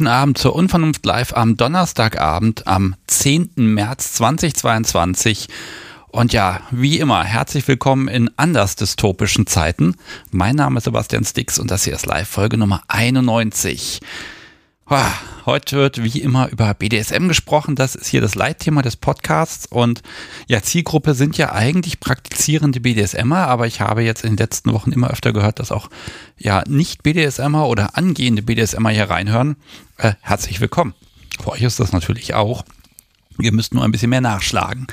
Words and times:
Guten 0.00 0.08
Abend 0.08 0.38
zur 0.38 0.54
Unvernunft 0.54 1.04
Live 1.04 1.34
am 1.34 1.58
Donnerstagabend 1.58 2.66
am 2.66 2.94
10. 3.06 3.50
März 3.56 4.14
2022. 4.14 5.46
Und 6.08 6.32
ja, 6.32 6.60
wie 6.70 6.98
immer, 6.98 7.22
herzlich 7.22 7.68
willkommen 7.68 8.08
in 8.08 8.30
anders 8.38 8.76
dystopischen 8.76 9.46
Zeiten. 9.46 9.96
Mein 10.30 10.56
Name 10.56 10.78
ist 10.78 10.84
Sebastian 10.84 11.26
Stix 11.26 11.58
und 11.58 11.70
das 11.70 11.84
hier 11.84 11.92
ist 11.92 12.06
Live-Folge 12.06 12.56
Nummer 12.56 12.80
91. 12.88 14.00
Heute 15.46 15.76
wird 15.76 16.02
wie 16.02 16.20
immer 16.20 16.48
über 16.48 16.74
BDSM 16.74 17.28
gesprochen. 17.28 17.76
Das 17.76 17.94
ist 17.94 18.08
hier 18.08 18.20
das 18.20 18.34
Leitthema 18.34 18.82
des 18.82 18.96
Podcasts. 18.96 19.66
Und 19.66 20.02
ja, 20.48 20.62
Zielgruppe 20.62 21.14
sind 21.14 21.38
ja 21.38 21.52
eigentlich 21.52 22.00
praktizierende 22.00 22.80
BDSMer, 22.80 23.46
aber 23.46 23.68
ich 23.68 23.80
habe 23.80 24.02
jetzt 24.02 24.24
in 24.24 24.30
den 24.30 24.38
letzten 24.38 24.72
Wochen 24.72 24.90
immer 24.90 25.08
öfter 25.08 25.32
gehört, 25.32 25.60
dass 25.60 25.70
auch 25.70 25.90
ja 26.38 26.64
nicht 26.66 27.04
BDSMer 27.04 27.68
oder 27.68 27.96
angehende 27.96 28.42
BDSMer 28.42 28.90
hier 28.90 29.08
reinhören. 29.08 29.54
Äh, 29.96 30.14
herzlich 30.22 30.60
willkommen. 30.60 30.94
Für 31.40 31.52
euch 31.52 31.62
ist 31.62 31.78
das 31.78 31.92
natürlich 31.92 32.34
auch. 32.34 32.64
Ihr 33.40 33.52
müsst 33.52 33.72
nur 33.72 33.84
ein 33.84 33.92
bisschen 33.92 34.10
mehr 34.10 34.20
nachschlagen. 34.20 34.88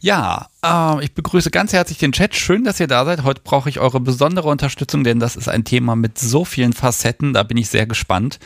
Ja, 0.00 0.46
äh, 0.64 1.04
ich 1.04 1.12
begrüße 1.12 1.50
ganz 1.50 1.72
herzlich 1.72 1.98
den 1.98 2.12
Chat. 2.12 2.36
Schön, 2.36 2.62
dass 2.62 2.78
ihr 2.78 2.86
da 2.86 3.04
seid. 3.04 3.24
Heute 3.24 3.40
brauche 3.42 3.68
ich 3.68 3.80
eure 3.80 3.98
besondere 3.98 4.48
Unterstützung, 4.48 5.02
denn 5.02 5.18
das 5.18 5.34
ist 5.34 5.48
ein 5.48 5.64
Thema 5.64 5.96
mit 5.96 6.20
so 6.20 6.44
vielen 6.44 6.72
Facetten. 6.72 7.32
Da 7.32 7.42
bin 7.42 7.56
ich 7.56 7.68
sehr 7.68 7.86
gespannt. 7.86 8.38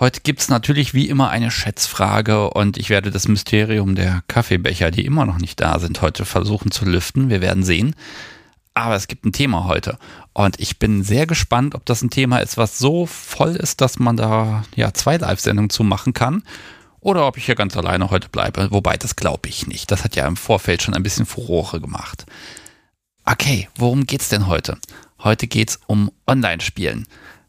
Heute 0.00 0.20
gibt 0.20 0.40
es 0.40 0.48
natürlich 0.48 0.94
wie 0.94 1.08
immer 1.08 1.30
eine 1.30 1.50
Schätzfrage 1.50 2.50
und 2.50 2.78
ich 2.78 2.88
werde 2.88 3.10
das 3.10 3.26
Mysterium 3.26 3.96
der 3.96 4.22
Kaffeebecher, 4.28 4.92
die 4.92 5.04
immer 5.04 5.26
noch 5.26 5.38
nicht 5.38 5.60
da 5.60 5.80
sind, 5.80 6.02
heute 6.02 6.24
versuchen 6.24 6.70
zu 6.70 6.84
lüften. 6.84 7.30
Wir 7.30 7.40
werden 7.40 7.64
sehen. 7.64 7.96
Aber 8.74 8.94
es 8.94 9.08
gibt 9.08 9.24
ein 9.24 9.32
Thema 9.32 9.64
heute. 9.64 9.98
Und 10.34 10.60
ich 10.60 10.78
bin 10.78 11.02
sehr 11.02 11.26
gespannt, 11.26 11.74
ob 11.74 11.84
das 11.84 12.00
ein 12.02 12.10
Thema 12.10 12.38
ist, 12.38 12.56
was 12.56 12.78
so 12.78 13.06
voll 13.06 13.56
ist, 13.56 13.80
dass 13.80 13.98
man 13.98 14.16
da 14.16 14.62
ja 14.76 14.94
zwei 14.94 15.16
Live-Sendungen 15.16 15.70
zu 15.70 15.82
machen 15.82 16.12
kann. 16.12 16.44
Oder 17.00 17.26
ob 17.26 17.36
ich 17.36 17.46
hier 17.46 17.56
ganz 17.56 17.76
alleine 17.76 18.10
heute 18.10 18.28
bleibe. 18.28 18.70
Wobei, 18.70 18.96
das 18.96 19.16
glaube 19.16 19.48
ich 19.48 19.66
nicht. 19.66 19.90
Das 19.90 20.04
hat 20.04 20.14
ja 20.14 20.28
im 20.28 20.36
Vorfeld 20.36 20.80
schon 20.80 20.94
ein 20.94 21.02
bisschen 21.02 21.26
Furore 21.26 21.80
gemacht. 21.80 22.24
Okay, 23.24 23.68
worum 23.74 24.06
geht's 24.06 24.28
denn 24.28 24.46
heute? 24.46 24.78
Heute 25.18 25.48
geht's 25.48 25.80
um 25.88 26.12
Online-Spielen 26.28 27.08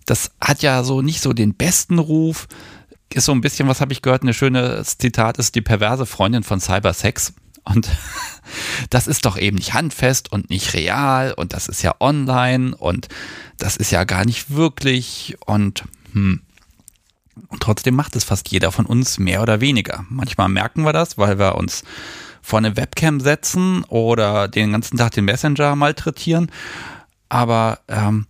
das 0.10 0.32
hat 0.42 0.62
ja 0.62 0.84
so 0.84 1.02
nicht 1.02 1.22
so 1.22 1.34
den 1.34 1.54
besten 1.54 2.00
Ruf. 2.00 2.48
Ist 3.14 3.26
so 3.26 3.32
ein 3.32 3.42
bisschen, 3.42 3.68
was 3.68 3.82
habe 3.82 3.94
ich 3.94 4.02
gehört, 4.02 4.24
ein 4.24 4.34
schönes 4.34 4.98
Zitat 4.98 5.38
ist 5.38 5.56
die 5.56 5.62
perverse 5.62 6.06
Freundin 6.06 6.44
von 6.44 6.60
Cybersex. 6.60 7.34
Und 7.64 7.90
das 8.90 9.08
ist 9.08 9.26
doch 9.26 9.38
eben 9.38 9.58
nicht 9.58 9.74
handfest 9.74 10.32
und 10.32 10.50
nicht 10.50 10.74
real 10.74 11.34
und 11.34 11.54
das 11.54 11.68
ist 11.68 11.82
ja 11.82 11.96
online 12.00 12.76
und 12.76 13.08
das 13.58 13.78
ist 13.78 13.92
ja 13.92 14.04
gar 14.04 14.26
nicht 14.26 14.52
wirklich 14.52 15.38
und 15.46 15.84
hm. 16.14 16.42
Und 17.48 17.64
trotzdem 17.64 17.96
macht 17.96 18.18
es 18.18 18.26
fast 18.26 18.52
jeder 18.52 18.70
von 18.70 18.86
uns 18.86 19.18
mehr 19.18 19.42
oder 19.42 19.62
weniger. 19.62 20.06
Manchmal 20.10 20.50
merken 20.50 20.84
wir 20.84 20.92
das, 20.92 21.18
weil 21.18 21.40
wir 21.40 21.56
uns 21.56 21.84
vor 22.42 22.60
eine 22.60 22.76
Webcam 22.76 23.22
setzen 23.22 23.86
oder 23.86 24.50
den 24.50 24.74
ganzen 24.74 24.98
Tag 24.98 25.14
den 25.14 25.24
Messenger 25.24 25.78
malträtieren. 25.78 26.52
Aber 27.30 27.80
ähm, 27.88 28.28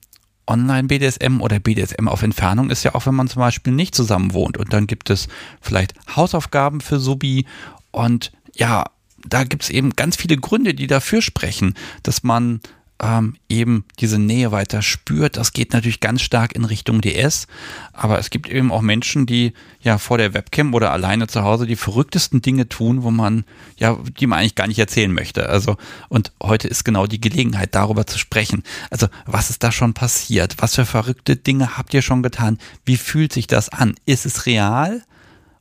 Online-BDSM 0.50 1.42
oder 1.42 1.60
BDSM 1.60 2.08
auf 2.08 2.24
Entfernung 2.24 2.70
ist 2.70 2.84
ja 2.84 2.96
auch, 2.96 3.06
wenn 3.06 3.16
man 3.16 3.28
zum 3.28 3.40
Beispiel 3.42 3.72
nicht 3.72 3.96
zusammen 3.96 4.34
wohnt. 4.34 4.58
Und 4.58 4.74
dann 4.74 4.88
gibt 4.88 5.10
es 5.10 5.28
vielleicht 5.62 5.94
Hausaufgaben 6.16 6.82
für 6.82 7.00
Subi. 7.00 7.46
Und 7.92 8.32
ja, 8.56 8.86
da 9.28 9.44
gibt 9.44 9.64
es 9.64 9.70
eben 9.70 9.92
ganz 9.96 10.16
viele 10.16 10.38
Gründe, 10.38 10.74
die 10.74 10.88
dafür 10.88 11.22
sprechen, 11.22 11.76
dass 12.04 12.24
man 12.24 12.62
ähm, 13.02 13.36
eben 13.48 13.86
diese 14.00 14.20
Nähe 14.20 14.52
weiter 14.52 14.82
spürt. 14.82 15.38
Das 15.38 15.54
geht 15.54 15.74
natürlich 15.74 16.00
ganz 16.00 16.22
stark 16.22 16.54
in 16.54 16.66
Richtung 16.66 17.02
DS, 17.02 17.48
aber 17.94 18.20
es 18.20 18.30
gibt 18.30 18.50
eben 18.50 18.72
auch 18.72 18.82
Menschen, 18.82 19.26
die 19.26 19.54
ja 19.82 19.98
vor 19.98 20.18
der 20.18 20.34
Webcam 20.34 20.74
oder 20.74 20.92
alleine 20.92 21.28
zu 21.28 21.44
Hause 21.44 21.66
die 21.66 21.76
verrücktesten 21.76 22.42
Dinge 22.42 22.68
tun, 22.68 23.04
wo 23.04 23.12
man 23.12 23.46
ja, 23.78 23.98
die 24.20 24.28
man 24.28 24.40
eigentlich 24.40 24.56
gar 24.56 24.68
nicht 24.68 24.80
erzählen 24.80 25.12
möchte. 25.12 25.48
Also 25.48 25.78
und 26.10 26.34
heute 26.44 26.68
ist 26.68 26.84
genau 26.84 27.08
die 27.08 27.22
Gelegenheit, 27.22 27.74
darüber 27.76 28.06
zu 28.06 28.20
sprechen. 28.20 28.64
Also 28.90 29.08
was 29.26 29.50
ist 29.50 29.64
da 29.64 29.72
schon 29.72 29.94
passiert? 29.94 30.56
Was 30.60 30.76
für 30.76 30.86
verrückte 30.86 31.36
Dinge 31.36 31.78
habt 31.78 31.94
ihr 31.94 32.02
schon 32.02 32.24
getan? 32.24 32.58
Wie 32.86 32.98
fühlt 32.98 33.32
sich 33.32 33.48
das 33.48 33.70
an? 33.70 33.96
Ist 34.06 34.26
es 34.26 34.46
real? 34.46 35.04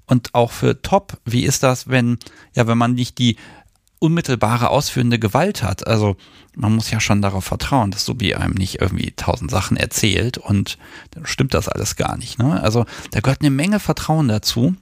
Und 0.07 0.35
auch 0.35 0.53
für 0.53 0.81
Top, 0.81 1.19
wie 1.27 1.45
ist 1.45 1.63
das, 1.63 1.89
wenn, 1.89 2.19
ja, 2.55 2.67
wenn 2.67 2.79
man 2.79 2.95
nicht 2.95 3.19
die 3.19 3.37
unmittelbare 3.99 4.71
ausführende 4.71 5.19
Gewalt 5.19 5.63
hat. 5.63 5.87
Also 5.87 6.17
man 6.55 6.75
muss 6.75 6.91
ja 6.91 7.01
schon 7.01 7.23
darauf 7.23 7.45
vertrauen, 7.45 7.91
dass 7.91 8.05
Subi 8.05 8.35
einem 8.35 8.55
nicht 8.55 8.81
irgendwie 8.81 9.13
tausend 9.13 9.51
Sachen 9.51 9.77
erzählt 9.77 10.39
und 10.39 10.79
dann 11.13 11.27
stimmt 11.27 11.55
das 11.55 11.69
alles 11.69 11.97
gar 11.97 12.17
nicht. 12.17 12.39
Ne? 12.39 12.61
Also 12.61 12.85
da 13.13 13.21
gehört 13.21 13.41
eine 13.41 13.51
Menge 13.51 13.81
Vertrauen 13.81 14.29
dazu. 14.29 14.75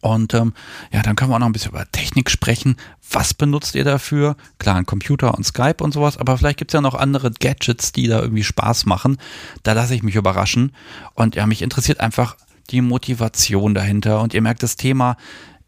Und 0.00 0.34
ähm, 0.34 0.52
ja, 0.92 1.02
dann 1.02 1.16
können 1.16 1.30
wir 1.30 1.34
auch 1.34 1.40
noch 1.40 1.46
ein 1.46 1.52
bisschen 1.52 1.72
über 1.72 1.90
Technik 1.90 2.30
sprechen. 2.30 2.76
Was 3.10 3.34
benutzt 3.34 3.74
ihr 3.74 3.82
dafür? 3.82 4.36
Klar, 4.58 4.76
ein 4.76 4.86
Computer 4.86 5.34
und 5.34 5.44
Skype 5.44 5.82
und 5.82 5.92
sowas, 5.92 6.18
aber 6.18 6.38
vielleicht 6.38 6.58
gibt's 6.58 6.74
ja 6.74 6.80
noch 6.80 6.94
andere 6.94 7.32
Gadgets, 7.32 7.90
die 7.90 8.06
da 8.06 8.20
irgendwie 8.20 8.44
Spaß 8.44 8.86
machen. 8.86 9.16
Da 9.64 9.72
lasse 9.72 9.96
ich 9.96 10.04
mich 10.04 10.14
überraschen. 10.14 10.72
Und 11.14 11.34
ja, 11.34 11.46
mich 11.46 11.62
interessiert 11.62 11.98
einfach 11.98 12.36
die 12.70 12.82
Motivation 12.82 13.74
dahinter. 13.74 14.20
Und 14.20 14.34
ihr 14.34 14.42
merkt, 14.42 14.62
das 14.62 14.76
Thema 14.76 15.16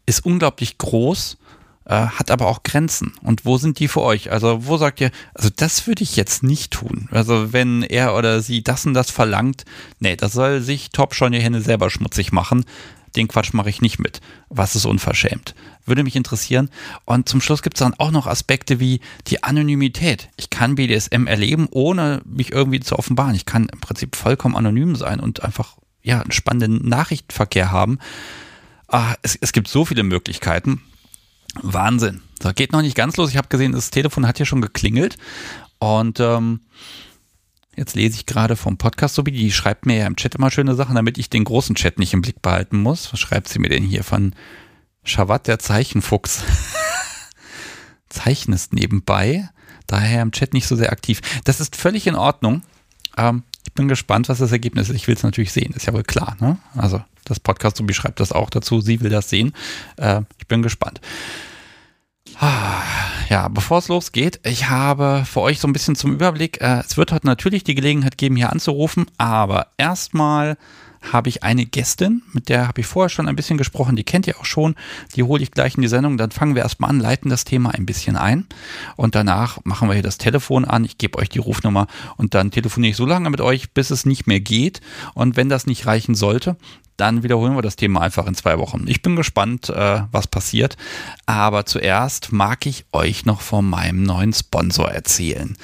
ist 0.05 0.25
unglaublich 0.25 0.77
groß 0.77 1.37
äh, 1.89 2.05
hat 2.05 2.29
aber 2.29 2.45
auch 2.45 2.61
Grenzen. 2.63 3.13
Und 3.23 3.45
wo 3.45 3.57
sind 3.57 3.79
die 3.79 3.87
für 3.87 4.01
euch? 4.01 4.31
Also 4.31 4.67
wo 4.67 4.77
sagt 4.77 5.01
ihr, 5.01 5.09
also 5.33 5.49
das 5.53 5.87
würde 5.87 6.03
ich 6.03 6.15
jetzt 6.15 6.43
nicht 6.43 6.71
tun. 6.71 7.09
Also 7.11 7.51
wenn 7.51 7.81
er 7.81 8.15
oder 8.15 8.41
sie 8.41 8.63
das 8.63 8.85
und 8.85 8.93
das 8.93 9.09
verlangt, 9.09 9.65
nee, 9.99 10.15
das 10.15 10.33
soll 10.33 10.61
sich 10.61 10.91
Top 10.91 11.15
schon 11.15 11.31
die 11.31 11.41
Hände 11.41 11.61
selber 11.61 11.89
schmutzig 11.89 12.31
machen. 12.31 12.63
Den 13.15 13.27
Quatsch 13.27 13.53
mache 13.53 13.71
ich 13.71 13.81
nicht 13.81 13.97
mit. 13.97 14.21
Was 14.49 14.75
ist 14.75 14.85
unverschämt? 14.85 15.55
Würde 15.83 16.03
mich 16.03 16.15
interessieren. 16.15 16.69
Und 17.05 17.27
zum 17.27 17.41
Schluss 17.41 17.63
gibt 17.63 17.77
es 17.77 17.79
dann 17.79 17.95
auch 17.95 18.11
noch 18.11 18.27
Aspekte 18.27 18.79
wie 18.79 18.99
die 19.25 19.41
Anonymität. 19.43 20.29
Ich 20.37 20.51
kann 20.51 20.75
BDSM 20.75 21.25
erleben, 21.25 21.67
ohne 21.71 22.21
mich 22.23 22.51
irgendwie 22.51 22.81
zu 22.81 22.99
offenbaren. 22.99 23.33
Ich 23.33 23.47
kann 23.47 23.67
im 23.67 23.79
Prinzip 23.79 24.15
vollkommen 24.15 24.55
anonym 24.55 24.95
sein 24.95 25.19
und 25.19 25.43
einfach 25.43 25.77
ja, 26.03 26.21
einen 26.21 26.31
spannenden 26.31 26.87
Nachrichtenverkehr 26.87 27.71
haben. 27.71 27.97
Ah, 28.87 29.15
es, 29.23 29.35
es 29.41 29.53
gibt 29.53 29.67
so 29.67 29.85
viele 29.85 30.03
Möglichkeiten. 30.03 30.83
Wahnsinn. 31.55 32.21
Da 32.39 32.51
geht 32.51 32.71
noch 32.71 32.81
nicht 32.81 32.95
ganz 32.95 33.17
los. 33.17 33.29
Ich 33.29 33.37
habe 33.37 33.47
gesehen, 33.47 33.71
das 33.71 33.91
Telefon 33.91 34.27
hat 34.27 34.37
hier 34.37 34.45
schon 34.45 34.61
geklingelt. 34.61 35.17
Und 35.79 36.19
ähm, 36.19 36.61
jetzt 37.75 37.95
lese 37.95 38.15
ich 38.15 38.25
gerade 38.25 38.55
vom 38.55 38.77
Podcast 38.77 39.15
Sobi, 39.15 39.31
die 39.31 39.51
schreibt 39.51 39.85
mir 39.85 39.97
ja 39.97 40.07
im 40.07 40.15
Chat 40.15 40.35
immer 40.35 40.51
schöne 40.51 40.75
Sachen, 40.75 40.95
damit 40.95 41.17
ich 41.17 41.29
den 41.29 41.43
großen 41.43 41.75
Chat 41.75 41.99
nicht 41.99 42.13
im 42.13 42.21
Blick 42.21 42.41
behalten 42.41 42.81
muss. 42.81 43.11
Was 43.11 43.19
schreibt 43.19 43.49
sie 43.49 43.59
mir 43.59 43.69
denn 43.69 43.83
hier 43.83 44.03
von 44.03 44.35
Schawat, 45.03 45.47
der 45.47 45.59
Zeichenfuchs? 45.59 46.43
Zeichnest 48.09 48.73
nebenbei, 48.73 49.49
daher 49.87 50.21
im 50.21 50.31
Chat 50.31 50.53
nicht 50.53 50.67
so 50.67 50.75
sehr 50.75 50.91
aktiv. 50.91 51.21
Das 51.43 51.59
ist 51.59 51.75
völlig 51.75 52.07
in 52.07 52.15
Ordnung. 52.15 52.63
Ähm, 53.17 53.43
ich 53.65 53.73
bin 53.73 53.87
gespannt, 53.87 54.29
was 54.29 54.39
das 54.39 54.51
Ergebnis 54.51 54.89
ist. 54.89 54.95
Ich 54.95 55.07
will 55.07 55.15
es 55.15 55.23
natürlich 55.23 55.51
sehen, 55.51 55.73
ist 55.73 55.85
ja 55.85 55.93
wohl 55.93 56.03
klar. 56.03 56.35
Ne? 56.39 56.57
Also 56.75 57.01
das 57.25 57.39
Podcast 57.39 57.77
Sobi 57.77 57.93
schreibt 57.93 58.19
das 58.19 58.31
auch 58.31 58.49
dazu. 58.49 58.81
Sie 58.81 59.01
will 59.01 59.09
das 59.09 59.29
sehen. 59.29 59.53
Äh, 59.97 60.21
ich 60.37 60.47
bin 60.47 60.61
gespannt. 60.61 60.99
Ja, 63.29 63.47
bevor 63.49 63.79
es 63.79 63.89
losgeht, 63.89 64.39
ich 64.43 64.69
habe 64.69 65.23
für 65.25 65.41
euch 65.41 65.59
so 65.59 65.67
ein 65.67 65.73
bisschen 65.73 65.95
zum 65.95 66.13
Überblick, 66.13 66.61
äh, 66.61 66.79
es 66.79 66.95
wird 66.95 67.11
heute 67.11 67.27
natürlich 67.27 67.63
die 67.63 67.75
Gelegenheit 67.75 68.17
geben, 68.17 68.37
hier 68.37 68.51
anzurufen, 68.51 69.07
aber 69.17 69.67
erstmal 69.77 70.57
habe 71.01 71.29
ich 71.29 71.43
eine 71.43 71.65
Gästin, 71.65 72.21
mit 72.33 72.49
der 72.49 72.67
habe 72.67 72.81
ich 72.81 72.87
vorher 72.87 73.09
schon 73.09 73.27
ein 73.27 73.35
bisschen 73.35 73.57
gesprochen, 73.57 73.95
die 73.95 74.03
kennt 74.03 74.27
ihr 74.27 74.39
auch 74.39 74.45
schon, 74.45 74.75
die 75.15 75.23
hole 75.23 75.41
ich 75.41 75.51
gleich 75.51 75.75
in 75.75 75.81
die 75.81 75.87
Sendung, 75.87 76.17
dann 76.17 76.31
fangen 76.31 76.55
wir 76.55 76.61
erstmal 76.61 76.89
an, 76.89 76.99
leiten 76.99 77.29
das 77.29 77.45
Thema 77.45 77.71
ein 77.71 77.85
bisschen 77.85 78.15
ein 78.15 78.45
und 78.95 79.15
danach 79.15 79.59
machen 79.63 79.87
wir 79.87 79.93
hier 79.93 80.03
das 80.03 80.17
Telefon 80.17 80.65
an, 80.65 80.85
ich 80.85 80.97
gebe 80.97 81.17
euch 81.17 81.29
die 81.29 81.39
Rufnummer 81.39 81.87
und 82.17 82.33
dann 82.33 82.51
telefoniere 82.51 82.91
ich 82.91 82.97
so 82.97 83.05
lange 83.05 83.29
mit 83.29 83.41
euch, 83.41 83.71
bis 83.71 83.91
es 83.91 84.05
nicht 84.05 84.27
mehr 84.27 84.39
geht 84.39 84.81
und 85.13 85.35
wenn 85.35 85.49
das 85.49 85.67
nicht 85.67 85.85
reichen 85.85 86.15
sollte, 86.15 86.57
dann 86.99 87.23
wiederholen 87.23 87.55
wir 87.55 87.61
das 87.61 87.75
Thema 87.75 88.01
einfach 88.01 88.27
in 88.27 88.35
zwei 88.35 88.59
Wochen. 88.59 88.85
Ich 88.87 89.01
bin 89.01 89.15
gespannt, 89.15 89.69
äh, 89.69 90.01
was 90.11 90.27
passiert. 90.27 90.75
Aber 91.25 91.65
zuerst 91.65 92.31
mag 92.31 92.65
ich 92.65 92.85
euch 92.91 93.25
noch 93.25 93.41
von 93.41 93.69
meinem 93.69 94.03
neuen 94.03 94.33
Sponsor 94.33 94.91
erzählen. 94.91 95.55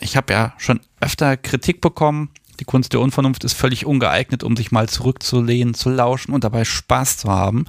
Ich 0.00 0.16
habe 0.16 0.32
ja 0.32 0.52
schon 0.58 0.80
öfter 1.00 1.36
Kritik 1.36 1.80
bekommen. 1.80 2.30
Die 2.60 2.64
Kunst 2.64 2.92
der 2.92 3.00
Unvernunft 3.00 3.44
ist 3.44 3.54
völlig 3.54 3.86
ungeeignet, 3.86 4.42
um 4.42 4.56
sich 4.56 4.72
mal 4.72 4.88
zurückzulehnen, 4.88 5.74
zu 5.74 5.90
lauschen 5.90 6.32
und 6.32 6.44
dabei 6.44 6.64
Spaß 6.64 7.18
zu 7.18 7.28
haben. 7.30 7.66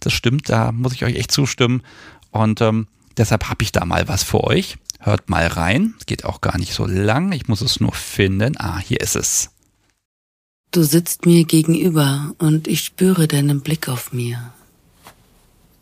Das 0.00 0.12
stimmt, 0.12 0.48
da 0.48 0.72
muss 0.72 0.92
ich 0.92 1.04
euch 1.04 1.16
echt 1.16 1.30
zustimmen. 1.30 1.82
Und 2.30 2.60
ähm, 2.60 2.88
deshalb 3.16 3.48
habe 3.48 3.62
ich 3.62 3.72
da 3.72 3.84
mal 3.84 4.08
was 4.08 4.22
für 4.22 4.42
euch. 4.42 4.78
Hört 4.98 5.30
mal 5.30 5.46
rein. 5.46 5.94
Geht 6.06 6.24
auch 6.24 6.40
gar 6.40 6.58
nicht 6.58 6.74
so 6.74 6.86
lang. 6.86 7.32
Ich 7.32 7.48
muss 7.48 7.60
es 7.60 7.80
nur 7.80 7.92
finden. 7.92 8.56
Ah, 8.58 8.78
hier 8.78 9.00
ist 9.00 9.16
es. 9.16 9.50
Du 10.70 10.82
sitzt 10.82 11.26
mir 11.26 11.44
gegenüber 11.44 12.34
und 12.38 12.66
ich 12.66 12.80
spüre 12.80 13.28
deinen 13.28 13.60
Blick 13.60 13.88
auf 13.88 14.12
mir. 14.12 14.52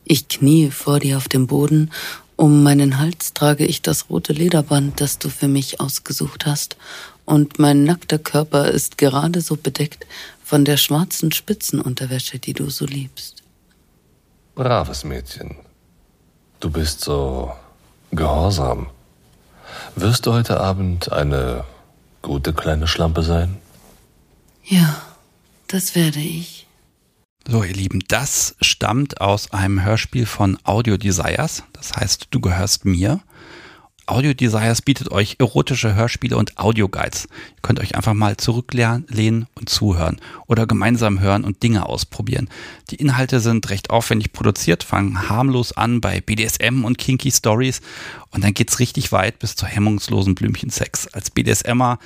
Ich 0.04 0.26
knie 0.26 0.70
vor 0.72 0.98
dir 0.98 1.16
auf 1.16 1.28
dem 1.28 1.46
Boden, 1.46 1.92
um 2.34 2.62
meinen 2.62 2.98
Hals 2.98 3.34
trage 3.34 3.66
ich 3.66 3.82
das 3.82 4.08
rote 4.08 4.32
Lederband, 4.32 5.00
das 5.00 5.18
du 5.18 5.28
für 5.28 5.46
mich 5.46 5.78
ausgesucht 5.78 6.46
hast, 6.46 6.76
und 7.30 7.60
mein 7.60 7.84
nackter 7.84 8.18
Körper 8.18 8.68
ist 8.68 8.98
gerade 8.98 9.40
so 9.40 9.56
bedeckt 9.56 10.04
von 10.42 10.64
der 10.64 10.76
schwarzen 10.76 11.30
Spitzenunterwäsche, 11.30 12.40
die 12.40 12.54
du 12.54 12.70
so 12.70 12.86
liebst. 12.86 13.44
Braves 14.56 15.04
Mädchen. 15.04 15.54
Du 16.58 16.70
bist 16.70 17.02
so 17.02 17.52
gehorsam. 18.10 18.88
Wirst 19.94 20.26
du 20.26 20.32
heute 20.32 20.58
Abend 20.58 21.12
eine 21.12 21.64
gute 22.20 22.52
kleine 22.52 22.88
Schlampe 22.88 23.22
sein? 23.22 23.58
Ja, 24.64 25.00
das 25.68 25.94
werde 25.94 26.18
ich. 26.18 26.66
So, 27.46 27.62
ihr 27.62 27.72
Lieben, 27.72 28.00
das 28.08 28.56
stammt 28.60 29.20
aus 29.20 29.52
einem 29.52 29.84
Hörspiel 29.84 30.26
von 30.26 30.58
Audio 30.64 30.96
Desires. 30.96 31.62
Das 31.72 31.94
heißt, 31.94 32.26
du 32.32 32.40
gehörst 32.40 32.84
mir. 32.84 33.20
Audio 34.10 34.34
Desires 34.34 34.82
bietet 34.82 35.12
euch 35.12 35.36
erotische 35.38 35.94
Hörspiele 35.94 36.36
und 36.36 36.58
Audioguides. 36.58 37.28
Ihr 37.30 37.62
könnt 37.62 37.78
euch 37.78 37.94
einfach 37.94 38.12
mal 38.12 38.36
zurücklehnen 38.36 39.46
und 39.54 39.68
zuhören 39.68 40.20
oder 40.48 40.66
gemeinsam 40.66 41.20
hören 41.20 41.44
und 41.44 41.62
Dinge 41.62 41.86
ausprobieren. 41.86 42.48
Die 42.90 42.96
Inhalte 42.96 43.38
sind 43.38 43.70
recht 43.70 43.90
aufwendig 43.90 44.32
produziert, 44.32 44.82
fangen 44.82 45.28
harmlos 45.28 45.70
an 45.70 46.00
bei 46.00 46.20
BDSM 46.20 46.84
und 46.84 46.98
Kinky 46.98 47.30
Stories 47.30 47.82
und 48.32 48.42
dann 48.42 48.52
geht's 48.52 48.80
richtig 48.80 49.12
weit 49.12 49.38
bis 49.38 49.54
zur 49.54 49.68
hemmungslosen 49.68 50.34
Blümchensex. 50.34 51.06
Als 51.06 51.30
BDSMer 51.30 52.00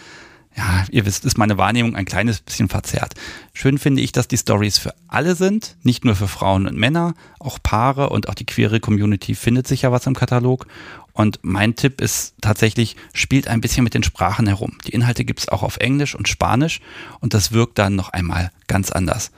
ja, 0.56 0.84
ihr 0.90 1.04
wisst, 1.04 1.24
ist 1.24 1.36
meine 1.36 1.58
Wahrnehmung 1.58 1.96
ein 1.96 2.04
kleines 2.04 2.40
bisschen 2.40 2.68
verzerrt. 2.68 3.14
Schön 3.54 3.76
finde 3.76 4.02
ich, 4.02 4.12
dass 4.12 4.28
die 4.28 4.36
Stories 4.36 4.78
für 4.78 4.94
alle 5.08 5.34
sind, 5.34 5.76
nicht 5.82 6.04
nur 6.04 6.14
für 6.14 6.28
Frauen 6.28 6.68
und 6.68 6.76
Männer, 6.76 7.14
auch 7.40 7.58
Paare 7.60 8.10
und 8.10 8.28
auch 8.28 8.34
die 8.34 8.46
queere 8.46 8.78
Community 8.78 9.34
findet 9.34 9.66
sich 9.66 9.82
ja 9.82 9.90
was 9.90 10.06
im 10.06 10.14
Katalog. 10.14 10.66
Und 11.14 11.38
mein 11.43 11.76
Tipp 11.76 12.00
ist 12.00 12.34
tatsächlich, 12.40 12.96
spielt 13.14 13.49
ein 13.49 13.61
bisschen 13.61 13.84
mit 13.84 13.94
den 13.94 14.02
Sprachen 14.02 14.49
herum. 14.49 14.76
Die 14.87 14.93
Inhalte 14.93 15.25
gibt 15.25 15.40
es 15.40 15.49
auch 15.49 15.62
auf 15.62 15.78
Englisch 15.78 16.14
und 16.14 16.28
Spanisch 16.28 16.81
und 17.20 17.32
das 17.34 17.52
wirkt 17.52 17.78
dann 17.78 17.94
noch 17.94 18.11
einmal 18.11 18.50
ganz 18.66 18.90
anders. 18.90 19.31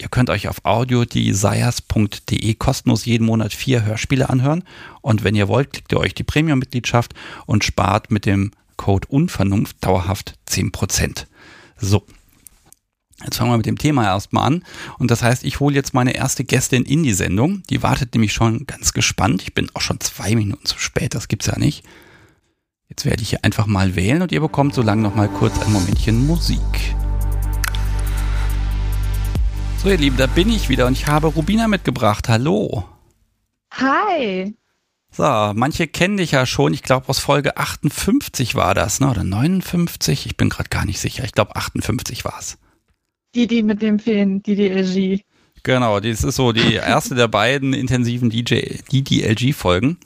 Ihr 0.00 0.08
könnt 0.08 0.30
euch 0.30 0.46
auf 0.46 0.64
audiodesires.de 0.64 2.54
kostenlos 2.54 3.04
jeden 3.04 3.26
Monat 3.26 3.52
vier 3.52 3.84
Hörspiele 3.84 4.30
anhören. 4.30 4.62
Und 5.02 5.24
wenn 5.24 5.34
ihr 5.34 5.48
wollt, 5.48 5.72
klickt 5.72 5.92
ihr 5.92 5.98
euch 5.98 6.14
die 6.14 6.22
Premium-Mitgliedschaft 6.22 7.14
und 7.46 7.64
spart 7.64 8.12
mit 8.12 8.24
dem 8.24 8.52
Code 8.76 9.08
Unvernunft 9.08 9.76
dauerhaft 9.80 10.38
10%. 10.48 11.26
So. 11.78 12.06
Jetzt 13.24 13.36
fangen 13.36 13.50
wir 13.50 13.56
mit 13.56 13.66
dem 13.66 13.78
Thema 13.78 14.04
erstmal 14.04 14.46
an. 14.46 14.64
Und 14.98 15.10
das 15.10 15.22
heißt, 15.22 15.44
ich 15.44 15.58
hole 15.60 15.74
jetzt 15.74 15.92
meine 15.92 16.14
erste 16.14 16.44
Gästin 16.44 16.84
in 16.84 17.02
die 17.02 17.12
Sendung. 17.12 17.62
Die 17.68 17.82
wartet 17.82 18.14
nämlich 18.14 18.32
schon 18.32 18.66
ganz 18.66 18.92
gespannt. 18.92 19.42
Ich 19.42 19.54
bin 19.54 19.68
auch 19.74 19.80
schon 19.80 20.00
zwei 20.00 20.36
Minuten 20.36 20.64
zu 20.64 20.78
spät. 20.78 21.14
Das 21.14 21.26
gibt's 21.26 21.46
ja 21.46 21.58
nicht. 21.58 21.84
Jetzt 22.88 23.04
werde 23.04 23.22
ich 23.22 23.30
hier 23.30 23.44
einfach 23.44 23.66
mal 23.66 23.96
wählen 23.96 24.22
und 24.22 24.32
ihr 24.32 24.40
bekommt 24.40 24.74
so 24.74 24.82
lange 24.82 25.02
noch 25.02 25.14
mal 25.14 25.28
kurz 25.28 25.58
ein 25.60 25.72
Momentchen 25.72 26.26
Musik. 26.26 26.58
So, 29.82 29.90
ihr 29.90 29.98
Lieben, 29.98 30.16
da 30.16 30.26
bin 30.26 30.48
ich 30.50 30.68
wieder 30.68 30.86
und 30.86 30.92
ich 30.92 31.06
habe 31.06 31.26
Rubina 31.26 31.68
mitgebracht. 31.68 32.28
Hallo. 32.28 32.84
Hi. 33.72 34.56
So, 35.10 35.52
manche 35.54 35.88
kennen 35.88 36.16
dich 36.16 36.32
ja 36.32 36.46
schon. 36.46 36.72
Ich 36.72 36.82
glaube, 36.82 37.08
aus 37.08 37.18
Folge 37.18 37.56
58 37.56 38.54
war 38.54 38.74
das, 38.74 39.00
ne? 39.00 39.10
Oder 39.10 39.24
59? 39.24 40.26
Ich 40.26 40.36
bin 40.36 40.48
gerade 40.48 40.68
gar 40.68 40.84
nicht 40.84 41.00
sicher. 41.00 41.24
Ich 41.24 41.32
glaube, 41.32 41.56
58 41.56 42.24
war 42.24 42.36
es. 42.38 42.58
Die, 43.34 43.46
die 43.46 43.62
mit 43.62 43.82
dem 43.82 43.98
Film, 43.98 44.42
die 44.42 44.56
DLG. 44.56 45.22
Genau, 45.62 46.00
das 46.00 46.24
ist 46.24 46.36
so 46.36 46.52
die 46.52 46.74
erste 46.74 47.14
der 47.14 47.28
beiden 47.28 47.74
intensiven 47.74 48.30
DJ, 48.30 48.78
DDLG-Folgen. 48.90 49.98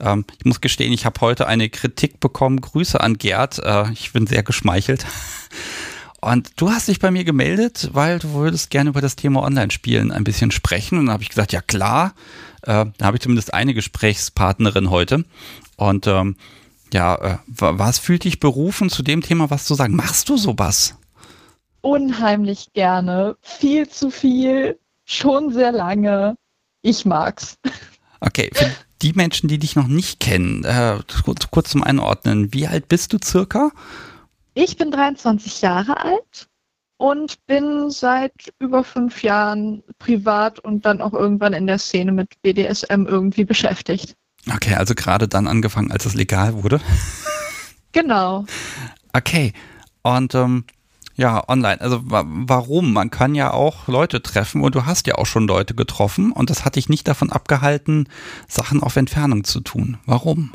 Ähm, 0.00 0.24
ich 0.38 0.44
muss 0.44 0.60
gestehen, 0.60 0.92
ich 0.92 1.04
habe 1.04 1.20
heute 1.20 1.46
eine 1.46 1.68
Kritik 1.68 2.20
bekommen. 2.20 2.60
Grüße 2.60 3.00
an 3.00 3.18
Gerd. 3.18 3.58
Äh, 3.58 3.92
ich 3.92 4.12
bin 4.12 4.26
sehr 4.26 4.42
geschmeichelt. 4.42 5.06
Und 6.22 6.52
du 6.60 6.70
hast 6.70 6.88
dich 6.88 6.98
bei 6.98 7.10
mir 7.10 7.24
gemeldet, 7.24 7.90
weil 7.92 8.18
du 8.18 8.34
würdest 8.34 8.68
gerne 8.68 8.90
über 8.90 9.00
das 9.00 9.16
Thema 9.16 9.42
Online-Spielen 9.42 10.12
ein 10.12 10.24
bisschen 10.24 10.50
sprechen. 10.50 10.98
Und 10.98 11.06
dann 11.06 11.14
habe 11.14 11.22
ich 11.22 11.30
gesagt, 11.30 11.52
ja 11.52 11.62
klar, 11.62 12.14
äh, 12.62 12.84
da 12.98 13.06
habe 13.06 13.16
ich 13.16 13.22
zumindest 13.22 13.54
eine 13.54 13.72
Gesprächspartnerin 13.72 14.90
heute. 14.90 15.24
Und 15.76 16.06
ähm, 16.06 16.36
ja, 16.92 17.14
äh, 17.14 17.38
was 17.46 17.98
fühlt 17.98 18.24
dich 18.24 18.38
berufen, 18.38 18.90
zu 18.90 19.02
dem 19.02 19.22
Thema 19.22 19.50
was 19.50 19.64
zu 19.64 19.74
sagen? 19.74 19.96
Machst 19.96 20.28
du 20.28 20.36
sowas? 20.36 20.96
Unheimlich 21.82 22.72
gerne. 22.72 23.36
Viel 23.40 23.88
zu 23.88 24.10
viel. 24.10 24.78
Schon 25.04 25.52
sehr 25.52 25.72
lange. 25.72 26.36
Ich 26.82 27.04
mag's. 27.04 27.58
Okay, 28.20 28.50
für 28.52 28.70
die 29.02 29.12
Menschen, 29.12 29.48
die 29.48 29.58
dich 29.58 29.76
noch 29.76 29.88
nicht 29.88 30.20
kennen, 30.20 30.64
äh, 30.64 30.98
kurz, 31.24 31.50
kurz 31.50 31.70
zum 31.70 31.82
Einordnen, 31.82 32.52
wie 32.52 32.66
alt 32.66 32.88
bist 32.88 33.12
du 33.12 33.18
circa? 33.22 33.70
Ich 34.54 34.76
bin 34.76 34.90
23 34.90 35.62
Jahre 35.62 35.98
alt 36.02 36.48
und 36.98 37.44
bin 37.46 37.90
seit 37.90 38.52
über 38.58 38.84
fünf 38.84 39.22
Jahren 39.22 39.82
privat 39.98 40.58
und 40.58 40.84
dann 40.84 41.00
auch 41.00 41.14
irgendwann 41.14 41.54
in 41.54 41.66
der 41.66 41.78
Szene 41.78 42.12
mit 42.12 42.40
BDSM 42.42 43.06
irgendwie 43.06 43.44
beschäftigt. 43.44 44.16
Okay, 44.54 44.74
also 44.74 44.94
gerade 44.94 45.28
dann 45.28 45.46
angefangen, 45.46 45.92
als 45.92 46.04
es 46.04 46.14
legal 46.14 46.62
wurde. 46.62 46.80
Genau. 47.92 48.44
Okay, 49.12 49.52
und 50.02 50.34
ähm, 50.34 50.64
ja, 51.20 51.44
online. 51.48 51.78
Also 51.82 52.00
warum? 52.02 52.94
Man 52.94 53.10
kann 53.10 53.34
ja 53.34 53.52
auch 53.52 53.88
Leute 53.88 54.22
treffen 54.22 54.62
und 54.62 54.74
du 54.74 54.86
hast 54.86 55.06
ja 55.06 55.16
auch 55.16 55.26
schon 55.26 55.46
Leute 55.46 55.74
getroffen 55.74 56.32
und 56.32 56.48
das 56.48 56.64
hat 56.64 56.76
dich 56.76 56.88
nicht 56.88 57.06
davon 57.06 57.30
abgehalten, 57.30 58.08
Sachen 58.48 58.82
auf 58.82 58.96
Entfernung 58.96 59.44
zu 59.44 59.60
tun. 59.60 59.98
Warum? 60.06 60.52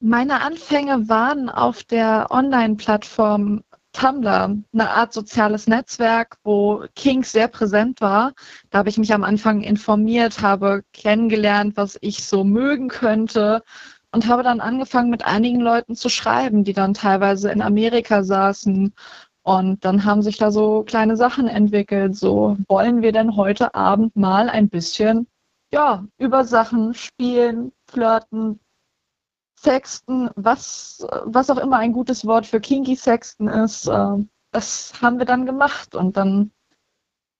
Meine 0.00 0.42
Anfänge 0.42 1.08
waren 1.08 1.48
auf 1.48 1.84
der 1.84 2.26
Online-Plattform 2.30 3.62
Tumblr, 3.94 4.58
eine 4.74 4.90
Art 4.90 5.14
soziales 5.14 5.66
Netzwerk, 5.66 6.36
wo 6.44 6.84
Kink 6.94 7.24
sehr 7.24 7.48
präsent 7.48 8.02
war. 8.02 8.34
Da 8.68 8.80
habe 8.80 8.90
ich 8.90 8.98
mich 8.98 9.14
am 9.14 9.24
Anfang 9.24 9.62
informiert, 9.62 10.42
habe 10.42 10.82
kennengelernt, 10.92 11.78
was 11.78 11.96
ich 12.02 12.24
so 12.24 12.44
mögen 12.44 12.88
könnte 12.88 13.62
und 14.12 14.26
habe 14.26 14.42
dann 14.42 14.60
angefangen, 14.60 15.10
mit 15.10 15.24
einigen 15.24 15.60
Leuten 15.60 15.94
zu 15.94 16.08
schreiben, 16.08 16.64
die 16.64 16.72
dann 16.72 16.94
teilweise 16.94 17.50
in 17.50 17.62
Amerika 17.62 18.22
saßen. 18.22 18.94
Und 19.48 19.82
dann 19.82 20.04
haben 20.04 20.20
sich 20.20 20.36
da 20.36 20.50
so 20.50 20.82
kleine 20.82 21.16
Sachen 21.16 21.48
entwickelt. 21.48 22.14
So, 22.14 22.58
wollen 22.68 23.00
wir 23.00 23.12
denn 23.12 23.34
heute 23.34 23.74
Abend 23.74 24.14
mal 24.14 24.50
ein 24.50 24.68
bisschen, 24.68 25.26
ja, 25.72 26.04
über 26.18 26.44
Sachen 26.44 26.92
spielen, 26.92 27.72
flirten, 27.90 28.60
Sexten, 29.58 30.28
was, 30.36 31.06
was 31.24 31.48
auch 31.48 31.56
immer 31.56 31.78
ein 31.78 31.94
gutes 31.94 32.26
Wort 32.26 32.44
für 32.44 32.60
Kinky 32.60 32.94
Sexten 32.94 33.48
ist, 33.48 33.86
äh, 33.86 34.16
das 34.52 34.92
haben 35.00 35.18
wir 35.18 35.24
dann 35.24 35.46
gemacht. 35.46 35.94
Und 35.94 36.18
dann 36.18 36.50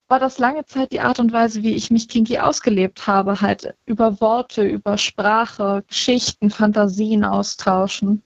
war 0.08 0.18
das 0.18 0.38
lange 0.38 0.64
Zeit 0.64 0.92
die 0.92 1.00
Art 1.00 1.20
und 1.20 1.30
Weise, 1.34 1.62
wie 1.62 1.74
ich 1.74 1.90
mich 1.90 2.08
kinky 2.08 2.38
ausgelebt 2.38 3.06
habe, 3.06 3.42
halt 3.42 3.74
über 3.84 4.18
Worte, 4.22 4.62
über 4.62 4.96
Sprache, 4.96 5.84
Geschichten, 5.86 6.48
Fantasien 6.48 7.22
austauschen. 7.22 8.22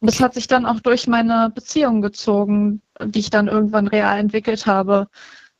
Und 0.00 0.10
das 0.10 0.20
hat 0.20 0.34
sich 0.34 0.46
dann 0.46 0.66
auch 0.66 0.80
durch 0.80 1.06
meine 1.06 1.50
Beziehung 1.54 2.02
gezogen, 2.02 2.82
die 3.02 3.20
ich 3.20 3.30
dann 3.30 3.48
irgendwann 3.48 3.88
real 3.88 4.18
entwickelt 4.18 4.66
habe, 4.66 5.08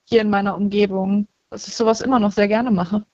hier 0.05 0.21
in 0.21 0.31
meiner 0.31 0.57
Umgebung, 0.57 1.29
dass 1.51 1.69
ich 1.69 1.77
sowas 1.77 2.01
immer 2.01 2.19
noch 2.19 2.33
sehr 2.33 2.49
gerne 2.49 2.71
mache. 2.71 3.05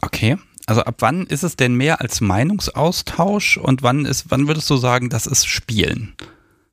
Okay. 0.00 0.38
Also 0.66 0.82
ab 0.82 0.96
wann 0.98 1.26
ist 1.26 1.42
es 1.42 1.56
denn 1.56 1.74
mehr 1.74 2.00
als 2.00 2.20
Meinungsaustausch 2.20 3.56
und 3.56 3.82
wann 3.82 4.04
ist, 4.04 4.30
wann 4.30 4.46
würdest 4.46 4.70
du 4.70 4.76
sagen, 4.76 5.10
das 5.10 5.26
ist 5.26 5.46
Spielen? 5.46 6.14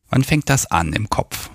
Wann 0.10 0.24
fängt 0.24 0.50
das 0.50 0.70
an 0.70 0.94
im 0.94 1.10
Kopf? 1.10 1.50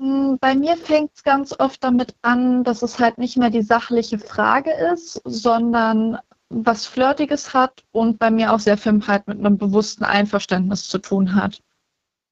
Hm, 0.00 0.38
bei 0.40 0.54
mir 0.54 0.76
fängt 0.76 1.12
es 1.14 1.22
ganz 1.22 1.54
oft 1.58 1.82
damit 1.84 2.14
an, 2.22 2.64
dass 2.64 2.82
es 2.82 2.98
halt 2.98 3.18
nicht 3.18 3.36
mehr 3.36 3.50
die 3.50 3.62
sachliche 3.62 4.18
Frage 4.18 4.70
ist, 4.92 5.20
sondern 5.24 6.18
was 6.48 6.86
Flirtiges 6.86 7.54
hat 7.54 7.84
und 7.92 8.18
bei 8.18 8.30
mir 8.30 8.52
auch 8.52 8.60
sehr 8.60 8.76
viel 8.76 9.00
halt 9.06 9.26
mit 9.26 9.38
einem 9.38 9.56
bewussten 9.56 10.04
Einverständnis 10.04 10.88
zu 10.88 10.98
tun 10.98 11.34
hat. 11.34 11.60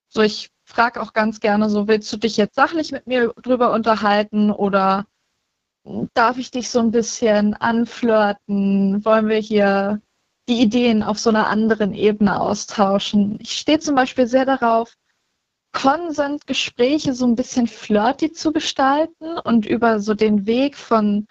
So, 0.08 0.22
ich 0.22 0.50
frage 0.72 1.00
auch 1.00 1.12
ganz 1.12 1.40
gerne 1.40 1.68
so, 1.70 1.88
willst 1.88 2.12
du 2.12 2.16
dich 2.16 2.36
jetzt 2.36 2.54
sachlich 2.54 2.92
mit 2.92 3.06
mir 3.06 3.32
drüber 3.42 3.72
unterhalten 3.72 4.50
oder 4.50 5.06
darf 6.14 6.38
ich 6.38 6.50
dich 6.50 6.70
so 6.70 6.80
ein 6.80 6.90
bisschen 6.90 7.54
anflirten? 7.54 9.04
Wollen 9.04 9.28
wir 9.28 9.38
hier 9.38 10.00
die 10.48 10.60
Ideen 10.60 11.02
auf 11.02 11.18
so 11.18 11.30
einer 11.30 11.48
anderen 11.48 11.94
Ebene 11.94 12.40
austauschen? 12.40 13.38
Ich 13.40 13.52
stehe 13.52 13.80
zum 13.80 13.94
Beispiel 13.94 14.26
sehr 14.26 14.44
darauf, 14.44 14.94
Consent-Gespräche 15.72 17.14
so 17.14 17.26
ein 17.26 17.34
bisschen 17.34 17.66
flirty 17.66 18.32
zu 18.32 18.52
gestalten 18.52 19.38
und 19.38 19.66
über 19.66 20.00
so 20.00 20.14
den 20.14 20.46
Weg 20.46 20.76
von 20.76 21.26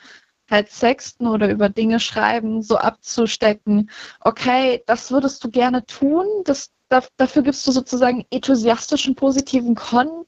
halt 0.49 0.69
Sexten 0.69 1.27
oder 1.27 1.49
über 1.49 1.69
Dinge 1.69 1.99
schreiben 1.99 2.61
so 2.61 2.77
abzustecken, 2.77 3.89
okay, 4.19 4.83
das 4.85 5.11
würdest 5.11 5.43
du 5.43 5.49
gerne 5.49 5.85
tun, 5.85 6.25
das, 6.43 6.71
dafür 7.17 7.43
gibst 7.43 7.65
du 7.67 7.71
sozusagen 7.71 8.25
enthusiastischen, 8.29 9.15
positiven 9.15 9.75
Kon 9.75 10.25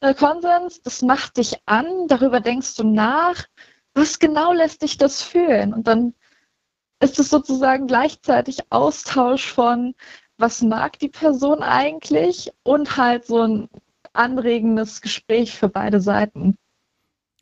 äh, 0.00 0.14
Konsens, 0.14 0.80
das 0.82 1.02
macht 1.02 1.36
dich 1.36 1.56
an, 1.66 1.86
darüber 2.08 2.40
denkst 2.40 2.76
du 2.76 2.84
nach, 2.84 3.44
was 3.94 4.18
genau 4.18 4.52
lässt 4.52 4.82
dich 4.82 4.96
das 4.96 5.22
fühlen? 5.22 5.74
Und 5.74 5.86
dann 5.88 6.14
ist 7.00 7.18
es 7.18 7.30
sozusagen 7.30 7.86
gleichzeitig 7.86 8.60
Austausch 8.70 9.52
von, 9.52 9.94
was 10.36 10.62
mag 10.62 10.98
die 11.00 11.08
Person 11.08 11.62
eigentlich 11.62 12.52
und 12.62 12.96
halt 12.96 13.26
so 13.26 13.42
ein 13.42 13.68
anregendes 14.12 15.00
Gespräch 15.00 15.54
für 15.54 15.68
beide 15.68 16.00
Seiten. 16.00 16.56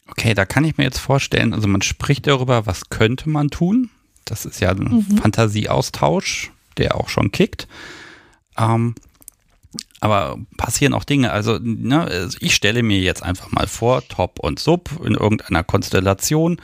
Okay, 0.09 0.35
da 0.35 0.45
kann 0.45 0.65
ich 0.65 0.77
mir 0.77 0.85
jetzt 0.85 0.99
vorstellen, 0.99 1.53
also 1.53 1.69
man 1.69 1.83
spricht 1.83 2.27
darüber, 2.27 2.67
was 2.67 2.91
könnte 2.91 3.29
man 3.29 3.49
tun. 3.49 3.91
Das 4.25 4.45
ist 4.45 4.61
ja 4.61 4.71
ein 4.71 5.05
mhm. 5.09 5.19
Fantasieaustausch, 5.19 6.53
der 6.79 6.97
auch 6.97 7.09
schon 7.09 7.33
kickt. 7.33 7.67
Ähm, 8.57 8.95
aber 10.01 10.39
passieren 10.57 10.95
auch 10.95 11.05
Dinge. 11.05 11.33
Also, 11.33 11.59
ne, 11.61 12.03
also 12.03 12.39
ich 12.41 12.55
stelle 12.55 12.83
mir 12.83 13.01
jetzt 13.01 13.23
einfach 13.23 13.51
mal 13.51 13.67
vor, 13.67 14.07
Top 14.09 14.39
und 14.39 14.59
Sub 14.59 14.91
in 15.05 15.15
irgendeiner 15.15 15.65
Konstellation. 15.65 16.61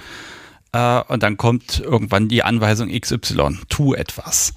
Äh, 0.73 1.03
und 1.09 1.23
dann 1.23 1.37
kommt 1.37 1.81
irgendwann 1.81 2.29
die 2.29 2.43
Anweisung 2.43 2.89
XY, 2.89 3.59
tu 3.69 3.95
etwas. 3.95 4.55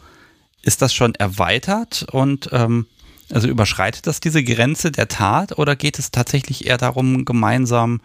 Ist 0.61 0.81
das 0.81 0.93
schon 0.93 1.15
erweitert 1.15 2.05
und 2.11 2.49
ähm, 2.51 2.87
also 3.31 3.47
überschreitet 3.47 4.07
das 4.07 4.19
diese 4.19 4.43
Grenze 4.43 4.91
der 4.91 5.07
Tat 5.07 5.57
oder 5.57 5.75
geht 5.75 5.99
es 5.99 6.11
tatsächlich 6.11 6.67
eher 6.67 6.77
darum, 6.77 7.25
gemeinsam 7.25 8.01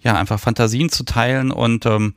ja 0.00 0.16
einfach 0.16 0.40
Fantasien 0.40 0.90
zu 0.90 1.04
teilen 1.04 1.50
und 1.50 1.86
ähm, 1.86 2.14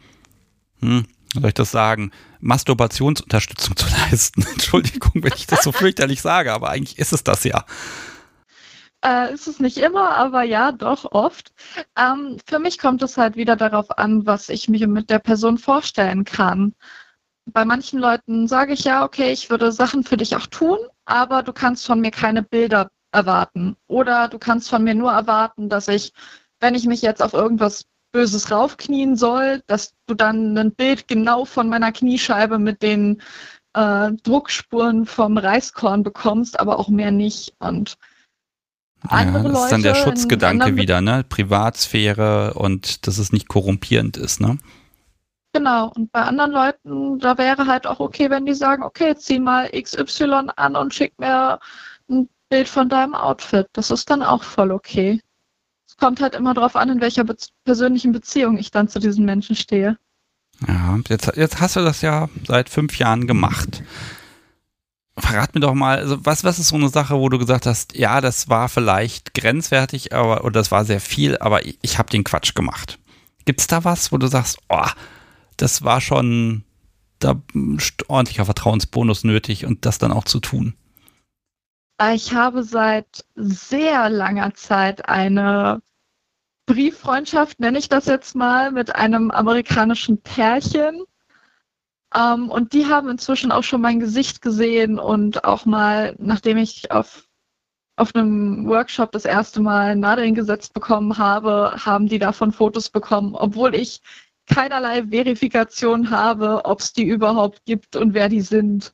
hm, 0.82 1.06
soll 1.34 1.48
ich 1.48 1.54
das 1.54 1.72
sagen, 1.72 2.12
Masturbationsunterstützung 2.40 3.76
zu 3.76 3.88
leisten. 4.10 4.46
Entschuldigung, 4.54 5.24
wenn 5.24 5.34
ich 5.36 5.48
das 5.48 5.64
so 5.64 5.72
fürchterlich 5.72 6.22
sage, 6.22 6.54
aber 6.54 6.70
eigentlich 6.70 7.00
ist 7.00 7.14
es 7.14 7.24
das 7.24 7.44
ja. 7.44 7.66
Äh, 9.04 9.34
ist 9.34 9.48
es 9.48 9.60
nicht 9.60 9.78
immer, 9.78 10.12
aber 10.12 10.44
ja, 10.44 10.72
doch 10.72 11.12
oft. 11.12 11.54
Ähm, 11.96 12.38
für 12.48 12.60
mich 12.60 12.80
kommt 12.80 13.04
es 13.04 13.18
halt 13.18 13.36
wieder 13.36 13.56
darauf 13.56 13.98
an, 13.98 14.26
was 14.26 14.50
ich 14.50 14.70
mir 14.70 14.88
mit 14.88 15.10
der 15.10 15.20
Person 15.20 15.58
vorstellen 15.58 16.26
kann. 16.26 16.74
Bei 17.46 17.64
manchen 17.64 18.00
Leuten 18.00 18.48
sage 18.48 18.74
ich 18.74 18.84
ja, 18.84 19.06
okay, 19.06 19.32
ich 19.32 19.50
würde 19.50 19.72
Sachen 19.72 20.04
für 20.04 20.18
dich 20.18 20.36
auch 20.36 20.48
tun, 20.48 20.80
aber 21.06 21.44
du 21.44 21.54
kannst 21.54 21.86
von 21.86 22.02
mir 22.02 22.12
keine 22.12 22.44
Bilder 22.44 22.90
erwarten. 23.12 23.78
Oder 23.88 24.28
du 24.28 24.40
kannst 24.40 24.70
von 24.70 24.84
mir 24.84 24.96
nur 24.96 25.12
erwarten, 25.12 25.70
dass 25.70 25.88
ich, 25.88 26.12
wenn 26.60 26.76
ich 26.76 26.86
mich 26.86 27.02
jetzt 27.02 27.22
auf 27.22 27.34
irgendwas 27.34 27.86
Böses 28.12 28.52
raufknien 28.52 29.16
soll, 29.16 29.62
dass 29.68 29.94
du 30.08 30.16
dann 30.16 30.58
ein 30.58 30.72
Bild 30.74 31.08
genau 31.08 31.46
von 31.46 31.70
meiner 31.70 31.92
Kniescheibe 31.92 32.60
mit 32.60 32.82
den 32.82 33.22
äh, 33.74 34.12
Druckspuren 34.24 35.06
vom 35.06 35.38
Reiskorn 35.38 36.04
bekommst, 36.04 36.60
aber 36.60 36.80
auch 36.80 36.90
mehr 36.90 37.12
nicht. 37.12 37.54
Und 37.60 37.98
andere 39.08 39.44
ja, 39.44 39.50
das 39.50 39.64
ist 39.64 39.72
dann 39.72 39.84
der 39.84 39.96
Schutzgedanke 39.96 40.76
wieder, 40.76 41.02
ne? 41.02 41.24
Privatsphäre 41.28 42.54
und 42.56 43.08
dass 43.08 43.18
es 43.18 43.32
nicht 43.32 43.48
korrumpierend 43.48 44.18
ist, 44.18 44.42
ne? 44.42 44.58
Genau, 45.54 45.92
und 45.96 46.12
bei 46.12 46.22
anderen 46.22 46.52
Leuten, 46.52 47.20
da 47.20 47.38
wäre 47.38 47.68
halt 47.68 47.88
auch 47.88 48.00
okay, 48.00 48.30
wenn 48.30 48.46
die 48.46 48.54
sagen, 48.54 48.84
okay, 48.84 49.16
zieh 49.16 49.40
mal 49.40 49.70
XY 49.70 50.50
an 50.56 50.76
und 50.76 50.94
schick 50.94 51.18
mir 51.20 51.60
ein 52.10 52.30
Bild 52.50 52.68
von 52.68 52.90
deinem 52.90 53.16
Outfit. 53.16 53.68
Das 53.74 53.90
ist 53.90 54.10
dann 54.10 54.22
auch 54.22 54.44
voll 54.44 54.72
okay 54.72 55.22
kommt 55.98 56.22
halt 56.22 56.36
immer 56.36 56.54
darauf 56.54 56.76
an, 56.76 56.90
in 56.90 57.02
welcher 57.02 57.24
be 57.24 57.36
persönlichen 57.66 58.12
Beziehung 58.12 58.58
ich 58.58 58.72
dann 58.72 58.88
zu 58.88 59.00
diesen 59.00 59.26
Menschen 59.26 59.56
stehe. 59.56 59.98
Ja, 60.68 60.98
jetzt, 61.08 61.36
jetzt 61.36 61.60
hast 61.60 61.76
du 61.76 61.82
das 61.82 62.02
ja 62.02 62.30
seit 62.48 62.70
fünf 62.70 62.98
Jahren 62.98 63.28
gemacht. 63.28 63.84
Verrat 65.18 65.56
mir 65.56 65.62
doch 65.62 65.74
mal, 65.74 65.98
also 65.98 66.24
was, 66.26 66.44
was 66.44 66.60
ist 66.60 66.70
so 66.70 66.76
eine 66.76 66.90
Sache, 66.90 67.20
wo 67.20 67.30
du 67.30 67.40
gesagt 67.40 67.66
hast, 67.66 67.96
ja, 67.96 68.22
das 68.22 68.50
war 68.50 68.70
vielleicht 68.70 69.34
grenzwertig, 69.34 70.14
aber 70.14 70.44
oder 70.44 70.60
das 70.60 70.72
war 70.72 70.86
sehr 70.86 71.02
viel, 71.02 71.38
aber 71.40 71.66
ich, 71.66 71.80
ich 71.82 71.98
habe 71.98 72.10
den 72.10 72.24
Quatsch 72.24 72.54
gemacht. 72.54 73.00
Gibt 73.46 73.60
es 73.60 73.68
da 73.68 73.84
was, 73.84 74.12
wo 74.12 74.18
du 74.18 74.28
sagst, 74.28 74.60
oh, 74.70 74.86
das 75.58 75.84
war 75.84 76.02
schon 76.02 76.64
da 77.20 77.42
ordentlicher 78.08 78.46
Vertrauensbonus 78.46 79.24
nötig 79.24 79.66
und 79.66 79.86
das 79.86 79.98
dann 79.98 80.12
auch 80.12 80.26
zu 80.26 80.40
tun? 80.40 80.76
Ich 82.14 82.34
habe 82.34 82.64
seit 82.64 83.26
sehr 83.36 84.10
langer 84.10 84.54
Zeit 84.54 85.10
eine 85.10 85.82
Brieffreundschaft, 86.68 87.60
nenne 87.60 87.80
ich 87.80 87.90
das 87.90 88.06
jetzt 88.06 88.36
mal, 88.36 88.72
mit 88.72 88.94
einem 88.94 89.32
amerikanischen 89.32 90.22
Pärchen. 90.22 91.04
Ähm, 92.14 92.50
und 92.50 92.74
die 92.74 92.86
haben 92.86 93.10
inzwischen 93.10 93.52
auch 93.52 93.64
schon 93.64 93.82
mein 93.82 94.00
Gesicht 94.00 94.42
gesehen 94.42 95.00
und 95.00 95.44
auch 95.46 95.66
mal, 95.66 96.16
nachdem 96.20 96.58
ich 96.58 96.92
auf, 96.92 97.28
auf 97.96 98.14
einem 98.14 98.68
Workshop 98.68 99.12
das 99.12 99.26
erste 99.26 99.62
Mal 99.62 99.96
Nadeln 99.96 100.36
gesetzt 100.36 100.74
bekommen 100.74 101.18
habe, 101.18 101.74
haben 101.84 102.08
die 102.08 102.20
davon 102.20 102.52
Fotos 102.52 102.90
bekommen, 102.90 103.34
obwohl 103.34 103.74
ich 103.74 104.02
keinerlei 104.46 105.08
Verifikation 105.08 106.10
habe, 106.10 106.66
ob 106.66 106.82
es 106.82 106.94
die 106.94 107.06
überhaupt 107.06 107.66
gibt 107.66 107.96
und 107.96 108.14
wer 108.14 108.30
die 108.30 108.42
sind. 108.42 108.94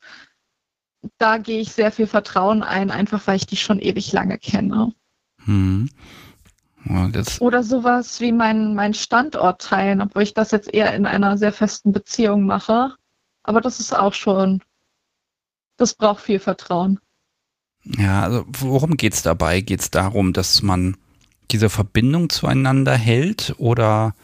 Da 1.18 1.38
gehe 1.38 1.60
ich 1.60 1.74
sehr 1.74 1.92
viel 1.92 2.08
Vertrauen 2.08 2.64
ein, 2.64 2.92
einfach 2.92 3.26
weil 3.28 3.36
ich 3.36 3.46
die 3.46 3.58
schon 3.58 3.80
ewig 3.80 4.12
lange 4.14 4.38
kenne. 4.38 4.94
Hm. 5.44 5.90
Oder 7.42 7.64
sowas 7.64 8.20
wie 8.20 8.32
mein, 8.32 8.76
mein 8.76 8.94
Standort 8.94 9.62
teilen, 9.62 10.02
obwohl 10.02 10.24
ich 10.24 10.34
das 10.34 10.52
jetzt 10.52 10.74
eher 10.74 10.94
in 10.94 11.06
einer 11.06 11.38
sehr 11.38 11.54
festen 11.54 11.92
Beziehung 11.92 12.46
mache. 12.46 12.94
Aber 13.44 13.62
das 13.62 13.80
ist 13.80 13.96
auch 13.96 14.14
schon, 14.14 14.62
das 15.78 15.94
braucht 15.94 16.24
viel 16.24 16.40
Vertrauen. 16.40 17.00
Ja, 17.84 18.24
also 18.24 18.46
worum 18.48 18.98
geht 18.98 19.14
es 19.14 19.22
dabei? 19.22 19.62
Geht 19.62 19.82
es 19.82 19.92
darum, 19.92 20.34
dass 20.34 20.62
man 20.62 20.98
diese 21.52 21.70
Verbindung 21.70 22.30
zueinander 22.30 22.96
hält 22.96 23.54
oder 23.58 24.16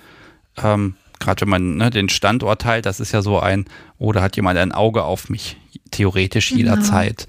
ähm, 0.57 0.95
gerade 1.19 1.41
wenn 1.41 1.49
man 1.49 1.75
ne, 1.77 1.89
den 1.89 2.09
Standort 2.09 2.61
teilt, 2.61 2.85
das 2.85 2.99
ist 2.99 3.11
ja 3.11 3.21
so 3.21 3.39
ein, 3.39 3.65
oder 3.97 4.21
hat 4.21 4.35
jemand 4.35 4.57
ein 4.57 4.71
Auge 4.71 5.03
auf 5.03 5.29
mich, 5.29 5.57
theoretisch 5.91 6.49
genau. 6.49 6.59
jederzeit. 6.59 7.27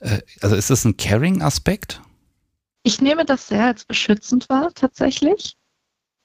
Äh, 0.00 0.20
also 0.40 0.56
ist 0.56 0.70
das 0.70 0.84
ein 0.84 0.96
Caring-Aspekt? 0.96 2.00
Ich 2.82 3.00
nehme 3.00 3.24
das 3.24 3.48
sehr 3.48 3.66
als 3.66 3.84
beschützend 3.84 4.48
wahr, 4.48 4.70
tatsächlich. 4.74 5.56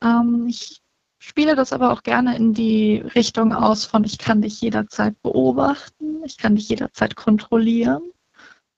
Ähm, 0.01 0.47
ich 0.47 0.81
spiele 1.19 1.55
das 1.55 1.73
aber 1.73 1.91
auch 1.91 2.03
gerne 2.03 2.35
in 2.37 2.53
die 2.53 2.97
Richtung 2.97 3.53
aus 3.53 3.85
von, 3.85 4.03
ich 4.03 4.17
kann 4.17 4.41
dich 4.41 4.61
jederzeit 4.61 5.21
beobachten, 5.21 6.23
ich 6.23 6.37
kann 6.37 6.55
dich 6.55 6.69
jederzeit 6.69 7.15
kontrollieren. 7.15 8.01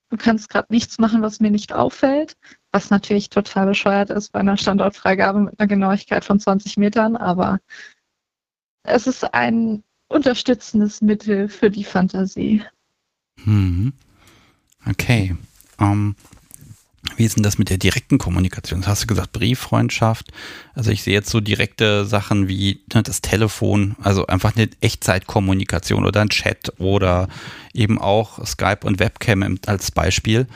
Du 0.09 0.17
kannst 0.17 0.49
gerade 0.49 0.67
nichts 0.71 0.99
machen, 0.99 1.21
was 1.21 1.41
mir 1.41 1.51
nicht 1.51 1.73
auffällt, 1.73 2.37
was 2.71 2.89
natürlich 2.89 3.29
total 3.29 3.67
bescheuert 3.67 4.09
ist 4.09 4.31
bei 4.31 4.39
einer 4.39 4.55
Standortfreigabe 4.55 5.41
mit 5.41 5.59
einer 5.59 5.67
Genauigkeit 5.67 6.23
von 6.23 6.39
20 6.39 6.77
Metern, 6.77 7.17
aber 7.17 7.59
es 8.83 9.05
ist 9.05 9.33
ein 9.33 9.83
unterstützendes 10.07 11.01
Mittel 11.01 11.49
für 11.49 11.69
die 11.69 11.83
Fantasie. 11.83 12.63
Hm. 13.43 13.91
Okay. 14.89 15.35
Um, 15.79 15.85
ähm, 15.85 16.15
wie 17.15 17.25
ist 17.25 17.35
denn 17.35 17.43
das 17.43 17.57
mit 17.57 17.69
der 17.69 17.77
direkten 17.77 18.17
Kommunikation? 18.17 18.81
Das 18.81 18.89
hast 18.89 19.03
du 19.03 19.07
gesagt, 19.07 19.31
Brieffreundschaft. 19.31 20.31
Also 20.75 20.91
ich 20.91 21.03
sehe 21.03 21.13
jetzt 21.13 21.29
so 21.29 21.39
direkte 21.39 22.05
Sachen 22.05 22.47
wie 22.47 22.81
ne, 22.93 23.03
das 23.03 23.21
Telefon, 23.21 23.95
also 24.01 24.27
einfach 24.27 24.55
eine 24.55 24.69
Echtzeitkommunikation 24.81 26.05
oder 26.05 26.21
ein 26.21 26.29
Chat 26.29 26.73
oder 26.79 27.27
eben 27.73 27.99
auch 27.99 28.45
Skype 28.45 28.79
und 28.83 28.99
Webcam 28.99 29.57
als 29.65 29.91
Beispiel. 29.91 30.47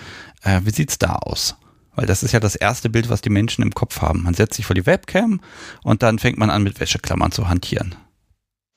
Äh, 0.44 0.62
wie 0.64 0.72
sieht's 0.72 1.00
da 1.00 1.16
aus? 1.16 1.56
Weil 1.96 2.06
das 2.06 2.24
ist 2.24 2.32
ja 2.32 2.40
das 2.40 2.56
erste 2.56 2.90
Bild, 2.90 3.10
was 3.10 3.22
die 3.22 3.30
Menschen 3.30 3.62
im 3.64 3.74
Kopf 3.74 4.02
haben. 4.02 4.24
Man 4.24 4.34
setzt 4.34 4.56
sich 4.56 4.66
vor 4.66 4.76
die 4.76 4.86
Webcam 4.86 5.42
und 5.84 6.04
dann 6.04 6.20
fängt 6.20 6.38
man 6.38 6.50
an, 6.50 6.64
mit 6.64 6.80
Wäscheklammern 6.80 7.32
zu 7.32 7.50
hantieren. 7.50 7.96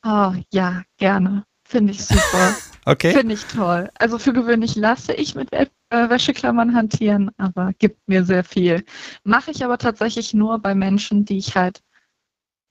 Oh, 0.04 0.33
ja, 0.52 0.83
gerne. 0.99 1.45
Finde 1.66 1.93
ich 1.93 2.04
super. 2.04 2.54
okay. 2.85 3.12
Finde 3.12 3.35
ich 3.35 3.45
toll. 3.45 3.90
Also 3.95 4.19
für 4.19 4.33
gewöhnlich 4.33 4.75
lasse 4.76 5.12
ich 5.14 5.35
mit 5.35 5.50
Web 5.52 5.71
äh, 5.94 6.10
Wäscheklammern 6.10 6.74
hantieren, 6.74 7.30
aber 7.36 7.72
gibt 7.78 8.08
mir 8.08 8.24
sehr 8.24 8.44
viel. 8.44 8.84
Mache 9.22 9.50
ich 9.52 9.64
aber 9.64 9.78
tatsächlich 9.78 10.34
nur 10.34 10.58
bei 10.58 10.74
Menschen, 10.74 11.24
die 11.24 11.38
ich 11.38 11.56
halt 11.56 11.82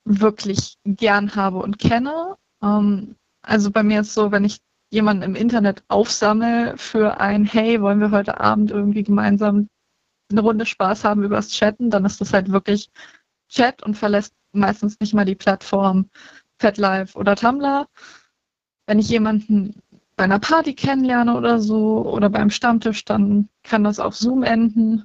wirklich 0.04 0.76
gern 0.84 1.34
habe 1.34 1.58
und 1.58 1.78
kenne. 1.78 2.36
Ähm, 2.62 3.16
also 3.42 3.70
bei 3.70 3.82
mir 3.82 4.00
ist 4.00 4.14
so, 4.14 4.30
wenn 4.32 4.44
ich 4.44 4.58
jemanden 4.90 5.22
im 5.22 5.34
Internet 5.34 5.82
aufsammle 5.88 6.74
für 6.76 7.20
ein 7.20 7.44
Hey, 7.44 7.80
wollen 7.80 8.00
wir 8.00 8.10
heute 8.10 8.40
Abend 8.40 8.70
irgendwie 8.70 9.02
gemeinsam 9.02 9.68
eine 10.30 10.40
Runde 10.40 10.66
Spaß 10.66 11.04
haben 11.04 11.22
übers 11.22 11.48
Chatten, 11.50 11.90
dann 11.90 12.04
ist 12.04 12.20
das 12.20 12.32
halt 12.32 12.50
wirklich 12.50 12.90
Chat 13.48 13.82
und 13.82 13.96
verlässt 13.96 14.34
meistens 14.52 14.98
nicht 15.00 15.14
mal 15.14 15.24
die 15.24 15.34
Plattform 15.34 16.10
FetLife 16.58 17.18
oder 17.18 17.36
Tumblr. 17.36 17.86
Wenn 18.86 18.98
ich 18.98 19.08
jemanden 19.08 19.82
bei 20.16 20.24
einer 20.24 20.38
Party 20.38 20.74
kennenlerne 20.74 21.36
oder 21.36 21.60
so 21.60 22.04
oder 22.06 22.30
beim 22.30 22.50
Stammtisch, 22.50 23.04
dann 23.04 23.48
kann 23.62 23.84
das 23.84 23.98
auf 23.98 24.14
Zoom 24.16 24.42
enden 24.42 25.04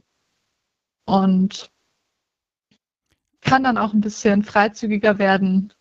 und 1.06 1.72
kann 3.42 3.64
dann 3.64 3.78
auch 3.78 3.94
ein 3.94 4.02
bisschen 4.02 4.44
freizügiger 4.44 5.18
werden. 5.18 5.74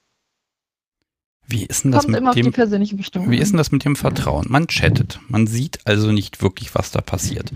Wie 1.47 1.65
ist 1.65 1.85
denn 1.85 1.93
das 1.93 2.05
Kommt 2.05 2.13
mit 2.13 2.37
dem, 2.37 3.31
Wie 3.31 3.39
ist 3.39 3.51
denn 3.53 3.59
das 3.59 3.73
mit 3.73 3.85
dem 3.85 3.97
Vertrauen? 3.97 4.47
Man 4.49 4.67
chattet, 4.67 5.19
man 5.29 5.47
sieht 5.47 5.87
also 5.87 6.13
nicht 6.13 6.43
wirklich, 6.43 6.75
was 6.75 6.91
da 6.91 7.01
passiert. 7.01 7.53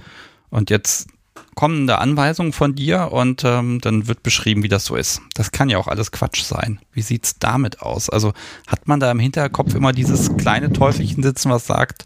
Und 0.48 0.70
jetzt 0.70 1.08
kommen 1.54 1.86
da 1.86 1.96
Anweisungen 1.96 2.52
von 2.52 2.74
dir 2.74 3.10
und 3.12 3.44
ähm, 3.44 3.80
dann 3.80 4.06
wird 4.06 4.22
beschrieben, 4.22 4.62
wie 4.62 4.68
das 4.68 4.84
so 4.84 4.96
ist. 4.96 5.20
Das 5.34 5.50
kann 5.50 5.68
ja 5.68 5.78
auch 5.78 5.88
alles 5.88 6.12
Quatsch 6.12 6.42
sein. 6.42 6.80
Wie 6.92 7.02
sieht 7.02 7.24
es 7.24 7.38
damit 7.38 7.82
aus? 7.82 8.08
Also 8.08 8.32
hat 8.66 8.88
man 8.88 9.00
da 9.00 9.10
im 9.10 9.18
Hinterkopf 9.18 9.74
immer 9.74 9.92
dieses 9.92 10.36
kleine 10.36 10.72
Teufelchen 10.72 11.22
sitzen, 11.22 11.50
was 11.50 11.66
sagt, 11.66 12.04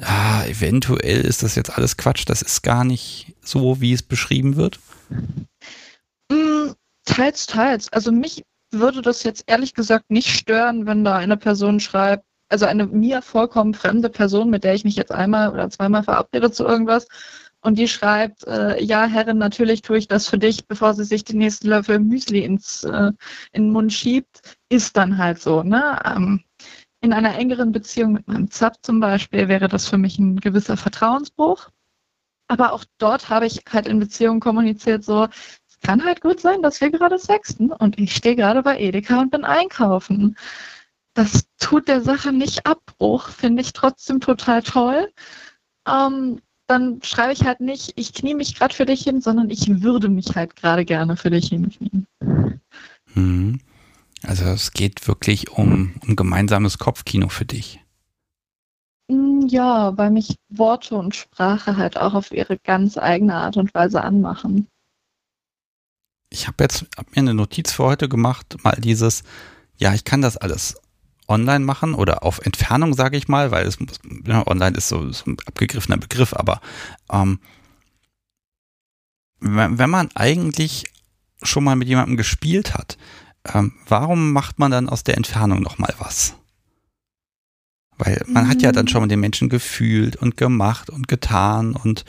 ah, 0.00 0.44
eventuell 0.46 1.20
ist 1.20 1.42
das 1.42 1.54
jetzt 1.54 1.76
alles 1.76 1.96
Quatsch, 1.96 2.24
das 2.26 2.42
ist 2.42 2.62
gar 2.62 2.84
nicht 2.84 3.34
so, 3.42 3.80
wie 3.80 3.92
es 3.92 4.02
beschrieben 4.02 4.56
wird? 4.56 4.78
Mm, 6.30 6.72
Teils, 7.04 7.46
teils. 7.46 7.92
Also 7.92 8.10
mich 8.12 8.42
würde 8.70 9.02
das 9.02 9.22
jetzt 9.22 9.44
ehrlich 9.46 9.74
gesagt 9.74 10.10
nicht 10.10 10.30
stören, 10.30 10.86
wenn 10.86 11.04
da 11.04 11.16
eine 11.16 11.36
Person 11.36 11.78
schreibt, 11.78 12.24
also 12.48 12.66
eine 12.66 12.86
mir 12.86 13.22
vollkommen 13.22 13.74
fremde 13.74 14.08
Person, 14.08 14.50
mit 14.50 14.64
der 14.64 14.74
ich 14.74 14.84
mich 14.84 14.96
jetzt 14.96 15.12
einmal 15.12 15.50
oder 15.50 15.70
zweimal 15.70 16.02
verabrede 16.02 16.50
zu 16.50 16.64
irgendwas, 16.64 17.06
und 17.62 17.78
die 17.78 17.88
schreibt, 17.88 18.44
äh, 18.46 18.82
ja, 18.82 19.06
Herrin, 19.06 19.38
natürlich 19.38 19.82
tue 19.82 19.98
ich 19.98 20.08
das 20.08 20.28
für 20.28 20.38
dich, 20.38 20.66
bevor 20.66 20.94
sie 20.94 21.04
sich 21.04 21.24
den 21.24 21.38
nächsten 21.38 21.68
Löffel 21.68 22.00
Müsli 22.00 22.44
ins, 22.44 22.82
äh, 22.84 23.12
in 23.52 23.64
den 23.64 23.70
Mund 23.70 23.92
schiebt, 23.92 24.56
ist 24.68 24.96
dann 24.96 25.16
halt 25.16 25.40
so. 25.40 25.62
Ne? 25.62 25.98
Ähm, 26.04 26.42
in 27.00 27.12
einer 27.12 27.36
engeren 27.36 27.72
Beziehung 27.72 28.14
mit 28.14 28.26
meinem 28.26 28.50
Zap 28.50 28.76
zum 28.82 29.00
Beispiel 29.00 29.48
wäre 29.48 29.68
das 29.68 29.88
für 29.88 29.98
mich 29.98 30.18
ein 30.18 30.40
gewisser 30.40 30.76
Vertrauensbruch. 30.76 31.70
Aber 32.48 32.72
auch 32.72 32.84
dort 32.98 33.28
habe 33.28 33.46
ich 33.46 33.62
halt 33.70 33.86
in 33.86 34.00
Beziehungen 34.00 34.40
kommuniziert, 34.40 35.04
so, 35.04 35.24
es 35.68 35.80
kann 35.80 36.04
halt 36.04 36.20
gut 36.20 36.40
sein, 36.40 36.62
dass 36.62 36.80
wir 36.80 36.90
gerade 36.90 37.18
sexten 37.18 37.72
und 37.72 37.98
ich 37.98 38.14
stehe 38.14 38.36
gerade 38.36 38.62
bei 38.62 38.78
Edeka 38.78 39.20
und 39.20 39.30
bin 39.30 39.44
einkaufen. 39.44 40.36
Das 41.14 41.44
tut 41.60 41.88
der 41.88 42.00
Sache 42.00 42.32
nicht 42.32 42.66
Abbruch, 42.66 43.28
finde 43.28 43.62
ich 43.62 43.72
trotzdem 43.72 44.20
total 44.20 44.62
toll. 44.62 45.12
Ähm, 45.86 46.40
dann 46.66 47.00
schreibe 47.02 47.32
ich 47.32 47.44
halt 47.44 47.60
nicht, 47.60 47.92
ich 47.96 48.14
knie 48.14 48.34
mich 48.34 48.54
gerade 48.54 48.74
für 48.74 48.86
dich 48.86 49.02
hin, 49.02 49.20
sondern 49.20 49.50
ich 49.50 49.82
würde 49.82 50.08
mich 50.08 50.34
halt 50.34 50.56
gerade 50.56 50.84
gerne 50.84 51.16
für 51.16 51.30
dich 51.30 51.48
hinknien. 51.48 52.06
Mhm. 53.14 53.60
Also 54.22 54.44
es 54.44 54.72
geht 54.72 55.06
wirklich 55.08 55.50
um, 55.50 55.94
um 56.06 56.16
gemeinsames 56.16 56.78
Kopfkino 56.78 57.28
für 57.28 57.44
dich. 57.44 57.80
Mm, 59.08 59.46
ja, 59.48 59.96
weil 59.98 60.10
mich 60.10 60.36
Worte 60.48 60.94
und 60.94 61.14
Sprache 61.14 61.76
halt 61.76 61.96
auch 61.96 62.14
auf 62.14 62.30
ihre 62.30 62.56
ganz 62.58 62.96
eigene 62.96 63.34
Art 63.34 63.56
und 63.56 63.74
Weise 63.74 64.02
anmachen. 64.02 64.68
Ich 66.30 66.46
habe 66.46 66.64
jetzt 66.64 66.86
hab 66.96 67.10
mir 67.14 67.18
eine 67.18 67.34
Notiz 67.34 67.72
für 67.72 67.84
heute 67.84 68.08
gemacht, 68.08 68.56
mal 68.62 68.76
dieses, 68.78 69.22
ja, 69.76 69.92
ich 69.92 70.04
kann 70.04 70.22
das 70.22 70.36
alles 70.36 70.80
online 71.28 71.64
machen 71.64 71.94
oder 71.94 72.22
auf 72.22 72.40
Entfernung, 72.40 72.94
sage 72.94 73.16
ich 73.16 73.28
mal, 73.28 73.50
weil 73.50 73.66
es 73.66 73.78
ja, 74.26 74.46
online 74.46 74.76
ist 74.76 74.88
so, 74.88 75.10
so, 75.12 75.30
ein 75.30 75.36
abgegriffener 75.46 75.98
Begriff, 75.98 76.34
aber 76.34 76.60
ähm, 77.10 77.38
wenn, 79.40 79.78
wenn, 79.78 79.90
man 79.90 80.08
eigentlich 80.14 80.84
schon 81.42 81.64
mal 81.64 81.76
mit 81.76 81.88
jemandem 81.88 82.16
gespielt 82.16 82.74
hat, 82.74 82.98
ähm, 83.52 83.72
warum 83.88 84.32
macht 84.32 84.58
man 84.58 84.70
dann 84.70 84.88
aus 84.88 85.04
der 85.04 85.16
Entfernung 85.16 85.62
nochmal 85.62 85.94
was? 85.98 86.34
Weil 87.98 88.22
man 88.26 88.44
mhm. 88.44 88.48
hat 88.48 88.62
ja 88.62 88.72
dann 88.72 88.88
schon 88.88 89.02
mit 89.02 89.10
den 89.10 89.20
Menschen 89.20 89.48
gefühlt 89.48 90.16
und 90.16 90.36
gemacht 90.36 90.90
und 90.90 91.08
getan 91.08 91.74
und 91.74 92.04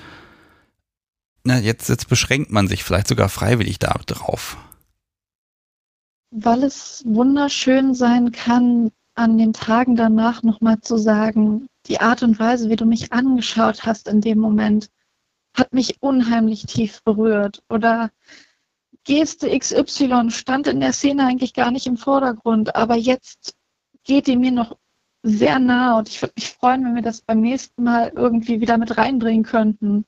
na, 1.43 1.59
jetzt, 1.59 1.89
jetzt 1.89 2.07
beschränkt 2.07 2.51
man 2.51 2.67
sich 2.67 2.83
vielleicht 2.83 3.07
sogar 3.07 3.27
freiwillig 3.27 3.77
da 3.77 3.93
drauf. 4.05 4.57
Weil 6.31 6.63
es 6.63 7.03
wunderschön 7.05 7.93
sein 7.93 8.31
kann, 8.31 8.91
an 9.15 9.37
den 9.37 9.53
Tagen 9.53 9.95
danach 9.95 10.43
nochmal 10.43 10.79
zu 10.81 10.97
sagen, 10.97 11.67
die 11.87 11.99
Art 11.99 12.23
und 12.23 12.39
Weise, 12.39 12.69
wie 12.69 12.75
du 12.75 12.85
mich 12.85 13.11
angeschaut 13.11 13.85
hast 13.85 14.07
in 14.07 14.21
dem 14.21 14.39
Moment, 14.39 14.89
hat 15.55 15.73
mich 15.73 16.01
unheimlich 16.01 16.65
tief 16.65 17.03
berührt. 17.03 17.61
Oder 17.69 18.11
Geste 19.03 19.57
XY 19.57 20.31
stand 20.31 20.67
in 20.67 20.79
der 20.79 20.93
Szene 20.93 21.25
eigentlich 21.25 21.53
gar 21.53 21.71
nicht 21.71 21.87
im 21.87 21.97
Vordergrund, 21.97 22.75
aber 22.75 22.95
jetzt 22.95 23.55
geht 24.03 24.27
die 24.27 24.37
mir 24.37 24.51
noch 24.51 24.77
sehr 25.23 25.59
nah 25.59 25.97
und 25.97 26.09
ich 26.09 26.21
würde 26.21 26.33
mich 26.35 26.51
freuen, 26.51 26.83
wenn 26.85 26.95
wir 26.95 27.01
das 27.01 27.21
beim 27.21 27.41
nächsten 27.41 27.83
Mal 27.83 28.11
irgendwie 28.15 28.61
wieder 28.61 28.77
mit 28.77 28.97
reinbringen 28.97 29.43
könnten. 29.43 30.05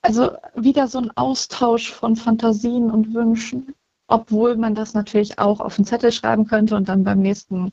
Also 0.00 0.36
wieder 0.56 0.88
so 0.88 0.98
ein 0.98 1.10
Austausch 1.16 1.92
von 1.92 2.16
Fantasien 2.16 2.90
und 2.90 3.14
Wünschen 3.14 3.74
obwohl 4.12 4.56
man 4.56 4.74
das 4.74 4.92
natürlich 4.92 5.38
auch 5.38 5.60
auf 5.60 5.76
den 5.76 5.86
Zettel 5.86 6.12
schreiben 6.12 6.46
könnte 6.46 6.76
und 6.76 6.88
dann 6.88 7.02
beim 7.02 7.20
nächsten 7.20 7.72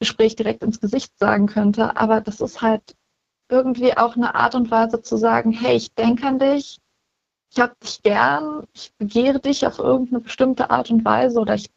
Gespräch 0.00 0.34
direkt 0.34 0.64
ins 0.64 0.80
Gesicht 0.80 1.16
sagen 1.16 1.46
könnte. 1.46 1.96
Aber 1.96 2.20
das 2.20 2.40
ist 2.40 2.60
halt 2.60 2.96
irgendwie 3.48 3.96
auch 3.96 4.16
eine 4.16 4.34
Art 4.34 4.56
und 4.56 4.72
Weise 4.72 5.00
zu 5.00 5.16
sagen, 5.16 5.52
hey, 5.52 5.76
ich 5.76 5.94
denke 5.94 6.26
an 6.26 6.40
dich, 6.40 6.80
ich 7.52 7.60
habe 7.60 7.76
dich 7.80 8.02
gern, 8.02 8.66
ich 8.72 8.92
begehre 8.98 9.38
dich 9.38 9.64
auf 9.64 9.78
irgendeine 9.78 10.20
bestimmte 10.22 10.70
Art 10.70 10.90
und 10.90 11.04
Weise 11.04 11.38
oder 11.38 11.54
ich 11.54 11.70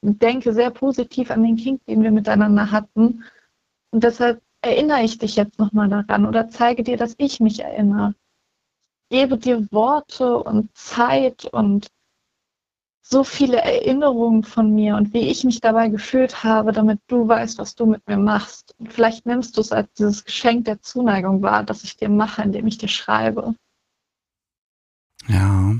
denke 0.00 0.54
sehr 0.54 0.70
positiv 0.70 1.30
an 1.30 1.42
den 1.42 1.56
Kink, 1.56 1.84
den 1.84 2.02
wir 2.02 2.10
miteinander 2.10 2.70
hatten. 2.70 3.22
Und 3.90 4.02
deshalb 4.02 4.40
erinnere 4.62 5.02
ich 5.02 5.18
dich 5.18 5.36
jetzt 5.36 5.58
nochmal 5.58 5.90
daran 5.90 6.24
oder 6.24 6.48
zeige 6.48 6.82
dir, 6.82 6.96
dass 6.96 7.14
ich 7.18 7.38
mich 7.38 7.60
erinnere. 7.60 8.14
Gebe 9.10 9.36
dir 9.36 9.70
Worte 9.70 10.42
und 10.42 10.74
Zeit 10.74 11.44
und 11.44 11.88
so 13.06 13.22
viele 13.22 13.58
Erinnerungen 13.58 14.44
von 14.44 14.74
mir 14.74 14.96
und 14.96 15.12
wie 15.12 15.28
ich 15.28 15.44
mich 15.44 15.60
dabei 15.60 15.88
gefühlt 15.88 16.42
habe, 16.42 16.72
damit 16.72 17.00
du 17.06 17.28
weißt, 17.28 17.58
was 17.58 17.74
du 17.74 17.84
mit 17.84 18.06
mir 18.08 18.16
machst. 18.16 18.74
Und 18.78 18.92
vielleicht 18.92 19.26
nimmst 19.26 19.56
du 19.56 19.60
es 19.60 19.72
als 19.72 19.92
dieses 19.98 20.24
Geschenk 20.24 20.64
der 20.64 20.80
Zuneigung 20.80 21.42
wahr, 21.42 21.64
das 21.64 21.84
ich 21.84 21.98
dir 21.98 22.08
mache, 22.08 22.42
indem 22.42 22.66
ich 22.66 22.78
dir 22.78 22.88
schreibe. 22.88 23.54
Ja. 25.28 25.74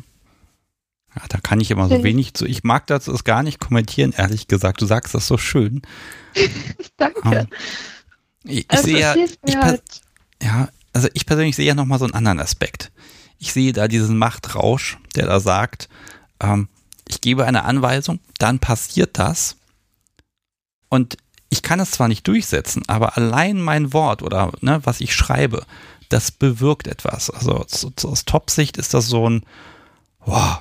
Ja, 1.16 1.22
da 1.28 1.38
kann 1.38 1.60
ich 1.60 1.70
immer 1.70 1.88
so 1.88 2.02
wenig 2.02 2.34
zu. 2.34 2.44
Ich 2.44 2.62
mag 2.62 2.88
das, 2.88 3.04
das 3.04 3.24
gar 3.24 3.42
nicht 3.42 3.58
kommentieren, 3.58 4.12
ehrlich 4.16 4.46
gesagt. 4.46 4.82
Du 4.82 4.86
sagst 4.86 5.14
das 5.14 5.26
so 5.26 5.38
schön. 5.38 5.80
Danke. 6.98 7.48
ich, 8.42 8.58
ich 8.58 8.70
also, 8.70 8.84
sehe 8.84 8.98
ja, 8.98 9.14
ich 9.14 9.56
halt 9.56 9.82
ja, 10.42 10.68
also 10.92 11.08
ich 11.14 11.24
persönlich 11.24 11.56
sehe 11.56 11.66
ja 11.66 11.74
nochmal 11.74 11.98
so 11.98 12.04
einen 12.04 12.14
anderen 12.14 12.40
Aspekt. 12.40 12.92
Ich 13.38 13.52
sehe 13.52 13.72
da 13.72 13.88
diesen 13.88 14.18
Machtrausch, 14.18 14.98
der 15.14 15.26
da 15.26 15.40
sagt, 15.40 15.88
ähm, 16.40 16.68
ich 17.08 17.20
gebe 17.20 17.44
eine 17.44 17.64
Anweisung, 17.64 18.20
dann 18.38 18.58
passiert 18.58 19.18
das. 19.18 19.56
Und 20.88 21.16
ich 21.50 21.62
kann 21.62 21.80
es 21.80 21.92
zwar 21.92 22.08
nicht 22.08 22.26
durchsetzen, 22.26 22.82
aber 22.88 23.16
allein 23.16 23.60
mein 23.60 23.92
Wort 23.92 24.22
oder 24.22 24.52
ne, 24.60 24.80
was 24.84 25.00
ich 25.00 25.14
schreibe, 25.14 25.64
das 26.08 26.30
bewirkt 26.30 26.86
etwas. 26.86 27.30
Also 27.30 27.54
aus, 27.54 28.24
Top-Sicht 28.24 28.76
ist 28.76 28.94
das 28.94 29.06
so 29.06 29.28
ein 29.28 29.44
wow, 30.20 30.60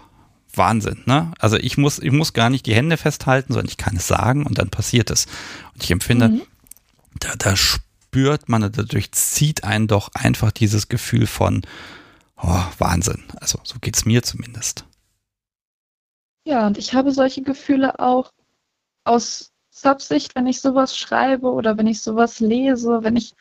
Wahnsinn. 0.54 1.02
Ne? 1.06 1.32
Also 1.40 1.58
ich 1.58 1.78
muss, 1.78 2.00
ich 2.00 2.12
muss 2.12 2.34
gar 2.34 2.50
nicht 2.50 2.66
die 2.66 2.76
Hände 2.76 2.98
festhalten, 2.98 3.54
sondern 3.54 3.70
ich 3.70 3.78
kann 3.78 3.96
es 3.96 4.08
sagen 4.08 4.46
und 4.46 4.58
dann 4.58 4.70
passiert 4.70 5.10
es. 5.12 5.26
Und 5.74 5.84
ich 5.84 5.92
empfinde, 5.92 6.30
mhm. 6.30 6.42
da, 7.20 7.36
da 7.38 7.56
spürt 7.56 8.50
man, 8.50 8.62
dadurch 8.62 9.12
zieht 9.12 9.64
einen 9.64 9.88
doch 9.88 10.10
einfach 10.14 10.52
dieses 10.52 10.90
Gefühl 10.90 11.28
von 11.28 11.64
oh, 12.38 12.64
Wahnsinn. 12.78 13.24
Also 13.40 13.60
so 13.64 13.78
geht 13.80 13.96
es 13.96 14.06
mir 14.06 14.24
zumindest. 14.24 14.86
Ja, 16.46 16.68
und 16.68 16.78
ich 16.78 16.94
habe 16.94 17.12
solche 17.12 17.42
Gefühle 17.42 18.00
auch 18.00 18.34
aus 19.06 19.54
Subsicht, 19.70 20.36
wenn 20.36 20.48
ich 20.48 20.62
sowas 20.62 20.98
schreibe 20.98 21.52
oder 21.52 21.78
wenn 21.78 21.88
ich 21.88 22.02
sowas 22.02 22.40
lese, 22.40 23.04
wenn 23.04 23.16
ich, 23.16 23.34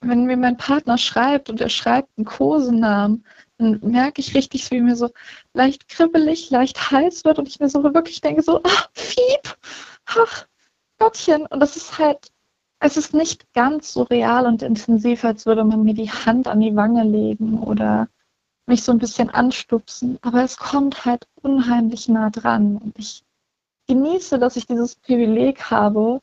wenn 0.00 0.26
mir 0.26 0.36
mein 0.36 0.56
Partner 0.56 0.98
schreibt 0.98 1.50
und 1.50 1.60
er 1.60 1.68
schreibt 1.68 2.10
einen 2.16 2.26
Kosenamen, 2.26 3.24
dann 3.58 3.80
merke 3.82 4.20
ich 4.20 4.34
richtig, 4.34 4.70
wie 4.70 4.80
mir 4.80 4.96
so 4.96 5.10
leicht 5.54 5.88
kribbelig, 5.88 6.50
leicht 6.50 6.90
heiß 6.90 7.24
wird 7.24 7.38
und 7.38 7.48
ich 7.48 7.60
mir 7.60 7.68
so 7.68 7.82
wirklich 7.82 8.20
denke, 8.20 8.42
so, 8.42 8.60
ach, 8.64 8.90
Fieb, 8.92 9.56
ach, 10.06 10.46
Gottchen. 10.98 11.46
Und 11.46 11.60
das 11.60 11.76
ist 11.76 11.98
halt, 11.98 12.30
es 12.80 12.96
ist 12.96 13.14
nicht 13.14 13.52
ganz 13.54 13.92
so 13.92 14.02
real 14.02 14.46
und 14.46 14.62
intensiv, 14.62 15.24
als 15.24 15.46
würde 15.46 15.64
man 15.64 15.82
mir 15.82 15.94
die 15.94 16.10
Hand 16.10 16.46
an 16.48 16.60
die 16.60 16.76
Wange 16.76 17.04
legen 17.04 17.62
oder 17.62 18.08
mich 18.66 18.84
so 18.84 18.92
ein 18.92 18.98
bisschen 18.98 19.30
anstupsen, 19.30 20.18
aber 20.22 20.42
es 20.44 20.56
kommt 20.56 21.04
halt 21.04 21.26
unheimlich 21.42 22.08
nah 22.08 22.30
dran. 22.30 22.76
Und 22.76 22.98
ich 22.98 23.22
genieße, 23.88 24.38
dass 24.38 24.56
ich 24.56 24.66
dieses 24.66 24.94
Privileg 24.96 25.70
habe, 25.70 26.20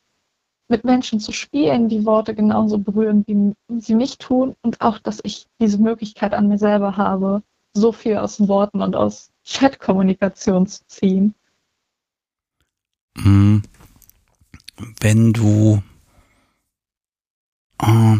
mit 0.68 0.84
Menschen 0.84 1.18
zu 1.18 1.32
spielen, 1.32 1.88
die 1.88 2.04
Worte 2.06 2.34
genauso 2.34 2.78
berühren, 2.78 3.24
wie 3.26 3.80
sie 3.80 3.94
mich 3.94 4.18
tun. 4.18 4.54
Und 4.62 4.80
auch, 4.80 4.98
dass 4.98 5.20
ich 5.24 5.46
diese 5.60 5.78
Möglichkeit 5.78 6.32
an 6.32 6.48
mir 6.48 6.58
selber 6.58 6.96
habe, 6.96 7.42
so 7.74 7.92
viel 7.92 8.16
aus 8.16 8.46
Worten 8.48 8.80
und 8.80 8.94
aus 8.94 9.30
Chat-Kommunikation 9.44 10.66
zu 10.66 10.86
ziehen. 10.86 11.34
Mhm. 13.16 13.62
Wenn 15.00 15.32
du, 15.32 15.82
äh, 17.82 18.16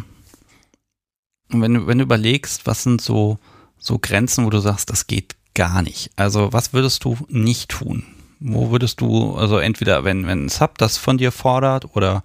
wenn 1.48 1.86
wenn 1.86 1.98
du 1.98 2.04
überlegst, 2.04 2.66
was 2.66 2.82
sind 2.82 3.00
so 3.00 3.38
so 3.78 3.98
Grenzen, 3.98 4.44
wo 4.44 4.50
du 4.50 4.58
sagst, 4.58 4.90
das 4.90 5.06
geht 5.06 5.36
gar 5.54 5.82
nicht? 5.82 6.10
Also 6.16 6.52
was 6.52 6.72
würdest 6.72 7.04
du 7.04 7.16
nicht 7.28 7.70
tun? 7.70 8.04
Wo 8.40 8.70
würdest 8.70 9.00
du, 9.00 9.34
also 9.36 9.58
entweder 9.58 10.04
wenn, 10.04 10.26
wenn 10.26 10.46
ein 10.46 10.48
Sub 10.48 10.78
das 10.78 10.96
von 10.96 11.18
dir 11.18 11.30
fordert 11.32 11.94
oder 11.94 12.22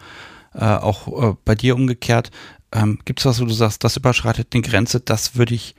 äh, 0.53 0.63
auch 0.63 1.31
äh, 1.31 1.35
bei 1.43 1.55
dir 1.55 1.75
umgekehrt, 1.75 2.31
ähm, 2.71 2.99
gibt 3.05 3.19
es 3.19 3.25
was, 3.25 3.41
wo 3.41 3.45
du 3.45 3.53
sagst, 3.53 3.83
das 3.83 3.97
überschreitet 3.97 4.53
die 4.53 4.61
Grenze, 4.61 4.99
das 4.99 5.35
würde 5.35 5.55
ich 5.55 5.75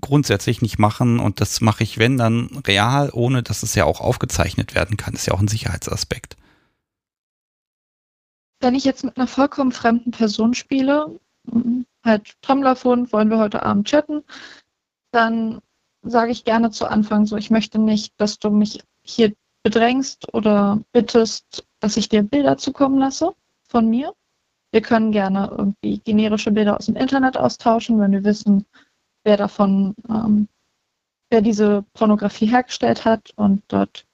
grundsätzlich 0.00 0.62
nicht 0.62 0.78
machen 0.78 1.18
und 1.18 1.40
das 1.40 1.60
mache 1.60 1.82
ich, 1.82 1.98
wenn, 1.98 2.16
dann 2.16 2.60
real, 2.66 3.10
ohne 3.12 3.42
dass 3.42 3.62
es 3.62 3.74
ja 3.74 3.84
auch 3.84 4.00
aufgezeichnet 4.00 4.74
werden 4.74 4.96
kann. 4.96 5.14
Das 5.14 5.22
ist 5.22 5.26
ja 5.26 5.34
auch 5.34 5.40
ein 5.40 5.48
Sicherheitsaspekt. 5.48 6.36
Wenn 8.60 8.74
ich 8.74 8.84
jetzt 8.84 9.04
mit 9.04 9.16
einer 9.16 9.26
vollkommen 9.26 9.72
fremden 9.72 10.10
Person 10.10 10.54
spiele, 10.54 11.18
halt 12.04 12.36
Tumblr-Phone, 12.42 13.10
wollen 13.12 13.30
wir 13.30 13.38
heute 13.38 13.62
Abend 13.62 13.88
chatten, 13.88 14.22
dann 15.12 15.60
sage 16.02 16.32
ich 16.32 16.44
gerne 16.44 16.70
zu 16.70 16.86
Anfang 16.86 17.26
so, 17.26 17.36
ich 17.36 17.50
möchte 17.50 17.78
nicht, 17.78 18.14
dass 18.18 18.38
du 18.38 18.50
mich 18.50 18.80
hier 19.02 19.32
bedrängst 19.62 20.32
oder 20.34 20.80
bittest, 20.92 21.66
dass 21.80 21.96
ich 21.96 22.08
dir 22.08 22.22
Bilder 22.22 22.56
zukommen 22.56 22.98
lasse 22.98 23.34
von 23.68 23.88
mir. 23.88 24.14
Wir 24.72 24.82
können 24.82 25.12
gerne 25.12 25.48
irgendwie 25.50 25.98
generische 25.98 26.52
Bilder 26.52 26.76
aus 26.76 26.86
dem 26.86 26.96
Internet 26.96 27.36
austauschen, 27.36 28.00
wenn 28.00 28.12
wir 28.12 28.24
wissen, 28.24 28.66
wer 29.24 29.36
davon, 29.36 29.94
ähm, 30.08 30.48
wer 31.28 31.42
diese 31.42 31.84
Pornografie 31.92 32.46
hergestellt 32.46 33.04
hat 33.04 33.32
und 33.36 33.62
dort 33.68 34.06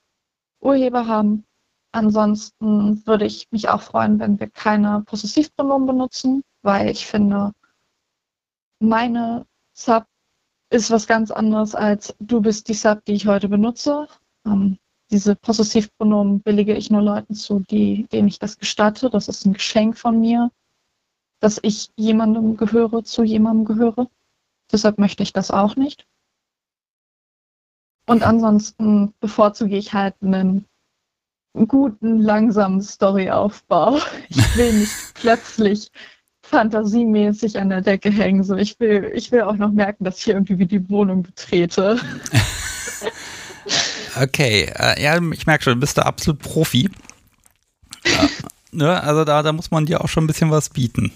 Urheber 0.61 1.07
haben. 1.07 1.45
Ansonsten 1.93 3.07
würde 3.07 3.27
ich 3.27 3.49
mich 3.51 3.69
auch 3.69 3.83
freuen, 3.83 4.19
wenn 4.19 4.41
wir 4.41 4.51
keine 4.51 5.03
Possessivpronomen 5.07 5.87
benutzen, 5.87 6.43
weil 6.63 6.91
ich 6.91 7.07
finde, 7.07 7.53
meine 8.81 9.47
Sub 9.73 10.07
ist 10.71 10.91
was 10.91 11.07
ganz 11.07 11.31
anderes 11.31 11.75
als 11.75 12.15
du 12.19 12.41
bist 12.41 12.69
die 12.69 12.75
Sub, 12.75 13.05
die 13.05 13.15
ich 13.15 13.27
heute 13.27 13.49
benutze. 13.49 14.09
Ähm, 14.45 14.79
diese 15.11 15.37
Possessivpronomen 15.37 16.41
billige 16.41 16.75
ich 16.75 16.91
nur 16.91 17.03
Leuten 17.03 17.35
zu, 17.35 17.61
die, 17.61 18.07
denen 18.09 18.29
ich 18.29 18.39
das 18.39 18.59
gestatte. 18.59 19.09
Das 19.11 19.29
ist 19.29 19.47
ein 19.47 19.53
Geschenk 19.53 19.97
von 19.97 20.21
mir, 20.21 20.51
dass 21.41 21.61
ich 21.63 21.91
jemandem 21.97 22.57
gehöre, 22.57 23.05
zu 23.05 23.23
jemandem 23.23 23.65
gehöre. 23.65 24.09
Deshalb 24.73 24.99
möchte 24.99 25.23
ich 25.23 25.33
das 25.33 25.53
auch 25.53 25.77
nicht. 25.77 26.07
Und 28.09 28.23
ansonsten 28.23 29.15
bevorzuge 29.21 29.77
ich 29.77 29.93
halt 29.93 30.15
einen 30.23 30.67
guten, 31.69 32.19
langsamen 32.19 32.83
Storyaufbau. 32.83 33.99
Ich 34.29 34.57
will 34.57 34.73
nicht 34.81 35.15
plötzlich 35.15 35.91
fantasiemäßig 36.47 37.59
an 37.59 37.71
der 37.71 37.83
Decke 37.83 38.11
hängen. 38.11 38.43
So, 38.45 38.57
ich 38.57 38.79
will, 38.81 39.11
ich 39.15 39.33
will 39.33 39.43
auch 39.43 39.57
noch 39.57 39.73
merken, 39.73 40.05
dass 40.05 40.19
ich 40.19 40.29
irgendwie 40.29 40.59
wie 40.59 40.67
die 40.67 40.89
Wohnung 40.89 41.23
betrete. 41.23 41.99
okay, 44.23 44.73
äh, 44.75 45.03
ja, 45.03 45.21
ich 45.33 45.47
merke 45.47 45.65
schon, 45.65 45.75
du 45.75 45.81
bist 45.81 45.99
da 45.99 46.03
absolut 46.03 46.41
Profi. 46.41 46.91
äh, 48.05 48.29
ne? 48.73 49.03
Also 49.03 49.25
da, 49.25 49.43
da 49.43 49.53
muss 49.53 49.71
man 49.71 49.87
dir 49.87 50.03
auch 50.03 50.09
schon 50.09 50.25
ein 50.25 50.29
bisschen 50.29 50.51
was 50.51 50.71
bieten. 50.71 51.13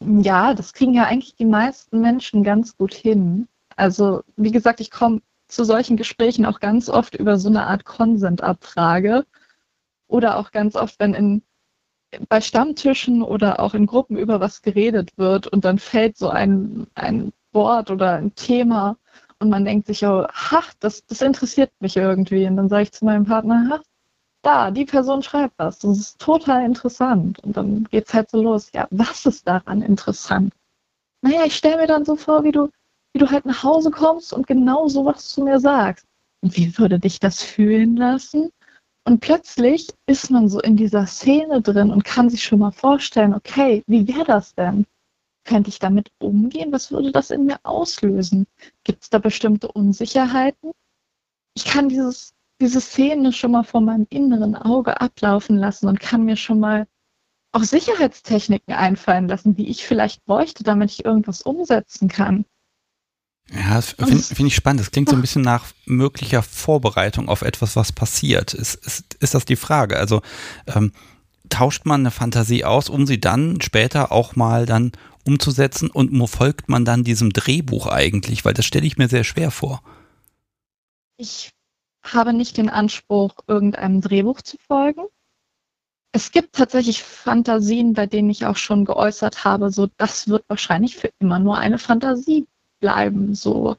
Ja, 0.00 0.54
das 0.54 0.72
kriegen 0.72 0.94
ja 0.94 1.04
eigentlich 1.04 1.36
die 1.36 1.44
meisten 1.44 2.00
Menschen 2.00 2.42
ganz 2.42 2.76
gut 2.76 2.92
hin. 2.92 3.46
Also, 3.76 4.22
wie 4.36 4.50
gesagt, 4.50 4.80
ich 4.80 4.90
komme 4.90 5.22
zu 5.48 5.64
solchen 5.64 5.96
Gesprächen 5.96 6.44
auch 6.44 6.60
ganz 6.60 6.88
oft 6.88 7.14
über 7.14 7.38
so 7.38 7.48
eine 7.48 7.66
Art 7.66 7.84
Consent-Abfrage 7.84 9.24
oder 10.08 10.38
auch 10.38 10.50
ganz 10.50 10.74
oft, 10.74 10.98
wenn 10.98 11.14
in 11.14 11.42
bei 12.28 12.40
Stammtischen 12.40 13.22
oder 13.22 13.60
auch 13.60 13.74
in 13.74 13.86
Gruppen 13.86 14.16
über 14.16 14.40
was 14.40 14.62
geredet 14.62 15.10
wird 15.16 15.46
und 15.46 15.64
dann 15.64 15.78
fällt 15.78 16.18
so 16.18 16.28
ein, 16.28 16.86
ein 16.94 17.32
Wort 17.52 17.90
oder 17.90 18.12
ein 18.14 18.34
Thema 18.34 18.96
und 19.38 19.50
man 19.50 19.64
denkt 19.64 19.86
sich, 19.86 20.06
oh, 20.06 20.26
ha, 20.26 20.62
das, 20.80 21.04
das 21.06 21.20
interessiert 21.20 21.72
mich 21.80 21.96
irgendwie. 21.96 22.46
Und 22.46 22.56
dann 22.56 22.68
sage 22.68 22.84
ich 22.84 22.92
zu 22.92 23.04
meinem 23.04 23.24
Partner, 23.24 23.68
ha, 23.70 23.80
da, 24.42 24.70
die 24.70 24.84
Person 24.84 25.22
schreibt 25.22 25.54
was. 25.58 25.80
Das 25.80 25.98
ist 25.98 26.20
total 26.20 26.64
interessant. 26.64 27.40
Und 27.40 27.56
dann 27.56 27.84
geht 27.90 28.06
es 28.06 28.14
halt 28.14 28.30
so 28.30 28.42
los. 28.42 28.70
Ja, 28.72 28.86
was 28.90 29.26
ist 29.26 29.46
daran 29.48 29.82
interessant? 29.82 30.52
Naja, 31.22 31.44
ich 31.44 31.56
stelle 31.56 31.78
mir 31.78 31.86
dann 31.86 32.04
so 32.04 32.16
vor, 32.16 32.44
wie 32.44 32.52
du, 32.52 32.68
wie 33.12 33.18
du 33.18 33.30
halt 33.30 33.44
nach 33.44 33.62
Hause 33.62 33.90
kommst 33.90 34.32
und 34.32 34.46
genau 34.46 34.88
sowas 34.88 35.28
zu 35.28 35.42
mir 35.42 35.58
sagst. 35.60 36.06
Und 36.40 36.56
wie 36.56 36.76
würde 36.78 36.98
dich 36.98 37.20
das 37.20 37.42
fühlen 37.42 37.96
lassen? 37.96 38.50
Und 39.04 39.20
plötzlich 39.20 39.88
ist 40.06 40.30
man 40.30 40.48
so 40.48 40.60
in 40.60 40.76
dieser 40.76 41.06
Szene 41.06 41.60
drin 41.60 41.90
und 41.90 42.04
kann 42.04 42.30
sich 42.30 42.44
schon 42.44 42.60
mal 42.60 42.70
vorstellen, 42.70 43.34
okay, 43.34 43.82
wie 43.86 44.06
wäre 44.06 44.24
das 44.24 44.54
denn? 44.54 44.86
Könnte 45.44 45.70
ich 45.70 45.80
damit 45.80 46.10
umgehen? 46.20 46.70
Was 46.72 46.92
würde 46.92 47.10
das 47.10 47.30
in 47.30 47.46
mir 47.46 47.58
auslösen? 47.64 48.46
Gibt 48.84 49.02
es 49.02 49.10
da 49.10 49.18
bestimmte 49.18 49.68
Unsicherheiten? 49.68 50.70
Ich 51.54 51.64
kann 51.64 51.88
dieses, 51.88 52.32
diese 52.60 52.80
Szene 52.80 53.32
schon 53.32 53.50
mal 53.50 53.64
vor 53.64 53.80
meinem 53.80 54.06
inneren 54.08 54.54
Auge 54.54 55.00
ablaufen 55.00 55.56
lassen 55.56 55.88
und 55.88 55.98
kann 55.98 56.24
mir 56.24 56.36
schon 56.36 56.60
mal 56.60 56.86
auch 57.50 57.64
Sicherheitstechniken 57.64 58.72
einfallen 58.72 59.28
lassen, 59.28 59.54
die 59.54 59.68
ich 59.68 59.84
vielleicht 59.84 60.24
bräuchte, 60.24 60.62
damit 60.62 60.90
ich 60.92 61.04
irgendwas 61.04 61.42
umsetzen 61.42 62.08
kann. 62.08 62.46
Ja, 63.54 63.74
das 63.74 63.90
finde 63.92 64.22
find 64.22 64.48
ich 64.48 64.54
spannend. 64.54 64.80
Das 64.80 64.90
klingt 64.90 65.10
so 65.10 65.14
ein 65.14 65.20
bisschen 65.20 65.42
nach 65.42 65.66
möglicher 65.84 66.42
Vorbereitung 66.42 67.28
auf 67.28 67.42
etwas, 67.42 67.76
was 67.76 67.92
passiert. 67.92 68.54
Ist, 68.54 68.74
ist, 68.86 69.14
ist 69.20 69.34
das 69.34 69.44
die 69.44 69.56
Frage? 69.56 69.98
Also 69.98 70.22
ähm, 70.66 70.92
tauscht 71.50 71.84
man 71.84 72.00
eine 72.00 72.10
Fantasie 72.10 72.64
aus, 72.64 72.88
um 72.88 73.06
sie 73.06 73.20
dann 73.20 73.60
später 73.60 74.10
auch 74.10 74.36
mal 74.36 74.64
dann 74.64 74.92
umzusetzen 75.26 75.90
und 75.90 76.18
wo 76.18 76.26
folgt 76.26 76.68
man 76.68 76.84
dann 76.84 77.04
diesem 77.04 77.30
Drehbuch 77.30 77.86
eigentlich? 77.86 78.44
Weil 78.44 78.54
das 78.54 78.64
stelle 78.64 78.86
ich 78.86 78.96
mir 78.96 79.08
sehr 79.08 79.24
schwer 79.24 79.50
vor. 79.50 79.82
Ich 81.18 81.52
habe 82.02 82.32
nicht 82.32 82.56
den 82.56 82.70
Anspruch, 82.70 83.34
irgendeinem 83.46 84.00
Drehbuch 84.00 84.40
zu 84.40 84.56
folgen. 84.66 85.02
Es 86.12 86.32
gibt 86.32 86.56
tatsächlich 86.56 87.02
Fantasien, 87.02 87.92
bei 87.92 88.06
denen 88.06 88.30
ich 88.30 88.44
auch 88.44 88.56
schon 88.56 88.84
geäußert 88.84 89.44
habe, 89.44 89.70
so 89.70 89.88
das 89.98 90.28
wird 90.28 90.44
wahrscheinlich 90.48 90.96
für 90.96 91.10
immer 91.20 91.38
nur 91.38 91.58
eine 91.58 91.78
Fantasie 91.78 92.46
bleiben. 92.82 93.34
So, 93.34 93.76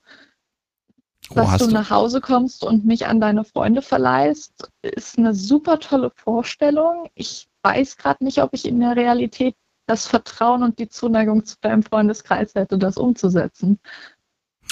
oh, 1.29 1.35
dass 1.35 1.59
du, 1.59 1.67
du 1.67 1.73
nach 1.73 1.91
Hause 1.91 2.21
kommst 2.21 2.63
und 2.63 2.85
mich 2.85 3.05
an 3.05 3.21
deine 3.21 3.43
Freunde 3.43 3.83
verleihst, 3.83 4.71
ist 4.81 5.19
eine 5.19 5.35
super 5.35 5.79
tolle 5.79 6.11
Vorstellung. 6.15 7.09
Ich 7.13 7.47
weiß 7.61 7.97
gerade 7.97 8.23
nicht, 8.23 8.41
ob 8.41 8.53
ich 8.53 8.65
in 8.65 8.79
der 8.79 8.95
Realität 8.95 9.55
das 9.85 10.07
Vertrauen 10.07 10.63
und 10.63 10.79
die 10.79 10.89
Zuneigung 10.89 11.45
zu 11.45 11.57
deinem 11.61 11.83
Freundeskreis 11.83 12.55
hätte, 12.55 12.79
das 12.79 12.97
umzusetzen. 12.97 13.79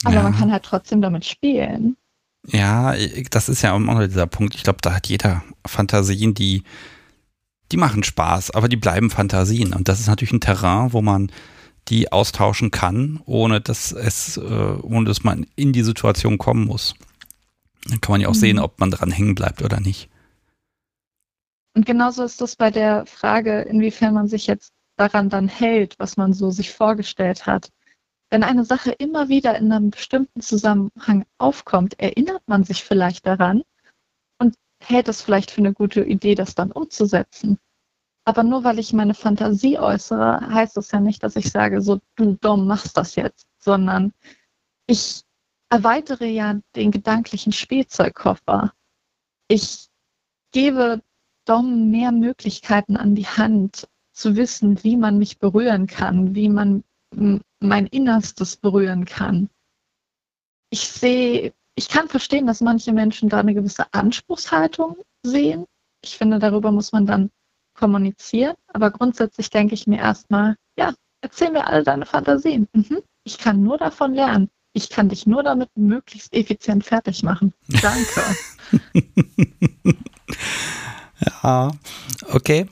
Aber 0.06 0.16
ja. 0.16 0.24
man 0.24 0.36
kann 0.36 0.52
halt 0.52 0.64
trotzdem 0.64 1.02
damit 1.02 1.26
spielen. 1.26 1.98
Ja, 2.48 2.96
das 3.30 3.50
ist 3.50 3.62
ja 3.62 3.74
auch 3.74 3.80
noch 3.80 4.00
dieser 4.00 4.26
Punkt. 4.26 4.56
Ich 4.56 4.64
glaube, 4.64 4.80
da 4.82 4.96
hat 4.96 5.08
jeder 5.08 5.44
Fantasien, 5.68 6.34
die, 6.34 6.64
die 7.72 7.78
machen 7.78 8.04
Spaß, 8.04 8.52
aber 8.52 8.68
die 8.68 8.78
bleiben 8.78 9.12
Fantasien. 9.12 9.74
Und 9.74 9.90
das 9.90 10.00
ist 10.00 10.08
natürlich 10.08 10.34
ein 10.34 10.42
Terrain, 10.42 10.94
wo 10.94 11.02
man 11.02 11.32
die 11.88 12.12
austauschen 12.12 12.72
kann, 12.72 13.22
ohne 13.26 13.62
dass 13.62 13.92
es, 13.92 14.38
äh, 14.38 14.42
ohne 14.42 15.06
dass 15.06 15.24
man 15.24 15.46
in 15.56 15.74
die 15.74 15.84
Situation 15.84 16.38
kommen 16.38 16.66
muss. 16.66 16.96
Dann 17.88 18.02
kann 18.02 18.14
man 18.14 18.22
ja 18.22 18.28
auch 18.28 18.34
mhm. 18.34 18.40
sehen, 18.40 18.60
ob 18.60 18.80
man 18.80 18.92
dran 18.92 19.12
hängen 19.12 19.36
bleibt 19.36 19.62
oder 19.62 19.80
nicht. 19.80 20.10
Und 21.74 21.86
genauso 21.86 22.24
ist 22.24 22.42
das 22.42 22.56
bei 22.56 22.70
der 22.70 23.06
Frage, 23.06 23.62
inwiefern 23.62 24.14
man 24.14 24.28
sich 24.28 24.48
jetzt 24.48 24.74
daran 24.98 25.30
dann 25.30 25.48
hält, 25.48 25.98
was 26.00 26.18
man 26.18 26.34
so 26.34 26.52
sich 26.52 26.72
vorgestellt 26.72 27.46
hat. 27.46 27.70
Wenn 28.30 28.44
eine 28.44 28.66
Sache 28.66 28.92
immer 28.92 29.30
wieder 29.30 29.58
in 29.58 29.72
einem 29.72 29.90
bestimmten 29.90 30.42
Zusammenhang 30.42 31.26
aufkommt, 31.38 32.00
erinnert 32.00 32.44
man 32.46 32.64
sich 32.64 32.84
vielleicht 32.84 33.26
daran 33.26 33.64
und 34.38 34.56
hält 34.82 35.08
es 35.08 35.22
vielleicht 35.22 35.52
für 35.52 35.62
eine 35.62 35.74
gute 35.74 36.04
Idee, 36.04 36.36
das 36.36 36.56
dann 36.56 36.72
umzusetzen. 36.72 37.58
Aber 38.24 38.44
nur 38.44 38.64
weil 38.64 38.80
ich 38.80 38.94
meine 38.94 39.14
Fantasie 39.14 39.80
äußere, 39.80 40.54
heißt 40.54 40.78
das 40.78 40.92
ja 40.92 41.00
nicht, 41.00 41.24
dass 41.24 41.36
ich 41.36 41.52
sage, 41.52 41.82
so 41.82 42.00
du 42.16 42.36
Dom 42.36 42.68
machst 42.68 42.98
das 42.98 43.16
jetzt, 43.16 43.48
sondern 43.58 44.14
ich 44.88 45.24
erweitere 45.70 46.28
ja 46.28 46.60
den 46.76 46.92
gedanklichen 46.92 47.52
Spielzeugkoffer. 47.52 48.74
Ich 49.48 49.88
gebe 50.52 51.02
Dom 51.46 51.90
mehr 51.90 52.12
Möglichkeiten 52.12 52.96
an 52.98 53.16
die 53.16 53.28
Hand, 53.28 53.88
zu 54.14 54.36
wissen, 54.36 54.84
wie 54.84 54.98
man 54.98 55.18
mich 55.18 55.40
berühren 55.40 55.88
kann, 55.88 56.36
wie 56.36 56.50
man 56.50 56.84
mein 57.60 57.88
Innerstes 57.88 58.58
berühren 58.58 59.06
kann. 59.06 59.50
Ich 60.70 60.88
sehe, 60.90 61.54
ich 61.76 61.90
kann 61.90 62.08
verstehen, 62.08 62.48
dass 62.48 62.62
manche 62.62 62.94
Menschen 62.94 63.30
da 63.30 63.40
eine 63.40 63.54
gewisse 63.54 63.92
Anspruchshaltung 63.94 64.98
sehen. 65.24 65.66
Ich 66.04 66.18
finde, 66.18 66.40
darüber 66.40 66.72
muss 66.72 66.92
man 66.92 67.06
dann 67.06 67.32
kommunizieren. 67.82 68.56
Aber 68.68 68.92
grundsätzlich 68.92 69.50
denke 69.50 69.74
ich 69.74 69.88
mir 69.88 70.00
erstmal, 70.00 70.56
ja, 70.78 70.94
erzähl 71.22 71.52
mir 71.52 71.68
alle 71.68 71.84
deine 71.84 72.06
Fantasien. 72.06 72.68
Mhm. 72.74 73.02
Ich 73.24 73.38
kann 73.38 73.62
nur 73.62 73.78
davon 73.78 74.14
lernen. 74.14 74.50
Ich 74.74 74.90
kann 74.90 75.10
dich 75.10 75.28
nur 75.28 75.44
damit 75.44 75.70
möglichst 75.76 76.34
effizient 76.34 76.86
fertig 76.86 77.24
machen. 77.24 77.54
Danke. 77.68 78.22
ja, 81.44 81.72
okay. 82.32 82.68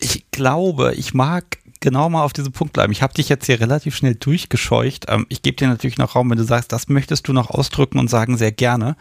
Ich 0.00 0.30
glaube, 0.32 0.94
ich 0.96 1.14
mag 1.14 1.58
genau 1.84 2.08
mal 2.08 2.24
auf 2.24 2.32
diesem 2.32 2.52
Punkt 2.52 2.72
bleiben. 2.72 2.92
Ich 2.92 3.02
habe 3.02 3.14
dich 3.14 3.28
jetzt 3.28 3.46
hier 3.46 3.60
relativ 3.60 3.94
schnell 3.94 4.16
durchgescheucht. 4.16 5.04
Ähm, 5.08 5.26
ich 5.28 5.42
gebe 5.42 5.56
dir 5.56 5.68
natürlich 5.68 5.98
noch 5.98 6.16
Raum, 6.16 6.30
wenn 6.30 6.38
du 6.38 6.44
sagst, 6.44 6.72
das 6.72 6.88
möchtest 6.88 7.28
du 7.28 7.32
noch 7.32 7.50
ausdrücken 7.50 8.00
und 8.00 8.10
sagen 8.10 8.36
sehr 8.36 8.50
gerne, 8.50 8.96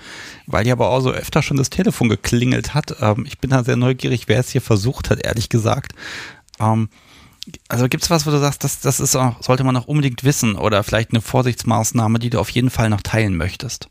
weil 0.45 0.65
hier 0.65 0.73
aber 0.73 0.89
auch 0.89 0.99
so 0.99 1.09
öfter 1.09 1.41
schon 1.41 1.57
das 1.57 1.71
Telefon 1.71 2.09
geklingelt 2.09 2.75
hat. 2.75 2.97
Ähm, 3.01 3.25
ich 3.25 3.39
bin 3.39 3.49
da 3.49 3.63
sehr 3.63 3.77
neugierig, 3.77 4.27
wer 4.27 4.39
es 4.39 4.49
hier 4.49 4.61
versucht 4.61 5.09
hat, 5.09 5.25
ehrlich 5.25 5.49
gesagt. 5.49 5.93
Ähm, 6.59 6.89
also 7.67 7.87
gibt 7.87 8.03
es 8.03 8.09
was, 8.09 8.27
wo 8.27 8.31
du 8.31 8.39
sagst, 8.39 8.63
das, 8.63 8.81
das 8.81 8.99
ist 8.99 9.15
auch, 9.15 9.41
sollte 9.41 9.63
man 9.63 9.73
noch 9.73 9.87
unbedingt 9.87 10.23
wissen 10.23 10.55
oder 10.55 10.83
vielleicht 10.83 11.11
eine 11.11 11.21
Vorsichtsmaßnahme, 11.21 12.19
die 12.19 12.29
du 12.29 12.39
auf 12.39 12.49
jeden 12.49 12.69
Fall 12.69 12.89
noch 12.89 13.01
teilen 13.01 13.35
möchtest? 13.35 13.89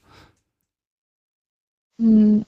Hm. 1.99 2.45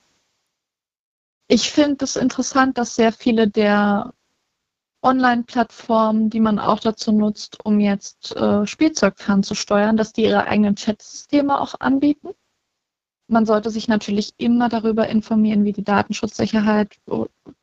Ich 1.48 1.70
finde 1.70 2.04
es 2.04 2.16
interessant, 2.16 2.78
dass 2.78 2.94
sehr 2.94 3.12
viele 3.12 3.48
der 3.48 4.13
Online-Plattformen, 5.05 6.31
die 6.31 6.40
man 6.40 6.59
auch 6.59 6.81
dazu 6.81 7.12
nutzt, 7.12 7.64
um 7.64 7.79
jetzt 7.79 8.35
äh, 8.37 8.67
Spielzeug 8.67 9.19
fernzusteuern, 9.19 9.97
dass 9.97 10.12
die 10.12 10.23
ihre 10.23 10.47
eigenen 10.47 10.75
Chatsysteme 10.75 11.61
auch 11.61 11.75
anbieten. 11.79 12.31
Man 13.29 13.47
sollte 13.47 13.71
sich 13.71 13.88
natürlich 13.88 14.35
immer 14.38 14.69
darüber 14.69 15.09
informieren, 15.09 15.64
wie 15.64 15.73
die 15.73 15.85
Datenschutzsicherheit 15.85 16.99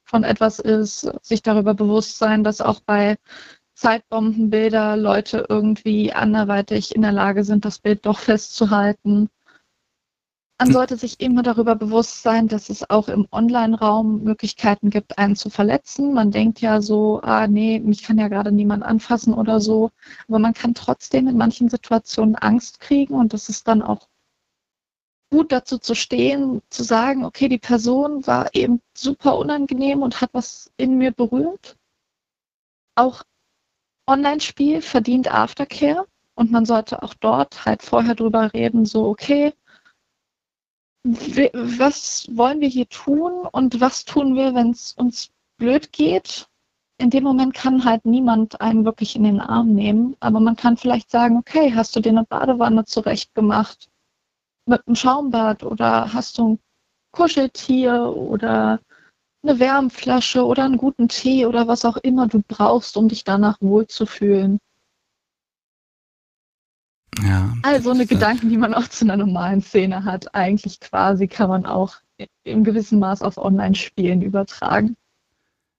von 0.04 0.24
etwas 0.24 0.60
ist, 0.60 1.12
sich 1.22 1.42
darüber 1.42 1.74
bewusst 1.74 2.18
sein, 2.18 2.44
dass 2.44 2.62
auch 2.62 2.80
bei 2.82 3.18
Zeitbombenbilder 3.76 4.98
Leute 4.98 5.46
irgendwie 5.50 6.14
anderweitig 6.14 6.96
in 6.96 7.02
der 7.02 7.12
Lage 7.12 7.44
sind, 7.44 7.66
das 7.66 7.80
Bild 7.80 8.06
doch 8.06 8.20
festzuhalten. 8.20 9.30
Man 10.62 10.74
sollte 10.74 10.96
sich 10.96 11.20
immer 11.20 11.42
darüber 11.42 11.74
bewusst 11.74 12.22
sein, 12.22 12.48
dass 12.48 12.70
es 12.70 12.88
auch 12.88 13.08
im 13.08 13.28
Online-Raum 13.32 14.22
Möglichkeiten 14.22 14.92
gibt, 14.92 15.18
einen 15.18 15.36
zu 15.36 15.50
verletzen. 15.50 16.14
Man 16.14 16.30
denkt 16.30 16.62
ja 16.62 16.84
so, 16.84 17.20
ah 17.24 17.48
nee, 17.48 17.80
mich 17.80 18.04
kann 18.04 18.20
ja 18.20 18.28
gerade 18.28 18.52
niemand 18.52 18.84
anfassen 18.84 19.34
oder 19.34 19.60
so. 19.60 19.90
Aber 20.28 20.38
man 20.38 20.54
kann 20.54 20.76
trotzdem 20.76 21.28
in 21.28 21.36
manchen 21.36 21.68
Situationen 21.68 22.36
Angst 22.36 22.80
kriegen 22.80 23.16
und 23.16 23.34
das 23.34 23.50
ist 23.50 23.68
dann 23.68 23.82
auch 23.82 24.08
gut 25.32 25.52
dazu 25.52 25.80
zu 25.80 25.96
stehen, 25.96 26.62
zu 26.70 26.84
sagen, 26.84 27.26
okay, 27.26 27.50
die 27.50 27.58
Person 27.58 28.28
war 28.28 28.54
eben 28.54 28.82
super 28.96 29.40
unangenehm 29.40 30.04
und 30.04 30.22
hat 30.22 30.30
was 30.34 30.72
in 30.78 30.96
mir 30.96 31.12
berührt. 31.12 31.76
Auch 32.94 33.24
Online-Spiel 34.06 34.84
verdient 34.84 35.34
Aftercare 35.34 36.06
und 36.36 36.52
man 36.52 36.66
sollte 36.66 37.02
auch 37.02 37.16
dort 37.16 37.66
halt 37.66 37.82
vorher 37.82 38.14
drüber 38.14 38.54
reden, 38.54 38.86
so, 38.86 39.08
okay, 39.08 39.54
was 41.04 42.28
wollen 42.32 42.62
wir 42.62 42.68
hier 42.68 42.88
tun 42.88 43.48
und 43.52 43.80
was 43.82 44.06
tun 44.06 44.36
wir, 44.36 44.54
wenn 44.54 44.72
es 44.72 44.94
uns 44.94 45.32
blöd 45.58 45.92
geht? 45.92 46.48
In 46.98 47.10
dem 47.10 47.24
Moment 47.24 47.56
kann 47.56 47.84
halt 47.84 48.06
niemand 48.06 48.62
einen 48.62 48.86
wirklich 48.86 49.16
in 49.16 49.24
den 49.24 49.42
Arm 49.42 49.74
nehmen, 49.74 50.16
aber 50.20 50.40
man 50.40 50.56
kann 50.56 50.78
vielleicht 50.78 51.10
sagen, 51.10 51.38
okay, 51.38 51.74
hast 51.74 51.96
du 51.96 52.00
dir 52.00 52.10
eine 52.10 52.26
Badewanne 52.26 52.86
zurecht 52.86 53.34
gemacht 53.34 53.90
mit 54.68 54.86
einem 54.86 54.96
Schaumbad 54.96 55.64
oder 55.64 56.14
hast 56.14 56.38
du 56.38 56.54
ein 56.54 56.60
Kuscheltier 57.12 58.14
oder 58.16 58.80
eine 59.44 59.60
Wärmflasche 59.60 60.46
oder 60.46 60.66
einen 60.66 60.78
guten 60.78 61.08
Tee 61.08 61.48
oder 61.48 61.68
was 61.68 61.84
auch 61.84 61.98
immer 61.98 62.28
du 62.28 62.44
brauchst, 62.48 62.96
um 62.96 63.08
dich 63.08 63.24
danach 63.24 63.58
wohlzufühlen. 63.60 64.60
Ja. 67.24 67.54
Also 67.64 67.92
eine 67.92 68.06
Gedanken, 68.06 68.50
die 68.50 68.58
man 68.58 68.74
auch 68.74 68.88
zu 68.88 69.06
einer 69.06 69.18
normalen 69.18 69.62
Szene 69.62 70.04
hat, 70.06 70.34
eigentlich 70.34 70.80
quasi 70.80 71.28
kann 71.28 71.50
man 71.50 71.66
auch 71.66 71.96
im 72.44 72.64
gewissen 72.64 73.00
Maß 73.00 73.22
auf 73.22 73.38
Online-Spielen 73.38 74.22
übertragen. 74.22 74.96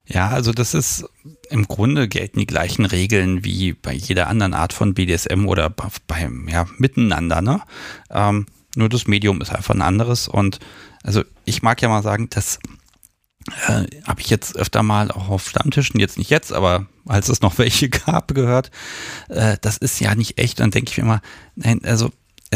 Ja, 0.07 0.29
also 0.29 0.53
das 0.53 0.75
ist 0.75 1.09
im 1.49 1.69
Grunde 1.69 2.09
gelten 2.09 2.41
die 2.41 2.47
gleichen 2.47 2.85
Regeln 2.85 3.45
wie 3.45 3.73
bei 3.73 3.93
jeder 3.93 4.27
anderen 4.29 4.53
Art 4.53 4.73
von 4.73 4.95
BDSM 4.95 5.47
oder 5.47 5.71
beim 5.71 6.49
ja, 6.49 6.67
Miteinander. 6.79 7.41
Ne? 7.41 7.61
Ähm, 8.11 8.47
nur 8.75 8.89
das 8.89 9.07
Medium 9.07 9.41
ist 9.41 9.55
einfach 9.55 9.75
ein 9.75 9.83
anderes 9.83 10.27
und 10.29 10.59
also 11.05 11.23
ich 11.45 11.63
mag 11.63 11.81
ja 11.83 11.89
mal 11.89 12.03
sagen, 12.03 12.29
dass 12.31 12.59
äh, 13.67 13.87
habe 14.07 14.21
ich 14.21 14.31
jetzt 14.31 14.57
öfter 14.57 14.83
mal 14.83 15.11
auch 15.11 15.29
auf 15.29 15.49
Stammtischen, 15.49 16.01
jetzt 16.01 16.19
nicht 16.19 16.31
jetzt, 16.31 16.53
aber 16.53 16.87
als 17.07 17.29
es 17.29 17.41
noch 17.41 17.59
welche 17.59 17.89
gab, 17.89 18.35
gehört, 18.35 18.71
äh, 19.29 19.57
das 19.61 19.77
ist 19.77 20.01
ja 20.01 20.15
nicht 20.15 20.39
echt. 20.39 20.61
Dann 20.61 20.71
denke 20.71 20.91
ich 20.91 20.99
mir 20.99 21.05
immer, 21.05 21.23
nein, 21.55 21.81
also 21.85 22.11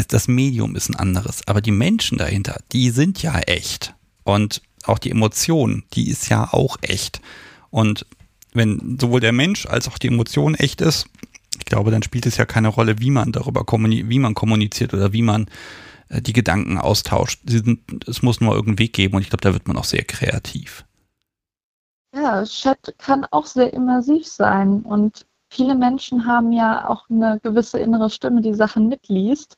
das 0.07 0.27
Medium 0.27 0.75
ist 0.75 0.89
ein 0.89 0.95
anderes, 0.95 1.41
aber 1.47 1.61
die 1.61 1.71
Menschen 1.71 2.17
dahinter, 2.17 2.59
die 2.71 2.91
sind 2.91 3.21
ja 3.23 3.39
echt. 3.39 3.95
Und 4.23 4.61
auch 4.83 4.99
die 4.99 5.11
Emotion, 5.11 5.83
die 5.93 6.09
ist 6.09 6.29
ja 6.29 6.53
auch 6.53 6.77
echt. 6.81 7.19
Und 7.69 8.05
wenn 8.53 8.97
sowohl 8.99 9.19
der 9.19 9.31
Mensch 9.31 9.65
als 9.65 9.87
auch 9.87 9.97
die 9.97 10.07
Emotion 10.07 10.55
echt 10.55 10.81
ist, 10.81 11.07
ich 11.57 11.65
glaube, 11.65 11.91
dann 11.91 12.03
spielt 12.03 12.25
es 12.25 12.37
ja 12.37 12.45
keine 12.45 12.67
Rolle, 12.67 12.99
wie 12.99 13.09
man 13.09 13.31
darüber 13.31 13.63
kommuniziert, 13.63 14.09
wie 14.09 14.19
man 14.19 14.35
kommuniziert 14.35 14.93
oder 14.93 15.13
wie 15.13 15.23
man 15.23 15.47
die 16.09 16.33
Gedanken 16.33 16.77
austauscht. 16.77 17.41
Sind, 17.45 18.07
es 18.07 18.21
muss 18.21 18.41
nur 18.41 18.53
irgendeinen 18.53 18.79
Weg 18.79 18.93
geben 18.93 19.15
und 19.15 19.21
ich 19.21 19.29
glaube, 19.29 19.41
da 19.41 19.53
wird 19.53 19.67
man 19.67 19.77
auch 19.77 19.83
sehr 19.83 20.03
kreativ. 20.03 20.85
Ja, 22.13 22.43
Chat 22.45 22.95
kann 22.97 23.25
auch 23.25 23.45
sehr 23.45 23.73
immersiv 23.73 24.25
sein 24.25 24.81
und 24.81 25.25
viele 25.49 25.75
Menschen 25.75 26.25
haben 26.25 26.51
ja 26.51 26.87
auch 26.89 27.09
eine 27.09 27.39
gewisse 27.41 27.79
innere 27.79 28.09
Stimme, 28.09 28.41
die 28.41 28.53
Sachen 28.53 28.87
mitliest. 28.87 29.57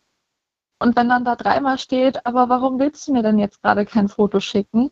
Und 0.79 0.95
wenn 0.95 1.09
dann 1.09 1.25
da 1.25 1.35
dreimal 1.35 1.77
steht, 1.77 2.25
aber 2.25 2.49
warum 2.49 2.79
willst 2.79 3.07
du 3.07 3.13
mir 3.13 3.23
denn 3.23 3.37
jetzt 3.37 3.61
gerade 3.61 3.85
kein 3.85 4.07
Foto 4.07 4.39
schicken? 4.39 4.91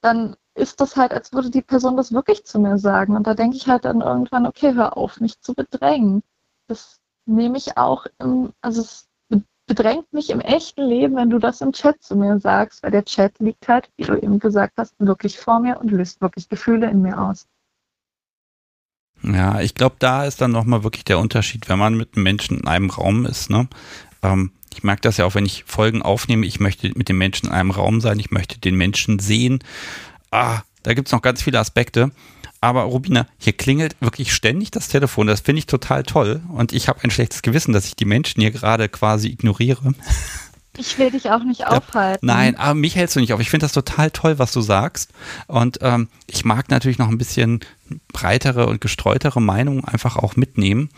Dann 0.00 0.36
ist 0.54 0.80
das 0.80 0.96
halt, 0.96 1.12
als 1.12 1.32
würde 1.32 1.50
die 1.50 1.62
Person 1.62 1.96
das 1.96 2.12
wirklich 2.12 2.44
zu 2.44 2.58
mir 2.58 2.78
sagen. 2.78 3.16
Und 3.16 3.26
da 3.26 3.34
denke 3.34 3.56
ich 3.56 3.68
halt 3.68 3.84
dann 3.84 4.00
irgendwann, 4.00 4.46
okay, 4.46 4.74
hör 4.74 4.96
auf, 4.96 5.20
mich 5.20 5.40
zu 5.40 5.54
bedrängen. 5.54 6.22
Das 6.66 7.00
nehme 7.26 7.56
ich 7.56 7.76
auch 7.76 8.06
im, 8.18 8.52
also 8.60 8.80
es 8.82 9.07
bedrängt 9.68 10.12
mich 10.12 10.30
im 10.30 10.40
echten 10.40 10.82
Leben, 10.82 11.14
wenn 11.14 11.30
du 11.30 11.38
das 11.38 11.60
im 11.60 11.72
Chat 11.72 12.02
zu 12.02 12.16
mir 12.16 12.40
sagst, 12.40 12.82
weil 12.82 12.90
der 12.90 13.04
Chat 13.04 13.38
liegt 13.38 13.68
halt, 13.68 13.88
wie 13.96 14.04
du 14.04 14.16
eben 14.16 14.40
gesagt 14.40 14.74
hast, 14.78 14.94
wirklich 14.98 15.38
vor 15.38 15.60
mir 15.60 15.78
und 15.78 15.92
löst 15.92 16.20
wirklich 16.20 16.48
Gefühle 16.48 16.90
in 16.90 17.02
mir 17.02 17.20
aus. 17.20 17.46
Ja, 19.22 19.60
ich 19.60 19.74
glaube, 19.74 19.96
da 19.98 20.24
ist 20.24 20.40
dann 20.40 20.52
nochmal 20.52 20.84
wirklich 20.84 21.04
der 21.04 21.18
Unterschied, 21.18 21.68
wenn 21.68 21.78
man 21.78 21.96
mit 21.96 22.16
einem 22.16 22.24
Menschen 22.24 22.58
in 22.58 22.66
einem 22.66 22.90
Raum 22.90 23.26
ist. 23.26 23.50
Ne? 23.50 23.68
Ähm, 24.22 24.52
ich 24.74 24.82
merke 24.82 25.02
das 25.02 25.16
ja 25.16 25.24
auch, 25.24 25.34
wenn 25.34 25.46
ich 25.46 25.64
Folgen 25.64 26.02
aufnehme, 26.02 26.46
ich 26.46 26.60
möchte 26.60 26.90
mit 26.94 27.08
dem 27.08 27.18
Menschen 27.18 27.46
in 27.46 27.52
einem 27.52 27.70
Raum 27.70 28.00
sein, 28.00 28.18
ich 28.18 28.30
möchte 28.30 28.58
den 28.60 28.76
Menschen 28.76 29.18
sehen. 29.18 29.58
Ah, 30.30 30.62
da 30.82 30.94
gibt 30.94 31.08
es 31.08 31.12
noch 31.12 31.22
ganz 31.22 31.42
viele 31.42 31.58
Aspekte. 31.58 32.12
Aber 32.60 32.82
Rubina, 32.82 33.26
hier 33.38 33.52
klingelt 33.52 33.96
wirklich 34.00 34.32
ständig 34.32 34.70
das 34.70 34.88
Telefon. 34.88 35.26
Das 35.26 35.40
finde 35.40 35.60
ich 35.60 35.66
total 35.66 36.02
toll. 36.02 36.42
Und 36.52 36.72
ich 36.72 36.88
habe 36.88 37.00
ein 37.04 37.10
schlechtes 37.10 37.42
Gewissen, 37.42 37.72
dass 37.72 37.86
ich 37.86 37.96
die 37.96 38.04
Menschen 38.04 38.40
hier 38.40 38.50
gerade 38.50 38.88
quasi 38.88 39.28
ignoriere. 39.28 39.94
Ich 40.76 40.96
will 40.96 41.10
dich 41.10 41.30
auch 41.30 41.42
nicht 41.42 41.66
aufhalten. 41.66 42.24
Nein, 42.24 42.56
aber 42.56 42.74
mich 42.74 42.94
hältst 42.94 43.16
du 43.16 43.20
nicht 43.20 43.32
auf. 43.32 43.40
Ich 43.40 43.50
finde 43.50 43.64
das 43.64 43.72
total 43.72 44.10
toll, 44.10 44.38
was 44.38 44.52
du 44.52 44.60
sagst. 44.60 45.10
Und 45.48 45.78
ähm, 45.82 46.08
ich 46.26 46.44
mag 46.44 46.70
natürlich 46.70 46.98
noch 46.98 47.08
ein 47.08 47.18
bisschen 47.18 47.60
breitere 48.12 48.66
und 48.66 48.80
gestreutere 48.80 49.40
Meinungen 49.40 49.84
einfach 49.84 50.16
auch 50.16 50.36
mitnehmen. 50.36 50.90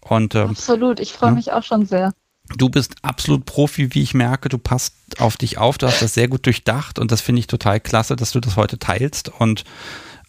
Und, 0.00 0.34
ähm, 0.36 0.50
Absolut, 0.50 1.00
ich 1.00 1.12
freue 1.12 1.30
ja. 1.30 1.34
mich 1.34 1.52
auch 1.52 1.64
schon 1.64 1.86
sehr. 1.86 2.12
Du 2.56 2.68
bist 2.68 2.96
absolut 3.02 3.46
Profi, 3.46 3.94
wie 3.94 4.02
ich 4.02 4.14
merke. 4.14 4.48
Du 4.48 4.58
passt 4.58 4.94
auf 5.18 5.36
dich 5.36 5.58
auf. 5.58 5.78
Du 5.78 5.86
hast 5.86 6.02
das 6.02 6.14
sehr 6.14 6.28
gut 6.28 6.46
durchdacht 6.46 6.98
und 6.98 7.10
das 7.10 7.20
finde 7.20 7.40
ich 7.40 7.46
total 7.46 7.80
klasse, 7.80 8.16
dass 8.16 8.32
du 8.32 8.40
das 8.40 8.56
heute 8.56 8.78
teilst. 8.78 9.30
Und 9.30 9.64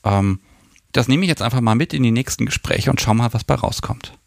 ähm, 0.03 0.39
das 0.95 1.07
nehme 1.07 1.23
ich 1.23 1.29
jetzt 1.29 1.41
einfach 1.41 1.61
mal 1.61 1.75
mit 1.75 1.93
in 1.93 2.03
die 2.03 2.11
nächsten 2.11 2.45
Gespräche 2.45 2.89
und 2.89 3.01
schau 3.01 3.13
mal, 3.13 3.33
was 3.33 3.43
bei 3.43 3.55
rauskommt. 3.55 4.17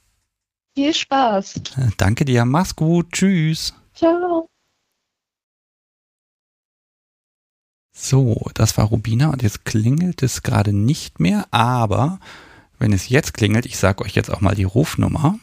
Viel 0.76 0.94
Spaß. 0.94 1.60
Danke 1.96 2.24
dir. 2.24 2.44
Mach's 2.44 2.76
gut. 2.76 3.12
Tschüss. 3.12 3.74
Ciao. 3.94 4.46
So, 7.92 8.48
das 8.54 8.76
war 8.76 8.84
Rubina 8.84 9.30
und 9.30 9.42
jetzt 9.42 9.64
klingelt 9.64 10.22
es 10.22 10.42
gerade 10.42 10.72
nicht 10.72 11.18
mehr, 11.18 11.46
aber 11.50 12.20
wenn 12.78 12.92
es 12.92 13.08
jetzt 13.08 13.34
klingelt, 13.34 13.66
ich 13.66 13.76
sage 13.76 14.04
euch 14.04 14.14
jetzt 14.14 14.30
auch 14.30 14.40
mal 14.40 14.54
die 14.54 14.64
Rufnummer. 14.64 15.38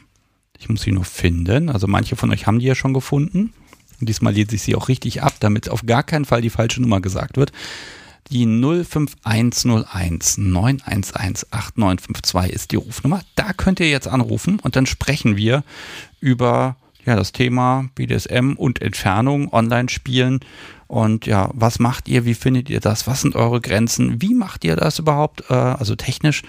Ich 0.57 0.69
muss 0.69 0.83
sie 0.83 0.93
nur 0.93 1.03
finden. 1.03 1.69
Also 1.69 1.85
manche 1.87 2.15
von 2.15 2.31
euch 2.31 2.47
haben 2.47 2.59
die 2.59 2.65
ja 2.65 2.75
schon 2.75 2.93
gefunden. 2.93 3.51
Und 3.99 4.07
diesmal 4.07 4.33
lese 4.33 4.55
ich 4.55 4.61
sie 4.61 4.75
auch 4.75 4.87
richtig 4.87 5.21
ab, 5.21 5.33
damit 5.39 5.69
auf 5.69 5.85
gar 5.85 6.03
keinen 6.03 6.25
Fall 6.25 6.41
die 6.41 6.49
falsche 6.49 6.81
Nummer 6.81 7.01
gesagt 7.01 7.35
wird. 7.35 7.51
Die 8.31 8.45
05101 8.45 10.37
911 10.37 11.45
8952 11.51 12.53
ist 12.53 12.71
die 12.71 12.77
Rufnummer. 12.77 13.21
Da 13.35 13.53
könnt 13.53 13.79
ihr 13.79 13.89
jetzt 13.89 14.07
anrufen 14.07 14.59
und 14.59 14.75
dann 14.75 14.87
sprechen 14.87 15.37
wir 15.37 15.63
über 16.19 16.75
ja, 17.05 17.15
das 17.15 17.31
Thema 17.31 17.87
BDSM 17.93 18.53
und 18.53 18.81
Entfernung, 18.81 19.53
Online-Spielen. 19.53 20.39
Und 20.87 21.27
ja, 21.27 21.49
was 21.53 21.77
macht 21.77 22.07
ihr? 22.07 22.25
Wie 22.25 22.33
findet 22.33 22.69
ihr 22.69 22.79
das? 22.79 23.05
Was 23.05 23.21
sind 23.21 23.35
eure 23.35 23.61
Grenzen? 23.61 24.21
Wie 24.21 24.33
macht 24.33 24.63
ihr 24.63 24.75
das 24.75 24.97
überhaupt? 24.97 25.43
Äh, 25.49 25.53
also 25.53 25.95
technisch. 25.95 26.41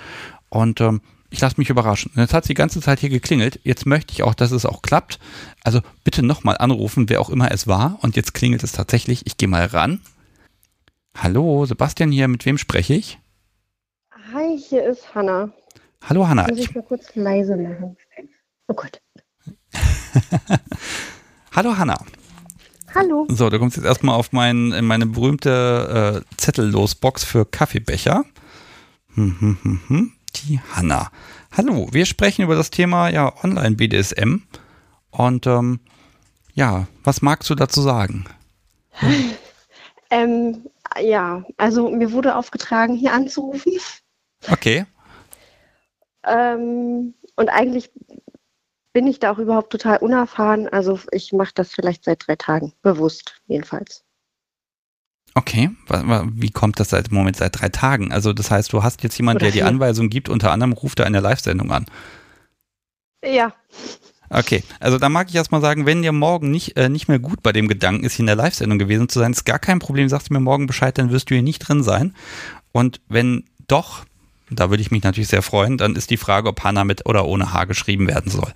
Und 0.48 0.80
ähm, 0.80 1.02
ich 1.28 1.40
lasse 1.40 1.56
mich 1.58 1.68
überraschen. 1.68 2.12
Jetzt 2.16 2.32
hat 2.32 2.44
es 2.44 2.48
die 2.48 2.54
ganze 2.54 2.80
Zeit 2.80 3.00
hier 3.00 3.10
geklingelt. 3.10 3.60
Jetzt 3.64 3.84
möchte 3.84 4.12
ich 4.14 4.22
auch, 4.22 4.34
dass 4.34 4.52
es 4.52 4.64
auch 4.64 4.80
klappt. 4.80 5.18
Also 5.62 5.80
bitte 6.04 6.22
nochmal 6.22 6.56
anrufen, 6.58 7.10
wer 7.10 7.20
auch 7.20 7.28
immer 7.28 7.50
es 7.50 7.66
war. 7.66 7.98
Und 8.00 8.16
jetzt 8.16 8.32
klingelt 8.32 8.62
es 8.62 8.72
tatsächlich. 8.72 9.26
Ich 9.26 9.36
gehe 9.36 9.48
mal 9.48 9.66
ran. 9.66 10.00
Hallo, 11.18 11.64
Sebastian 11.64 12.12
hier, 12.12 12.28
mit 12.28 12.44
wem 12.44 12.58
spreche 12.58 12.92
ich? 12.92 13.18
Hi, 14.34 14.58
hier 14.58 14.84
ist 14.84 15.14
Hanna. 15.14 15.50
Hallo 16.02 16.28
Hanna. 16.28 16.46
Muss 16.46 16.58
ich 16.58 16.74
mal 16.74 16.82
kurz 16.82 17.14
leise 17.14 17.56
machen. 17.56 17.96
Oh 18.68 18.74
Gott. 18.74 19.00
Hallo 21.52 21.78
Hanna. 21.78 21.98
Hallo. 22.94 23.26
So, 23.30 23.48
du 23.48 23.58
kommst 23.58 23.78
jetzt 23.78 23.86
erstmal 23.86 24.14
auf 24.14 24.32
mein, 24.32 24.72
in 24.72 24.84
meine 24.84 25.06
berühmte 25.06 26.22
äh, 26.22 26.36
Zettellosbox 26.36 27.24
für 27.24 27.46
Kaffeebecher. 27.46 28.24
Hm, 29.14 29.36
hm, 29.40 29.58
hm, 29.62 29.80
hm. 29.88 30.12
Die 30.36 30.60
Hanna. 30.74 31.10
Hallo, 31.50 31.88
wir 31.92 32.04
sprechen 32.04 32.42
über 32.42 32.56
das 32.56 32.68
Thema 32.68 33.08
ja 33.08 33.32
Online-BDSM. 33.42 34.42
Und 35.10 35.46
ähm, 35.46 35.80
ja, 36.52 36.86
was 37.04 37.22
magst 37.22 37.48
du 37.48 37.54
dazu 37.54 37.80
sagen? 37.80 38.26
ähm, 40.10 40.66
ja, 41.00 41.44
also 41.56 41.90
mir 41.90 42.12
wurde 42.12 42.36
aufgetragen, 42.36 42.94
hier 42.94 43.12
anzurufen. 43.12 43.72
Okay. 44.50 44.86
Ähm, 46.24 47.14
und 47.36 47.48
eigentlich 47.48 47.90
bin 48.92 49.06
ich 49.06 49.18
da 49.18 49.32
auch 49.32 49.38
überhaupt 49.38 49.70
total 49.70 49.98
unerfahren. 49.98 50.68
Also 50.68 50.98
ich 51.12 51.32
mache 51.32 51.52
das 51.54 51.72
vielleicht 51.72 52.04
seit 52.04 52.26
drei 52.26 52.36
Tagen, 52.36 52.72
bewusst 52.82 53.40
jedenfalls. 53.46 54.04
Okay, 55.34 55.70
wie 56.32 56.50
kommt 56.50 56.80
das 56.80 56.88
seit 56.88 57.12
Moment 57.12 57.36
seit 57.36 57.60
drei 57.60 57.68
Tagen? 57.68 58.10
Also 58.10 58.32
das 58.32 58.50
heißt, 58.50 58.72
du 58.72 58.82
hast 58.82 59.02
jetzt 59.02 59.18
jemanden, 59.18 59.40
der 59.40 59.50
die 59.52 59.62
Anweisung 59.62 60.08
gibt, 60.08 60.30
unter 60.30 60.50
anderem 60.50 60.72
ruft 60.72 60.98
er 60.98 61.04
eine 61.04 61.20
Live-Sendung 61.20 61.70
an. 61.72 61.84
Ja. 63.22 63.54
Okay, 64.28 64.62
also 64.80 64.98
da 64.98 65.08
mag 65.08 65.28
ich 65.28 65.34
erstmal 65.34 65.60
sagen, 65.60 65.86
wenn 65.86 66.02
dir 66.02 66.12
morgen 66.12 66.50
nicht, 66.50 66.76
äh, 66.76 66.88
nicht 66.88 67.08
mehr 67.08 67.18
gut 67.18 67.42
bei 67.42 67.52
dem 67.52 67.68
Gedanken 67.68 68.04
ist, 68.04 68.14
hier 68.14 68.22
in 68.22 68.26
der 68.26 68.36
Live-Sendung 68.36 68.78
gewesen 68.78 69.08
zu 69.08 69.20
sein, 69.20 69.32
ist 69.32 69.44
gar 69.44 69.58
kein 69.58 69.78
Problem, 69.78 70.08
sagst 70.08 70.30
du 70.30 70.34
mir 70.34 70.40
morgen 70.40 70.66
Bescheid, 70.66 70.96
dann 70.98 71.10
wirst 71.10 71.30
du 71.30 71.34
hier 71.34 71.42
nicht 71.42 71.60
drin 71.60 71.82
sein. 71.82 72.14
Und 72.72 73.00
wenn 73.08 73.44
doch, 73.68 74.04
da 74.50 74.70
würde 74.70 74.82
ich 74.82 74.90
mich 74.90 75.02
natürlich 75.02 75.28
sehr 75.28 75.42
freuen, 75.42 75.78
dann 75.78 75.96
ist 75.96 76.10
die 76.10 76.16
Frage, 76.16 76.48
ob 76.48 76.62
Hannah 76.64 76.84
mit 76.84 77.06
oder 77.06 77.26
ohne 77.26 77.52
H 77.52 77.64
geschrieben 77.64 78.08
werden 78.08 78.30
soll. 78.30 78.52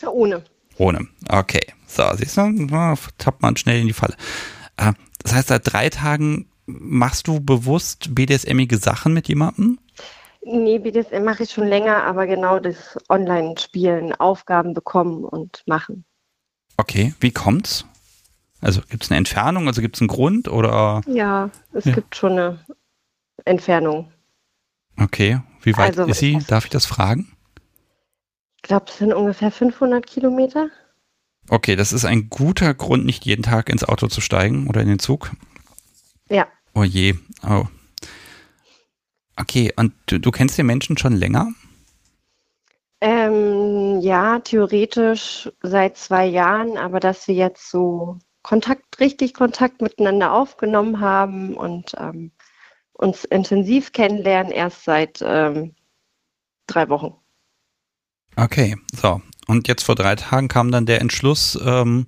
Ja, 0.00 0.08
ohne. 0.08 0.42
Ohne. 0.76 1.08
Okay. 1.28 1.66
So, 1.86 2.04
siehst 2.14 2.36
du, 2.36 2.68
tappt 3.16 3.42
man 3.42 3.56
schnell 3.56 3.80
in 3.80 3.86
die 3.86 3.92
Falle. 3.92 4.14
Äh, 4.76 4.92
das 5.22 5.34
heißt, 5.34 5.48
seit 5.48 5.72
drei 5.72 5.88
Tagen 5.88 6.46
machst 6.66 7.26
du 7.26 7.40
bewusst 7.40 8.14
BDSMige 8.14 8.76
Sachen 8.76 9.14
mit 9.14 9.26
jemandem? 9.28 9.78
Nee, 10.42 10.78
BDSM 10.78 11.24
mache 11.24 11.42
ich 11.42 11.50
schon 11.50 11.66
länger, 11.66 12.04
aber 12.04 12.26
genau 12.26 12.58
das 12.58 12.98
Online-Spielen, 13.08 14.14
Aufgaben 14.14 14.72
bekommen 14.72 15.24
und 15.24 15.62
machen. 15.66 16.04
Okay, 16.76 17.14
wie 17.20 17.32
kommt's? 17.32 17.84
Also 18.60 18.80
gibt 18.88 19.04
es 19.04 19.10
eine 19.10 19.18
Entfernung, 19.18 19.66
also 19.66 19.80
gibt 19.80 19.96
es 19.96 20.00
einen 20.00 20.08
Grund 20.08 20.48
oder? 20.48 21.02
Ja, 21.06 21.50
es 21.72 21.84
ja. 21.84 21.92
gibt 21.92 22.16
schon 22.16 22.32
eine 22.32 22.64
Entfernung. 23.44 24.12
Okay, 24.98 25.40
wie 25.62 25.76
weit 25.76 25.98
also, 25.98 26.10
ist 26.10 26.18
sie? 26.18 26.38
Darf 26.48 26.64
ich 26.64 26.70
das 26.70 26.86
fragen? 26.86 27.30
Ich 28.56 28.62
glaube, 28.62 28.86
es 28.88 28.98
sind 28.98 29.12
ungefähr 29.12 29.50
500 29.50 30.06
Kilometer. 30.06 30.70
Okay, 31.48 31.76
das 31.76 31.92
ist 31.92 32.04
ein 32.04 32.28
guter 32.28 32.74
Grund, 32.74 33.06
nicht 33.06 33.24
jeden 33.24 33.42
Tag 33.42 33.68
ins 33.68 33.84
Auto 33.84 34.08
zu 34.08 34.20
steigen 34.20 34.66
oder 34.68 34.82
in 34.82 34.88
den 34.88 34.98
Zug. 34.98 35.30
Ja. 36.28 36.46
Oh 36.74 36.84
je. 36.84 37.14
Oh. 37.48 37.66
Okay, 39.40 39.72
und 39.76 39.92
du, 40.06 40.18
du 40.18 40.30
kennst 40.30 40.58
den 40.58 40.66
Menschen 40.66 40.98
schon 40.98 41.14
länger? 41.14 41.52
Ähm, 43.00 44.00
ja, 44.00 44.40
theoretisch 44.40 45.48
seit 45.62 45.96
zwei 45.96 46.26
Jahren, 46.26 46.76
aber 46.76 46.98
dass 46.98 47.28
wir 47.28 47.34
jetzt 47.34 47.70
so 47.70 48.18
Kontakt, 48.42 48.98
richtig 48.98 49.34
Kontakt 49.34 49.80
miteinander 49.80 50.32
aufgenommen 50.32 51.00
haben 51.00 51.54
und 51.54 51.94
ähm, 51.98 52.32
uns 52.92 53.24
intensiv 53.24 53.92
kennenlernen, 53.92 54.50
erst 54.50 54.84
seit 54.84 55.22
ähm, 55.22 55.76
drei 56.66 56.88
Wochen. 56.88 57.14
Okay, 58.34 58.76
so. 58.92 59.22
Und 59.46 59.68
jetzt 59.68 59.84
vor 59.84 59.94
drei 59.94 60.16
Tagen 60.16 60.48
kam 60.48 60.72
dann 60.72 60.86
der 60.86 61.00
Entschluss, 61.00 61.58
ähm, 61.64 62.06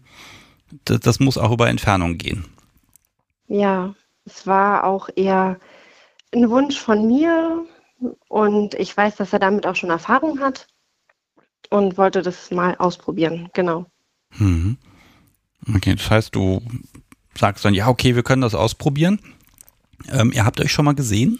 das, 0.84 1.00
das 1.00 1.20
muss 1.20 1.38
auch 1.38 1.52
über 1.52 1.68
Entfernung 1.68 2.18
gehen. 2.18 2.44
Ja, 3.46 3.94
es 4.24 4.46
war 4.46 4.84
auch 4.84 5.08
eher 5.14 5.58
ein 6.34 6.50
Wunsch 6.50 6.78
von 6.78 7.06
mir 7.06 7.64
und 8.28 8.74
ich 8.74 8.96
weiß, 8.96 9.16
dass 9.16 9.32
er 9.32 9.38
damit 9.38 9.66
auch 9.66 9.76
schon 9.76 9.90
Erfahrung 9.90 10.40
hat 10.40 10.66
und 11.70 11.98
wollte 11.98 12.22
das 12.22 12.50
mal 12.50 12.76
ausprobieren, 12.76 13.50
genau. 13.52 13.86
Mhm. 14.36 14.78
Okay, 15.74 15.94
das 15.94 16.10
heißt, 16.10 16.34
du 16.34 16.62
sagst 17.34 17.64
dann, 17.64 17.74
ja, 17.74 17.88
okay, 17.88 18.14
wir 18.14 18.22
können 18.22 18.42
das 18.42 18.54
ausprobieren. 18.54 19.20
Ähm, 20.10 20.32
ihr 20.32 20.44
habt 20.44 20.60
euch 20.60 20.72
schon 20.72 20.84
mal 20.84 20.94
gesehen? 20.94 21.38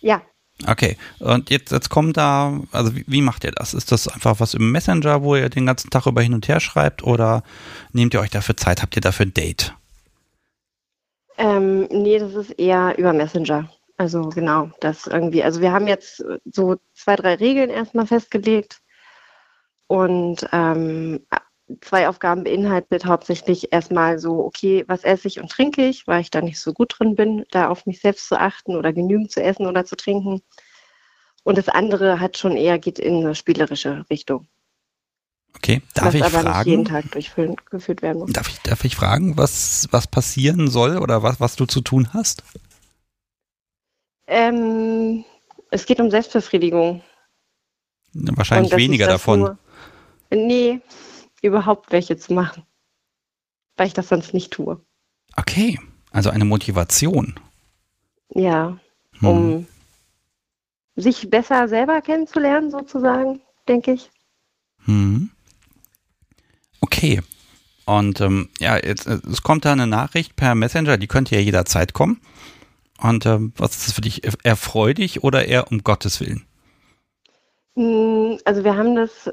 Ja. 0.00 0.22
Okay, 0.66 0.96
und 1.18 1.50
jetzt, 1.50 1.72
jetzt 1.72 1.88
kommt 1.88 2.16
da, 2.16 2.60
also 2.72 2.94
wie, 2.94 3.04
wie, 3.06 3.22
macht 3.22 3.44
ihr 3.44 3.52
das? 3.52 3.74
Ist 3.74 3.90
das 3.90 4.06
einfach 4.06 4.38
was 4.38 4.54
im 4.54 4.70
Messenger, 4.70 5.22
wo 5.22 5.34
ihr 5.34 5.48
den 5.48 5.66
ganzen 5.66 5.90
Tag 5.90 6.06
über 6.06 6.22
hin 6.22 6.34
und 6.34 6.46
her 6.46 6.60
schreibt 6.60 7.02
oder 7.02 7.42
nehmt 7.92 8.14
ihr 8.14 8.20
euch 8.20 8.30
dafür 8.30 8.56
Zeit? 8.56 8.82
Habt 8.82 8.94
ihr 8.94 9.02
dafür 9.02 9.26
ein 9.26 9.34
Date? 9.34 9.74
Ähm, 11.38 11.88
nee, 11.90 12.18
das 12.18 12.34
ist 12.34 12.50
eher 12.50 12.96
über 12.98 13.12
Messenger. 13.12 13.68
Also 14.02 14.30
genau, 14.30 14.68
das 14.80 15.06
irgendwie, 15.06 15.44
also 15.44 15.60
wir 15.60 15.70
haben 15.70 15.86
jetzt 15.86 16.24
so 16.44 16.74
zwei, 16.92 17.14
drei 17.14 17.36
Regeln 17.36 17.70
erstmal 17.70 18.08
festgelegt 18.08 18.80
und 19.86 20.44
ähm, 20.50 21.24
zwei 21.82 22.08
Aufgaben 22.08 22.42
beinhaltet 22.42 23.06
hauptsächlich 23.06 23.72
erstmal 23.72 24.18
so, 24.18 24.44
okay, 24.44 24.82
was 24.88 25.04
esse 25.04 25.28
ich 25.28 25.38
und 25.38 25.52
trinke 25.52 25.86
ich, 25.86 26.08
weil 26.08 26.20
ich 26.20 26.32
da 26.32 26.40
nicht 26.40 26.58
so 26.58 26.72
gut 26.72 26.96
drin 26.98 27.14
bin, 27.14 27.44
da 27.52 27.68
auf 27.68 27.86
mich 27.86 28.00
selbst 28.00 28.26
zu 28.26 28.40
achten 28.40 28.74
oder 28.74 28.92
genügend 28.92 29.30
zu 29.30 29.40
essen 29.40 29.68
oder 29.68 29.84
zu 29.84 29.94
trinken. 29.94 30.42
Und 31.44 31.56
das 31.56 31.68
andere 31.68 32.18
hat 32.18 32.36
schon 32.36 32.56
eher 32.56 32.80
geht 32.80 32.98
in 32.98 33.18
eine 33.18 33.36
spielerische 33.36 34.04
Richtung. 34.10 34.48
Okay, 35.54 35.80
darf 35.94 36.12
ich 36.12 36.24
aber 36.24 36.40
fragen? 36.40 36.58
Nicht 36.58 36.66
jeden 36.66 36.84
Tag 36.86 37.12
durchgeführt 37.12 38.02
werden 38.02 38.18
muss. 38.18 38.32
Darf 38.32 38.48
ich, 38.48 38.58
darf 38.62 38.84
ich 38.84 38.96
fragen, 38.96 39.36
was, 39.36 39.86
was 39.92 40.08
passieren 40.08 40.68
soll 40.68 40.98
oder 40.98 41.22
was, 41.22 41.38
was 41.38 41.54
du 41.54 41.66
zu 41.66 41.82
tun 41.82 42.08
hast? 42.12 42.42
Ähm, 44.34 45.26
es 45.70 45.84
geht 45.84 46.00
um 46.00 46.10
Selbstbefriedigung. 46.10 47.02
Wahrscheinlich 48.14 48.74
weniger 48.74 49.06
davon. 49.06 49.40
Nur, 49.40 49.58
nee, 50.30 50.80
überhaupt 51.42 51.92
welche 51.92 52.16
zu 52.16 52.32
machen, 52.32 52.62
weil 53.76 53.88
ich 53.88 53.92
das 53.92 54.08
sonst 54.08 54.32
nicht 54.32 54.50
tue. 54.50 54.80
Okay, 55.36 55.78
also 56.12 56.30
eine 56.30 56.46
Motivation. 56.46 57.38
Ja, 58.30 58.78
hm. 59.18 59.28
um 59.28 59.66
sich 60.96 61.28
besser 61.28 61.68
selber 61.68 62.00
kennenzulernen, 62.00 62.70
sozusagen, 62.70 63.42
denke 63.68 63.92
ich. 63.92 64.10
Hm. 64.86 65.30
Okay. 66.80 67.20
Und 67.84 68.22
ähm, 68.22 68.48
ja, 68.58 68.78
jetzt, 68.78 69.06
es 69.06 69.42
kommt 69.42 69.66
da 69.66 69.72
eine 69.72 69.86
Nachricht 69.86 70.36
per 70.36 70.54
Messenger, 70.54 70.96
die 70.96 71.06
könnte 71.06 71.34
ja 71.34 71.40
jederzeit 71.42 71.92
kommen. 71.92 72.22
Und 73.02 73.26
ähm, 73.26 73.52
was 73.56 73.76
ist 73.76 73.88
das 73.88 73.94
für 73.94 74.00
dich? 74.00 74.22
Erfreudig 74.44 75.24
oder 75.24 75.46
eher 75.46 75.70
um 75.70 75.82
Gottes 75.82 76.20
Willen? 76.20 76.46
Hm, 77.76 78.38
also 78.44 78.64
wir 78.64 78.76
haben 78.76 78.94
das 78.94 79.30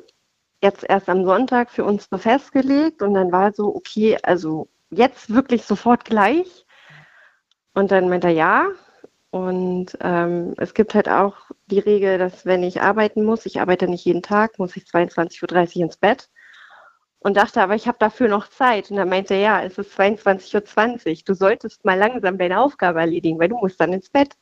jetzt 0.61 0.83
erst 0.87 1.09
am 1.09 1.25
Sonntag 1.25 1.71
für 1.71 1.85
uns 1.85 2.07
so 2.09 2.17
festgelegt 2.17 3.01
und 3.01 3.13
dann 3.13 3.31
war 3.31 3.53
so, 3.53 3.75
okay, 3.75 4.17
also 4.23 4.67
jetzt 4.89 5.33
wirklich 5.33 5.63
sofort 5.63 6.05
gleich. 6.05 6.65
Und 7.73 7.91
dann 7.91 8.09
meinte 8.09 8.27
er 8.27 8.33
ja. 8.33 8.67
Und 9.31 9.95
ähm, 10.01 10.55
es 10.57 10.73
gibt 10.73 10.95
halt 10.95 11.07
auch 11.07 11.35
die 11.67 11.79
Regel, 11.79 12.17
dass 12.17 12.45
wenn 12.45 12.63
ich 12.63 12.81
arbeiten 12.81 13.23
muss, 13.23 13.45
ich 13.45 13.61
arbeite 13.61 13.87
nicht 13.87 14.03
jeden 14.05 14.23
Tag, 14.23 14.57
muss 14.57 14.75
ich 14.75 14.85
22.30 14.85 15.77
Uhr 15.77 15.83
ins 15.83 15.97
Bett. 15.97 16.29
Und 17.21 17.35
dachte, 17.35 17.61
aber 17.61 17.75
ich 17.75 17.87
habe 17.87 17.97
dafür 17.99 18.29
noch 18.29 18.49
Zeit. 18.49 18.89
Und 18.89 18.97
dann 18.97 19.09
meinte 19.09 19.33
er, 19.33 19.39
ja, 19.39 19.63
es 19.63 19.77
ist 19.77 19.99
22.20 19.99 21.09
Uhr. 21.09 21.17
Du 21.25 21.33
solltest 21.33 21.83
mal 21.83 21.97
langsam 21.97 22.37
deine 22.37 22.61
Aufgabe 22.61 23.01
erledigen, 23.01 23.39
weil 23.39 23.49
du 23.49 23.57
musst 23.57 23.79
dann 23.79 23.91
ins 23.91 24.09
Bett. 24.09 24.35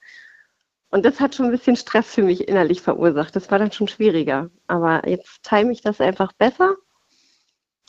Und 0.90 1.04
das 1.04 1.20
hat 1.20 1.36
schon 1.36 1.48
ein 1.48 1.52
bisschen 1.52 1.76
Stress 1.76 2.14
für 2.14 2.22
mich 2.22 2.48
innerlich 2.48 2.82
verursacht. 2.82 3.36
Das 3.36 3.50
war 3.50 3.60
dann 3.60 3.72
schon 3.72 3.88
schwieriger. 3.88 4.50
Aber 4.68 5.08
jetzt 5.08 5.44
time 5.44 5.72
ich 5.72 5.82
das 5.82 6.00
einfach 6.00 6.34
besser. 6.34 6.76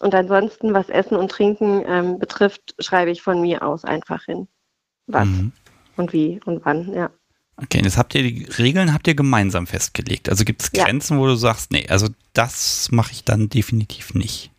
Und 0.00 0.14
ansonsten, 0.14 0.74
was 0.74 0.88
Essen 0.88 1.16
und 1.16 1.30
Trinken 1.30 1.84
ähm, 1.86 2.18
betrifft, 2.18 2.74
schreibe 2.78 3.10
ich 3.10 3.20
von 3.20 3.40
mir 3.40 3.62
aus 3.62 3.84
einfach 3.84 4.24
hin. 4.24 4.48
Was 5.06 5.26
mhm. 5.26 5.52
und 5.96 6.12
wie 6.12 6.40
und 6.44 6.64
wann, 6.64 6.92
ja. 6.92 7.10
Okay, 7.56 7.82
das 7.82 7.98
habt 7.98 8.14
ihr, 8.14 8.22
die 8.22 8.44
Regeln 8.44 8.94
habt 8.94 9.08
ihr 9.08 9.16
gemeinsam 9.16 9.66
festgelegt. 9.66 10.28
Also 10.28 10.44
gibt 10.44 10.62
es 10.62 10.70
Grenzen, 10.70 11.16
ja. 11.16 11.22
wo 11.22 11.26
du 11.26 11.34
sagst, 11.34 11.72
nee, 11.72 11.86
also 11.88 12.08
das 12.32 12.88
mache 12.92 13.10
ich 13.12 13.24
dann 13.24 13.48
definitiv 13.48 14.14
nicht. 14.14 14.52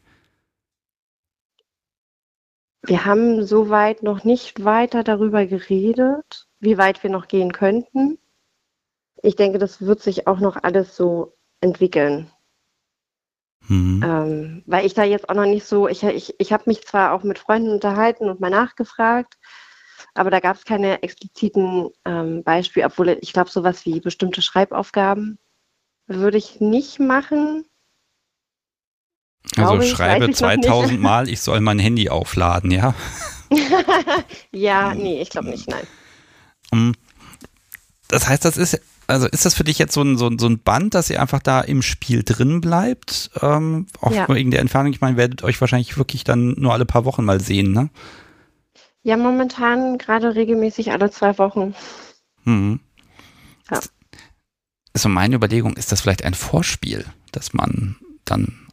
Wir 2.82 3.06
haben 3.06 3.46
soweit 3.46 4.04
noch 4.04 4.24
nicht 4.24 4.64
weiter 4.64 5.04
darüber 5.04 5.46
geredet, 5.46 6.48
wie 6.60 6.78
weit 6.78 7.04
wir 7.04 7.10
noch 7.10 7.28
gehen 7.28 7.52
könnten 7.52 8.18
ich 9.24 9.36
denke, 9.36 9.58
das 9.58 9.82
wird 9.82 10.02
sich 10.02 10.28
auch 10.28 10.40
noch 10.40 10.58
alles 10.62 10.96
so 10.96 11.38
entwickeln. 11.62 12.32
Mhm. 13.68 14.02
Ähm, 14.04 14.64
weil 14.66 14.86
ich 14.86 14.94
da 14.94 15.04
jetzt 15.04 15.30
auch 15.30 15.36
noch 15.36 15.46
nicht 15.46 15.66
so, 15.66 15.88
ich, 15.88 16.04
ich, 16.04 16.36
ich 16.40 16.54
habe 16.54 16.64
mich 16.68 16.86
zwar 16.86 17.14
auch 17.14 17.24
mit 17.24 17.40
Freunden 17.40 17.72
unterhalten 17.72 18.30
und 18.30 18.40
mal 18.40 18.50
nachgefragt, 18.50 19.38
aber 20.14 20.32
da 20.32 20.40
gab 20.40 20.56
es 20.56 20.66
keine 20.66 21.04
expliziten 21.04 21.90
ähm, 22.06 22.44
Beispiele, 22.44 22.86
obwohl 22.86 23.18
ich 23.22 23.34
glaube, 23.34 23.50
sowas 23.50 23.86
wie 23.86 24.00
bestimmte 24.00 24.42
Schreibaufgaben 24.42 25.38
würde 26.08 26.38
ich 26.38 26.60
nicht 26.60 27.00
machen. 27.00 27.66
Also 29.56 29.80
ich, 29.80 29.92
schreibe 29.92 30.32
2000 30.32 31.00
Mal, 31.00 31.28
ich 31.30 31.42
soll 31.42 31.60
mein 31.60 31.80
Handy 31.80 32.10
aufladen, 32.10 32.72
ja? 32.72 32.94
ja, 34.52 34.94
nee, 34.94 35.22
ich 35.22 35.30
glaube 35.30 35.50
nicht, 35.50 35.68
nein. 35.68 35.88
Um, 36.72 36.94
das 38.10 38.28
heißt, 38.28 38.46
das 38.46 38.58
ist 38.58 38.80
also 39.10 39.28
ist 39.28 39.44
das 39.44 39.56
für 39.56 39.64
dich 39.64 39.80
jetzt 39.80 39.94
so 39.94 40.04
ein, 40.04 40.18
so, 40.18 40.28
ein, 40.28 40.38
so 40.38 40.48
ein 40.48 40.60
Band, 40.60 40.94
dass 40.94 41.10
ihr 41.10 41.20
einfach 41.20 41.40
da 41.40 41.62
im 41.62 41.82
Spiel 41.82 42.22
drin 42.24 42.62
bleibt? 42.62 43.32
Ähm, 43.42 43.88
auch 44.02 44.12
ja. 44.12 44.28
wegen 44.30 44.52
der 44.52 44.60
Entfernung. 44.60 44.94
Ich 44.94 45.02
meine, 45.02 45.18
werdet 45.18 45.44
euch 45.44 45.60
wahrscheinlich 45.60 45.98
wirklich 45.98 46.24
dann 46.24 46.52
nur 46.60 46.74
alle 46.74 46.86
paar 46.86 47.06
Wochen 47.06 47.26
mal 47.26 47.42
sehen, 47.42 47.72
ne? 47.72 47.90
Ja, 49.02 49.18
momentan 49.18 49.98
gerade 49.98 50.36
regelmäßig 50.36 50.92
alle 50.92 51.10
zwei 51.10 51.38
Wochen. 51.40 51.74
Mhm. 52.44 52.82
Ja. 53.72 53.80
also 54.94 55.10
meine 55.10 55.36
Überlegung, 55.36 55.76
ist 55.76 55.92
das 55.92 56.02
vielleicht 56.02 56.24
ein 56.24 56.36
Vorspiel, 56.36 57.06
dass 57.32 57.54
man 57.54 57.96
dann 58.26 58.68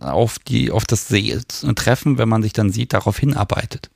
auf 0.00 0.38
die, 0.38 0.70
auf 0.70 0.84
das 0.84 1.08
See 1.08 1.38
Treffen, 1.74 2.18
wenn 2.18 2.28
man 2.28 2.42
sich 2.42 2.52
dann 2.52 2.70
sieht, 2.70 2.92
darauf 2.92 3.18
hinarbeitet? 3.18 3.90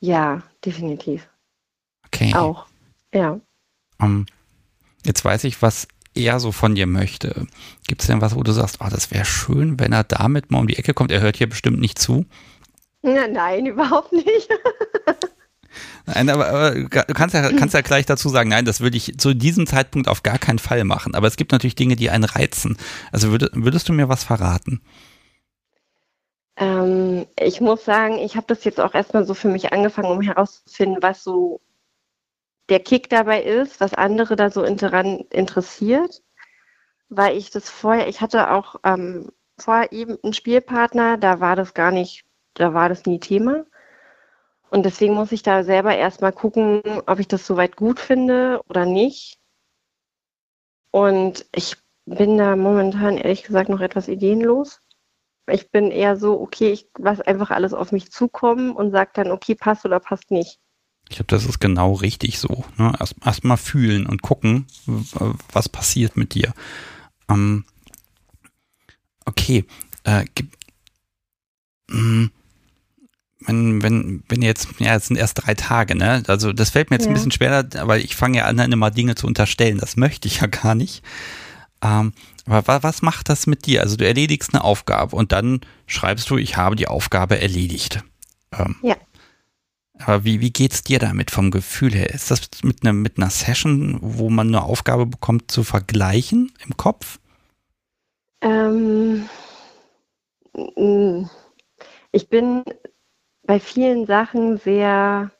Ja, 0.00 0.42
definitiv. 0.64 1.28
Okay. 2.06 2.34
Auch. 2.34 2.66
Ja. 3.12 3.40
Um, 3.98 4.26
jetzt 5.04 5.24
weiß 5.24 5.44
ich, 5.44 5.60
was 5.62 5.88
er 6.14 6.40
so 6.40 6.52
von 6.52 6.74
dir 6.74 6.86
möchte. 6.86 7.46
Gibt 7.86 8.02
es 8.02 8.06
denn 8.06 8.20
was, 8.20 8.34
wo 8.34 8.42
du 8.42 8.52
sagst, 8.52 8.78
oh, 8.80 8.88
das 8.90 9.10
wäre 9.10 9.24
schön, 9.24 9.78
wenn 9.78 9.92
er 9.92 10.04
damit 10.04 10.50
mal 10.50 10.60
um 10.60 10.68
die 10.68 10.76
Ecke 10.76 10.94
kommt? 10.94 11.12
Er 11.12 11.20
hört 11.20 11.36
hier 11.36 11.48
bestimmt 11.48 11.80
nicht 11.80 11.98
zu. 11.98 12.26
Ja, 13.02 13.28
nein, 13.28 13.66
überhaupt 13.66 14.12
nicht. 14.12 14.48
Nein, 16.06 16.30
aber, 16.30 16.48
aber, 16.48 16.70
du 16.74 16.88
kannst 16.88 17.34
ja, 17.34 17.52
kannst 17.52 17.74
ja 17.74 17.80
gleich 17.80 18.06
dazu 18.06 18.28
sagen, 18.28 18.48
nein, 18.48 18.64
das 18.64 18.80
würde 18.80 18.96
ich 18.96 19.18
zu 19.18 19.34
diesem 19.34 19.66
Zeitpunkt 19.66 20.08
auf 20.08 20.22
gar 20.22 20.38
keinen 20.38 20.58
Fall 20.58 20.84
machen. 20.84 21.14
Aber 21.14 21.26
es 21.26 21.36
gibt 21.36 21.52
natürlich 21.52 21.74
Dinge, 21.74 21.96
die 21.96 22.10
einen 22.10 22.24
reizen. 22.24 22.76
Also 23.12 23.30
würd, 23.30 23.50
würdest 23.54 23.88
du 23.88 23.92
mir 23.92 24.08
was 24.08 24.24
verraten? 24.24 24.80
Ähm, 26.56 27.26
ich 27.38 27.60
muss 27.60 27.84
sagen, 27.84 28.18
ich 28.18 28.36
habe 28.36 28.46
das 28.48 28.64
jetzt 28.64 28.80
auch 28.80 28.94
erstmal 28.94 29.24
so 29.24 29.34
für 29.34 29.48
mich 29.48 29.72
angefangen, 29.72 30.10
um 30.10 30.20
herauszufinden, 30.20 31.02
was 31.02 31.22
so 31.22 31.60
der 32.68 32.80
Kick 32.80 33.08
dabei 33.08 33.42
ist, 33.42 33.80
was 33.80 33.94
andere 33.94 34.36
da 34.36 34.50
so 34.50 34.62
daran 34.74 35.20
interessiert. 35.30 36.22
Weil 37.08 37.36
ich 37.36 37.50
das 37.50 37.70
vorher, 37.70 38.08
ich 38.08 38.20
hatte 38.20 38.50
auch 38.50 38.76
ähm, 38.84 39.30
vorher 39.58 39.92
eben 39.92 40.18
einen 40.22 40.34
Spielpartner, 40.34 41.16
da 41.16 41.40
war 41.40 41.56
das 41.56 41.74
gar 41.74 41.90
nicht, 41.90 42.24
da 42.54 42.74
war 42.74 42.88
das 42.88 43.06
nie 43.06 43.20
Thema. 43.20 43.64
Und 44.70 44.84
deswegen 44.84 45.14
muss 45.14 45.32
ich 45.32 45.42
da 45.42 45.64
selber 45.64 45.96
erstmal 45.96 46.32
gucken, 46.32 46.82
ob 47.06 47.18
ich 47.18 47.28
das 47.28 47.46
soweit 47.46 47.76
gut 47.76 47.98
finde 48.00 48.60
oder 48.68 48.84
nicht. 48.84 49.38
Und 50.90 51.46
ich 51.54 51.76
bin 52.06 52.38
da 52.38 52.56
momentan 52.56 53.16
ehrlich 53.16 53.44
gesagt 53.44 53.68
noch 53.68 53.80
etwas 53.80 54.08
ideenlos. 54.08 54.80
Ich 55.50 55.70
bin 55.70 55.90
eher 55.90 56.16
so, 56.16 56.40
okay, 56.40 56.70
ich 56.72 56.88
lasse 56.98 57.26
einfach 57.26 57.50
alles 57.50 57.72
auf 57.72 57.92
mich 57.92 58.10
zukommen 58.10 58.72
und 58.72 58.90
sage 58.90 59.10
dann, 59.14 59.30
okay, 59.30 59.54
passt 59.54 59.84
oder 59.84 60.00
passt 60.00 60.30
nicht. 60.30 60.58
Ich 61.08 61.16
glaube, 61.16 61.28
das 61.28 61.46
ist 61.46 61.58
genau 61.58 61.94
richtig 61.94 62.38
so. 62.38 62.64
Ne? 62.76 62.92
Erst, 63.00 63.14
erst 63.24 63.62
fühlen 63.62 64.06
und 64.06 64.20
gucken, 64.20 64.66
was 65.52 65.68
passiert 65.68 66.16
mit 66.18 66.34
dir. 66.34 66.52
Ähm, 67.30 67.64
okay. 69.24 69.64
Äh, 70.04 70.24
mh, 71.88 71.98
hm, 71.98 72.30
wenn, 73.40 73.82
wenn, 73.82 74.22
wenn 74.28 74.42
jetzt, 74.42 74.68
ja, 74.78 74.96
es 74.96 75.06
sind 75.06 75.16
erst 75.16 75.46
drei 75.46 75.54
Tage, 75.54 75.94
ne? 75.94 76.22
Also 76.26 76.52
das 76.52 76.70
fällt 76.70 76.90
mir 76.90 76.96
jetzt 76.96 77.04
ja. 77.04 77.10
ein 77.10 77.14
bisschen 77.14 77.30
schwerer, 77.30 77.64
weil 77.86 78.00
ich 78.00 78.16
fange 78.16 78.38
ja 78.38 78.44
an, 78.44 78.58
immer 78.58 78.90
Dinge 78.90 79.14
zu 79.14 79.26
unterstellen. 79.26 79.78
Das 79.78 79.96
möchte 79.96 80.28
ich 80.28 80.40
ja 80.40 80.46
gar 80.48 80.74
nicht. 80.74 81.02
Ähm, 81.82 82.12
aber 82.46 82.82
was 82.82 83.02
macht 83.02 83.28
das 83.28 83.46
mit 83.46 83.66
dir? 83.66 83.82
Also 83.82 83.96
du 83.96 84.06
erledigst 84.06 84.54
eine 84.54 84.64
Aufgabe 84.64 85.14
und 85.14 85.32
dann 85.32 85.60
schreibst 85.86 86.28
du, 86.30 86.36
ich 86.36 86.56
habe 86.56 86.76
die 86.76 86.88
Aufgabe 86.88 87.40
erledigt. 87.40 88.02
Ähm, 88.52 88.76
ja. 88.82 88.96
Aber 90.00 90.24
wie, 90.24 90.40
wie 90.40 90.50
geht's 90.50 90.82
dir 90.82 90.98
damit 90.98 91.30
vom 91.30 91.50
Gefühl 91.50 91.92
her? 91.92 92.10
Ist 92.10 92.30
das 92.30 92.40
mit, 92.62 92.84
ne, 92.84 92.92
mit 92.92 93.18
einer 93.18 93.30
Session, 93.30 93.98
wo 94.00 94.30
man 94.30 94.48
eine 94.48 94.62
Aufgabe 94.62 95.06
bekommt, 95.06 95.50
zu 95.50 95.64
vergleichen 95.64 96.52
im 96.64 96.76
Kopf? 96.76 97.18
Ähm, 98.40 99.28
ich 102.12 102.28
bin 102.28 102.64
bei 103.48 103.60
vielen 103.60 104.04
Sachen 104.04 104.58
sehr 104.58 105.30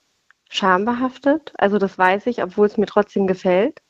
schambehaftet. 0.48 1.52
Also 1.58 1.76
das 1.76 1.98
weiß 1.98 2.26
ich, 2.28 2.42
obwohl 2.42 2.66
es 2.66 2.78
mir 2.78 2.86
trotzdem 2.86 3.26
gefällt. 3.26 3.82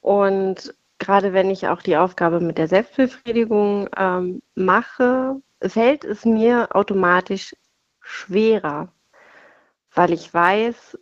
Und 0.00 0.74
gerade 0.98 1.34
wenn 1.34 1.50
ich 1.50 1.68
auch 1.68 1.82
die 1.82 1.98
Aufgabe 1.98 2.40
mit 2.40 2.56
der 2.56 2.66
Selbstbefriedigung 2.66 3.90
ähm, 3.94 4.40
mache, 4.54 5.36
fällt 5.60 6.04
es 6.04 6.24
mir 6.24 6.74
automatisch 6.74 7.54
schwerer, 8.00 8.90
weil 9.94 10.14
ich 10.14 10.32
weiß, 10.32 10.98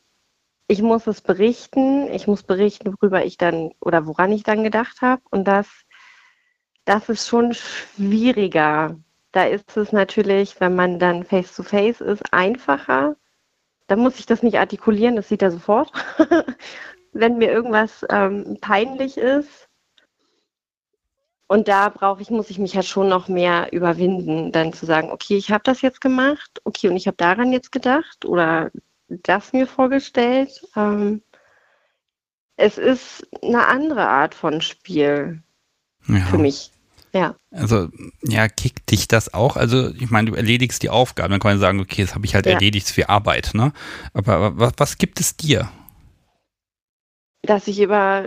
ich 0.67 0.83
muss 0.83 1.07
es 1.07 1.21
berichten, 1.21 2.09
ich 2.13 2.27
muss 2.27 2.43
berichten, 2.43 2.97
worüber 3.01 3.25
ich 3.25 3.39
dann 3.39 3.71
oder 3.81 4.07
woran 4.09 4.33
ich 4.33 4.43
dann 4.43 4.65
gedacht 4.65 5.03
habe. 5.03 5.23
Und 5.31 5.45
das, 5.45 5.69
das 6.85 7.09
ist 7.09 7.29
schon 7.29 7.55
schwieriger, 7.55 8.99
da 9.33 9.45
ist 9.45 9.77
es 9.77 9.93
natürlich, 9.93 10.61
wenn 10.61 10.75
man 10.75 10.99
dann 10.99 11.25
face-to-face 11.25 12.01
-face 12.01 12.05
ist, 12.05 12.33
einfacher. 12.33 13.17
Da 13.87 13.97
muss 13.97 14.19
ich 14.19 14.27
das 14.27 14.43
nicht 14.43 14.59
artikulieren, 14.59 15.17
das 15.17 15.29
sieht 15.29 15.43
er 15.43 15.51
sofort. 15.51 15.93
wenn 17.13 17.39
mir 17.39 17.51
irgendwas 17.51 18.05
ähm, 18.11 18.59
peinlich 18.61 19.17
ist. 19.17 19.69
Und 21.47 21.69
da 21.69 21.89
brauche 21.89 22.21
ich, 22.21 22.31
muss 22.31 22.51
ich 22.51 22.59
mich 22.59 22.77
halt 22.77 22.85
schon 22.85 23.09
noch 23.09 23.29
mehr 23.29 23.73
überwinden, 23.73 24.53
dann 24.53 24.75
zu 24.75 24.85
sagen, 24.85 25.11
okay, 25.11 25.37
ich 25.37 25.51
habe 25.51 25.65
das 25.65 25.81
jetzt 25.81 26.03
gemacht, 26.03 26.61
okay, 26.65 26.89
und 26.89 26.97
ich 26.97 27.07
habe 27.07 27.17
daran 27.17 27.53
jetzt 27.53 27.73
gedacht 27.73 28.27
oder 28.27 28.71
das 29.09 29.55
mir 29.55 29.67
vorgestellt. 29.67 30.61
Ähm, 30.77 31.23
es 32.57 32.77
ist 32.77 33.27
eine 33.43 33.67
andere 33.67 34.07
Art 34.09 34.35
von 34.35 34.61
Spiel 34.61 35.43
ja. 36.07 36.19
für 36.27 36.39
mich. 36.39 36.71
Ja. 37.13 37.37
Also, 37.51 37.89
ja, 38.23 38.49
kickt 38.49 38.91
dich 38.91 39.09
das 39.09 39.33
auch? 39.33 39.57
Also, 39.57 39.91
ich 39.95 40.11
meine, 40.11 40.31
du 40.31 40.37
erledigst 40.37 40.83
die 40.83 40.91
Aufgaben, 40.91 41.31
dann 41.31 41.41
kann 41.41 41.53
man 41.53 41.61
sagen, 41.61 41.81
okay, 41.81 42.03
das 42.03 42.15
habe 42.15 42.27
ich 42.27 42.35
halt 42.35 42.47
ja. 42.47 42.53
erledigt 42.53 42.89
für 42.89 43.09
Arbeit, 43.09 43.53
ne? 43.55 43.73
Aber, 44.13 44.35
aber 44.35 44.59
was, 44.59 44.73
was 44.77 44.99
gibt 44.99 45.21
es 45.21 45.37
dir? 45.37 45.71
Dass 47.43 47.67
ich 47.67 47.81
über 47.81 48.27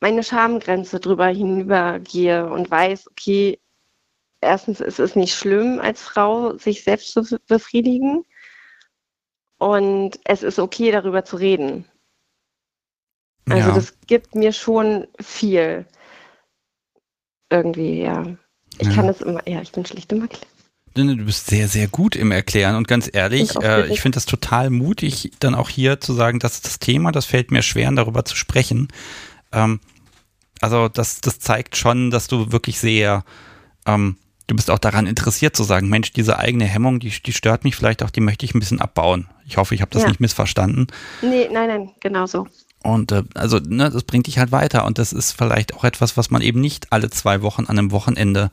meine 0.00 0.22
Schamgrenze 0.22 1.00
drüber 1.00 1.26
hinübergehe 1.26 2.48
und 2.48 2.70
weiß, 2.70 3.08
okay, 3.08 3.58
erstens 4.40 4.80
ist 4.80 5.00
es 5.00 5.16
nicht 5.16 5.34
schlimm, 5.34 5.80
als 5.80 6.02
Frau 6.02 6.56
sich 6.56 6.84
selbst 6.84 7.12
zu 7.12 7.38
befriedigen. 7.48 8.24
Und 9.58 10.20
es 10.24 10.44
ist 10.44 10.60
okay, 10.60 10.92
darüber 10.92 11.24
zu 11.24 11.36
reden. 11.36 11.84
Also 13.48 13.70
ja. 13.70 13.74
das 13.74 13.98
gibt 14.06 14.34
mir 14.34 14.52
schon 14.52 15.08
viel 15.20 15.86
irgendwie, 17.50 18.02
ja. 18.02 18.24
Ich 18.78 18.88
ja. 18.88 18.94
kann 18.94 19.06
das 19.06 19.20
immer, 19.20 19.46
ja, 19.48 19.60
ich 19.60 19.72
bin 19.72 19.84
schlicht 19.84 20.12
immer 20.12 20.28
klar. 20.28 20.46
Du 20.94 21.24
bist 21.24 21.46
sehr, 21.46 21.68
sehr 21.68 21.86
gut 21.86 22.16
im 22.16 22.32
Erklären 22.32 22.74
und 22.74 22.88
ganz 22.88 23.08
ehrlich, 23.12 23.54
äh, 23.62 23.86
ich 23.88 24.00
finde 24.00 24.16
das 24.16 24.26
total 24.26 24.68
mutig, 24.70 25.30
dann 25.38 25.54
auch 25.54 25.68
hier 25.68 26.00
zu 26.00 26.12
sagen, 26.12 26.40
das 26.40 26.54
ist 26.54 26.66
das 26.66 26.78
Thema, 26.80 27.12
das 27.12 27.24
fällt 27.24 27.52
mir 27.52 27.62
schwer, 27.62 27.90
darüber 27.92 28.24
zu 28.24 28.34
sprechen. 28.34 28.88
Ähm, 29.52 29.80
also 30.60 30.88
das, 30.88 31.20
das 31.20 31.38
zeigt 31.38 31.76
schon, 31.76 32.10
dass 32.10 32.26
du 32.26 32.50
wirklich 32.50 32.80
sehr, 32.80 33.24
ähm, 33.86 34.16
du 34.48 34.56
bist 34.56 34.70
auch 34.70 34.78
daran 34.78 35.06
interessiert 35.06 35.54
zu 35.54 35.62
sagen, 35.62 35.88
Mensch, 35.88 36.12
diese 36.12 36.38
eigene 36.38 36.64
Hemmung, 36.64 36.98
die, 36.98 37.10
die 37.10 37.32
stört 37.32 37.62
mich 37.62 37.76
vielleicht 37.76 38.02
auch, 38.02 38.10
die 38.10 38.20
möchte 38.20 38.44
ich 38.44 38.54
ein 38.54 38.60
bisschen 38.60 38.80
abbauen. 38.80 39.28
Ich 39.46 39.56
hoffe, 39.56 39.76
ich 39.76 39.82
habe 39.82 39.92
das 39.92 40.02
ja. 40.02 40.08
nicht 40.08 40.20
missverstanden. 40.20 40.88
Nee, 41.22 41.48
nein, 41.52 41.68
nein, 41.68 41.90
genau 42.00 42.26
so. 42.26 42.48
Und 42.82 43.12
äh, 43.12 43.24
also, 43.34 43.58
ne, 43.58 43.90
das 43.90 44.04
bringt 44.04 44.26
dich 44.26 44.38
halt 44.38 44.52
weiter. 44.52 44.84
Und 44.84 44.98
das 44.98 45.12
ist 45.12 45.32
vielleicht 45.32 45.74
auch 45.74 45.84
etwas, 45.84 46.16
was 46.16 46.30
man 46.30 46.42
eben 46.42 46.60
nicht 46.60 46.92
alle 46.92 47.10
zwei 47.10 47.42
Wochen 47.42 47.66
an 47.66 47.78
einem 47.78 47.90
Wochenende 47.90 48.50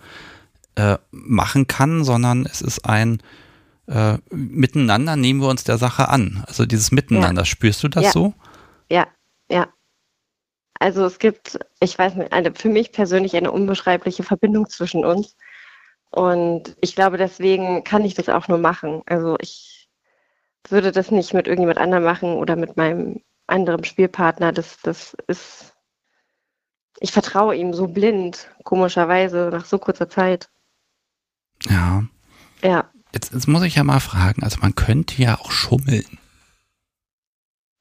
äh, 0.75 0.97
machen 1.11 1.67
kann, 1.67 2.03
sondern 2.03 2.45
es 2.45 2.61
ist 2.61 2.85
ein 2.85 3.21
äh, 3.87 4.17
Miteinander 4.31 5.15
nehmen 5.15 5.41
wir 5.41 5.49
uns 5.49 5.63
der 5.63 5.77
Sache 5.77 6.09
an. 6.09 6.43
Also 6.47 6.65
dieses 6.65 6.91
Miteinander, 6.91 7.41
ja. 7.41 7.45
spürst 7.45 7.83
du 7.83 7.87
das 7.87 8.05
ja. 8.05 8.11
so? 8.11 8.33
Ja, 8.89 9.07
ja. 9.49 9.67
Also 10.79 11.05
es 11.05 11.19
gibt, 11.19 11.59
ich 11.79 11.97
weiß 11.97 12.15
nicht, 12.15 12.33
eine, 12.33 12.53
für 12.53 12.69
mich 12.69 12.91
persönlich 12.91 13.35
eine 13.35 13.51
unbeschreibliche 13.51 14.23
Verbindung 14.23 14.69
zwischen 14.69 15.05
uns. 15.05 15.35
Und 16.11 16.75
ich 16.81 16.95
glaube, 16.95 17.17
deswegen 17.17 17.83
kann 17.83 18.05
ich 18.05 18.13
das 18.13 18.29
auch 18.29 18.47
nur 18.47 18.57
machen. 18.57 19.01
Also 19.05 19.37
ich 19.39 19.89
würde 20.69 20.91
das 20.91 21.11
nicht 21.11 21.33
mit 21.33 21.47
irgendjemand 21.47 21.77
anderem 21.77 22.03
machen 22.03 22.33
oder 22.33 22.55
mit 22.55 22.77
meinem 22.77 23.21
anderem 23.47 23.83
Spielpartner. 23.83 24.51
Das, 24.51 24.77
das 24.81 25.15
ist, 25.27 25.73
ich 26.99 27.11
vertraue 27.11 27.55
ihm 27.55 27.73
so 27.73 27.87
blind, 27.87 28.49
komischerweise, 28.63 29.49
nach 29.51 29.65
so 29.65 29.77
kurzer 29.77 30.09
Zeit. 30.09 30.49
Ja. 31.63 32.03
Ja. 32.61 32.89
Jetzt, 33.13 33.33
jetzt 33.33 33.47
muss 33.47 33.63
ich 33.63 33.75
ja 33.75 33.83
mal 33.83 33.99
fragen, 33.99 34.43
also 34.43 34.59
man 34.59 34.75
könnte 34.75 35.21
ja 35.21 35.39
auch 35.39 35.51
schummeln. 35.51 36.19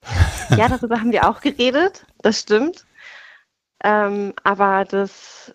Ja, 0.51 0.69
darüber 0.69 1.01
haben 1.01 1.11
wir 1.11 1.27
auch 1.29 1.41
geredet, 1.41 2.05
das 2.19 2.39
stimmt. 2.41 2.85
Ähm, 3.83 4.35
aber 4.45 4.85
das 4.85 5.55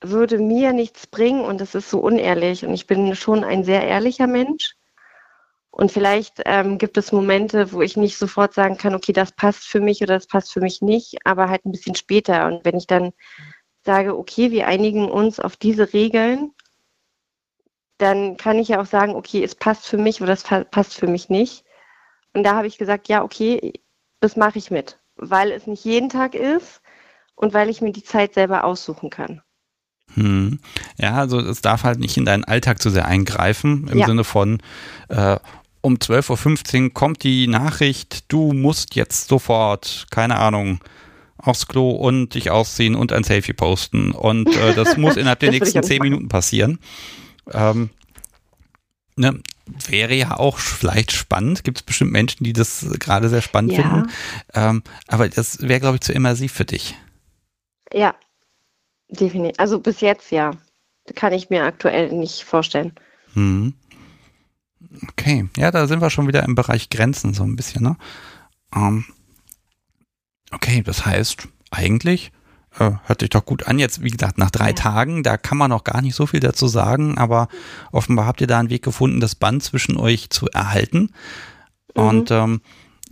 würde 0.00 0.38
mir 0.38 0.72
nichts 0.72 1.06
bringen 1.06 1.44
und 1.44 1.60
das 1.60 1.74
ist 1.74 1.90
so 1.90 2.00
unehrlich. 2.00 2.64
Und 2.64 2.72
ich 2.72 2.86
bin 2.86 3.14
schon 3.14 3.44
ein 3.44 3.64
sehr 3.64 3.82
ehrlicher 3.86 4.26
Mensch. 4.26 4.74
Und 5.70 5.92
vielleicht 5.92 6.42
ähm, 6.46 6.78
gibt 6.78 6.96
es 6.98 7.12
Momente, 7.12 7.72
wo 7.72 7.82
ich 7.82 7.96
nicht 7.96 8.18
sofort 8.18 8.54
sagen 8.54 8.76
kann, 8.78 8.94
okay, 8.94 9.12
das 9.12 9.32
passt 9.32 9.64
für 9.68 9.80
mich 9.80 10.02
oder 10.02 10.14
das 10.14 10.26
passt 10.26 10.52
für 10.52 10.60
mich 10.60 10.82
nicht, 10.82 11.18
aber 11.24 11.48
halt 11.50 11.64
ein 11.64 11.72
bisschen 11.72 11.94
später. 11.94 12.46
Und 12.46 12.64
wenn 12.64 12.76
ich 12.76 12.86
dann 12.86 13.12
sage, 13.84 14.16
okay, 14.18 14.50
wir 14.50 14.66
einigen 14.68 15.10
uns 15.10 15.40
auf 15.40 15.56
diese 15.56 15.92
Regeln, 15.92 16.52
dann 17.98 18.36
kann 18.36 18.58
ich 18.58 18.68
ja 18.68 18.80
auch 18.80 18.86
sagen, 18.86 19.14
okay, 19.14 19.42
es 19.44 19.54
passt 19.54 19.86
für 19.86 19.98
mich 19.98 20.22
oder 20.22 20.32
es 20.32 20.44
passt 20.44 20.94
für 20.94 21.06
mich 21.06 21.28
nicht. 21.28 21.64
Und 22.34 22.44
da 22.44 22.54
habe 22.56 22.66
ich 22.66 22.78
gesagt, 22.78 23.08
ja, 23.08 23.22
okay, 23.24 23.74
das 24.20 24.36
mache 24.36 24.58
ich 24.58 24.70
mit. 24.70 24.98
weil 25.16 25.52
es 25.52 25.66
nicht 25.66 25.84
jeden 25.84 26.08
Tag 26.08 26.34
ist 26.34 26.80
und 27.36 27.54
weil 27.54 27.68
ich 27.70 27.80
mir 27.82 27.92
die 27.92 28.04
Zeit 28.04 28.34
selber 28.34 28.64
aussuchen 28.64 29.10
kann. 29.10 29.42
Hm. 30.18 30.58
Ja, 30.98 31.14
also 31.14 31.38
es 31.40 31.60
darf 31.60 31.84
halt 31.84 31.98
nicht 32.00 32.16
in 32.16 32.24
deinen 32.24 32.44
Alltag 32.44 32.80
zu 32.82 32.90
sehr 32.90 33.06
eingreifen, 33.06 33.88
im 33.88 33.98
Ja. 33.98 34.06
Sinne 34.06 34.24
von 34.24 34.60
äh, 35.08 35.36
um 35.80 35.94
12.15 35.96 36.82
Uhr 36.84 36.90
kommt 36.94 37.22
die 37.22 37.46
Nachricht, 37.46 38.24
du 38.32 38.52
musst 38.52 38.94
jetzt 38.96 39.28
sofort, 39.28 40.06
keine 40.10 40.36
Ahnung, 40.36 40.80
aufs 41.38 41.68
Klo 41.68 41.90
und 41.90 42.34
dich 42.34 42.50
ausziehen 42.50 42.96
und 42.96 43.12
ein 43.12 43.22
Selfie 43.22 43.52
posten. 43.52 44.10
Und 44.10 44.48
äh, 44.56 44.74
das 44.74 44.96
muss 44.96 45.16
innerhalb 45.16 45.38
der 45.38 45.50
nächsten 45.52 45.82
zehn. 45.84 46.02
Minuten 46.02 46.28
passieren. 46.28 46.80
Ähm, 47.52 47.90
ne, 49.14 49.40
wäre 49.88 50.14
ja 50.14 50.36
auch 50.36 50.58
vielleicht 50.58 51.12
spannend. 51.12 51.62
Gibt 51.62 51.78
es 51.78 51.82
bestimmt 51.84 52.10
Menschen, 52.10 52.42
die 52.42 52.52
das 52.52 52.84
gerade 52.98 53.28
sehr 53.28 53.42
spannend 53.42 53.72
Ja. 53.72 53.82
finden. 53.82 54.10
Ähm, 54.54 54.82
aber 55.06 55.28
das 55.28 55.60
wäre, 55.62 55.78
glaube 55.80 55.94
ich, 55.96 56.00
zu 56.00 56.12
immersiv 56.12 56.52
für 56.52 56.64
dich. 56.64 56.96
Ja, 57.92 58.14
definitiv. 59.08 59.58
Also 59.58 59.80
bis 59.80 60.00
jetzt 60.00 60.30
ja. 60.30 60.52
Kann 61.14 61.32
ich 61.32 61.48
mir 61.48 61.64
aktuell 61.64 62.12
nicht 62.12 62.44
vorstellen. 62.44 62.92
Hm. 63.32 63.74
Okay, 65.10 65.48
ja, 65.56 65.70
da 65.70 65.86
sind 65.86 66.00
wir 66.00 66.10
schon 66.10 66.28
wieder 66.28 66.42
im 66.42 66.54
Bereich 66.54 66.90
Grenzen 66.90 67.34
so 67.34 67.44
ein 67.44 67.56
bisschen, 67.56 67.82
ne? 67.82 67.96
Ähm, 68.74 69.06
okay, 70.52 70.82
das 70.82 71.04
heißt, 71.06 71.48
eigentlich 71.70 72.30
äh, 72.78 72.92
hört 73.04 73.20
sich 73.20 73.30
doch 73.30 73.44
gut 73.44 73.66
an. 73.66 73.78
Jetzt, 73.78 74.02
wie 74.02 74.10
gesagt, 74.10 74.38
nach 74.38 74.50
drei 74.50 74.68
Ja. 74.68 74.74
Tagen, 74.74 75.22
da 75.22 75.36
kann 75.36 75.58
man 75.58 75.70
noch 75.70 75.84
gar 75.84 76.02
nicht 76.02 76.14
so 76.14 76.26
viel 76.26 76.40
dazu 76.40 76.68
sagen, 76.68 77.18
aber 77.18 77.48
offenbar 77.90 78.26
habt 78.26 78.40
ihr 78.40 78.46
da 78.46 78.58
einen 78.58 78.70
Weg 78.70 78.82
gefunden, 78.82 79.20
das 79.20 79.34
Band 79.34 79.62
zwischen 79.62 79.96
euch 79.96 80.30
zu 80.30 80.46
erhalten. 80.48 81.10
Mhm. 81.96 82.02
Und 82.02 82.30
ähm, 82.30 82.60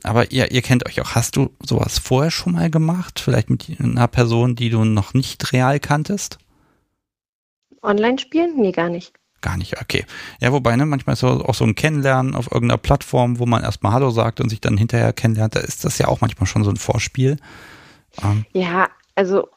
aber 0.03 0.33
ihr, 0.33 0.51
ihr 0.51 0.63
kennt 0.63 0.87
euch 0.87 1.01
auch. 1.01 1.15
Hast 1.15 1.37
du 1.37 1.51
sowas 1.65 1.99
vorher 1.99 2.31
schon 2.31 2.55
mal 2.55 2.71
gemacht? 2.71 3.21
Vielleicht 3.21 3.51
mit 3.51 3.69
einer 3.81 4.09
Person, 4.09 4.55
die 4.57 4.71
du 4.71 4.85
noch 4.85 5.15
nicht 5.15 5.53
real 5.53 5.81
kanntest? 5.81 6.39
Online 7.83 8.19
spielen? 8.19 8.57
Nee, 8.57 8.73
gar 8.73 8.89
nicht. 8.89 9.13
Gar 9.43 9.59
nicht, 9.59 9.81
okay. 9.81 10.05
Ja, 10.41 10.53
wobei, 10.53 10.75
ne, 10.77 10.87
manchmal 10.87 11.13
ist 11.13 11.21
so 11.21 11.29
auch 11.29 11.55
so 11.55 11.65
ein 11.65 11.75
Kennenlernen 11.75 12.35
auf 12.35 12.51
irgendeiner 12.51 12.79
Plattform, 12.79 13.39
wo 13.39 13.47
man 13.47 13.63
erstmal 13.63 13.93
Hallo 13.93 14.11
sagt 14.11 14.41
und 14.41 14.49
sich 14.49 14.61
dann 14.61 14.77
hinterher 14.77 15.13
kennenlernt, 15.13 15.55
da 15.55 15.61
ist 15.61 15.85
das 15.85 15.99
ja 15.99 16.09
auch 16.09 16.21
manchmal 16.21 16.47
schon 16.47 16.65
so 16.65 16.71
ein 16.71 16.77
Vorspiel. 16.77 17.37
Ähm, 18.23 18.45
Ja, 18.53 18.89
also 19.15 19.49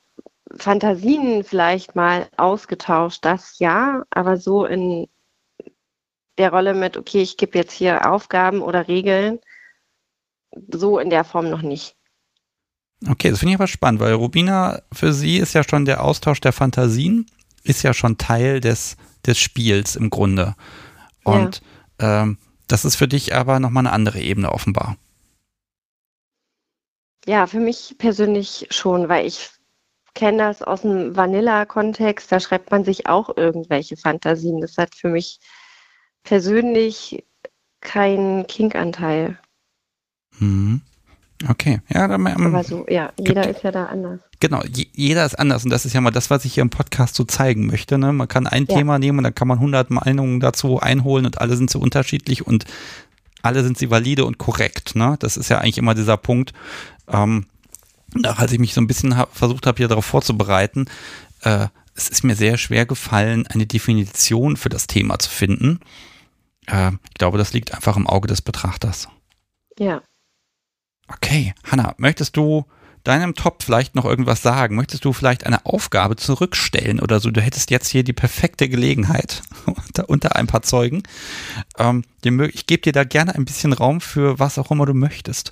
Fantasien 0.57 1.43
vielleicht 1.43 1.95
mal 1.95 2.27
ausgetauscht, 2.37 3.23
das 3.23 3.57
ja, 3.59 4.03
aber 4.09 4.37
so 4.37 4.65
in 4.65 5.07
der 6.37 6.51
Rolle 6.51 6.73
mit, 6.73 6.97
okay, 6.97 7.21
ich 7.21 7.37
gebe 7.37 7.57
jetzt 7.57 7.71
hier 7.71 8.11
Aufgaben 8.11 8.61
oder 8.61 8.87
Regeln, 8.87 9.39
so 10.72 11.00
in 11.00 11.10
der 11.10 11.24
Form 11.24 11.50
noch 11.50 11.62
nicht. 11.62 11.95
okay, 13.08 13.30
das 13.30 13.39
finde 13.39 13.54
ich 13.54 13.60
aber 13.60 13.68
spannend, 13.68 14.02
weil 14.02 14.14
Rubina, 14.14 14.82
für 14.91 15.14
sie 15.14 15.38
ist 15.38 15.54
ja 15.54 15.64
schon 15.64 15.86
der 15.86 16.04
Austausch 16.04 16.41
der 16.41 16.54
Fantasien, 16.54 17.26
ist 17.64 17.84
ja 17.84 17.93
schon 17.93 18.18
Teil 18.18 18.60
des, 18.60 18.97
des 19.26 19.38
Spiels 19.38 19.95
im 19.95 20.10
Grunde. 20.10 20.56
Und 21.24 21.62
ähm, 22.00 22.38
das 22.68 22.86
ist 22.86 22.95
für 22.95 23.08
dich 23.08 23.36
aber 23.36 23.60
nochmal 23.60 23.86
eine 23.86 23.93
andere 23.93 24.20
Ebene 24.20 24.52
offenbar. 24.52 24.97
Ja, 27.26 27.47
für 27.47 27.60
mich 27.60 27.95
persönlich 27.97 28.68
schon, 28.72 29.10
weil 29.10 29.26
ich 29.26 29.50
kenne 30.14 30.39
das 30.39 30.62
aus 30.62 30.82
dem 30.82 31.16
Vanilla-Kontext, 31.16 32.32
da 32.32 32.39
schreibt 32.39 32.72
man 32.72 32.84
sich 32.84 33.08
auch 33.08 33.36
irgendwelche 33.38 33.97
Fantasien. 33.97 34.62
Das 34.62 34.78
hat 34.78 34.95
für 34.95 35.10
mich 35.10 35.39
persönlich 36.24 37.24
keinen 37.82 38.47
Kink-Anteil. 38.47 39.39
Mhm. 40.39 40.81
Okay, 41.47 41.79
ja, 41.87 42.05
dann, 42.07 42.25
ähm, 42.25 42.47
Aber 42.47 42.63
so, 42.65 42.85
ja, 42.89 43.13
jeder 43.17 43.47
ist 43.49 43.63
ja 43.63 43.71
da 43.71 43.85
anders. 43.85 44.19
Genau, 44.41 44.61
je, 44.63 44.87
jeder 44.93 45.25
ist 45.25 45.39
anders 45.39 45.63
und 45.63 45.69
das 45.69 45.85
ist 45.85 45.93
ja 45.93 46.01
mal 46.01 46.11
das, 46.11 46.29
was 46.29 46.43
ich 46.43 46.53
hier 46.53 46.61
im 46.63 46.69
Podcast 46.69 47.15
so 47.15 47.23
zeigen 47.23 47.65
möchte. 47.67 47.97
Ne? 47.97 48.11
Man 48.11 48.27
kann 48.27 48.45
ein 48.45 48.65
Ja. 48.67 48.75
Thema 48.75 48.99
nehmen 48.99 49.19
und 49.19 49.23
dann 49.23 49.35
kann 49.35 49.47
man 49.47 49.57
100 49.57 49.89
Meinungen 49.89 50.41
dazu 50.41 50.81
einholen 50.81 51.25
und 51.25 51.39
alle 51.39 51.55
sind 51.55 51.69
so 51.69 51.79
unterschiedlich 51.79 52.45
und 52.45 52.65
alle 53.41 53.63
sind 53.63 53.77
sie 53.77 53.89
valide 53.89 54.25
und 54.25 54.37
korrekt. 54.37 54.95
Ne? 54.95 55.15
Das 55.19 55.37
ist 55.37 55.49
ja 55.49 55.59
eigentlich 55.59 55.77
immer 55.77 55.95
dieser 55.95 56.17
Punkt. 56.17 56.51
Ähm, 57.07 57.45
als 58.23 58.51
ich 58.51 58.59
mich 58.59 58.73
so 58.73 58.81
ein 58.81 58.87
bisschen 58.87 59.15
hab, 59.15 59.33
versucht 59.35 59.65
habe, 59.65 59.77
hier 59.77 59.87
darauf 59.87 60.05
vorzubereiten, 60.05 60.87
äh, 61.43 61.67
es 61.95 62.09
ist 62.09 62.23
mir 62.23 62.35
sehr 62.35 62.57
schwer 62.57 62.85
gefallen, 62.85 63.47
eine 63.47 63.65
Definition 63.65 64.57
für 64.57 64.69
das 64.69 64.87
Thema 64.87 65.19
zu 65.19 65.29
finden. 65.29 65.79
Äh, 66.67 66.91
ich 67.11 67.17
glaube, 67.17 67.37
das 67.37 67.53
liegt 67.53 67.73
einfach 67.73 67.95
im 67.95 68.07
Auge 68.07 68.27
des 68.27 68.41
Betrachters. 68.41 69.07
Ja. 69.77 70.01
Okay, 71.10 71.53
Hanna, 71.64 71.95
möchtest 71.97 72.38
du 72.38 72.66
deinem 73.03 73.34
Top 73.34 73.64
vielleicht 73.64 73.95
noch 73.95 74.05
irgendwas 74.05 74.41
sagen? 74.41 74.76
Möchtest 74.76 75.05
du 75.05 75.14
vielleicht 75.14 75.45
eine 75.45 75.66
Aufgabe 75.66 76.16
zurückstellen 76.16 76.99
oder 76.99 77.20
so? 77.20 77.32
Du 77.32 77.41
hättest 77.41 77.72
jetzt 77.72 77.88
hier 77.88 78.03
die 78.03 78.14
perfekte 78.14 78.70
Gelegenheit 78.70 79.41
unter, 79.66 80.10
unter 80.10 80.36
ein 80.36 80.47
paar 80.47 80.62
Zeugen. 80.62 81.03
Ähm, 81.78 82.03
ich 82.24 82.68
gebe 82.68 82.82
dir 82.82 82.91
da 82.91 83.03
gerne 83.03 83.36
ein 83.36 83.45
bisschen 83.45 83.74
Raum 83.74 84.01
für 84.01 84.39
was 84.39 84.57
auch 84.60 84.72
immer 84.72 84.86
du 84.86 84.93
möchtest. 84.93 85.51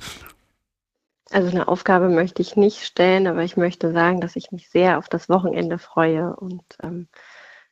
Also 1.31 1.49
eine 1.49 1.67
Aufgabe 1.67 2.07
möchte 2.07 2.41
ich 2.41 2.55
nicht 2.55 2.85
stellen, 2.85 3.27
aber 3.27 3.43
ich 3.43 3.57
möchte 3.57 3.91
sagen, 3.91 4.21
dass 4.21 4.37
ich 4.37 4.51
mich 4.51 4.69
sehr 4.69 4.97
auf 4.97 5.09
das 5.09 5.27
Wochenende 5.27 5.77
freue 5.77 6.35
und 6.35 6.63
ähm, 6.81 7.09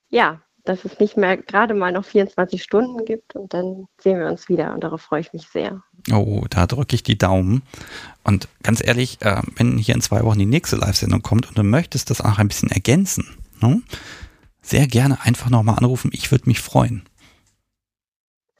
ja, 0.10 0.42
dass 0.66 0.84
es 0.84 1.00
nicht 1.00 1.16
mehr 1.16 1.38
gerade 1.38 1.74
mal 1.74 1.94
noch 1.94 2.04
24 2.04 2.62
Stunden 2.62 3.06
gibt 3.06 3.36
und 3.36 3.54
dann 3.54 3.88
sehen 3.98 4.20
wir 4.20 4.28
uns 4.28 4.50
wieder 4.50 4.74
und 4.74 4.84
darauf 4.84 5.02
freue 5.02 5.22
ich 5.22 5.32
mich 5.32 5.48
sehr. 5.48 5.84
Oh, 6.12 6.46
da 6.50 6.68
drücke 6.68 6.96
ich 6.96 7.04
die 7.04 7.18
Daumen. 7.18 7.64
Und 8.24 8.48
ganz 8.64 8.86
ehrlich, 8.86 9.22
äh, 9.22 9.42
wenn 9.56 9.78
hier 9.78 9.96
in 9.96 10.02
zwei 10.02 10.24
Wochen 10.24 10.40
die 10.40 10.46
nächste 10.46 10.76
Live-Sendung 10.76 11.22
kommt 11.22 11.48
und 11.48 11.58
du 11.58 11.64
möchtest 11.64 12.10
das 12.10 12.22
auch 12.22 12.38
ein 12.38 12.48
bisschen 12.48 12.70
ergänzen, 12.70 13.26
ne? 13.62 13.82
sehr 14.62 14.88
gerne 14.88 15.22
einfach 15.22 15.50
nochmal 15.50 15.78
anrufen. 15.78 16.12
Ich 16.14 16.32
würde 16.32 16.48
mich 16.48 16.60
freuen. 16.60 17.04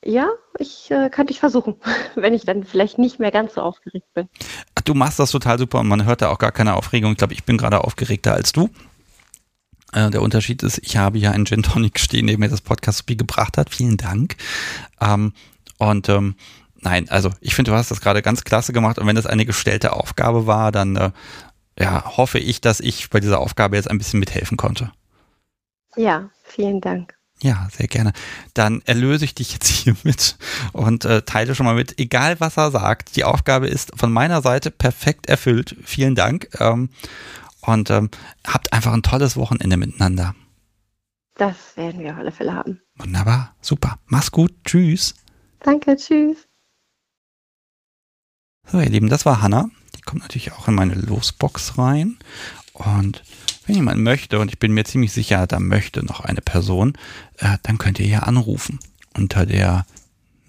Ja, 0.04 0.30
ich 0.60 0.92
äh, 0.92 1.10
kann 1.10 1.28
dich 1.28 1.40
versuchen, 1.40 1.76
wenn 2.16 2.34
ich 2.34 2.46
dann 2.46 2.64
vielleicht 2.64 3.00
nicht 3.00 3.20
mehr 3.20 3.32
ganz 3.32 3.56
so 3.56 3.62
aufgeregt 3.62 4.08
bin. 4.14 4.30
Ach, 4.76 4.82
Du 4.82 4.94
machst 4.94 5.18
das 5.18 5.32
total 5.32 5.58
super 5.58 5.80
und 5.80 5.88
man 5.88 6.06
hört 6.06 6.22
da 6.22 6.30
auch 6.30 6.38
gar 6.38 6.52
keine 6.52 6.76
Aufregung. 6.76 7.14
Ich 7.14 7.18
glaube, 7.18 7.34
ich 7.34 7.44
bin 7.44 7.58
gerade 7.58 7.84
aufgeregter 7.84 8.34
als 8.34 8.52
du. 8.52 8.70
Äh, 9.94 10.12
der 10.12 10.22
Unterschied 10.22 10.62
ist, 10.62 10.80
ich 10.84 10.98
habe 10.98 11.18
ja 11.18 11.32
einen 11.32 11.46
Gin 11.46 11.64
Tonic 11.64 12.00
stehen, 12.00 12.28
der 12.28 12.38
mir 12.38 12.50
das 12.50 12.62
Podcast 12.62 13.08
gebracht 13.08 13.58
hat. 13.58 13.72
Vielen 13.72 13.98
Dank. 13.98 14.36
Ähm, 15.02 15.34
und 15.80 16.08
ähm, 16.10 16.36
nein, 16.86 17.10
also 17.10 17.32
ich 17.42 17.56
finde, 17.56 17.72
du 17.72 17.78
hast 17.78 17.92
das 17.92 18.00
gerade 18.00 18.22
ganz 18.22 18.44
klasse 18.44 18.72
gemacht 18.72 18.98
und 18.98 19.08
wenn 19.08 19.16
das 19.16 19.26
eine 19.26 19.46
gestellte 19.46 19.94
Aufgabe 19.94 20.48
war, 20.48 20.72
dann 20.72 20.96
äh, 20.96 21.12
ja, 21.78 22.18
hoffe 22.18 22.40
ich, 22.40 22.62
dass 22.62 22.80
ich 22.80 23.10
bei 23.10 23.20
dieser 23.20 23.40
Aufgabe 23.40 23.76
jetzt 23.76 23.90
ein 23.90 23.98
bisschen 23.98 24.20
mithelfen 24.20 24.56
konnte. 24.56 24.92
Ja, 25.98 26.30
vielen 26.44 26.80
Dank. 26.80 27.16
Ja, 27.42 27.68
sehr 27.72 27.88
gerne. 27.88 28.14
Dann 28.54 28.82
erlöse 28.86 29.26
ich 29.26 29.36
dich 29.36 29.52
jetzt 29.54 29.68
hiermit 29.68 30.38
und 30.72 31.04
äh, 31.06 31.24
teile 31.24 31.56
schon 31.56 31.66
mal 31.66 31.76
mit, 31.76 32.00
egal 32.00 32.40
was 32.40 32.58
er 32.58 32.72
sagt, 32.72 33.16
die 33.16 33.26
Aufgabe 33.26 33.68
ist 33.68 33.92
von 33.96 34.12
meiner 34.12 34.42
Seite 34.42 34.72
perfekt 34.72 35.28
erfüllt. 35.28 35.76
Vielen 35.84 36.16
Dank. 36.16 36.48
Ähm, 36.60 36.90
und 37.62 37.90
ähm, 37.90 38.10
habt 38.46 38.74
einfach 38.74 38.94
ein 38.94 39.02
tolles 39.02 39.36
Wochenende 39.38 39.76
miteinander. 39.76 40.36
Das 41.36 41.76
werden 41.76 42.02
wir 42.02 42.14
auf 42.14 42.20
alle 42.20 42.32
Fälle 42.32 42.54
haben. 42.54 42.80
Wunderbar, 42.98 43.56
super. 43.60 44.00
Mach's 44.06 44.32
gut. 44.32 44.54
Tschüss. 44.64 45.16
Danke, 45.60 45.98
tschüss. 45.98 46.48
So, 48.68 48.80
ihr 48.80 48.90
Lieben, 48.90 49.10
das 49.10 49.26
war 49.26 49.42
Hanna. 49.42 49.70
Die 49.96 50.02
kommt 50.02 50.24
natürlich 50.24 50.54
auch 50.54 50.68
in 50.68 50.74
meine 50.74 50.96
Losbox 50.96 51.78
rein. 51.78 52.18
Und 52.74 53.24
wenn 53.68 53.76
jemand 53.76 54.02
möchte, 54.02 54.40
und 54.40 54.50
ich 54.50 54.58
bin 54.58 54.74
mir 54.74 54.86
ziemlich 54.86 55.14
sicher, 55.14 55.46
da 55.46 55.60
möchte 55.60 56.04
noch 56.04 56.20
eine 56.20 56.42
Person, 56.42 56.94
äh, 57.38 57.58
dann 57.64 57.78
könnt 57.78 58.00
ihr 58.00 58.08
hier 58.08 58.28
anrufen. 58.28 58.80
Unter 59.16 59.46
der, 59.46 59.86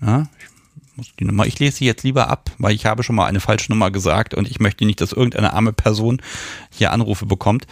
ja, 0.01 0.27
ich 0.41 0.97
muss 0.97 1.13
die 1.21 1.27
Nummer, 1.27 1.47
ich 1.47 1.59
lese 1.59 1.77
sie 1.77 1.85
jetzt 1.85 2.05
lieber 2.05 2.29
ab, 2.29 2.51
weil 2.59 2.75
ich 2.75 2.87
habe 2.87 3.03
schon 3.03 3.17
mal 3.17 3.27
eine 3.27 3.41
falsche 3.41 3.71
Nummer 3.71 3.91
gesagt 3.91 4.33
und 4.33 4.49
ich 4.49 4.61
möchte 4.61 4.87
nicht, 4.87 5.01
dass 5.03 5.13
irgendeine 5.13 5.53
arme 5.53 5.75
Person 5.75 6.23
hier 6.71 6.93
Anrufe 6.93 7.27
bekommt. 7.27 7.67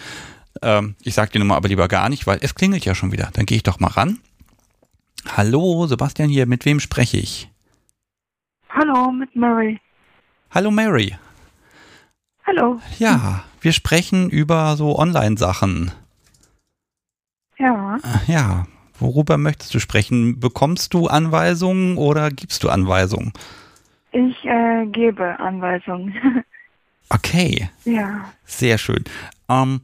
Ähm, 0.61 0.95
ich 1.03 1.15
sage 1.15 1.33
die 1.33 1.39
Nummer 1.39 1.57
aber 1.57 1.69
lieber 1.69 1.89
gar 1.89 2.11
nicht, 2.11 2.27
weil 2.27 2.39
es 2.43 2.55
klingelt 2.55 2.85
ja 2.85 2.95
schon 2.95 3.13
wieder. 3.13 3.31
Dann 3.33 3.47
gehe 3.47 3.57
ich 3.57 3.63
doch 3.63 3.81
mal 3.81 3.89
ran. 3.89 4.21
Hallo, 5.27 5.87
Sebastian 5.87 6.29
hier, 6.29 6.47
mit 6.47 6.67
wem 6.67 6.81
spreche 6.81 7.17
ich? 7.17 7.51
Hallo, 8.69 9.11
mit 9.11 9.35
Mary. 9.35 9.81
Hallo 10.55 10.71
Mary. 10.71 11.17
Hallo. 12.47 12.81
Ja, 12.99 13.43
wir 13.61 13.73
sprechen 13.73 14.31
über 14.31 14.77
so 14.77 14.97
Online-Sachen. 14.97 15.91
Ja, 17.59 17.97
Äh, 17.97 18.33
Ja, 18.33 18.67
worüber 19.01 19.37
möchtest 19.37 19.75
du 19.75 19.81
sprechen? 19.81 20.39
Bekommst 20.39 20.95
du 20.95 21.09
Anweisungen 21.09 21.97
oder 21.97 22.31
gibst 22.31 22.63
du 22.63 22.69
Anweisungen? 22.69 23.33
ich 24.13 24.45
äh, 24.45 24.87
gebe 24.87 25.39
Anweisungen. 25.41 26.15
Okay, 27.11 27.69
ja. 27.85 28.33
sehr 28.45 28.79
schön. 28.79 29.05
Ähm, 29.49 29.83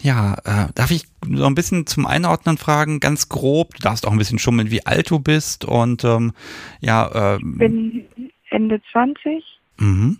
ja, 0.00 0.34
äh, 0.44 0.72
darf 0.74 0.90
ich 0.90 1.04
so 1.22 1.46
ein 1.46 1.54
bisschen 1.54 1.86
zum 1.86 2.06
Einordnen 2.06 2.58
fragen, 2.58 2.98
ganz 3.00 3.28
grob? 3.28 3.74
Du 3.76 3.82
darfst 3.82 4.06
auch 4.06 4.10
ein 4.12 4.18
bisschen 4.18 4.40
schummeln, 4.40 4.70
wie 4.70 4.84
alt 4.84 5.10
du 5.10 5.20
bist 5.20 5.64
und 5.64 6.04
ähm, 6.04 6.32
ja, 6.80 7.36
ähm, 7.36 7.58
Bin 7.58 8.08
Ende 8.50 8.82
20 8.92 9.44
mhm. 9.78 10.18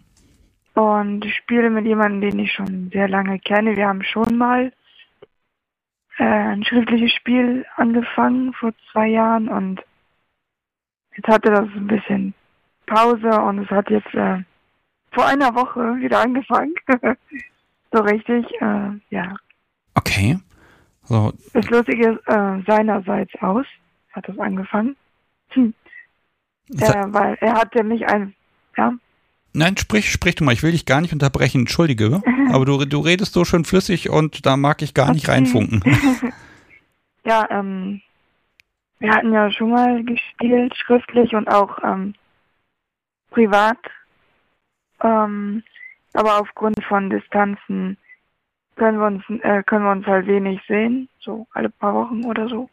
und 0.75 1.25
ich 1.25 1.35
spiele 1.35 1.71
mit 1.71 1.87
jemandem, 1.87 2.31
den 2.31 2.39
ich 2.39 2.53
schon 2.53 2.91
sehr 2.93 3.09
lange 3.09 3.39
kenne. 3.39 3.77
Wir 3.77 3.89
haben 3.89 4.03
schon 4.03 4.37
mal 4.37 4.73
äh, 6.19 6.25
ein 6.25 6.65
schriftliches 6.65 7.13
Spiel 7.13 7.65
angefangen 7.77 8.53
vor 8.55 8.73
zwei 8.93 9.09
Jahren 9.09 9.49
und 9.49 9.83
jetzt 11.17 11.29
hatte 11.29 11.51
das 11.51 11.69
ein 11.75 11.87
bisschen 11.87 12.35
Pause 12.87 13.41
und 13.43 13.59
es 13.59 13.71
hat 13.71 13.91
jetzt 13.91 14.15
äh, 14.15 14.43
vor 15.13 15.27
einer 15.27 15.55
Woche 15.55 15.81
wieder 15.97 16.21
angefangen. 16.21 16.75
so 17.93 18.01
richtig, 18.03 18.47
äh, 18.61 18.91
ja. 19.11 19.35
Okay. 19.95 20.39
So. 21.05 21.33
Das 21.53 21.69
Lustige 21.71 22.13
ist, 22.13 22.29
äh, 22.29 22.63
seinerseits 22.67 23.33
aus 23.41 23.67
hat 24.13 24.29
das 24.29 24.39
angefangen. 24.39 24.97
Hm. 25.51 25.75
Äh, 26.71 27.05
weil 27.09 27.37
er 27.41 27.55
hatte 27.55 27.85
mich 27.85 28.07
ein, 28.09 28.35
ja. 28.77 28.93
Nein, 29.57 29.79
sprich, 29.79 30.13
sprich 30.13 30.35
du 30.35 30.45
mal. 30.45 30.53
Ich 30.53 30.63
will 30.63 30.73
dich 30.73 30.85
gar 30.85 31.01
nicht 31.01 31.15
unterbrechen, 31.15 31.63
entschuldige. 31.63 32.23
Aber 32.53 32.67
du, 32.67 32.85
du 32.85 33.01
redest 33.01 33.33
so 33.33 33.45
schön 33.47 33.65
flüssig 33.65 34.11
und 34.11 34.45
da 34.45 34.59
mag 34.59 34.83
ich 34.83 34.93
gar 34.93 35.13
nicht 35.13 35.29
reinfunken. 35.29 35.83
ja, 37.25 37.49
ähm, 37.51 38.03
wir 38.99 39.11
hatten 39.13 39.33
ja 39.33 39.51
schon 39.51 39.71
mal 39.71 40.05
gespielt, 40.05 40.77
schriftlich 40.77 41.35
und 41.35 41.49
auch 41.49 41.79
ähm, 41.83 42.15
privat. 43.31 43.79
Ähm, 45.03 45.63
aber 46.13 46.41
aufgrund 46.41 46.83
von 46.85 47.09
Distanzen 47.09 47.97
können 48.77 48.99
wir 48.99 49.07
uns 49.07 49.25
äh, 49.43 49.63
können 49.63 49.85
wir 49.85 49.93
uns 49.93 50.07
halt 50.07 50.27
wenig 50.27 50.61
sehen, 50.67 51.09
so 51.19 51.47
alle 51.53 51.71
paar 51.71 51.95
Wochen 51.95 52.25
oder 52.27 52.49
so. 52.49 52.69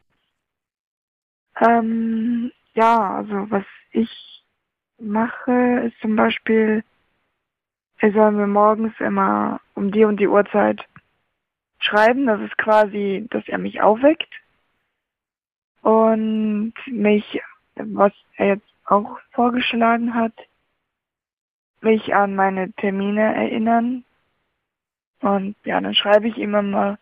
Ähm, 1.61 2.51
ja, 2.73 3.15
also 3.15 3.47
was 3.49 3.63
ich 3.91 4.32
mache, 5.03 5.81
ist 5.87 5.99
zum 5.99 6.15
Beispiel, 6.15 6.83
er 7.97 8.11
soll 8.11 8.31
mir 8.31 8.47
morgens 8.47 8.93
immer 8.99 9.61
um 9.75 9.91
die 9.91 10.03
und 10.05 10.17
die 10.19 10.27
Uhrzeit 10.27 10.85
schreiben. 11.79 12.25
Das 12.25 12.41
ist 12.41 12.57
quasi, 12.57 13.27
dass 13.29 13.47
er 13.47 13.57
mich 13.57 13.81
aufweckt 13.81 14.29
und 15.81 16.73
mich, 16.87 17.41
was 17.75 18.13
er 18.37 18.47
jetzt 18.47 18.73
auch 18.85 19.19
vorgeschlagen 19.31 20.13
hat, 20.13 20.33
mich 21.81 22.15
an 22.15 22.35
meine 22.35 22.71
Termine 22.73 23.35
erinnern. 23.35 24.03
Und 25.19 25.55
ja, 25.63 25.79
dann 25.79 25.95
schreibe 25.95 26.27
ich 26.27 26.37
ihm 26.37 26.55
immer, 26.55 26.97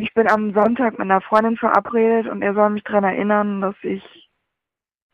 ich 0.00 0.14
bin 0.14 0.28
am 0.28 0.52
Sonntag 0.52 0.92
mit 0.92 1.00
einer 1.00 1.20
Freundin 1.20 1.56
verabredet 1.56 2.30
und 2.30 2.42
er 2.42 2.54
soll 2.54 2.70
mich 2.70 2.84
daran 2.84 3.04
erinnern, 3.04 3.60
dass 3.60 3.74
ich 3.82 4.27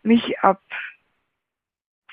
mich 0.04 0.38
ab 0.40 0.60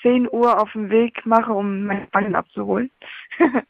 10 0.01 0.29
Uhr 0.31 0.59
auf 0.59 0.71
den 0.73 0.89
Weg 0.89 1.25
mache, 1.25 1.51
um 1.51 1.85
meine 1.85 2.07
Freundin 2.07 2.35
abzuholen. 2.35 2.91
okay. 3.39 3.63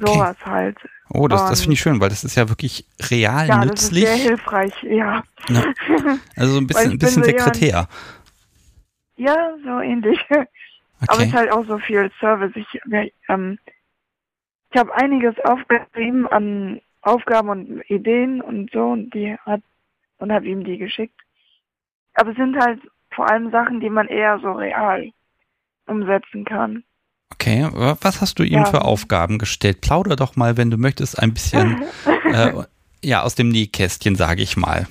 Sowas 0.00 0.36
halt. 0.44 0.78
Oh, 1.10 1.28
das, 1.28 1.48
das 1.48 1.60
finde 1.60 1.74
ich 1.74 1.80
schön, 1.80 2.00
weil 2.00 2.08
das 2.08 2.24
ist 2.24 2.36
ja 2.36 2.48
wirklich 2.48 2.86
real 3.10 3.46
ja, 3.46 3.64
nützlich. 3.64 4.04
Das 4.04 4.14
ist 4.14 4.22
sehr 4.22 4.30
hilfreich, 4.30 4.82
ja. 4.82 5.22
ja. 5.48 5.64
Also 6.36 6.54
so 6.54 6.60
ein 6.60 6.66
bisschen, 6.66 6.92
ein 6.92 6.98
bisschen 6.98 7.24
Sekretär. 7.24 7.88
Ja, 9.16 9.50
so 9.62 9.80
ähnlich. 9.80 10.18
Okay. 10.30 10.46
Aber 11.12 11.22
es 11.22 11.28
ist 11.28 11.34
halt 11.34 11.52
auch 11.52 11.66
so 11.66 11.78
viel 11.78 12.10
Service. 12.18 12.52
Ich, 12.54 12.80
ähm, 13.28 13.58
ich 14.70 14.80
habe 14.80 14.94
einiges 14.94 15.38
aufgeschrieben 15.44 16.26
an 16.28 16.80
Aufgaben 17.02 17.50
und 17.50 17.90
Ideen 17.90 18.40
und 18.40 18.70
so 18.72 18.92
und 18.92 19.12
die 19.12 19.36
hat 19.44 19.60
und 20.18 20.32
habe 20.32 20.46
ihm 20.46 20.64
die 20.64 20.78
geschickt. 20.78 21.20
Aber 22.14 22.30
es 22.30 22.36
sind 22.36 22.56
halt 22.56 22.80
vor 23.14 23.30
allem 23.30 23.50
Sachen, 23.50 23.80
die 23.80 23.90
man 23.90 24.08
eher 24.08 24.38
so 24.40 24.52
real 24.52 25.10
umsetzen 25.86 26.44
kann. 26.44 26.84
Okay, 27.32 27.68
was 28.00 28.20
hast 28.20 28.38
du 28.38 28.42
ihm 28.42 28.60
ja. 28.60 28.64
für 28.64 28.82
Aufgaben 28.82 29.38
gestellt? 29.38 29.80
Plauder 29.80 30.16
doch 30.16 30.36
mal, 30.36 30.56
wenn 30.56 30.70
du 30.70 30.76
möchtest, 30.76 31.20
ein 31.20 31.34
bisschen 31.34 31.82
äh, 32.32 32.52
ja 33.02 33.22
aus 33.22 33.34
dem 33.34 33.48
Nähkästchen, 33.48 34.14
sage 34.14 34.42
ich 34.42 34.56
mal. 34.56 34.86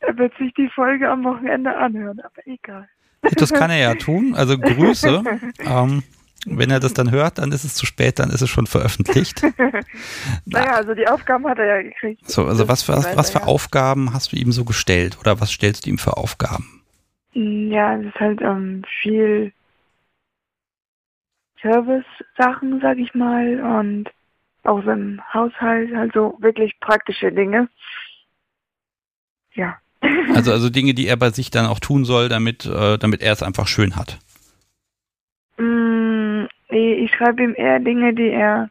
Er 0.00 0.18
wird 0.18 0.36
sich 0.38 0.52
die 0.54 0.68
Folge 0.74 1.08
am 1.08 1.24
Wochenende 1.24 1.74
anhören, 1.76 2.20
aber 2.20 2.46
egal. 2.46 2.88
Das 3.22 3.52
kann 3.52 3.70
er 3.70 3.78
ja 3.78 3.94
tun. 3.94 4.34
Also 4.34 4.58
Grüße. 4.58 5.22
ähm, 5.64 6.02
wenn 6.46 6.70
er 6.70 6.80
das 6.80 6.92
dann 6.92 7.10
hört, 7.10 7.38
dann 7.38 7.52
ist 7.52 7.64
es 7.64 7.74
zu 7.74 7.86
spät, 7.86 8.18
dann 8.18 8.30
ist 8.30 8.42
es 8.42 8.50
schon 8.50 8.66
veröffentlicht. 8.66 9.42
naja, 10.44 10.72
also 10.74 10.94
die 10.94 11.08
Aufgaben 11.08 11.46
hat 11.46 11.58
er 11.58 11.66
ja 11.66 11.82
gekriegt. 11.82 12.28
So, 12.28 12.46
also 12.46 12.68
was 12.68 12.82
für, 12.82 12.92
was 12.92 13.30
für 13.30 13.44
Aufgaben 13.44 14.12
hast 14.12 14.32
du 14.32 14.36
ihm 14.36 14.52
so 14.52 14.64
gestellt 14.64 15.18
oder 15.20 15.40
was 15.40 15.50
stellst 15.50 15.86
du 15.86 15.90
ihm 15.90 15.98
für 15.98 16.16
Aufgaben? 16.18 16.83
Mm, 17.34 17.70
ja, 17.70 17.96
es 17.96 18.06
ist 18.06 18.20
halt 18.20 18.40
ähm, 18.40 18.84
viel 19.02 19.52
Service-Sachen, 21.60 22.80
sag 22.80 22.98
ich 22.98 23.14
mal, 23.14 23.60
und 23.60 24.10
auch 24.64 24.82
so 24.84 24.90
im 24.90 25.20
Haushalt, 25.32 25.94
also 25.94 26.36
wirklich 26.40 26.78
praktische 26.80 27.32
Dinge. 27.32 27.68
Ja. 29.54 29.78
Also, 30.34 30.52
also 30.52 30.68
Dinge, 30.68 30.94
die 30.94 31.06
er 31.06 31.16
bei 31.16 31.30
sich 31.30 31.50
dann 31.50 31.66
auch 31.66 31.78
tun 31.78 32.04
soll, 32.04 32.28
damit, 32.28 32.66
äh, 32.66 32.98
damit 32.98 33.22
er 33.22 33.32
es 33.32 33.42
einfach 33.42 33.66
schön 33.66 33.96
hat. 33.96 34.18
Mm, 35.58 36.46
ich 36.68 37.10
schreibe 37.14 37.42
ihm 37.42 37.54
eher 37.56 37.78
Dinge, 37.78 38.14
die 38.14 38.30
er 38.30 38.68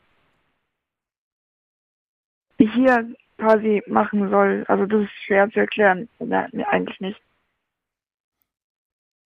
hier 2.59 3.07
quasi 3.37 3.81
machen 3.87 4.29
soll. 4.29 4.65
Also 4.67 4.85
das 4.85 5.03
ist 5.03 5.23
schwer 5.25 5.49
zu 5.49 5.59
erklären. 5.59 6.09
Ja, 6.19 6.47
eigentlich 6.69 6.99
nicht. 6.99 7.21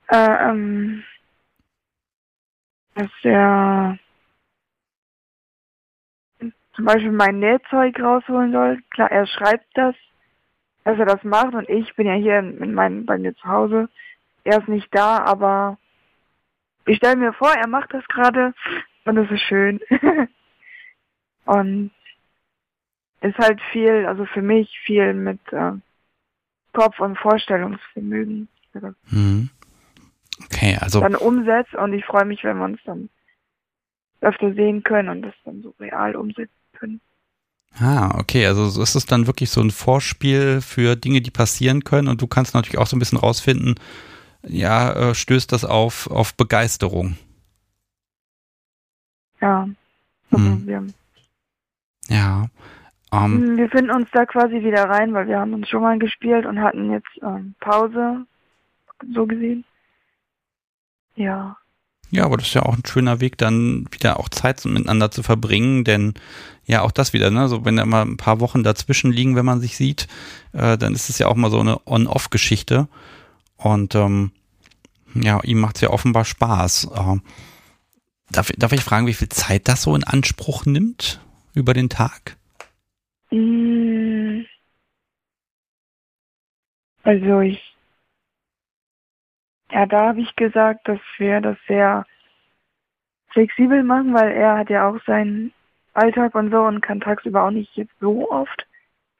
Äh, 0.10 0.49
ähm, 0.49 1.03
dass 2.95 3.12
er 3.24 3.99
zum 6.74 6.86
Beispiel 6.86 7.12
mein 7.12 7.39
Nähzeug 7.39 7.99
rausholen 7.99 8.51
soll. 8.51 8.82
Klar, 8.91 9.12
er 9.12 9.28
schreibt 9.28 9.66
das, 9.74 9.95
dass 10.84 10.97
er 10.97 11.05
das 11.05 11.24
macht 11.24 11.53
und 11.53 11.68
ich 11.70 11.95
bin 11.95 12.08
ja 12.08 12.14
hier 12.14 12.39
in 12.39 12.74
meinem, 12.74 13.05
bei 13.05 13.18
mir 13.18 13.36
zu 13.36 13.45
Hause. 13.45 13.89
Er 14.43 14.60
ist 14.60 14.68
nicht 14.68 14.88
da, 14.95 15.18
aber 15.18 15.78
ich 16.86 16.97
stelle 16.97 17.18
mir 17.18 17.34
vor, 17.34 17.51
er 17.51 17.68
macht 17.68 17.93
das 17.93 18.05
gerade 18.08 18.53
und 19.05 19.16
das 19.16 19.30
ist 19.30 19.41
schön. 19.41 19.80
und 21.45 21.91
ist 23.22 23.38
halt 23.39 23.60
viel, 23.72 24.05
also 24.05 24.26
für 24.26 24.41
mich 24.41 24.80
viel 24.86 25.14
mit 25.14 25.39
äh, 25.51 25.74
Kopf- 26.74 26.99
und 26.99 27.18
Vorstellungsvermögen. 27.18 28.47
Mhm. 29.10 29.49
Okay, 30.46 30.78
also. 30.80 31.02
Dann 31.02 31.16
umsetzt 31.16 31.74
und 31.76 31.94
ich 31.94 32.06
freue 32.06 32.26
mich, 32.26 32.44
wenn 32.44 32.58
wir 32.58 32.66
uns 32.66 32.80
dann 32.86 33.10
öfter 34.22 34.54
sehen 34.54 34.84
können 34.84 35.10
und 35.10 35.22
das 35.24 35.34
dann 35.46 35.62
so 35.62 35.74
real 35.80 36.16
umsetzen 36.16 36.52
können. 36.74 37.02
Ah, 37.80 38.18
okay, 38.18 38.48
also 38.48 38.68
so 38.70 38.82
ist 38.82 38.96
es 38.96 39.06
dann 39.06 39.28
wirklich 39.28 39.52
so 39.52 39.62
ein 39.62 39.72
Vorspiel 39.72 40.62
für 40.62 40.96
Dinge, 40.96 41.22
die 41.22 41.32
passieren 41.32 41.84
können 41.84 42.08
und 42.08 42.22
du 42.22 42.28
kannst 42.28 42.56
natürlich 42.56 42.80
auch 42.80 42.88
so 42.88 42.96
ein 42.96 43.00
bisschen 43.00 43.20
rausfinden, 43.20 43.76
ja, 44.44 44.94
äh, 44.94 45.16
stößt 45.16 45.52
das 45.52 45.66
auf, 45.66 46.10
auf 46.10 46.36
Begeisterung. 46.36 47.18
Ja. 49.42 49.68
Hm. 50.32 50.94
Ja. 52.08 52.48
Um, 53.12 53.44
ähm. 53.44 53.58
wir 53.58 53.70
finden 53.70 53.92
uns 53.92 54.10
da 54.12 54.26
quasi 54.26 54.64
wieder 54.64 54.90
rein, 54.90 55.14
weil 55.14 55.28
wir 55.28 55.40
haben 55.40 55.54
uns 55.54 55.70
schon 55.70 55.82
mal 55.82 55.98
gespielt 56.00 56.46
und 56.46 56.62
hatten 56.62 56.92
jetzt 56.92 57.08
ähm, 57.22 57.56
Pause, 57.60 58.26
so 59.14 59.26
gesehen. 59.26 59.64
Ja. 61.18 61.57
Ja, 62.09 62.24
aber 62.24 62.38
das 62.38 62.47
ist 62.47 62.53
ja 62.53 62.63
auch 62.63 62.76
ein 62.78 62.86
schöner 62.86 63.20
Weg, 63.20 63.38
dann 63.38 63.86
wieder 63.91 64.18
auch 64.18 64.30
Zeit 64.30 64.63
miteinander 64.63 65.11
zu 65.11 65.24
verbringen, 65.24 65.84
denn 65.84 66.13
ja, 66.65 66.82
auch 66.82 66.91
das 66.91 67.11
wieder, 67.11 67.32
ne, 67.32 67.49
so 67.49 67.65
wenn 67.65 67.76
da 67.76 67.86
mal 67.86 68.03
ein 68.03 68.18
paar 68.18 68.39
Wochen 68.39 68.63
dazwischen 68.63 69.11
liegen, 69.11 69.36
wenn 69.36 69.45
man 69.45 69.59
sich 69.59 69.76
sieht, 69.76 70.07
äh, 70.53 70.78
dann 70.78 70.93
ist 70.93 71.09
es 71.09 71.18
ja 71.18 71.28
auch 71.28 71.36
mal 71.36 71.51
so 71.51 71.59
eine 71.59 71.86
On-Off-Geschichte. 71.86 72.88
Und 73.57 73.95
ähm, 73.95 74.32
ja, 75.15 75.41
ihm 75.43 75.59
macht 75.59 75.78
es 75.78 75.82
ja 75.82 75.89
offenbar 75.89 76.24
Spaß. 76.24 76.89
Äh, 76.93 77.18
darf, 78.32 78.51
darf 78.57 78.72
ich 78.72 78.82
fragen, 78.82 79.07
wie 79.07 79.13
viel 79.13 79.30
Zeit 79.30 79.68
das 79.68 79.82
so 79.82 79.95
in 79.95 80.03
Anspruch 80.03 80.65
nimmt 80.65 81.20
über 81.53 81.74
den 81.74 81.89
Tag? 81.89 82.38
Mm. 83.32 84.41
Also 87.03 87.39
ich 87.39 87.66
ja, 89.72 89.86
da 89.86 90.07
habe 90.07 90.22
ich 90.22 90.36
gesagt, 90.36 90.88
dass 90.88 90.99
wir 91.18 91.41
das 91.41 91.57
sehr 91.68 92.05
flexibel 93.30 93.84
machen, 93.84 94.13
weil 94.13 94.32
er 94.32 94.57
hat 94.57 94.70
ja 94.70 94.89
auch 94.89 94.99
seinen 95.05 95.53
Alltag 95.93 96.36
und 96.36 96.51
so 96.51 96.61
und 96.61 96.82
kann 96.82 97.01
tagsüber 97.01 97.43
auch 97.43 97.51
nicht 97.51 97.72
so 97.99 98.32
oft 98.32 98.65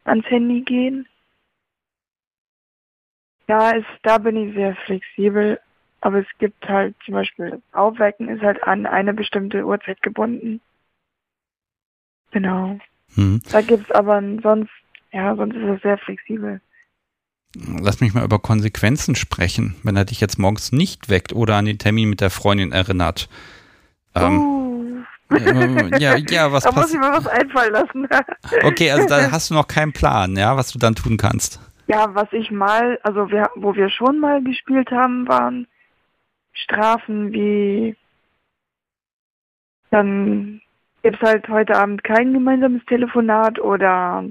ans 0.06 0.26
Handy 0.30 0.62
gehen. 0.62 1.08
Ja, 3.48 3.72
ist, 3.72 3.88
da 4.04 4.18
bin 4.18 4.36
ich 4.36 4.56
sehr 4.56 4.76
flexibel, 4.76 5.60
aber 6.02 6.20
es 6.20 6.28
gibt 6.38 6.68
halt 6.68 6.96
zum 7.06 7.14
Beispiel 7.14 7.52
das 7.52 7.62
Aufwecken 7.74 8.30
ist 8.30 8.42
halt 8.42 8.62
an 8.64 8.86
eine 8.86 9.14
bestimmte 9.14 9.66
Uhrzeit 9.66 10.02
gebunden. 10.02 10.62
Genau. 12.32 12.78
Hm. 13.16 13.42
Da 13.52 13.62
gibt's 13.62 13.90
aber 13.92 14.22
sonst, 14.42 14.72
ja, 15.12 15.36
sonst 15.36 15.56
ist 15.56 15.64
es 15.64 15.82
sehr 15.82 15.98
flexibel. 15.98 16.62
Lass 17.56 18.02
mich 18.02 18.14
mal 18.14 18.24
über 18.24 18.40
Konsequenzen 18.40 19.16
sprechen. 19.16 19.76
Wenn 19.84 19.96
er 19.96 20.06
dich 20.06 20.20
jetzt 20.20 20.38
morgens 20.38 20.72
nicht 20.72 21.10
weckt 21.10 21.34
oder 21.34 21.56
an 21.56 21.66
den 21.66 21.80
Termin 21.80 22.10
mit 22.10 22.22
der 22.22 22.30
Freundin 22.30 22.72
erinnert, 22.72 23.30
Ähm, 24.16 24.40
uh. 24.40 25.04
äh, 25.36 26.00
ja, 26.00 26.18
ja, 26.18 26.52
was 26.52 26.64
Da 26.66 26.72
muss 26.72 26.94
ich 26.94 27.00
mir 27.00 27.12
was 27.12 27.28
einfallen 27.28 27.74
lassen. 27.74 28.08
okay, 28.64 28.92
also 28.92 29.08
da 29.08 29.32
hast 29.32 29.50
du 29.50 29.54
noch 29.54 29.68
keinen 29.68 29.94
Plan, 29.94 30.36
ja, 30.36 30.58
was 30.58 30.72
du 30.72 30.80
dann 30.80 30.96
tun 30.96 31.18
kannst. 31.18 31.60
Ja, 31.88 32.14
was 32.14 32.28
ich 32.34 32.52
mal, 32.52 33.00
also 33.04 33.30
wir, 33.30 33.50
wo 33.56 33.76
wir 33.76 33.90
schon 33.90 34.20
mal 34.20 34.44
gespielt 34.44 34.92
haben, 34.92 35.28
waren 35.28 35.68
Strafen 36.54 37.32
wie 37.32 37.96
dann 39.90 40.62
gibt 41.04 41.16
es 41.16 41.22
halt 41.22 41.48
heute 41.48 41.76
Abend 41.76 42.04
kein 42.04 42.34
gemeinsames 42.34 42.84
Telefonat 42.86 43.60
oder 43.60 44.26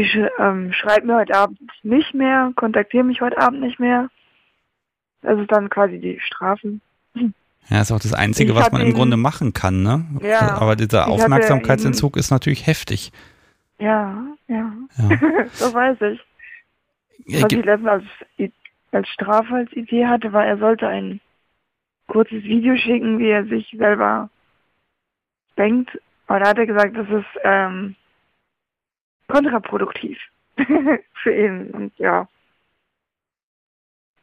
ich 0.00 0.18
ähm, 0.38 0.72
schreibe 0.72 1.06
mir 1.06 1.16
heute 1.16 1.34
Abend 1.34 1.58
nicht 1.82 2.14
mehr, 2.14 2.52
kontaktiere 2.56 3.04
mich 3.04 3.20
heute 3.20 3.38
Abend 3.38 3.60
nicht 3.60 3.78
mehr. 3.78 4.08
Das 5.22 5.38
ist 5.38 5.50
dann 5.50 5.68
quasi 5.68 5.98
die 5.98 6.20
Strafen. 6.20 6.80
Ja, 7.68 7.82
ist 7.82 7.92
auch 7.92 8.00
das 8.00 8.14
Einzige, 8.14 8.52
Ich 8.52 8.58
was 8.58 8.72
man 8.72 8.80
im 8.80 8.94
Grunde 8.94 9.16
machen 9.16 9.52
kann, 9.52 9.82
ne? 9.82 10.06
Ja, 10.22 10.56
Aber 10.56 10.74
dieser 10.76 11.08
Aufmerksamkeitsentzug 11.08 12.16
ist 12.16 12.30
natürlich 12.30 12.66
heftig. 12.66 13.12
Ja, 13.78 14.24
ja, 14.46 14.72
Ja. 14.96 15.08
das 15.44 15.74
weiß 15.74 16.00
ich. 16.12 16.20
Was 17.42 17.52
ich 17.52 17.64
letztens 17.64 17.88
als, 17.88 18.04
als 18.92 19.08
Strafe 19.08 19.54
als 19.54 19.72
Idee 19.72 20.06
hatte, 20.06 20.32
war, 20.32 20.46
er 20.46 20.56
sollte 20.56 20.88
ein 20.88 21.20
kurzes 22.06 22.42
Video 22.44 22.76
schicken, 22.76 23.18
wie 23.18 23.28
er 23.28 23.44
sich 23.44 23.74
selber 23.76 24.30
denkt. 25.58 25.90
Aber 26.26 26.40
da 26.40 26.50
hat 26.50 26.58
er 26.58 26.66
gesagt, 26.66 26.96
das 26.96 27.08
ist 27.08 27.40
ähm, 27.44 27.96
kontraproduktiv 29.28 30.18
für 31.22 31.34
ihn. 31.34 31.70
Und 31.70 31.96
ja, 31.98 32.28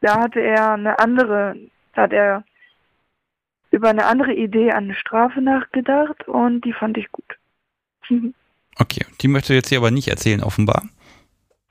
da 0.01 0.20
hatte 0.20 0.41
er 0.41 0.74
eine 0.74 0.99
andere, 0.99 1.56
da 1.93 2.03
hat 2.03 2.14
er 2.14 2.43
über 3.72 3.89
eine 3.89 4.06
andere 4.06 4.34
Idee 4.34 4.72
an 4.72 4.86
eine 4.86 4.95
Strafe 4.95 5.41
nachgedacht 5.41 6.28
und 6.28 6.62
die 6.62 6.74
fand 6.74 6.97
ich 6.97 7.12
gut. 7.12 7.38
Okay, 8.78 9.06
die 9.22 9.30
möchte 9.30 9.53
jetzt 9.53 9.70
hier 9.70 9.78
aber 9.78 9.89
nicht 9.89 10.10
erzählen, 10.10 10.43
offenbar. 10.43 10.84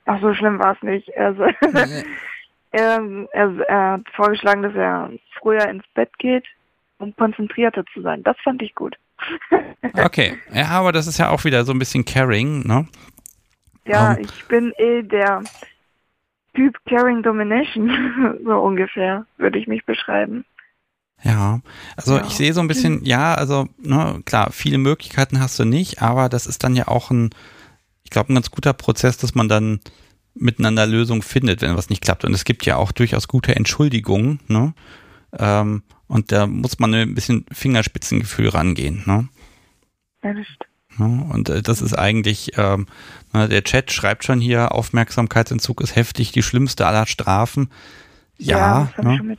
Ach, 0.05 0.19
so 0.21 0.33
schlimm 0.33 0.57
war 0.57 0.75
es 0.75 0.81
nicht. 0.81 1.15
Also, 1.15 1.43
er, 2.71 3.03
er, 3.31 3.59
er 3.67 3.91
hat 3.91 4.09
vorgeschlagen, 4.15 4.63
dass 4.63 4.73
er 4.73 5.11
früher 5.39 5.69
ins 5.69 5.83
Bett 5.93 6.09
geht, 6.17 6.45
um 6.97 7.15
konzentrierter 7.15 7.85
zu 7.93 8.01
sein. 8.01 8.23
Das 8.23 8.37
fand 8.43 8.63
ich 8.63 8.73
gut. 8.73 8.97
Okay, 9.93 10.37
ja, 10.51 10.69
aber 10.69 10.91
das 10.91 11.05
ist 11.05 11.19
ja 11.19 11.29
auch 11.29 11.43
wieder 11.43 11.63
so 11.63 11.73
ein 11.73 11.79
bisschen 11.79 12.05
caring, 12.05 12.65
ne? 12.65 12.87
Ja, 13.85 14.17
Ähm. 14.17 14.25
ich 14.25 14.47
bin 14.47 14.73
eh 14.77 15.03
der 15.03 15.43
Typ 16.55 16.77
Caring 16.85 17.21
Domination, 17.23 18.39
so 18.45 18.59
ungefähr, 18.59 19.25
würde 19.37 19.59
ich 19.59 19.67
mich 19.67 19.85
beschreiben. 19.85 20.45
Ja, 21.23 21.61
also 21.95 22.17
Ja. 22.17 22.23
ich 22.25 22.35
sehe 22.35 22.53
so 22.53 22.61
ein 22.61 22.67
bisschen, 22.67 23.03
ja, 23.05 23.33
also, 23.35 23.67
ne, 23.77 24.21
klar, 24.25 24.51
viele 24.51 24.77
Möglichkeiten 24.77 25.39
hast 25.39 25.57
du 25.59 25.65
nicht, 25.65 26.01
aber 26.01 26.29
das 26.29 26.45
ist 26.45 26.63
dann 26.63 26.75
ja 26.75 26.87
auch 26.87 27.09
ein, 27.09 27.29
ich 28.03 28.11
glaube, 28.11 28.31
ein 28.31 28.35
ganz 28.35 28.51
guter 28.51 28.73
Prozess, 28.73 29.17
dass 29.17 29.33
man 29.35 29.49
dann 29.49 29.79
miteinander 30.35 30.85
Lösungen 30.85 31.21
findet, 31.21 31.61
wenn 31.61 31.77
was 31.77 31.89
nicht 31.89 32.03
klappt. 32.03 32.25
Und 32.25 32.33
es 32.33 32.43
gibt 32.43 32.65
ja 32.65 32.75
auch 32.75 32.91
durchaus 32.91 33.27
gute 33.27 33.55
Entschuldigungen, 33.55 34.39
ne? 34.47 34.73
Ähm, 35.37 35.83
und 36.07 36.31
da 36.31 36.45
muss 36.45 36.77
man 36.79 36.93
ein 36.93 37.15
bisschen 37.15 37.45
Fingerspitzengefühl 37.51 38.49
rangehen, 38.49 39.03
ne? 39.05 39.27
Ja, 40.23 40.33
das 40.33 40.45
stimmt. 40.45 40.74
Ne? 40.97 41.25
Und 41.31 41.49
äh, 41.49 41.61
das 41.61 41.81
ist 41.81 41.93
eigentlich, 41.93 42.51
ähm, 42.57 42.87
ne, 43.33 43.47
der 43.47 43.63
Chat 43.63 43.91
schreibt 43.91 44.23
schon 44.23 44.39
hier, 44.39 44.73
Aufmerksamkeitsentzug 44.73 45.81
ist 45.81 45.95
heftig, 45.95 46.31
die 46.31 46.43
schlimmste 46.43 46.85
aller 46.87 47.05
Strafen. 47.05 47.69
Ja, 48.37 48.89
ich 48.97 49.03
ne? 49.03 49.37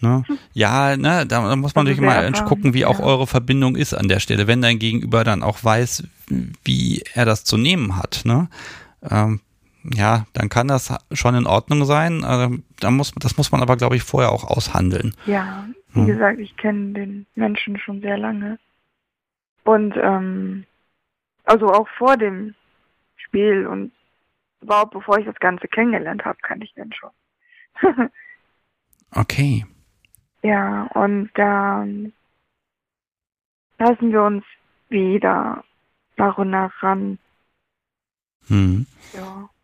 Ne? 0.00 0.24
Ja, 0.52 0.96
ne, 0.96 1.26
da, 1.26 1.56
muss 1.56 1.74
man 1.74 1.86
Also 1.86 2.00
natürlich 2.00 2.00
mal 2.00 2.44
gucken, 2.44 2.74
wie 2.74 2.84
auch 2.84 3.00
ja. 3.00 3.04
eure 3.04 3.26
Verbindung 3.26 3.74
ist 3.74 3.92
an 3.92 4.06
der 4.06 4.20
Stelle, 4.20 4.46
wenn 4.46 4.62
dein 4.62 4.78
Gegenüber 4.78 5.24
dann 5.24 5.42
auch 5.42 5.64
weiß, 5.64 6.04
wie 6.64 7.02
er 7.14 7.24
das 7.24 7.42
zu 7.42 7.56
nehmen 7.56 7.96
hat, 7.96 8.22
ne? 8.24 8.48
Ähm, 9.08 9.40
ja, 9.94 10.26
dann 10.32 10.48
kann 10.48 10.68
das 10.68 10.92
schon 11.12 11.34
in 11.34 11.46
Ordnung 11.46 11.84
sein. 11.84 12.24
Ähm, 12.26 12.64
da 12.80 12.90
muss, 12.90 13.12
das 13.16 13.36
muss 13.36 13.52
man 13.52 13.62
aber, 13.62 13.76
glaube 13.76 13.96
ich, 13.96 14.02
vorher 14.02 14.32
auch 14.32 14.44
aushandeln. 14.44 15.14
Ja, 15.26 15.66
wie 15.92 16.00
Hm. 16.00 16.06
gesagt, 16.06 16.38
ich 16.40 16.56
kenne 16.56 16.92
den 16.92 17.26
Menschen 17.34 17.78
schon 17.78 18.00
sehr 18.00 18.18
lange. 18.18 18.58
Und 19.64 19.94
ähm, 19.96 20.64
also 21.46 21.66
auch 21.72 21.88
vor 21.96 22.16
dem 22.16 22.54
Spiel 23.16 23.66
und 23.66 23.92
überhaupt 24.60 24.92
bevor 24.92 25.18
ich 25.18 25.26
das 25.26 25.36
Ganze 25.36 25.68
kennengelernt 25.68 26.24
habe, 26.24 26.38
kann 26.42 26.60
ich 26.60 26.72
den 26.74 26.92
schon. 26.92 28.10
Okay. 29.12 29.64
ja, 30.42 30.84
und 30.94 31.30
dann 31.34 32.12
lassen 33.78 34.12
wir 34.12 34.22
uns 34.22 34.44
wieder 34.88 35.64
nach 36.16 36.38
und 36.38 36.50
nach 36.50 36.72
ran. 36.82 37.18
Hm. 38.48 38.86
Ja. 39.14 39.48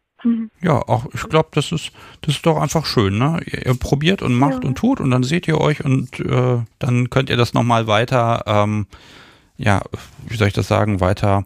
Ja, 0.61 0.75
auch 0.75 1.07
ich 1.13 1.29
glaube, 1.29 1.49
das 1.51 1.73
ist, 1.73 1.91
das 2.21 2.37
ist 2.37 2.47
doch 2.47 2.63
einfach 2.63 2.87
schön, 2.87 3.19
ne? 3.19 3.41
Ihr, 3.45 3.67
ihr 3.67 3.75
probiert 3.77 4.23
und 4.23 4.35
macht 4.35 4.63
Ja. 4.63 4.69
und 4.69 4.79
tut 4.79 5.01
und 5.01 5.11
dann 5.11 5.25
seht 5.25 5.49
ihr 5.49 5.61
euch 5.61 5.85
und 5.85 6.21
äh, 6.21 6.63
dann 6.79 7.11
könnt 7.11 7.29
ihr 7.29 7.37
das 7.37 7.55
nochmal 7.55 7.89
weiter, 7.89 8.45
ähm, 8.47 8.87
ja, 9.57 9.83
wie 10.29 10.37
soll 10.37 10.47
ich 10.47 10.55
das 10.55 10.69
sagen, 10.69 11.01
weiter 11.01 11.45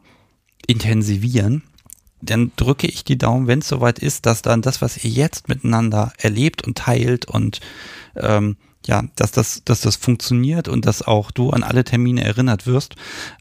intensivieren. 0.66 1.62
Dann 2.22 2.52
drücke 2.56 2.86
ich 2.86 3.04
die 3.04 3.18
Daumen, 3.18 3.46
wenn 3.46 3.60
es 3.60 3.68
soweit 3.68 3.98
ist, 3.98 4.26
dass 4.26 4.42
dann 4.42 4.62
das, 4.62 4.80
was 4.80 5.04
ihr 5.04 5.10
jetzt 5.10 5.48
miteinander 5.48 6.12
erlebt 6.18 6.66
und 6.66 6.78
teilt 6.78 7.26
und 7.26 7.60
ähm, 8.16 8.56
ja, 8.86 9.02
dass 9.16 9.32
das, 9.32 9.64
dass 9.64 9.80
das 9.80 9.96
funktioniert 9.96 10.68
und 10.68 10.86
dass 10.86 11.02
auch 11.02 11.30
du 11.30 11.50
an 11.50 11.62
alle 11.62 11.84
Termine 11.84 12.24
erinnert 12.24 12.66
wirst. 12.66 12.94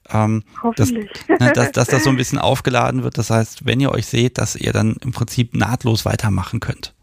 Ähm, 0.10 0.44
Hoffentlich. 0.62 1.10
ne, 1.28 1.52
dass, 1.54 1.72
dass 1.72 1.88
das 1.88 2.04
so 2.04 2.10
ein 2.10 2.18
bisschen 2.18 2.40
aufgeladen 2.40 3.04
wird. 3.04 3.18
Das 3.18 3.30
heißt, 3.30 3.66
wenn 3.66 3.80
ihr 3.80 3.92
euch 3.92 4.08
seht, 4.08 4.38
dass 4.38 4.56
ihr 4.56 4.74
dann 4.74 4.96
im 5.02 5.12
Prinzip 5.12 5.56
nahtlos 5.56 6.04
weitermachen 6.04 6.60
könnt. 6.60 6.94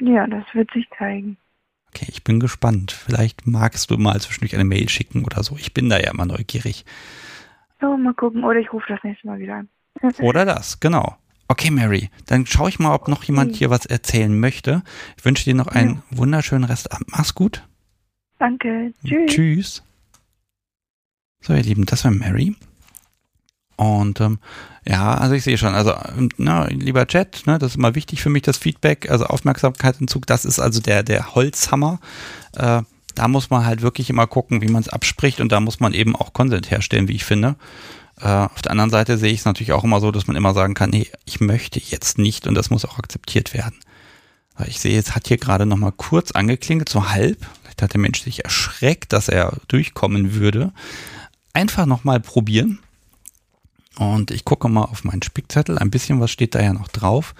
ja, 0.00 0.26
das 0.26 0.44
wird 0.54 0.70
sich 0.72 0.86
zeigen. 0.98 1.36
Okay, 1.88 2.06
ich 2.08 2.24
bin 2.24 2.40
gespannt. 2.40 2.90
Vielleicht 2.90 3.46
magst 3.46 3.90
du 3.90 3.98
mal 3.98 4.20
zwischendurch 4.20 4.54
eine 4.54 4.64
Mail 4.64 4.88
schicken 4.88 5.24
oder 5.24 5.44
so. 5.44 5.56
Ich 5.56 5.74
bin 5.74 5.88
da 5.88 6.00
ja 6.00 6.10
immer 6.10 6.26
neugierig. 6.26 6.84
So, 7.84 7.98
mal 7.98 8.14
gucken. 8.14 8.44
Oder 8.44 8.60
ich 8.60 8.72
rufe 8.72 8.86
das 8.88 9.00
nächste 9.04 9.26
Mal 9.26 9.38
wieder 9.38 9.56
an. 9.56 9.68
Oder 10.20 10.46
das, 10.46 10.80
genau. 10.80 11.16
Okay, 11.48 11.70
Mary, 11.70 12.08
dann 12.26 12.46
schaue 12.46 12.70
ich 12.70 12.78
mal, 12.78 12.94
ob 12.94 13.08
noch 13.08 13.22
jemand 13.24 13.54
hier 13.54 13.68
was 13.68 13.84
erzählen 13.84 14.40
möchte. 14.40 14.82
Ich 15.18 15.24
wünsche 15.26 15.44
dir 15.44 15.54
noch 15.54 15.66
einen 15.66 16.02
wunderschönen 16.10 16.64
Restabend. 16.64 17.10
Mach's 17.10 17.34
gut. 17.34 17.62
Danke. 18.38 18.94
Tschüss. 19.04 19.30
Tschüss. 19.30 19.82
So, 21.42 21.52
ihr 21.52 21.62
Lieben, 21.62 21.84
das 21.84 22.04
war 22.04 22.10
Mary. 22.10 22.56
Und 23.76 24.20
ähm, 24.22 24.38
ja, 24.86 25.14
also 25.14 25.34
ich 25.34 25.44
sehe 25.44 25.58
schon, 25.58 25.74
also 25.74 25.92
ähm, 26.16 26.30
na, 26.38 26.66
lieber 26.68 27.06
Chat, 27.06 27.42
ne, 27.46 27.58
das 27.58 27.72
ist 27.72 27.76
immer 27.76 27.94
wichtig 27.94 28.22
für 28.22 28.30
mich, 28.30 28.42
das 28.42 28.56
Feedback, 28.56 29.10
also 29.10 29.26
Aufmerksamkeitsentzug, 29.26 30.26
das 30.26 30.46
ist 30.46 30.60
also 30.60 30.80
der, 30.80 31.02
der 31.02 31.34
Holzhammer. 31.34 32.00
Äh, 32.56 32.82
da 33.14 33.28
muss 33.28 33.50
man 33.50 33.64
halt 33.64 33.82
wirklich 33.82 34.10
immer 34.10 34.26
gucken, 34.26 34.62
wie 34.62 34.68
man 34.68 34.82
es 34.82 34.88
abspricht 34.88 35.40
und 35.40 35.52
da 35.52 35.60
muss 35.60 35.80
man 35.80 35.94
eben 35.94 36.16
auch 36.16 36.32
Konsent 36.32 36.70
herstellen, 36.70 37.08
wie 37.08 37.16
ich 37.16 37.24
finde. 37.24 37.56
Äh, 38.20 38.28
auf 38.28 38.62
der 38.62 38.72
anderen 38.72 38.90
Seite 38.90 39.18
sehe 39.18 39.32
ich 39.32 39.40
es 39.40 39.44
natürlich 39.44 39.72
auch 39.72 39.84
immer 39.84 40.00
so, 40.00 40.10
dass 40.10 40.26
man 40.26 40.36
immer 40.36 40.54
sagen 40.54 40.74
kann, 40.74 40.90
nee, 40.90 41.08
ich 41.24 41.40
möchte 41.40 41.80
jetzt 41.80 42.18
nicht 42.18 42.46
und 42.46 42.54
das 42.54 42.70
muss 42.70 42.84
auch 42.84 42.98
akzeptiert 42.98 43.54
werden. 43.54 43.74
Ich 44.66 44.78
sehe, 44.78 44.98
es 44.98 45.16
hat 45.16 45.26
hier 45.26 45.38
gerade 45.38 45.66
noch 45.66 45.76
mal 45.76 45.92
kurz 45.92 46.30
angeklingelt, 46.30 46.88
so 46.88 47.10
halb. 47.10 47.38
Vielleicht 47.62 47.82
hat 47.82 47.92
der 47.92 48.00
Mensch 48.00 48.22
sich 48.22 48.44
erschreckt, 48.44 49.12
dass 49.12 49.28
er 49.28 49.56
durchkommen 49.66 50.34
würde. 50.34 50.72
Einfach 51.52 51.86
noch 51.86 52.04
mal 52.04 52.20
probieren. 52.20 52.78
Und 53.96 54.30
ich 54.30 54.44
gucke 54.44 54.68
mal 54.68 54.84
auf 54.84 55.02
meinen 55.02 55.22
Spickzettel. 55.22 55.78
Ein 55.78 55.90
bisschen 55.90 56.20
was 56.20 56.30
steht 56.30 56.54
da 56.54 56.62
ja 56.62 56.72
noch 56.72 56.88
drauf. 56.88 57.34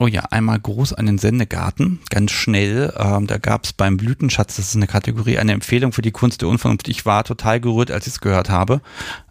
Oh 0.00 0.06
ja, 0.06 0.20
einmal 0.30 0.60
groß 0.60 0.92
an 0.92 1.06
den 1.06 1.18
Sendegarten, 1.18 1.98
ganz 2.08 2.30
schnell. 2.30 2.94
Ähm, 2.96 3.26
da 3.26 3.38
gab 3.38 3.64
es 3.64 3.72
beim 3.72 3.96
Blütenschatz, 3.96 4.54
das 4.56 4.68
ist 4.68 4.76
eine 4.76 4.86
Kategorie, 4.86 5.38
eine 5.38 5.52
Empfehlung 5.52 5.92
für 5.92 6.02
die 6.02 6.12
Kunst 6.12 6.40
der 6.40 6.48
Unvernunft. 6.48 6.86
Ich 6.86 7.04
war 7.04 7.24
total 7.24 7.58
gerührt, 7.60 7.90
als 7.90 8.06
ich 8.06 8.12
es 8.14 8.20
gehört 8.20 8.48
habe. 8.48 8.80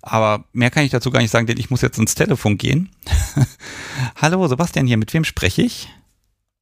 Aber 0.01 0.43
mehr 0.51 0.69
kann 0.69 0.83
ich 0.83 0.91
dazu 0.91 1.09
gar 1.09 1.21
nicht 1.21 1.31
sagen, 1.31 1.47
denn 1.47 1.57
ich 1.57 1.69
muss 1.69 1.81
jetzt 1.81 1.99
ins 1.99 2.15
Telefon 2.15 2.57
gehen. 2.57 2.89
Hallo, 4.21 4.45
Sebastian 4.47 4.87
hier, 4.87 4.97
mit 4.97 5.13
wem 5.13 5.23
spreche 5.23 5.61
ich? 5.61 5.87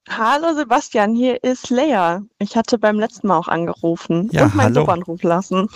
Hallo 0.07 0.53
Sebastian, 0.53 1.15
hier 1.15 1.43
ist 1.43 1.71
Lea. 1.71 2.19
Ich 2.37 2.55
hatte 2.55 2.77
beim 2.77 2.99
letzten 2.99 3.27
Mal 3.27 3.37
auch 3.37 3.47
angerufen 3.47 4.29
Ja, 4.31 4.43
und 4.43 4.53
meinen 4.53 4.75
hallo. 4.75 4.81
Subanruf 4.81 5.23
lassen. 5.23 5.67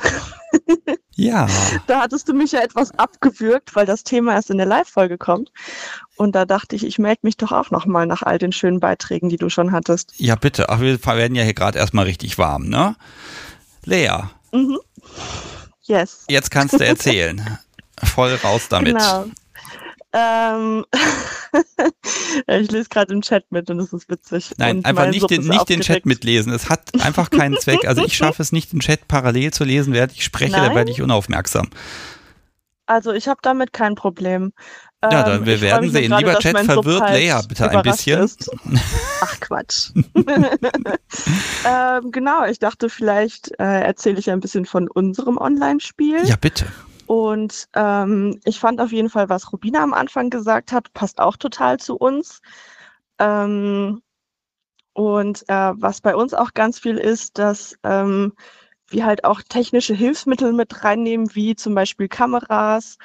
Ja, 1.16 1.48
Da 1.88 2.02
hattest 2.02 2.30
du 2.30 2.34
mich 2.34 2.52
ja 2.52 2.60
etwas 2.62 2.92
abgewürgt, 2.92 3.76
weil 3.76 3.88
das 3.88 4.04
Thema 4.04 4.34
erst 4.34 4.52
in 4.52 4.58
der 4.58 4.68
Live-Folge 4.68 5.18
kommt. 5.18 5.52
Und 6.20 6.36
da 6.36 6.44
dachte 6.44 6.76
ich, 6.76 6.86
ich 6.86 7.00
melde 7.00 7.22
mich 7.24 7.38
doch 7.38 7.54
auch 7.54 7.72
nochmal 7.72 8.06
nach 8.06 8.24
all 8.24 8.38
den 8.38 8.52
schönen 8.52 8.82
Beiträgen, 8.82 9.30
die 9.30 9.38
du 9.38 9.48
schon 9.50 9.72
hattest. 9.72 10.14
ja 10.18 10.36
bitte. 10.36 10.68
Ach, 10.68 10.82
wir 10.82 11.02
werden 11.06 11.34
ja 11.34 11.44
hier 11.44 11.54
gerade 11.54 11.80
erstmal 11.80 12.04
richtig 12.06 12.38
warm, 12.38 12.68
ne? 12.68 12.98
Lea, 13.86 14.10
Mhm. 14.52 14.80
Yes. 15.84 16.26
jetzt 16.28 16.52
kannst 16.52 16.78
du 16.78 16.86
erzählen. 16.86 17.58
Voll 18.04 18.36
raus 18.44 18.68
damit. 18.70 18.98
Genau. 18.98 19.28
Ähm, 20.12 20.86
ich 22.48 22.70
lese 22.70 22.90
gerade 22.90 23.14
im 23.14 23.22
Chat 23.22 23.50
mit 23.52 23.70
und 23.70 23.80
es 23.80 23.94
ist 23.94 24.10
witzig. 24.10 24.52
Nein, 24.58 24.80
und 24.80 24.86
einfach 24.86 25.08
nicht, 25.10 25.30
den, 25.30 25.48
nicht 25.48 25.70
den 25.70 25.80
Chat 25.82 26.06
mitlesen. 26.06 26.52
Es 26.52 26.70
hat 26.70 27.02
einfach 27.02 27.30
keinen 27.30 27.58
Zweck. 27.62 27.88
Also 27.88 28.04
ich 28.04 28.18
schaffe 28.18 28.42
es 28.42 28.52
nicht, 28.52 28.74
den 28.74 28.82
Chat 28.82 29.08
parallel 29.08 29.54
zu 29.54 29.64
lesen, 29.64 29.94
während 29.94 30.12
ich 30.12 30.26
spreche, 30.26 30.52
Nein? 30.52 30.70
da 30.72 30.76
werde 30.76 30.92
ich 30.92 31.02
unaufmerksam. 31.02 31.70
Also 32.88 33.14
ich 33.14 33.28
habe 33.28 33.40
damit 33.44 33.72
kein 33.72 33.94
Problem. 33.96 34.52
Ja, 35.02 35.24
dann 35.24 35.40
ähm, 35.40 35.46
wir 35.46 35.62
werden 35.62 35.90
sehen. 35.90 36.14
Lieber 36.18 36.36
Chat, 36.40 36.58
verwirrt 36.60 37.02
halt 37.02 37.14
Leia 37.14 37.42
bitte 37.42 37.70
ein 37.70 37.82
bisschen. 37.84 38.22
Ist. 38.22 38.50
Ach 39.22 39.40
Quatsch. 39.40 39.92
ähm, 41.66 42.12
genau, 42.12 42.46
ich 42.46 42.60
dachte, 42.60 42.90
vielleicht 42.90 43.52
äh, 43.60 43.82
erzähle 43.82 44.20
ich 44.20 44.30
ein 44.30 44.42
bisschen 44.42 44.66
von 44.66 44.90
unserem 44.90 45.38
Online-Spiel. 45.38 46.26
Ja, 46.26 46.36
bitte. 46.36 46.66
Und 47.06 47.70
ähm, 47.76 48.42
ich 48.44 48.60
fand 48.60 48.82
auf 48.82 48.92
jeden 48.92 49.10
Fall, 49.10 49.30
was 49.30 49.54
Rubina 49.54 49.82
am 49.82 49.94
Anfang 49.94 50.30
gesagt 50.30 50.74
hat, 50.74 50.92
passt 50.94 51.20
auch 51.22 51.38
total 51.38 51.80
zu 51.80 51.96
uns. 51.96 52.42
Ähm, 53.20 54.02
und 54.94 55.44
äh, 55.48 55.72
was 55.76 56.02
bei 56.02 56.14
uns 56.14 56.34
auch 56.34 56.54
ganz 56.54 56.78
viel 56.78 56.98
ist, 56.98 57.38
dass 57.38 57.76
ähm, 57.84 58.34
wir 58.90 59.06
halt 59.06 59.24
auch 59.24 59.42
technische 59.48 59.94
Hilfsmittel 59.94 60.52
mit 60.52 60.84
reinnehmen, 60.84 61.34
wie 61.34 61.56
zum 61.56 61.74
Beispiel 61.74 62.10
Kameras 62.10 62.98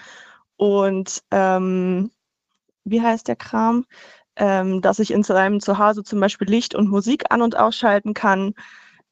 und 0.64 1.22
ähm, 1.30 2.10
wie 2.84 3.02
heißt 3.02 3.28
der 3.28 3.36
Kram? 3.36 3.84
Ähm, 4.36 4.80
dass 4.80 4.98
ich 4.98 5.10
in 5.10 5.22
seinem 5.22 5.60
Zuhause 5.60 6.02
zum 6.02 6.20
Beispiel 6.20 6.48
Licht 6.48 6.74
und 6.74 6.88
Musik 6.88 7.24
an- 7.28 7.42
und 7.42 7.54
ausschalten 7.54 8.14
kann. 8.14 8.54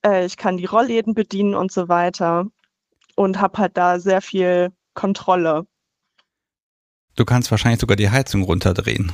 Äh, 0.03 0.25
ich 0.25 0.39
kann 0.39 0.57
die 0.57 0.65
Rollläden 0.65 1.13
bedienen 1.13 1.55
und 1.55 1.71
so 1.71 1.91
weiter. 1.91 2.47
Und 3.17 3.39
habe 3.39 3.59
halt 3.59 3.77
da 3.77 4.01
sehr 4.01 4.23
viel 4.23 4.73
Kontrolle. 4.95 5.67
Du 7.17 7.27
kannst 7.27 7.51
wahrscheinlich 7.51 7.83
sogar 7.83 7.97
die 7.97 8.09
Heizung 8.09 8.43
runterdrehen. 8.45 9.13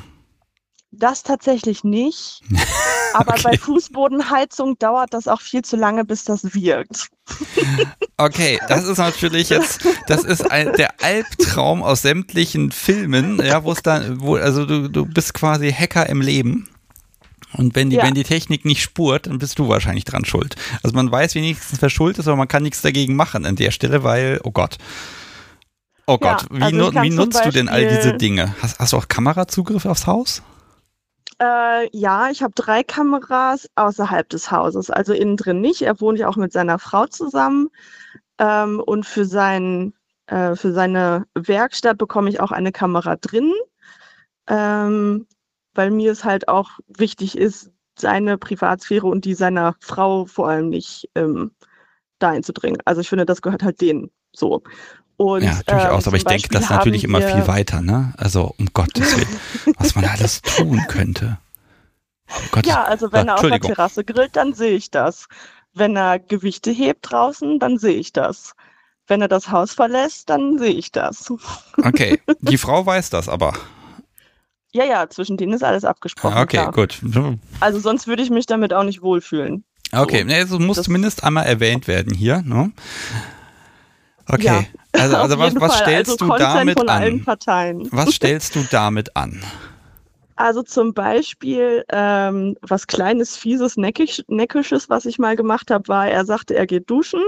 Das 0.91 1.23
tatsächlich 1.23 1.85
nicht. 1.85 2.43
Aber 3.15 3.33
okay. 3.33 3.43
bei 3.45 3.59
Fußbodenheizung 3.59 4.79
dauert 4.79 5.15
das 5.15 5.29
auch 5.29 5.41
viel 5.41 5.63
zu 5.63 5.77
lange, 5.77 6.05
bis 6.05 6.25
das 6.25 6.55
wirkt. 6.55 7.09
Okay, 8.21 8.59
das 8.67 8.85
ist 8.85 8.99
natürlich 8.99 9.49
jetzt, 9.49 9.87
das 10.09 10.25
ist 10.25 10.51
ein, 10.51 10.73
der 10.73 11.01
Albtraum 11.01 11.85
aus 11.85 12.03
sämtlichen 12.03 12.73
Filmen, 12.73 13.41
ja, 13.41 13.63
wo 13.63 13.71
es 13.71 13.81
dann, 13.81 14.21
wo, 14.21 14.35
also 14.35 14.67
du, 14.67 14.89
du 14.89 15.07
bist 15.07 15.35
quasi 15.35 15.71
Hacker 15.71 16.09
im 16.09 16.21
Leben. 16.21 16.69
Und 17.53 17.77
wenn 17.77 17.91
die, 17.91 17.97
ja. 17.97 18.03
wenn 18.03 18.15
die 18.15 18.25
Technik 18.25 18.65
nicht 18.65 18.83
spurt, 18.83 19.29
dann 19.29 19.39
bist 19.39 19.61
du 19.61 19.69
wahrscheinlich 19.69 20.05
dran 20.05 20.25
schuld. 20.25 20.57
Also 20.83 20.97
man 20.97 21.13
weiß 21.13 21.37
wenigstens, 21.37 21.81
wer 21.81 21.91
schuld 21.91 22.19
ist, 22.19 22.27
aber 22.27 22.37
man 22.37 22.49
kann 22.49 22.65
nichts 22.65 22.83
dagegen 22.83 23.15
machen 23.15 23.47
an 23.47 23.55
der 23.55 23.71
Stelle, 23.71 24.03
weil, 24.03 24.41
oh 24.43 24.51
Gott. 24.51 24.79
Oh 26.07 26.19
Gott, 26.19 26.47
ja, 26.51 26.61
also 26.61 26.93
wie, 26.93 27.03
wie 27.03 27.11
nutzt 27.11 27.45
du 27.45 27.53
denn 27.53 27.69
all 27.69 27.87
diese 27.87 28.15
Dinge? 28.15 28.53
Hast, 28.61 28.81
hast 28.81 28.95
du 28.95 28.97
auch 28.97 29.07
Kamerazugriff 29.07 29.87
aufs 29.87 30.09
Haus? 30.09 30.43
Äh, 31.41 31.89
ja, 31.97 32.31
ich 32.31 32.43
habe 32.43 32.53
drei 32.55 32.83
Kameras 32.83 33.69
außerhalb 33.77 34.29
des 34.29 34.51
Hauses, 34.51 34.91
also 34.91 35.13
innen 35.13 35.37
drin 35.37 35.61
nicht. 35.61 35.83
Er 35.83 36.01
wohnt 36.01 36.19
ja 36.19 36.29
auch 36.29 36.37
mit 36.37 36.53
seiner 36.53 36.79
Frau 36.79 37.07
zusammen. 37.07 37.69
Ähm, 38.39 38.81
und 38.85 39.07
für, 39.07 39.25
sein, 39.27 39.95
äh, 40.27 40.57
für 40.57 40.73
seine 40.73 41.27
Werkstatt 41.35 41.99
bekomme 41.99 42.31
ich 42.31 42.41
auch 42.41 42.53
eine 42.53 42.73
Kamera 42.73 43.17
drin, 43.17 43.53
ähm, 44.49 45.27
weil 45.75 45.91
mir 45.91 46.13
es 46.13 46.25
halt 46.25 46.49
auch 46.49 46.71
wichtig 46.89 47.37
ist, 47.39 47.71
seine 47.99 48.39
Privatsphäre 48.39 49.07
und 49.07 49.25
die 49.25 49.35
seiner 49.35 49.75
Frau 49.81 50.27
vor 50.27 50.49
allem 50.49 50.69
nicht 50.71 51.11
ähm, 51.17 51.53
da 52.21 52.31
einzudringen. 52.31 52.81
Also 52.85 53.01
ich 53.03 53.09
finde, 53.09 53.27
das 53.27 53.43
gehört 53.43 53.63
halt 53.65 53.81
denen 53.81 54.11
so. 54.35 54.63
Und, 55.19 55.43
ja, 55.43 55.59
durchaus, 55.67 56.05
ähm, 56.05 56.11
aber 56.11 56.17
ich 56.17 56.25
denke 56.25 56.49
das 56.49 56.71
natürlich 56.71 57.03
immer 57.03 57.21
viel 57.21 57.49
weiter, 57.49 57.83
ne? 57.83 58.15
Also 58.17 58.55
um 58.57 58.69
Gottes 58.73 59.17
Willen, 59.17 59.75
was 59.77 59.97
man 59.97 60.05
alles 60.05 60.41
tun 60.57 60.81
könnte. 60.87 61.39
Um 62.53 62.63
ja, 62.65 62.85
also 62.85 63.11
wenn 63.11 63.27
er 63.27 63.35
auf 63.35 63.41
der 63.41 63.59
Terrasse 63.59 64.05
grillt, 64.05 64.37
dann 64.37 64.55
sehe 64.55 64.77
ich 64.77 64.93
das. 64.93 65.27
Wenn 65.75 65.97
er 65.97 66.21
Gewichte 66.21 66.71
hebt 66.71 67.11
draußen, 67.11 67.59
dann 67.59 67.79
sehe 67.79 67.97
ich 67.97 68.13
das. 68.13 68.55
Wenn 69.09 69.21
er 69.21 69.27
das 69.27 69.51
Haus 69.51 69.73
verlässt, 69.73 70.31
dann 70.31 70.57
sehe 70.57 70.73
ich 70.73 70.93
das. 70.93 71.33
Okay, 71.83 72.21
die 72.41 72.59
Frau 72.59 72.87
weiß 72.87 73.11
das 73.11 73.29
aber. 73.29 73.55
Ja, 74.73 74.85
ja, 74.85 75.11
zwischen 75.11 75.37
denen 75.37 75.53
ist 75.53 75.65
alles 75.65 75.85
abgesprochen. 75.85 76.39
Okay, 76.39 76.59
klar. 76.59 76.73
gut. 76.73 77.01
Also 77.59 77.81
sonst 77.81 78.07
würde 78.07 78.23
ich 78.23 78.31
mich 78.31 78.47
damit 78.47 78.73
auch 78.73 78.85
nicht 78.85 79.03
wohlfühlen. 79.03 79.65
Okay, 79.91 80.21
so. 80.21 80.27
nee, 80.27 80.39
also 80.39 80.59
muss 80.61 80.77
das 80.77 80.85
zumindest 80.85 81.25
einmal 81.25 81.47
erwähnt 81.47 81.89
werden 81.89 82.15
hier. 82.15 82.43
Ne? 82.43 82.71
Okay, 84.29 84.45
ja, 84.45 84.65
also, 84.93 85.17
also 85.19 85.39
was, 85.39 85.55
was 85.57 85.79
stellst 85.79 86.13
also 86.13 86.27
du 86.27 86.39
damit 86.39 86.89
an? 86.89 87.27
Was 87.91 88.11
stellst 88.15 88.55
du 88.55 88.65
damit 88.71 89.17
an? 89.17 89.43
Also 90.37 90.63
zum 90.63 90.95
Beispiel 90.95 91.85
ähm, 91.91 92.57
was 92.63 92.87
kleines, 92.87 93.37
fieses, 93.37 93.77
neckig, 93.77 94.25
neckisches, 94.29 94.89
was 94.89 95.05
ich 95.05 95.19
mal 95.19 95.35
gemacht 95.35 95.71
habe, 95.71 95.89
war, 95.89 96.09
er 96.09 96.25
sagte, 96.25 96.55
er 96.55 96.67
geht 96.67 96.89
duschen 96.89 97.23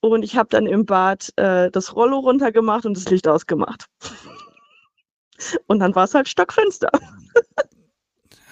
und 0.00 0.24
ich 0.24 0.36
habe 0.36 0.48
dann 0.50 0.66
im 0.66 0.84
Bad 0.84 1.32
äh, 1.36 1.70
das 1.70 1.94
Rollo 1.94 2.18
runtergemacht 2.18 2.84
und 2.84 2.96
das 2.96 3.08
Licht 3.08 3.28
ausgemacht. 3.28 3.86
und 5.68 5.78
dann 5.78 5.94
war 5.94 6.04
es 6.04 6.14
halt 6.14 6.28
stockfinster. 6.28 6.90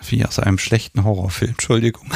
Wie 0.08 0.24
aus 0.24 0.38
einem 0.38 0.58
schlechten 0.58 1.02
Horrorfilm, 1.04 1.50
Entschuldigung. 1.50 2.12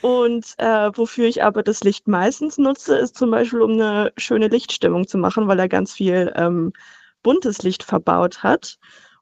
Und 0.00 0.54
äh, 0.58 0.90
wofür 0.94 1.26
ich 1.26 1.42
aber 1.42 1.62
das 1.62 1.82
Licht 1.82 2.06
meistens 2.06 2.56
nutze, 2.58 2.96
ist 2.96 3.16
zum 3.16 3.30
Beispiel, 3.30 3.62
um 3.62 3.72
eine 3.72 4.12
schöne 4.16 4.48
Lichtstimmung 4.48 5.08
zu 5.08 5.18
machen, 5.18 5.48
weil 5.48 5.58
er 5.58 5.68
ganz 5.68 5.92
viel 5.92 6.32
ähm, 6.36 6.72
buntes 7.22 7.62
Licht 7.62 7.82
verbaut 7.82 8.42
hat. 8.42 8.78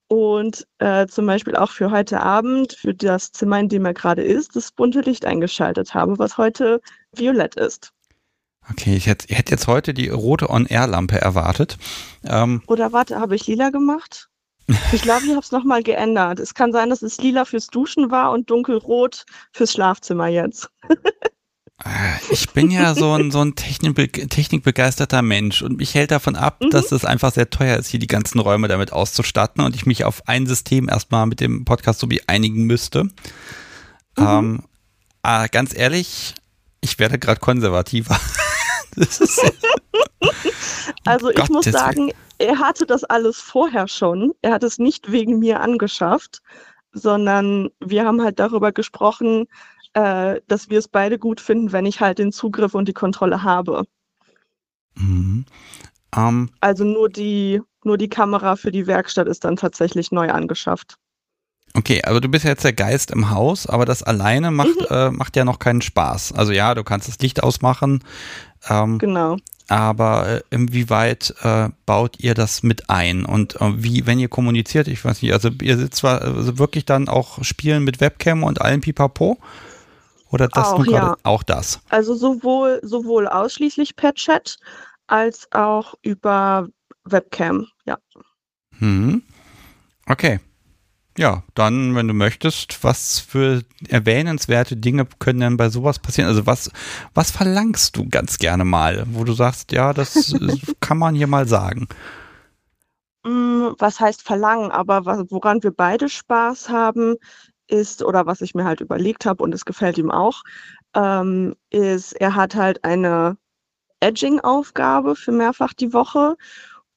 Und 0.09 0.67
äh, 0.79 1.07
zum 1.07 1.27
Beispiel 1.27 1.57
auch 1.57 1.71
für 1.71 1.91
heute 1.91 2.21
Abend, 2.21 2.75
für 2.75 2.95
das 2.95 3.33
Zimmer, 3.33 3.59
in 3.59 3.69
dem 3.69 3.85
er 3.85 3.95
gerade 3.95 4.23
ist, 4.23 4.55
das 4.55 4.71
bunte 4.71 5.01
Licht 5.01 5.25
eingeschaltet 5.25 5.95
habe, 5.95 6.19
was 6.19 6.39
heute 6.39 6.81
violett 7.13 7.57
ist. 7.57 7.93
Okay, 8.71 8.97
ich 8.97 9.07
hätte, 9.07 9.27
ich 9.29 9.39
hätte 9.39 9.53
jetzt 9.53 9.67
heute 9.67 9.95
die 9.95 10.09
rote 10.09 10.51
On-Air-Lampe 10.51 11.21
erwartet. 11.21 11.79
Ähm, 12.25 12.63
Oder 12.67 12.93
warte, 12.93 13.19
habe 13.19 13.35
ich 13.35 13.47
lila 13.47 13.71
gemacht? 13.71 14.29
Ich 14.93 15.03
glaube, 15.03 15.25
ich 15.25 15.31
habe 15.31 15.41
es 15.41 15.53
nochmal 15.53 15.83
geändert. 15.83 16.41
Es 16.41 16.55
kann 16.55 16.73
sein, 16.73 16.91
dass 16.91 17.03
es 17.03 17.19
lila 17.19 17.45
fürs 17.45 17.69
Duschen 17.69 18.11
war 18.11 18.33
und 18.33 18.51
dunkelrot 18.51 19.25
fürs 19.53 19.73
Schlafzimmer 19.73 20.27
jetzt. 20.27 20.69
Äh, 21.85 22.17
ich 22.31 22.51
bin 22.51 22.71
ja 22.71 22.95
so 22.95 23.13
ein, 23.13 23.31
so 23.31 23.43
ein 23.43 23.55
Technikbe 23.55 24.11
technikbegeisterter 24.11 25.23
Mensch 25.23 25.63
und 25.63 25.77
mich 25.77 25.95
hält 25.95 26.11
davon 26.11 26.35
ab, 26.35 26.63
mhm. 26.63 26.71
dass 26.71 26.91
es 26.91 27.05
einfach 27.05 27.33
sehr 27.33 27.51
teuer 27.51 27.77
ist, 27.77 27.89
hier 27.89 28.01
die 28.01 28.07
ganzen 28.07 28.41
Räume 28.41 28.67
damit 28.67 28.93
auszustatten 28.93 29.63
und 29.63 29.77
ich 29.77 29.87
mich 29.87 30.05
auf 30.05 30.27
ein 30.27 30.47
System 30.47 30.89
erstmal 30.89 31.27
mit 31.27 31.41
dem 31.41 31.65
Podcast 31.65 32.01
so 32.01 32.11
wie 32.11 32.27
einigen 32.27 32.65
müsste. 32.65 33.05
Mhm. 33.05 33.13
Ähm, 34.19 34.63
äh, 35.23 35.49
ganz 35.51 35.77
ehrlich, 35.77 36.35
ich 36.81 36.99
werde 36.99 37.19
gerade 37.19 37.41
konservativer. 37.41 38.19
also 41.05 41.31
ich 41.31 41.37
Gott, 41.37 41.51
muss 41.51 41.67
sagen, 41.67 42.13
er 42.39 42.59
hatte 42.59 42.87
das 42.87 43.05
alles 43.05 43.41
vorher 43.41 43.89
schon. 43.89 44.33
Er 44.43 44.53
hat 44.53 44.63
es 44.63 44.79
nicht 44.79 45.11
wegen 45.11 45.39
mir 45.39 45.61
angeschafft, 45.61 46.43
sondern 46.93 47.71
wir 47.81 48.05
haben 48.05 48.23
halt 48.23 48.39
darüber 48.39 48.73
gesprochen, 48.73 49.47
äh, 49.95 50.41
dass 50.47 50.69
wir 50.69 50.79
es 50.79 50.89
beide 50.89 51.19
gut 51.19 51.41
finden, 51.41 51.73
wenn 51.73 51.87
ich 51.87 52.01
halt 52.01 52.19
den 52.19 52.33
Zugriff 52.33 52.75
und 52.75 52.89
die 52.89 52.95
Kontrolle 52.95 53.43
habe. 53.43 53.85
Mhm. 54.97 55.45
Um. 56.15 56.23
Ähm. 56.23 56.51
Also 56.61 56.85
nur 56.85 57.09
die, 57.09 57.61
nur 57.85 57.99
die 57.99 58.09
Kamera 58.09 58.57
für 58.57 58.73
die 58.73 58.87
Werkstatt 58.87 59.29
ist 59.29 59.45
dann 59.45 59.57
tatsächlich 59.57 60.13
neu 60.13 60.31
angeschafft. 60.31 60.97
Okay, 61.75 62.01
also 62.03 62.21
du 62.21 62.29
bist 62.29 62.45
jetzt 62.45 62.65
der 62.65 62.73
Geist 62.73 63.11
im 63.11 63.31
Haus, 63.31 63.67
aber 63.67 63.85
das 63.85 64.03
alleine 64.03 64.51
macht, 64.51 64.69
mhm. 64.69 64.87
äh, 64.89 65.11
macht 65.11 65.37
ja 65.37 65.45
noch 65.45 65.59
keinen 65.59 65.83
Spaß. 65.83 66.33
Also 66.33 66.53
ja, 66.53 66.75
du 66.75 66.85
kannst 66.85 67.09
das 67.09 67.19
Licht 67.19 67.43
ausmachen. 67.43 68.03
Ähm, 68.69 68.99
genau 68.99 69.37
aber 69.69 70.29
äh, 70.29 70.43
inwieweit 70.51 71.35
äh, 71.43 71.71
baut 71.87 72.21
ihr 72.21 72.35
das 72.35 72.63
mit 72.63 72.89
ein 72.89 73.25
und 73.25 73.61
äh, 73.61 73.83
wie, 73.83 74.07
wenn 74.07 74.19
ihr 74.19 74.29
kommuniziert, 74.29 74.89
ich 74.89 75.05
weiß 75.05 75.23
nicht, 75.23 75.33
also 75.33 75.51
ihr 75.63 75.77
sitzt 75.77 75.97
zwar 75.97 76.23
also 76.23 76.59
wirklich 76.59 76.85
dann 76.85 77.09
auch 77.09 77.43
spielen 77.43 77.85
mit 77.85 78.01
Webcam 78.01 78.45
und 78.45 78.61
allem 78.61 78.81
Pipapo 78.81 79.39
oder 80.31 80.49
das 80.49 80.69
auch, 80.69 80.87
ja. 80.87 81.17
auch 81.25 81.43
das? 81.43 81.81
Also 81.89 82.15
sowohl 82.15 82.81
sowohl 82.83 83.27
ausschließlich 83.27 83.97
per 83.97 84.15
Chat 84.15 84.57
als 85.09 85.49
auch 85.53 85.95
über 86.03 86.69
Webcam, 87.05 87.67
ja. 87.87 87.99
Hm. 88.79 89.23
Okay. 90.07 90.41
Ja, 91.19 91.43
dann, 91.55 91.95
wenn 91.95 92.09
du 92.09 92.15
möchtest, 92.15 92.85
was 92.85 93.21
für 93.21 93.63
erwähnenswerte 93.89 94.77
Dinge 94.77 95.07
können 95.19 95.41
denn 95.41 95.57
bei 95.57 95.71
sowas 95.71 95.99
passieren? 95.99 96.29
Also 96.29 96.47
was, 96.47 96.71
was 97.15 97.31
verlangst 97.31 97.97
du 97.97 98.07
ganz 98.09 98.39
gerne 98.39 98.65
mal, 98.65 99.07
wo 99.11 99.25
du 99.25 99.33
sagst, 99.33 99.73
ja, 99.73 99.95
das 99.95 100.35
kann 100.81 100.99
man 100.99 101.15
hier 101.15 101.27
mal 101.27 101.49
sagen? 101.49 101.89
Mm, 103.25 103.69
was 103.79 103.99
heißt 103.99 104.23
verlangen? 104.23 104.71
Aber 104.71 105.07
woran 105.31 105.63
wir 105.63 105.71
beide 105.71 106.11
Spaß 106.11 106.69
haben, 106.69 107.17
ist, 107.69 108.03
oder 108.03 108.27
was 108.27 108.41
ich 108.43 108.55
mir 108.55 108.65
halt 108.65 108.81
überlegt 108.81 109.27
habe 109.27 109.43
und 109.43 109.55
es 109.55 109.65
gefällt 109.65 109.99
ihm 109.99 110.11
auch, 110.11 110.43
ähm, 110.95 111.57
ist, 111.71 112.13
er 112.13 112.35
hat 112.35 112.55
halt 112.55 112.85
eine 112.85 113.37
Edging-Aufgabe 114.01 115.17
für 115.17 115.33
mehrfach 115.33 115.73
die 115.73 115.93
Woche 115.93 116.37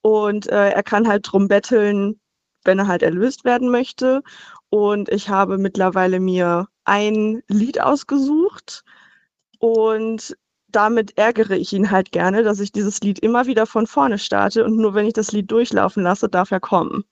und 0.02 0.48
äh, 0.48 0.70
er 0.70 0.84
kann 0.84 1.08
halt 1.08 1.32
drum 1.32 1.48
betteln, 1.48 2.20
wenn 2.64 2.80
er 2.80 2.88
halt 2.88 3.04
erlöst 3.04 3.46
werden 3.46 3.70
möchte. 3.70 4.22
Und 4.70 5.10
ich 5.10 5.30
habe 5.30 5.58
mittlerweile 5.58 6.20
mir 6.20 6.68
ein 6.86 7.42
Lied 7.48 7.82
ausgesucht 7.82 8.84
und 9.60 10.36
damit 10.68 11.18
ärgere 11.18 11.56
ich 11.58 11.74
ihn 11.74 11.92
halt 11.92 12.12
gerne, 12.12 12.44
dass 12.44 12.60
ich 12.60 12.72
dieses 12.72 13.02
Lied 13.02 13.20
immer 13.20 13.46
wieder 13.48 13.66
von 13.66 13.88
vorne 13.88 14.20
starte 14.20 14.64
und 14.66 14.78
nur 14.78 14.94
wenn 14.94 15.08
ich 15.08 15.14
das 15.14 15.32
Lied 15.32 15.52
durchlaufen 15.52 16.04
lasse, 16.04 16.30
darf 16.30 16.52
er 16.52 16.60
kommen. 16.60 17.04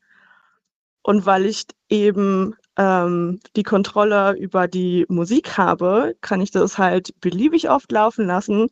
Und 1.02 1.26
weil 1.26 1.46
ich 1.46 1.66
eben 1.90 2.56
ähm, 2.78 3.40
die 3.56 3.64
Kontrolle 3.64 4.38
über 4.38 4.68
die 4.68 5.06
Musik 5.10 5.58
habe, 5.58 6.16
kann 6.22 6.42
ich 6.42 6.52
das 6.52 6.78
halt 6.78 7.20
beliebig 7.22 7.70
oft 7.70 7.92
laufen 7.92 8.28
lassen 8.28 8.68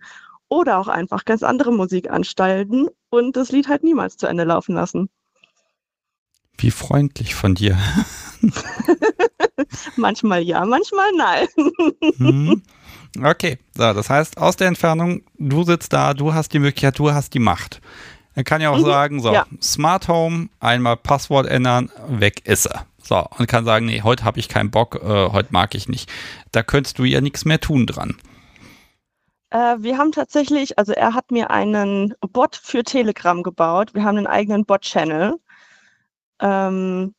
oder 0.49 0.78
auch 0.80 0.88
einfach 0.88 1.26
ganz 1.26 1.43
andere 1.43 1.71
Musik 1.71 2.09
anstalten 2.11 2.88
und 3.09 3.36
das 3.36 3.51
Lied 3.51 3.67
halt 3.67 3.84
niemals 3.84 4.17
zu 4.17 4.28
Ende 4.28 4.43
laufen 4.43 4.76
lassen. 4.76 5.09
Wie 6.58 6.72
freundlich 6.72 7.36
von 7.36 7.56
dir. 7.56 7.78
manchmal 9.95 10.41
ja, 10.41 10.66
manchmal 10.66 11.10
nein. 11.18 11.47
hm. 12.18 12.62
Okay, 13.24 13.58
so, 13.74 13.93
das 13.93 14.10
heißt, 14.10 14.38
aus 14.38 14.58
der 14.58 14.68
Entfernung, 14.68 15.24
du 15.38 15.64
sitzt 15.64 15.93
da, 15.93 16.14
du 16.14 16.34
hast 16.34 16.53
die 16.53 16.60
Möglichkeit, 16.60 16.99
du 16.99 17.12
hast 17.12 17.34
die 17.34 17.39
Macht. 17.39 17.82
Er 18.34 18.43
kann 18.43 18.62
ja 18.62 18.70
auch 18.70 18.80
mhm. 18.80 18.86
sagen, 18.86 19.22
so, 19.22 19.34
ja. 19.34 19.45
Smart 19.62 20.10
Home, 20.10 20.49
einmal 20.60 20.97
Passwort 20.97 21.47
ändern, 21.47 21.89
weg 22.08 22.45
ist 22.45 22.66
er. 22.66 22.86
So, 23.01 23.24
und 23.38 23.47
kann 23.47 23.66
sagen, 23.66 23.86
nee, 23.86 24.01
heute 24.01 24.26
habe 24.26 24.39
ich 24.39 24.49
keinen 24.49 24.72
Bock, 24.72 24.95
äh, 24.95 25.30
heute 25.32 25.49
mag 25.51 25.76
ich 25.76 25.88
nicht. 25.88 26.12
Da 26.51 26.64
könntest 26.64 26.99
du 26.99 27.03
ja 27.03 27.22
nichts 27.22 27.45
mehr 27.45 27.62
tun 27.62 27.86
dran. 27.86 28.18
Äh, 29.51 29.78
wir 29.80 29.97
haben 29.97 30.12
tatsächlich, 30.12 30.78
also 30.78 30.91
er 30.91 31.14
hat 31.14 31.32
mir 31.32 31.51
einen 31.51 32.14
Bot 32.20 32.60
für 32.62 32.84
Telegram 32.84 33.41
gebaut. 33.43 33.93
Wir 33.93 34.03
haben 34.03 34.18
einen 34.18 34.28
eigenen 34.28 34.66
Bot-Channel. 34.66 35.36
Ähm, 36.39 37.13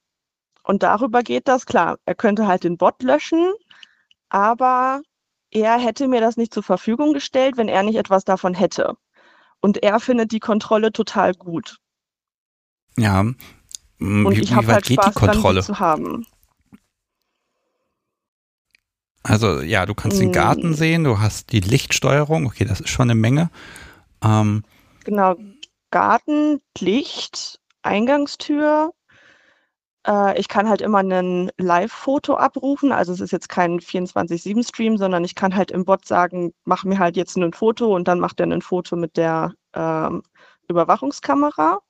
und 0.62 0.82
darüber 0.82 1.22
geht 1.22 1.48
das, 1.48 1.66
klar. 1.66 1.98
Er 2.04 2.14
könnte 2.14 2.46
halt 2.46 2.64
den 2.64 2.76
Bot 2.76 3.02
löschen, 3.02 3.52
aber 4.28 5.00
er 5.50 5.78
hätte 5.78 6.08
mir 6.08 6.20
das 6.20 6.36
nicht 6.36 6.52
zur 6.52 6.62
Verfügung 6.62 7.12
gestellt, 7.12 7.56
wenn 7.56 7.68
er 7.68 7.82
nicht 7.82 7.96
etwas 7.96 8.24
davon 8.24 8.54
hätte. 8.54 8.96
Und 9.60 9.82
er 9.82 10.00
findet 10.00 10.32
die 10.32 10.40
Kontrolle 10.40 10.92
total 10.92 11.34
gut. 11.34 11.78
Ja. 12.98 13.20
Und 13.20 13.36
wie, 14.30 14.40
ich 14.40 14.54
habe 14.54 14.72
halt 14.72 14.86
Spaß 14.86 15.14
die 15.14 15.18
Kontrolle? 15.18 15.60
Dran, 15.60 15.64
zu 15.64 15.78
haben. 15.78 16.26
Also 19.22 19.60
ja, 19.60 19.86
du 19.86 19.94
kannst 19.94 20.20
den 20.20 20.32
Garten 20.32 20.70
mm. 20.70 20.74
sehen, 20.74 21.04
du 21.04 21.18
hast 21.18 21.50
die 21.50 21.60
Lichtsteuerung, 21.60 22.46
okay, 22.46 22.64
das 22.64 22.80
ist 22.80 22.90
schon 22.90 23.10
eine 23.10 23.18
Menge. 23.18 23.50
Ähm, 24.22 24.62
genau, 25.04 25.36
Garten, 25.90 26.60
Licht, 26.78 27.58
Eingangstür. 27.82 28.92
Äh, 30.06 30.38
ich 30.38 30.48
kann 30.48 30.68
halt 30.68 30.80
immer 30.80 30.98
ein 31.00 31.50
Live-Foto 31.58 32.36
abrufen, 32.36 32.92
also 32.92 33.12
es 33.12 33.20
ist 33.20 33.32
jetzt 33.32 33.48
kein 33.48 33.80
24-7-Stream, 33.80 34.96
sondern 34.98 35.24
ich 35.24 35.34
kann 35.34 35.54
halt 35.56 35.70
im 35.70 35.84
Bot 35.84 36.06
sagen, 36.06 36.52
mach 36.64 36.84
mir 36.84 36.98
halt 36.98 37.16
jetzt 37.16 37.36
ein 37.36 37.52
Foto 37.52 37.94
und 37.94 38.08
dann 38.08 38.20
macht 38.20 38.40
er 38.40 38.46
ein 38.46 38.62
Foto 38.62 38.96
mit 38.96 39.16
der 39.16 39.54
ähm, 39.74 40.22
Überwachungskamera. 40.68 41.80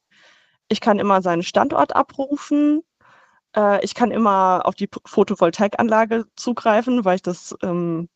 Ich 0.68 0.80
kann 0.80 0.98
immer 0.98 1.22
seinen 1.22 1.42
Standort 1.42 1.94
abrufen. 1.94 2.82
Äh, 3.56 3.84
ich 3.84 3.94
kann 3.94 4.10
immer 4.10 4.62
auf 4.66 4.74
die 4.74 4.88
Photovoltaikanlage 5.06 6.26
zugreifen, 6.36 7.04
weil 7.04 7.16
ich 7.16 7.22
das 7.22 7.54
ähm, 7.62 8.08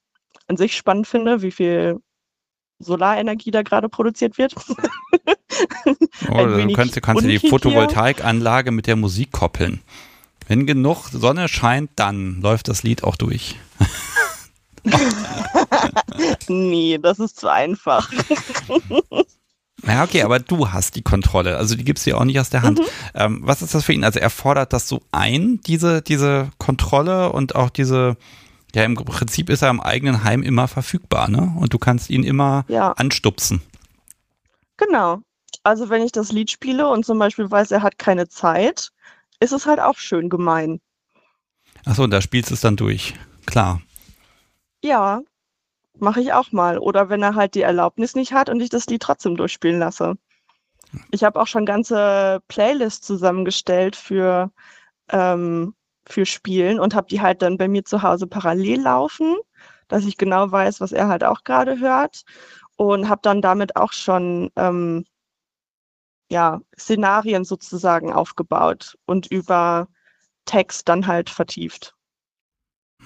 an 0.48 0.56
sich 0.56 0.76
spannend 0.76 1.06
finde, 1.08 1.42
wie 1.42 1.52
viel 1.52 2.00
Solarenergie 2.80 3.50
da 3.50 3.62
gerade 3.62 3.88
produziert 3.88 4.38
wird. 4.38 4.54
oh, 6.28 6.44
du 6.46 6.72
kannst, 6.72 6.96
du 6.96 7.00
kannst 7.00 7.24
die 7.24 7.38
Photovoltaikanlage 7.38 8.72
mit 8.72 8.86
der 8.86 8.96
Musik 8.96 9.32
koppeln. 9.32 9.80
Wenn 10.48 10.66
genug 10.66 11.08
Sonne 11.12 11.46
scheint, 11.48 11.90
dann 11.94 12.40
läuft 12.40 12.68
das 12.68 12.82
Lied 12.82 13.04
auch 13.04 13.16
durch. 13.16 13.56
nee, 16.48 16.98
das 17.00 17.20
ist 17.20 17.38
zu 17.38 17.48
einfach. 17.48 18.10
Ja, 19.86 20.04
okay, 20.04 20.22
aber 20.24 20.38
du 20.38 20.68
hast 20.72 20.94
die 20.96 21.02
Kontrolle. 21.02 21.56
Also 21.56 21.74
die 21.74 21.84
gibst 21.84 22.04
du 22.04 22.10
ja 22.10 22.16
auch 22.16 22.24
nicht 22.24 22.38
aus 22.38 22.50
der 22.50 22.60
Hand. 22.60 22.80
Mhm. 22.80 22.84
Ähm, 23.14 23.40
was 23.44 23.62
ist 23.62 23.74
das 23.74 23.82
für 23.82 23.94
ihn? 23.94 24.04
Also 24.04 24.18
er 24.18 24.28
fordert 24.28 24.74
das 24.74 24.86
so 24.86 25.00
ein, 25.10 25.60
diese, 25.66 26.02
diese 26.02 26.50
Kontrolle 26.58 27.32
und 27.32 27.54
auch 27.54 27.70
diese, 27.70 28.18
ja, 28.74 28.84
im 28.84 28.94
Prinzip 28.94 29.50
ist 29.50 29.62
er 29.62 29.70
im 29.70 29.80
eigenen 29.80 30.24
Heim 30.24 30.42
immer 30.42 30.68
verfügbar, 30.68 31.28
ne? 31.28 31.54
Und 31.58 31.72
du 31.72 31.78
kannst 31.78 32.10
ihn 32.10 32.24
immer 32.24 32.64
ja. 32.68 32.92
anstupsen. 32.92 33.62
Genau. 34.76 35.20
Also 35.62 35.88
wenn 35.90 36.02
ich 36.02 36.12
das 36.12 36.32
Lied 36.32 36.50
spiele 36.50 36.88
und 36.88 37.04
zum 37.04 37.18
Beispiel 37.18 37.50
weiß, 37.50 37.70
er 37.70 37.82
hat 37.82 37.98
keine 37.98 38.28
Zeit, 38.28 38.90
ist 39.40 39.52
es 39.52 39.66
halt 39.66 39.80
auch 39.80 39.98
schön 39.98 40.28
gemein. 40.28 40.80
Achso, 41.84 42.04
und 42.04 42.10
da 42.10 42.20
spielst 42.20 42.50
du 42.50 42.54
es 42.54 42.60
dann 42.60 42.76
durch. 42.76 43.14
Klar. 43.46 43.80
Ja, 44.82 45.22
Mache 46.00 46.20
ich 46.20 46.32
auch 46.32 46.50
mal. 46.52 46.78
Oder 46.78 47.10
wenn 47.10 47.22
er 47.22 47.34
halt 47.34 47.54
die 47.54 47.62
Erlaubnis 47.62 48.14
nicht 48.14 48.32
hat 48.32 48.48
und 48.48 48.60
ich 48.60 48.70
das 48.70 48.86
Lied 48.86 49.02
trotzdem 49.02 49.36
durchspielen 49.36 49.78
lasse. 49.78 50.16
Ich 51.10 51.24
habe 51.24 51.40
auch 51.40 51.46
schon 51.46 51.66
ganze 51.66 52.40
Playlists 52.48 53.06
zusammengestellt 53.06 53.96
für, 53.96 54.50
ähm, 55.10 55.74
für 56.06 56.26
Spielen 56.26 56.80
und 56.80 56.94
habe 56.94 57.08
die 57.08 57.20
halt 57.20 57.42
dann 57.42 57.58
bei 57.58 57.68
mir 57.68 57.84
zu 57.84 58.02
Hause 58.02 58.26
parallel 58.26 58.82
laufen, 58.82 59.36
dass 59.88 60.04
ich 60.04 60.16
genau 60.16 60.50
weiß, 60.50 60.80
was 60.80 60.92
er 60.92 61.08
halt 61.08 61.24
auch 61.24 61.44
gerade 61.44 61.78
hört. 61.80 62.22
Und 62.76 63.10
habe 63.10 63.20
dann 63.22 63.42
damit 63.42 63.76
auch 63.76 63.92
schon 63.92 64.50
ähm, 64.56 65.04
ja, 66.30 66.62
Szenarien 66.78 67.44
sozusagen 67.44 68.12
aufgebaut 68.12 68.96
und 69.04 69.26
über 69.26 69.88
Text 70.46 70.88
dann 70.88 71.06
halt 71.06 71.28
vertieft. 71.28 71.94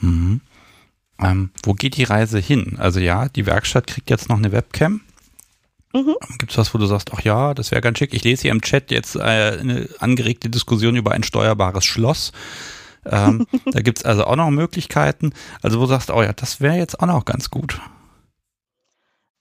Mhm. 0.01 0.40
Ähm, 1.18 1.51
wo 1.64 1.72
geht 1.74 1.97
die 1.97 2.05
Reise 2.05 2.38
hin? 2.38 2.76
Also 2.78 3.01
ja, 3.01 3.28
die 3.28 3.47
Werkstatt 3.47 3.86
kriegt 3.86 4.11
jetzt 4.11 4.28
noch 4.28 4.36
eine 4.36 4.53
Webcam. 4.53 5.01
Mhm. 5.92 6.16
Gibt 6.38 6.53
es 6.53 6.59
was, 6.59 6.74
wo 6.74 6.78
du 6.78 6.86
sagst, 6.86 7.12
ach 7.12 7.20
ja, 7.20 7.55
das 7.55 7.70
wäre 7.70 7.80
ganz 7.80 7.99
schick. 7.99 8.12
Ich 8.14 8.24
lese 8.24 8.42
hier 8.42 8.51
im 8.51 8.62
Chat 8.62 8.90
jetzt 8.90 9.14
äh, 9.14 9.20
eine 9.20 9.88
angeregte 10.01 10.51
Diskussion 10.51 10.97
über 10.97 11.12
ein 11.12 11.22
steuerbares 11.22 11.84
Schloss. 11.84 12.32
Ähm, 13.07 13.46
da 13.66 13.80
gibt 13.80 13.98
es 13.98 14.05
also 14.05 14.24
auch 14.24 14.36
noch 14.36 14.50
Möglichkeiten. 14.50 15.32
Also 15.62 15.78
wo 15.78 15.82
du 15.82 15.88
sagst, 15.88 16.11
oh 16.11 16.22
ja, 16.22 16.32
das 16.32 16.61
wäre 16.61 16.76
jetzt 16.76 17.00
auch 17.00 17.07
noch 17.07 17.24
ganz 17.24 17.50
gut. 17.50 17.80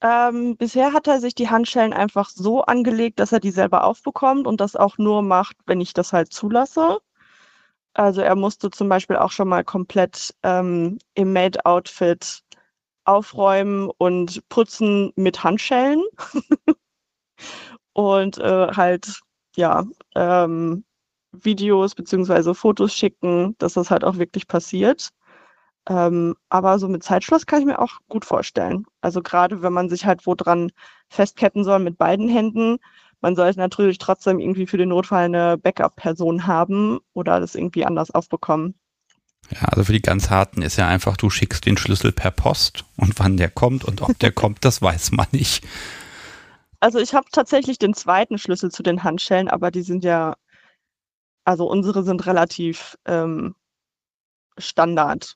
Ähm, 0.02 0.58
bisher 0.58 0.92
hat 0.92 1.08
er 1.08 1.22
sich 1.22 1.34
die 1.34 1.50
Handschellen 1.50 1.94
einfach 1.94 2.30
so 2.30 2.62
angelegt, 2.64 3.20
dass 3.20 3.32
er 3.32 3.40
die 3.40 3.52
selber 3.52 3.86
aufbekommt 3.86 4.48
und 4.48 4.60
das 4.60 4.76
auch 4.76 4.98
nur 4.98 5.22
macht, 5.22 5.56
wenn 5.66 5.80
ich 5.80 5.94
das 5.94 6.12
halt 6.12 6.34
zulasse. 6.34 7.00
Also 7.94 8.22
er 8.22 8.36
musste 8.36 8.70
zum 8.70 8.90
Beispiel 8.90 9.16
auch 9.16 9.32
schon 9.32 9.48
mal 9.48 9.64
komplett 9.64 10.36
ähm, 10.44 11.00
im 11.14 11.32
Maid-Outfit 11.32 12.44
aufräumen 13.06 13.90
und 13.98 14.48
putzen 14.50 15.14
mit 15.16 15.44
Handschellen. 15.44 16.04
und 17.94 18.38
äh, 18.40 18.68
halt, 18.76 19.22
ja, 19.56 19.86
ähm, 20.16 20.84
Videos 21.34 21.96
beziehungsweise 21.96 22.56
Fotos 22.56 22.94
schicken, 22.94 23.56
dass 23.58 23.74
das 23.74 23.92
halt 23.92 24.04
auch 24.04 24.18
wirklich 24.18 24.48
passiert. 24.48 25.10
Ähm, 25.90 26.36
aber 26.50 26.80
so 26.80 26.88
mit 26.88 27.04
Zeitschloss 27.04 27.46
kann 27.46 27.60
ich 27.60 27.66
mir 27.66 27.80
auch 27.80 28.00
gut 28.08 28.24
vorstellen. 28.24 28.86
Also 29.02 29.22
gerade 29.22 29.62
wenn 29.62 29.74
man 29.74 29.90
sich 29.90 30.06
halt 30.06 30.26
wo 30.26 30.36
dran 30.36 30.72
festketten 31.10 31.64
soll 31.64 31.80
mit 31.80 31.98
beiden 31.98 32.30
Händen, 32.30 32.78
man 33.22 33.36
sollte 33.36 33.60
natürlich 33.60 33.98
trotzdem 33.98 34.40
irgendwie 34.40 34.68
für 34.68 34.78
den 34.78 34.90
Notfall 34.90 35.26
eine 35.26 35.58
Backup-Person 35.58 36.48
haben 36.48 37.00
oder 37.14 37.40
das 37.40 37.56
irgendwie 37.56 37.86
anders 37.86 38.12
aufbekommen. 38.12 38.76
Ja, 39.50 39.68
also 39.70 39.86
für 39.86 39.94
die 39.94 40.02
ganz 40.02 40.30
harten 40.30 40.62
ist 40.62 40.78
ja 40.78 40.88
einfach, 40.88 41.18
du 41.18 41.30
schickst 41.30 41.66
den 41.66 41.78
Schlüssel 41.78 42.12
per 42.12 42.32
Post 42.32 42.86
und 42.98 43.18
wann 43.20 43.38
der 43.38 43.50
kommt 43.50 43.84
und 43.84 44.02
ob 44.02 44.18
der 44.20 44.32
kommt, 44.34 44.64
das 44.64 44.82
weiß 44.82 45.12
man 45.12 45.28
nicht. 45.32 45.66
Also 46.80 47.00
ich 47.00 47.14
habe 47.14 47.28
tatsächlich 47.32 47.78
den 47.78 47.94
zweiten 47.94 48.38
Schlüssel 48.38 48.72
zu 48.72 48.84
den 48.84 49.04
Handschellen, 49.04 49.48
aber 49.48 49.72
die 49.72 49.84
sind 49.84 50.04
ja, 50.04 50.36
also 51.46 51.70
unsere 51.70 52.04
sind 52.04 52.26
relativ 52.26 52.98
ähm, 53.06 53.56
Standard. 54.58 55.36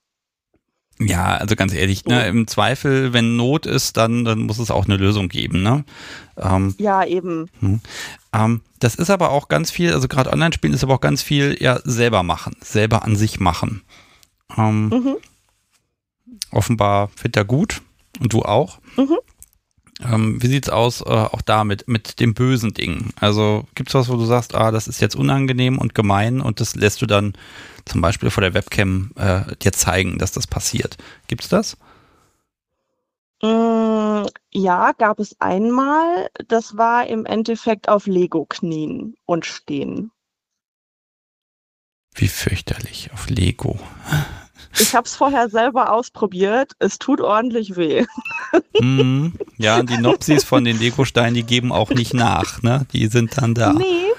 Ja, 0.99 1.35
also 1.35 1.55
ganz 1.55 1.73
ehrlich, 1.73 2.05
ne, 2.05 2.27
im 2.27 2.47
Zweifel, 2.47 3.13
wenn 3.13 3.35
Not 3.35 3.67
ist, 3.67 3.97
dann, 3.97 4.25
dann 4.25 4.39
muss 4.39 4.57
es 4.57 4.71
auch 4.71 4.85
eine 4.85 4.97
Lösung 4.97 5.29
geben, 5.29 5.61
ne? 5.61 5.85
Ähm, 6.37 6.73
ja, 6.79 7.05
eben. 7.05 7.51
Hm. 7.59 7.81
Ähm, 8.33 8.61
das 8.79 8.95
ist 8.95 9.11
aber 9.11 9.29
auch 9.29 9.47
ganz 9.47 9.69
viel, 9.69 9.93
also 9.93 10.07
gerade 10.07 10.31
Online-Spielen 10.31 10.73
ist 10.73 10.83
aber 10.83 10.95
auch 10.95 11.01
ganz 11.01 11.21
viel 11.21 11.55
ja 11.59 11.79
selber 11.83 12.23
machen, 12.23 12.55
selber 12.61 13.03
an 13.03 13.15
sich 13.15 13.39
machen. 13.39 13.83
Ähm, 14.57 14.89
mhm. 14.89 15.17
Offenbar 16.51 17.09
findet 17.09 17.37
er 17.37 17.45
gut 17.45 17.81
und 18.19 18.33
du 18.33 18.41
auch. 18.41 18.79
Mhm. 18.95 19.17
Ähm, 20.03 20.41
wie 20.41 20.47
sieht's 20.47 20.69
aus, 20.69 21.01
äh, 21.01 21.05
auch 21.05 21.41
da 21.41 21.63
mit, 21.63 21.87
mit 21.87 22.19
dem 22.19 22.33
bösen 22.33 22.73
Ding? 22.73 23.13
Also 23.19 23.65
gibt's 23.73 23.95
was, 23.95 24.09
wo 24.09 24.15
du 24.15 24.25
sagst, 24.25 24.53
ah, 24.53 24.71
das 24.71 24.87
ist 24.87 25.01
jetzt 25.01 25.15
unangenehm 25.15 25.79
und 25.79 25.95
gemein 25.95 26.39
und 26.39 26.59
das 26.59 26.75
lässt 26.75 27.01
du 27.01 27.07
dann 27.07 27.33
zum 27.85 28.01
Beispiel 28.01 28.29
vor 28.29 28.41
der 28.41 28.53
Webcam 28.53 29.11
äh, 29.15 29.55
dir 29.55 29.73
zeigen, 29.73 30.19
dass 30.19 30.31
das 30.31 30.45
passiert? 30.45 30.97
Gibt's 31.27 31.49
das? 31.49 31.77
Mm, 33.41 34.25
ja, 34.51 34.91
gab 34.93 35.19
es 35.19 35.35
einmal. 35.39 36.29
Das 36.47 36.77
war 36.77 37.07
im 37.07 37.25
Endeffekt 37.25 37.89
auf 37.89 38.05
Lego 38.05 38.45
knien 38.45 39.15
und 39.25 39.45
stehen. 39.45 40.11
Wie 42.13 42.27
fürchterlich 42.27 43.11
auf 43.13 43.29
Lego. 43.29 43.79
Ich 44.79 44.95
habe 44.95 45.05
es 45.05 45.15
vorher 45.15 45.49
selber 45.49 45.91
ausprobiert. 45.91 46.73
Es 46.79 46.97
tut 46.99 47.21
ordentlich 47.21 47.75
weh. 47.75 48.05
Mm, 48.79 49.29
ja, 49.57 49.81
die 49.83 49.97
Nopsis 49.97 50.43
von 50.43 50.63
den 50.63 50.79
Lego-Steinen, 50.79 51.33
die 51.33 51.43
geben 51.43 51.71
auch 51.71 51.89
nicht 51.89 52.13
nach. 52.13 52.61
Ne? 52.61 52.85
Die 52.93 53.07
sind 53.07 53.37
dann 53.41 53.53
da. 53.53 53.73
Nee. 53.73 54.13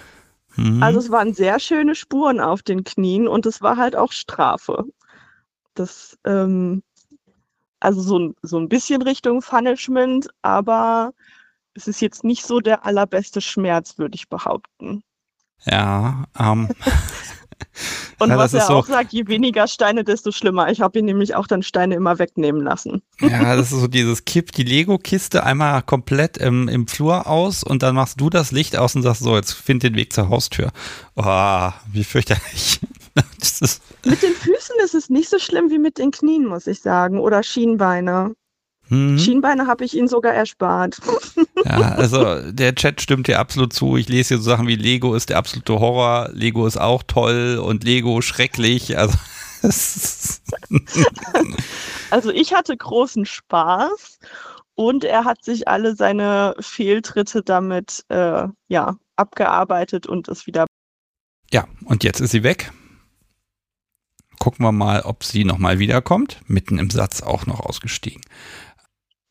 Mhm. 0.57 0.83
Also 0.83 0.99
es 0.99 1.11
waren 1.11 1.35
sehr 1.35 1.61
schöne 1.61 1.95
Spuren 1.95 2.41
auf 2.41 2.63
den 2.63 2.83
Knien 2.83 3.29
und 3.29 3.47
es 3.47 3.63
war 3.63 3.77
halt 3.77 3.95
auch 3.95 4.13
Strafe. 4.13 4.85
Das, 5.75 6.19
ähm, 6.25 6.83
also 7.79 8.01
so, 8.01 8.35
so 8.43 8.59
ein 8.59 8.69
bisschen 8.69 9.03
Richtung 9.03 9.41
Punishment, 9.41 10.29
aber 10.43 11.13
es 11.75 11.87
ist 11.87 12.01
jetzt 12.01 12.25
nicht 12.25 12.45
so 12.45 12.59
der 12.59 12.85
allerbeste 12.85 13.41
Schmerz, 13.41 13.99
würde 13.99 14.17
ich 14.17 14.29
behaupten. 14.29 15.05
Ja, 15.65 16.25
ähm. 16.39 16.69
Und 18.19 18.31
ja, 18.31 18.39
was 18.39 18.55
er 18.55 18.69
auch 18.71 18.87
so, 18.87 18.93
sagt, 18.93 19.13
je 19.13 19.27
weniger 19.29 19.67
Steine, 19.69 20.05
desto 20.05 20.33
schlimmer. 20.33 20.71
Ich 20.71 20.81
habe 20.81 20.99
ihn 20.99 21.05
nämlich 21.05 21.35
auch 21.35 21.47
dann 21.47 21.63
Steine 21.63 21.95
immer 21.95 22.19
wegnehmen 22.19 22.63
lassen. 22.63 23.03
Ja, 23.21 23.57
das 23.57 23.73
ist 23.73 23.81
so 23.81 23.87
dieses 23.87 24.25
Kipp 24.25 24.53
die 24.53 24.65
Lego-Kiste 24.65 25.45
einmal 25.45 25.83
komplett 25.83 26.37
im, 26.37 26.69
im 26.69 26.89
Flur 26.89 27.27
aus 27.27 27.63
und 27.63 27.83
dann 27.83 27.95
machst 27.95 28.21
du 28.21 28.31
das 28.31 28.51
Licht 28.51 28.77
aus 28.77 28.95
und 28.95 29.03
sagst 29.03 29.23
so, 29.23 29.37
jetzt 29.37 29.53
find 29.53 29.83
den 29.83 29.95
Weg 29.95 30.13
zur 30.13 30.29
Haustür. 30.29 30.71
Oh, 31.17 31.71
wie 31.93 32.05
fürchterlich. 32.05 32.81
mit 34.05 34.23
den 34.23 34.35
Füßen 34.35 34.77
ist 34.85 34.95
es 34.95 35.11
nicht 35.11 35.29
so 35.29 35.39
schlimm 35.39 35.71
wie 35.71 35.79
mit 35.79 35.99
den 35.99 36.11
Knien, 36.11 36.47
muss 36.47 36.67
ich 36.67 36.81
sagen. 36.81 37.19
Oder 37.19 37.43
Schienbeine. 37.43 38.35
Mhm. 38.89 39.19
Schienbeine 39.19 39.67
habe 39.67 39.85
ich 39.85 39.95
ihnen 39.95 40.09
sogar 40.09 40.33
erspart. 40.33 40.99
Ja, 41.65 41.93
also 41.97 42.53
der 42.53 42.77
Chat 42.77 43.03
stimmt 43.03 43.27
dir 43.27 43.41
absolut 43.41 43.73
zu. 43.73 43.97
Ich 43.97 44.09
lese 44.09 44.29
hier 44.29 44.37
so 44.39 44.45
Sachen 44.45 44.69
wie 44.69 44.77
Lego 44.77 45.17
ist 45.17 45.29
der 45.29 45.39
absolute 45.39 45.81
Horror, 45.81 46.31
Lego 46.33 46.69
ist 46.69 46.81
auch 46.81 47.03
toll 47.03 47.61
und 47.63 47.83
Lego 47.83 48.21
schrecklich. 48.21 48.97
Also, 48.97 49.19
also 52.11 52.31
ich 52.31 52.55
hatte 52.55 52.77
großen 52.77 53.27
Spaß 53.27 54.21
und 54.77 55.03
er 55.03 55.25
hat 55.25 55.43
sich 55.43 55.67
alle 55.67 55.97
seine 55.97 56.55
Fehltritte 56.61 57.43
damit 57.43 58.05
äh, 58.09 58.45
ja, 58.69 58.97
abgearbeitet 59.17 60.07
und 60.07 60.29
ist 60.29 60.47
wieder. 60.47 60.67
Ja, 61.53 61.67
und 61.85 62.05
jetzt 62.05 62.21
ist 62.21 62.31
sie 62.31 62.45
weg. 62.45 62.73
Gucken 64.39 64.65
wir 64.65 64.73
mal, 64.73 65.03
ob 65.03 65.25
sie 65.25 65.45
nochmal 65.45 65.81
wiederkommt. 65.81 66.41
Mitten 66.47 66.79
im 66.79 66.91
Satz 66.91 67.23
auch 67.23 67.47
noch 67.47 67.59
ausgestiegen. 67.59 68.23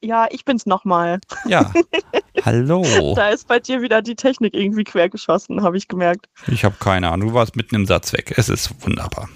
Ja, 0.02 0.28
ich 0.30 0.46
bin's 0.46 0.66
nochmal. 0.66 1.20
Ja. 1.46 1.72
Hallo. 2.46 3.14
da 3.16 3.30
ist 3.30 3.48
bei 3.48 3.60
dir 3.60 3.82
wieder 3.82 4.02
die 4.02 4.16
Technik 4.16 4.54
irgendwie 4.54 4.84
quergeschossen, 4.84 5.64
habe 5.64 5.78
ich 5.78 5.88
gemerkt. 5.88 6.28
Ich 6.48 6.64
habe 6.64 6.76
keine 6.80 7.10
Ahnung. 7.10 7.30
Du 7.30 7.34
warst 7.34 7.56
mitten 7.56 7.76
im 7.76 7.86
Satz 7.86 8.14
weg. 8.14 8.34
Es 8.38 8.48
ist 8.50 8.74
wunderbar. 8.86 9.28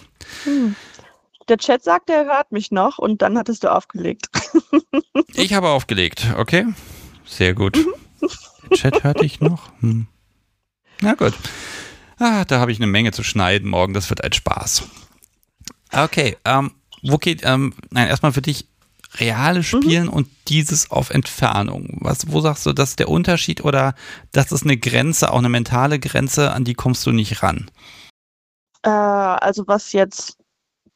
Hm. 0.43 0.75
Der 1.47 1.57
Chat 1.57 1.83
sagt, 1.83 2.09
er 2.09 2.25
hört 2.25 2.51
mich 2.51 2.71
noch 2.71 2.99
und 2.99 3.21
dann 3.21 3.37
hattest 3.37 3.63
du 3.63 3.71
aufgelegt. 3.71 4.27
ich 5.33 5.53
habe 5.53 5.69
aufgelegt, 5.69 6.27
okay? 6.37 6.67
Sehr 7.25 7.53
gut. 7.53 7.77
Mhm. 7.77 8.29
Der 8.69 8.77
Chat 8.77 9.03
hört 9.03 9.21
dich 9.21 9.41
noch? 9.41 9.71
Hm. 9.81 10.07
Na 11.01 11.15
gut. 11.15 11.33
Ah, 12.19 12.45
da 12.45 12.59
habe 12.59 12.71
ich 12.71 12.77
eine 12.77 12.87
Menge 12.87 13.11
zu 13.11 13.23
schneiden 13.23 13.69
morgen. 13.69 13.95
Das 13.95 14.09
wird 14.09 14.23
ein 14.23 14.31
Spaß. 14.31 14.83
Okay, 15.91 16.37
ähm, 16.45 16.71
wo 17.01 17.17
geht, 17.17 17.41
ähm, 17.43 17.73
nein, 17.89 18.07
erstmal 18.07 18.31
für 18.31 18.43
dich, 18.43 18.67
reale 19.15 19.59
mhm. 19.59 19.63
Spielen 19.63 20.05
mhm. 20.05 20.13
und 20.13 20.27
dieses 20.47 20.91
auf 20.91 21.09
Entfernung. 21.09 21.97
Was, 22.01 22.31
wo 22.31 22.39
sagst 22.41 22.65
du, 22.65 22.73
das 22.73 22.91
ist 22.91 22.99
der 22.99 23.09
Unterschied 23.09 23.63
oder 23.63 23.95
das 24.31 24.51
ist 24.51 24.63
eine 24.63 24.77
Grenze, 24.77 25.31
auch 25.31 25.39
eine 25.39 25.49
mentale 25.49 25.99
Grenze, 25.99 26.51
an 26.51 26.63
die 26.63 26.73
kommst 26.73 27.05
du 27.05 27.11
nicht 27.11 27.43
ran? 27.43 27.69
Äh, 28.83 28.89
also 28.89 29.67
was 29.67 29.91
jetzt 29.93 30.37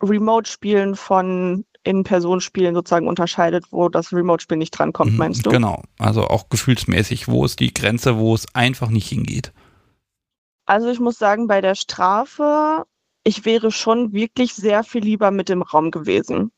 Remote-Spielen 0.02 0.96
von 0.96 1.66
In-Person-Spielen 1.84 2.76
sozusagen 2.76 3.08
unterscheidet, 3.08 3.66
wo 3.72 3.90
das 3.90 4.12
Remote-Spiel 4.12 4.58
nicht 4.58 4.72
drankommt, 4.72 5.14
mhm, 5.14 5.18
meinst 5.18 5.46
du? 5.46 5.50
Genau, 5.50 5.84
also 6.00 6.28
auch 6.28 6.50
gefühlsmäßig, 6.50 7.28
wo 7.28 7.46
ist 7.46 7.60
die 7.60 7.74
Grenze, 7.74 8.18
wo 8.18 8.34
es 8.34 8.46
einfach 8.54 8.90
nicht 8.90 9.08
hingeht? 9.08 9.52
Also 10.66 10.90
ich 10.90 11.00
muss 11.00 11.20
sagen, 11.20 11.48
bei 11.48 11.62
der 11.62 11.76
Strafe, 11.76 12.86
ich 13.24 13.46
wäre 13.46 13.72
schon 13.72 14.14
wirklich 14.14 14.56
sehr 14.56 14.84
viel 14.84 15.04
lieber 15.04 15.30
mit 15.30 15.48
dem 15.48 15.62
Raum 15.62 15.92
gewesen 15.92 16.52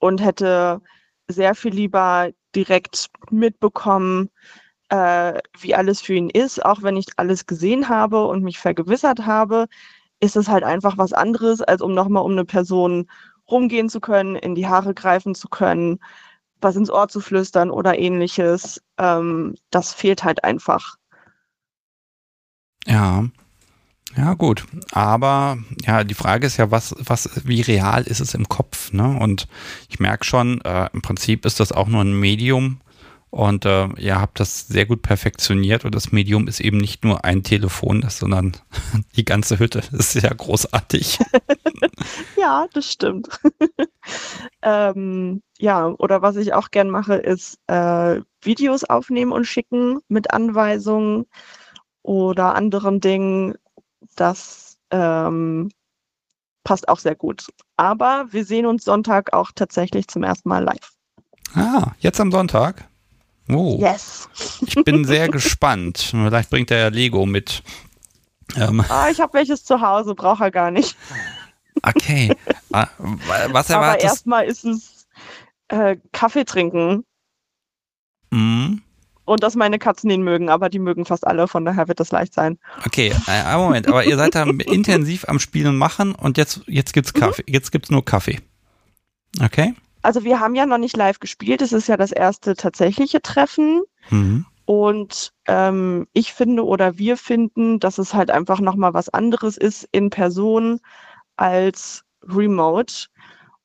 und 0.00 0.20
hätte 0.20 0.80
sehr 1.28 1.54
viel 1.54 1.72
lieber 1.72 2.30
direkt 2.56 3.08
mitbekommen, 3.30 4.30
äh, 4.88 5.40
wie 5.60 5.74
alles 5.74 6.00
für 6.00 6.14
ihn 6.14 6.30
ist, 6.30 6.64
auch 6.64 6.82
wenn 6.82 6.96
ich 6.96 7.06
alles 7.16 7.46
gesehen 7.46 7.88
habe 7.88 8.26
und 8.26 8.42
mich 8.42 8.58
vergewissert 8.58 9.24
habe, 9.26 9.66
ist 10.18 10.36
es 10.36 10.48
halt 10.48 10.64
einfach 10.64 10.98
was 10.98 11.12
anderes, 11.12 11.62
als 11.62 11.80
um 11.80 11.94
nochmal 11.94 12.24
um 12.24 12.32
eine 12.32 12.44
Person 12.44 13.08
rumgehen 13.48 13.88
zu 13.88 14.00
können, 14.00 14.36
in 14.36 14.54
die 14.54 14.66
Haare 14.66 14.94
greifen 14.94 15.34
zu 15.34 15.48
können, 15.48 16.00
was 16.60 16.76
ins 16.76 16.90
Ohr 16.90 17.08
zu 17.08 17.20
flüstern 17.20 17.70
oder 17.70 17.98
ähnliches. 17.98 18.82
Ähm, 18.98 19.54
das 19.70 19.94
fehlt 19.94 20.24
halt 20.24 20.44
einfach. 20.44 20.96
Ja, 22.86 23.24
ja, 24.16 24.34
gut. 24.34 24.64
Aber 24.92 25.58
ja, 25.86 26.04
die 26.04 26.14
Frage 26.14 26.46
ist 26.46 26.56
ja, 26.56 26.70
was, 26.70 26.94
was, 26.98 27.30
wie 27.44 27.60
real 27.60 28.02
ist 28.02 28.20
es 28.20 28.34
im 28.34 28.48
Kopf? 28.48 28.92
Ne? 28.92 29.16
Und 29.18 29.46
ich 29.88 30.00
merke 30.00 30.24
schon, 30.24 30.60
äh, 30.62 30.88
im 30.92 31.02
Prinzip 31.02 31.46
ist 31.46 31.60
das 31.60 31.72
auch 31.72 31.86
nur 31.86 32.02
ein 32.02 32.18
Medium. 32.18 32.80
Und 33.30 33.64
äh, 33.64 33.86
ihr 33.98 34.20
habt 34.20 34.40
das 34.40 34.66
sehr 34.66 34.86
gut 34.86 35.02
perfektioniert. 35.02 35.84
Und 35.84 35.94
das 35.94 36.10
Medium 36.10 36.48
ist 36.48 36.58
eben 36.58 36.78
nicht 36.78 37.04
nur 37.04 37.24
ein 37.24 37.44
Telefon, 37.44 38.04
sondern 38.08 38.56
die 39.16 39.24
ganze 39.24 39.60
Hütte. 39.60 39.82
Das 39.92 40.16
ist 40.16 40.24
ja 40.24 40.34
großartig. 40.34 41.20
ja, 42.36 42.66
das 42.72 42.90
stimmt. 42.90 43.28
ähm, 44.62 45.42
ja, 45.58 45.86
oder 45.86 46.22
was 46.22 46.34
ich 46.34 46.54
auch 46.54 46.72
gern 46.72 46.90
mache, 46.90 47.14
ist 47.14 47.60
äh, 47.68 48.20
Videos 48.42 48.82
aufnehmen 48.82 49.30
und 49.30 49.44
schicken 49.44 50.00
mit 50.08 50.32
Anweisungen 50.32 51.26
oder 52.02 52.56
anderen 52.56 53.00
Dingen 53.00 53.54
das 54.16 54.78
ähm, 54.90 55.70
passt 56.64 56.88
auch 56.88 56.98
sehr 56.98 57.14
gut. 57.14 57.46
Aber 57.76 58.26
wir 58.30 58.44
sehen 58.44 58.66
uns 58.66 58.84
Sonntag 58.84 59.32
auch 59.32 59.50
tatsächlich 59.54 60.08
zum 60.08 60.22
ersten 60.22 60.48
Mal 60.48 60.64
live. 60.64 60.92
Ah, 61.54 61.92
jetzt 61.98 62.20
am 62.20 62.30
Sonntag? 62.30 62.88
Oh. 63.48 63.78
Yes. 63.80 64.28
ich 64.60 64.74
bin 64.84 65.04
sehr 65.04 65.28
gespannt. 65.30 65.98
Vielleicht 65.98 66.50
bringt 66.50 66.70
er 66.70 66.78
ja 66.78 66.88
Lego 66.88 67.26
mit. 67.26 67.62
Ähm. 68.56 68.84
Ah, 68.88 69.08
ich 69.10 69.20
habe 69.20 69.34
welches 69.34 69.64
zu 69.64 69.80
Hause, 69.80 70.14
braucht 70.14 70.40
er 70.40 70.50
gar 70.50 70.70
nicht. 70.70 70.96
Okay. 71.82 72.34
Ah, 72.72 72.86
was 72.98 73.68
erwartest 73.68 73.74
Aber 73.74 73.98
erstmal 73.98 74.44
ist 74.44 74.64
es 74.64 75.08
äh, 75.66 75.96
Kaffee 76.12 76.44
trinken. 76.44 77.04
Mhm 78.30 78.80
und 79.30 79.44
dass 79.44 79.54
meine 79.54 79.78
Katzen 79.78 80.10
ihn 80.10 80.22
mögen, 80.22 80.48
aber 80.48 80.68
die 80.68 80.80
mögen 80.80 81.04
fast 81.04 81.24
alle, 81.24 81.46
von 81.46 81.64
daher 81.64 81.86
wird 81.86 82.00
das 82.00 82.10
leicht 82.10 82.34
sein. 82.34 82.58
Okay, 82.84 83.12
äh, 83.28 83.56
Moment, 83.56 83.86
aber 83.86 84.04
ihr 84.04 84.16
seid 84.16 84.34
da 84.34 84.42
intensiv 84.66 85.24
am 85.28 85.38
Spielen 85.38 85.76
machen 85.76 86.16
und 86.16 86.36
jetzt, 86.36 86.62
jetzt 86.66 86.92
gibt's 86.92 87.14
mhm. 87.14 87.20
Kaffee, 87.20 87.44
mhm. 87.46 87.54
jetzt 87.54 87.70
gibt's 87.70 87.90
nur 87.90 88.04
Kaffee. 88.04 88.40
Okay? 89.40 89.74
Also 90.02 90.24
wir 90.24 90.40
haben 90.40 90.56
ja 90.56 90.66
noch 90.66 90.78
nicht 90.78 90.96
live 90.96 91.20
gespielt, 91.20 91.62
es 91.62 91.72
ist 91.72 91.86
ja 91.86 91.96
das 91.96 92.10
erste 92.10 92.54
tatsächliche 92.56 93.22
Treffen. 93.22 93.82
Mhm. 94.08 94.46
Und 94.64 95.32
ähm, 95.46 96.08
ich 96.12 96.32
finde 96.32 96.64
oder 96.64 96.98
wir 96.98 97.16
finden, 97.16 97.78
dass 97.78 97.98
es 97.98 98.14
halt 98.14 98.32
einfach 98.32 98.60
nochmal 98.60 98.94
was 98.94 99.08
anderes 99.10 99.56
ist 99.56 99.88
in 99.92 100.10
Person 100.10 100.80
als 101.36 102.02
remote. 102.22 103.06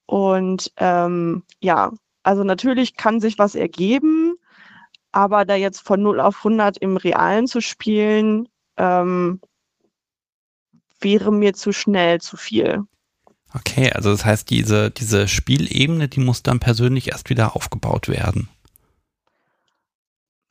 Und 0.05 0.71
ähm, 0.77 1.41
ja, 1.59 1.91
also 2.21 2.43
natürlich 2.43 2.95
kann 2.95 3.19
sich 3.19 3.39
was 3.39 3.55
ergeben, 3.55 4.35
aber 5.15 5.45
da 5.45 5.55
jetzt 5.55 5.79
von 5.79 6.01
0 6.01 6.19
auf 6.19 6.39
100 6.39 6.77
im 6.77 6.97
Realen 6.97 7.47
zu 7.47 7.61
spielen, 7.61 8.49
ähm, 8.75 9.39
wäre 10.99 11.31
mir 11.31 11.53
zu 11.53 11.71
schnell, 11.71 12.19
zu 12.19 12.35
viel. 12.35 12.83
Okay, 13.53 13.93
also 13.93 14.11
das 14.11 14.25
heißt, 14.25 14.49
diese, 14.49 14.91
diese 14.91 15.29
Spielebene, 15.29 16.09
die 16.09 16.19
muss 16.19 16.43
dann 16.43 16.59
persönlich 16.59 17.07
erst 17.11 17.29
wieder 17.29 17.55
aufgebaut 17.55 18.09
werden. 18.09 18.49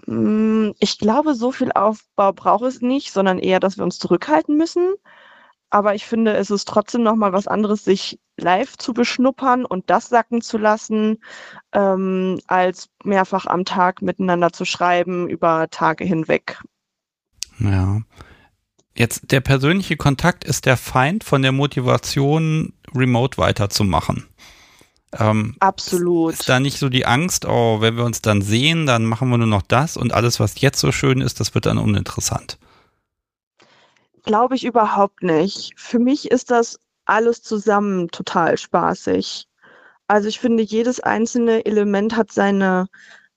Mm, 0.07 0.70
ich 0.78 0.99
glaube, 0.99 1.35
so 1.35 1.53
viel 1.53 1.70
Aufbau 1.73 2.32
braucht 2.32 2.65
es 2.65 2.81
nicht, 2.81 3.12
sondern 3.12 3.39
eher, 3.39 3.61
dass 3.61 3.77
wir 3.77 3.85
uns 3.85 3.99
zurückhalten 3.99 4.57
müssen. 4.57 4.95
Aber 5.75 5.97
ich 5.97 6.07
finde, 6.07 6.35
es 6.35 6.53
ist 6.53 6.69
trotzdem 6.69 7.03
nochmal 7.03 7.33
was 7.33 7.49
anderes, 7.49 7.85
sich 7.85 8.21
live 8.37 8.79
zu 8.79 8.95
beschnuppern 8.95 9.65
und 9.65 9.91
das 9.91 10.09
sacken 10.09 10.41
zu 10.41 10.57
lassen, 10.57 11.19
ähm, 11.73 12.39
als 12.47 12.91
mehrfach 13.03 13.47
am 13.47 13.65
Tag 13.65 14.01
miteinander 14.01 14.53
zu 14.53 14.67
schreiben 14.67 15.29
über 15.29 15.67
Tage 15.71 16.05
hinweg. 16.05 16.63
Ja. 17.59 18.03
Jetzt, 18.97 19.33
der 19.33 19.41
persönliche 19.41 19.97
Kontakt 19.97 20.45
ist 20.45 20.65
der 20.65 20.77
Feind 20.77 21.25
von 21.25 21.43
der 21.43 21.51
Motivation, 21.51 22.75
remote 22.95 23.37
weiterzumachen. 23.39 24.29
Ähm, 25.19 25.57
Absolut. 25.59 26.35
Ist 26.35 26.49
da 26.49 26.61
nicht 26.61 26.79
so 26.79 26.89
die 26.89 27.05
Angst, 27.05 27.47
oh, 27.47 27.81
wenn 27.81 27.97
wir 27.97 28.05
uns 28.05 28.23
dann 28.23 28.43
sehen, 28.43 28.87
dann 28.87 29.07
machen 29.07 29.29
wir 29.29 29.39
nur 29.39 29.49
noch 29.49 29.63
das 29.63 29.97
und 29.97 30.15
alles, 30.15 30.39
was 30.39 30.61
jetzt 30.61 30.79
so 30.79 30.93
schön 30.93 31.21
ist, 31.21 31.41
das 31.41 31.57
wird 31.57 31.67
dann 31.67 31.79
uninteressant 31.79 32.59
Glaube 34.25 34.57
ich 34.57 34.65
überhaupt 34.65 35.23
nicht. 35.23 35.73
Für 35.77 35.99
mich 35.99 36.31
ist 36.31 36.51
das 36.51 36.79
alles 37.05 37.43
zusammen 37.43 38.09
total 38.09 38.59
spaßig. 38.59 39.47
Also 40.07 40.29
ich 40.29 40.39
finde, 40.39 40.63
jedes 40.63 41.01
einzelne 41.01 41.65
Element 41.67 42.17
hat 42.17 42.33
seine 42.33 42.89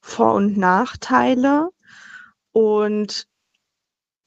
Vor- 0.02 0.34
und 0.34 0.58
Nachteile. 0.58 1.70
Und 2.52 3.28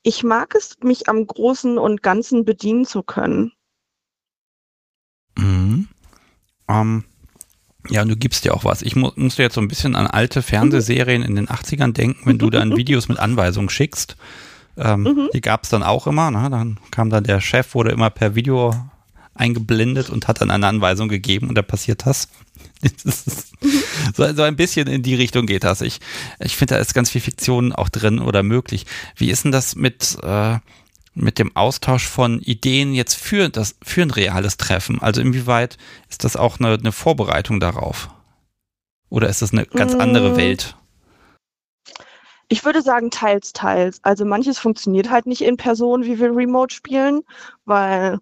ich 0.02 0.22
mag 0.22 0.54
es, 0.54 0.76
mich 0.82 1.08
am 1.08 1.26
Großen 1.26 1.78
und 1.78 2.02
Ganzen 2.02 2.44
bedienen 2.44 2.84
zu 2.84 3.02
können. 3.02 3.52
Mhm. 5.36 5.88
Ähm, 6.68 7.04
ja, 7.88 8.02
und 8.02 8.08
du 8.08 8.16
gibst 8.16 8.44
dir 8.44 8.54
auch 8.54 8.64
was. 8.64 8.82
Ich 8.82 8.96
mu 8.96 9.10
musste 9.16 9.42
jetzt 9.42 9.54
so 9.54 9.60
ein 9.60 9.68
bisschen 9.68 9.96
an 9.96 10.06
alte 10.06 10.42
Fernsehserien 10.42 11.22
in 11.22 11.34
den 11.34 11.48
80ern 11.48 11.92
denken, 11.92 12.20
wenn 12.24 12.38
du 12.38 12.50
dann 12.50 12.76
Videos 12.76 13.08
mit 13.08 13.18
Anweisungen 13.18 13.70
schickst. 13.70 14.16
Ähm, 14.80 15.02
mhm. 15.02 15.28
Die 15.34 15.40
gab 15.40 15.64
es 15.64 15.70
dann 15.70 15.82
auch 15.82 16.06
immer. 16.06 16.30
Ne? 16.30 16.48
Dann 16.50 16.78
kam 16.90 17.10
dann 17.10 17.24
der 17.24 17.40
Chef, 17.40 17.74
wurde 17.74 17.90
immer 17.90 18.10
per 18.10 18.34
Video 18.34 18.74
eingeblendet 19.34 20.10
und 20.10 20.26
hat 20.26 20.40
dann 20.40 20.50
eine 20.50 20.66
Anweisung 20.66 21.08
gegeben 21.08 21.48
und 21.48 21.54
da 21.54 21.62
passiert 21.62 22.06
das. 22.06 22.28
so, 24.14 24.34
so, 24.34 24.42
ein 24.42 24.56
bisschen 24.56 24.86
in 24.86 25.02
die 25.02 25.14
Richtung 25.14 25.46
geht 25.46 25.64
das. 25.64 25.80
Ich, 25.80 26.00
ich 26.38 26.56
finde, 26.56 26.74
da 26.74 26.80
ist 26.80 26.94
ganz 26.94 27.10
viel 27.10 27.20
Fiktion 27.20 27.72
auch 27.72 27.88
drin 27.88 28.18
oder 28.18 28.42
möglich. 28.42 28.86
Wie 29.16 29.30
ist 29.30 29.44
denn 29.44 29.52
das 29.52 29.76
mit, 29.76 30.18
äh, 30.22 30.58
mit 31.14 31.38
dem 31.38 31.54
Austausch 31.56 32.06
von 32.06 32.40
Ideen 32.40 32.92
jetzt 32.94 33.14
für, 33.14 33.48
das, 33.48 33.76
für 33.82 34.02
ein 34.02 34.10
reales 34.10 34.56
Treffen? 34.56 35.00
Also 35.00 35.20
inwieweit 35.20 35.78
ist 36.08 36.24
das 36.24 36.36
auch 36.36 36.58
eine, 36.58 36.74
eine 36.74 36.92
Vorbereitung 36.92 37.60
darauf? 37.60 38.10
Oder 39.08 39.28
ist 39.28 39.42
das 39.42 39.52
eine 39.52 39.66
ganz 39.66 39.94
andere 39.94 40.34
mm. 40.34 40.36
Welt? 40.36 40.76
Ich 42.52 42.64
würde 42.64 42.82
sagen, 42.82 43.12
teils, 43.12 43.52
teils. 43.52 44.00
Also 44.02 44.24
manches 44.24 44.58
funktioniert 44.58 45.08
halt 45.08 45.26
nicht 45.26 45.42
in 45.42 45.56
Person, 45.56 46.02
wie 46.04 46.18
wir 46.18 46.34
Remote 46.34 46.74
spielen, 46.74 47.22
weil 47.64 48.18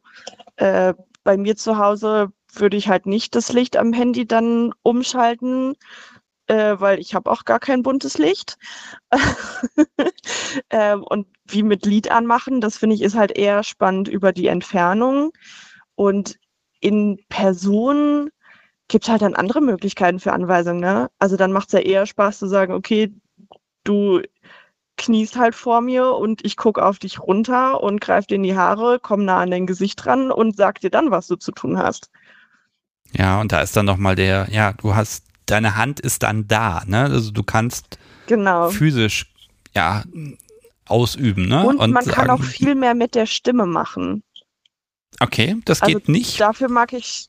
äh, 0.56 0.92
bei 1.24 1.38
mir 1.38 1.56
zu 1.56 1.78
Hause 1.78 2.28
würde 2.52 2.76
ich 2.76 2.88
halt 2.88 3.06
nicht 3.06 3.34
das 3.34 3.55
Licht 3.55 3.78
am 3.78 3.94
Handy 3.94 4.26
dann 4.26 4.74
umschalten, 4.82 5.76
äh, 6.46 6.76
weil 6.78 6.98
ich 6.98 7.14
habe 7.14 7.30
auch 7.30 7.46
gar 7.46 7.59
kein 7.59 7.82
buntes 7.82 8.18
Licht. 8.18 8.59
ähm, 10.70 11.05
und 11.05 11.26
wie 11.46 11.62
mit 11.62 11.86
Lied 11.86 12.10
anmachen, 12.10 12.60
das 12.60 12.76
finde 12.76 12.96
ich 12.96 13.02
ist 13.02 13.16
halt 13.16 13.32
eher 13.36 13.62
spannend 13.62 14.09
über 14.09 14.32
die 14.32 14.48
Entfernung. 14.48 15.32
Und 15.94 16.38
in 16.80 17.18
Person 17.30 18.28
gibt 18.88 19.05
es 19.05 19.10
halt 19.10 19.22
dann 19.22 19.34
andere 19.34 19.62
Möglichkeiten 19.62 20.20
für 20.20 20.34
Anweisungen. 20.34 20.80
Ne? 20.80 21.10
Also 21.18 21.36
dann 21.36 21.52
macht 21.52 21.68
es 21.68 21.72
ja 21.72 21.80
eher 21.80 22.05
Spaß 22.05 22.38
zu 22.38 22.46
sagen, 22.46 22.74
okay, 22.74 23.10
du 23.89 24.23
kniest 24.97 25.36
halt 25.36 25.55
vor 25.55 25.81
mir 25.81 26.10
und 26.10 26.44
ich 26.44 26.56
gucke 26.56 26.85
auf 26.85 26.98
dich 26.98 27.20
runter 27.20 27.82
und 27.82 28.01
greife 28.01 28.28
dir 28.28 28.35
in 28.35 28.43
die 28.43 28.56
Haare, 28.56 28.98
komm 29.01 29.24
nah 29.24 29.40
an 29.40 29.51
dein 29.51 29.66
Gesicht 29.66 30.05
ran 30.05 30.31
und 30.31 30.56
sag 30.56 30.81
dir 30.81 30.90
dann, 30.90 31.10
was 31.10 31.28
du 31.28 31.36
zu 31.36 31.52
tun 31.52 31.78
hast. 31.78 32.10
Ja, 33.12 33.40
und 33.40 33.52
da 33.52 33.62
ist 33.62 33.74
dann 33.77 33.86
nochmal 33.86 34.16
der, 34.16 34.48
ja, 34.51 34.74
du 34.74 34.94
hast, 34.94 35.24
deine 35.47 35.77
Hand 35.77 36.01
ist 36.01 36.23
dann 36.23 36.47
da, 36.47 36.82
ne? 36.86 37.05
Also 37.05 37.31
du 37.31 37.43
kannst 37.43 37.98
genau. 38.27 38.69
physisch, 38.69 39.32
ja, 39.74 40.05
ausüben, 40.86 41.48
ne? 41.48 41.65
Und, 41.65 41.78
und 41.78 41.93
man 41.93 42.05
sagen, 42.05 42.16
kann 42.16 42.31
auch 42.31 42.43
viel 42.43 42.74
mehr 42.74 42.94
mit 42.94 43.15
der 43.15 43.27
Stimme 43.27 43.65
machen. 43.65 44.23
Okay, 45.20 45.56
das 45.65 45.81
geht 45.81 45.97
also 45.97 46.12
nicht. 46.12 46.40
Dafür 46.40 46.69
mag 46.69 46.93
ich, 46.93 47.28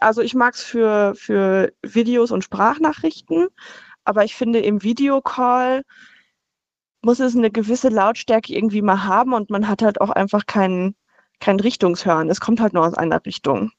also 0.00 0.22
ich 0.22 0.34
mag 0.34 0.54
es 0.54 0.62
für, 0.62 1.14
für 1.14 1.72
Videos 1.82 2.30
und 2.32 2.42
Sprachnachrichten, 2.42 3.48
aber 4.06 4.24
ich 4.24 4.34
finde 4.34 4.60
im 4.60 4.82
Videocall 4.82 5.82
muss 7.02 7.20
es 7.20 7.36
eine 7.36 7.50
gewisse 7.50 7.88
Lautstärke 7.88 8.52
irgendwie 8.52 8.82
mal 8.82 9.04
haben 9.04 9.32
und 9.32 9.50
man 9.50 9.68
hat 9.68 9.82
halt 9.82 10.00
auch 10.00 10.10
einfach 10.10 10.46
kein, 10.46 10.94
kein 11.40 11.60
Richtungshören. 11.60 12.28
Es 12.30 12.40
kommt 12.40 12.60
halt 12.60 12.72
nur 12.72 12.84
aus 12.84 12.94
einer 12.94 13.24
Richtung. 13.24 13.70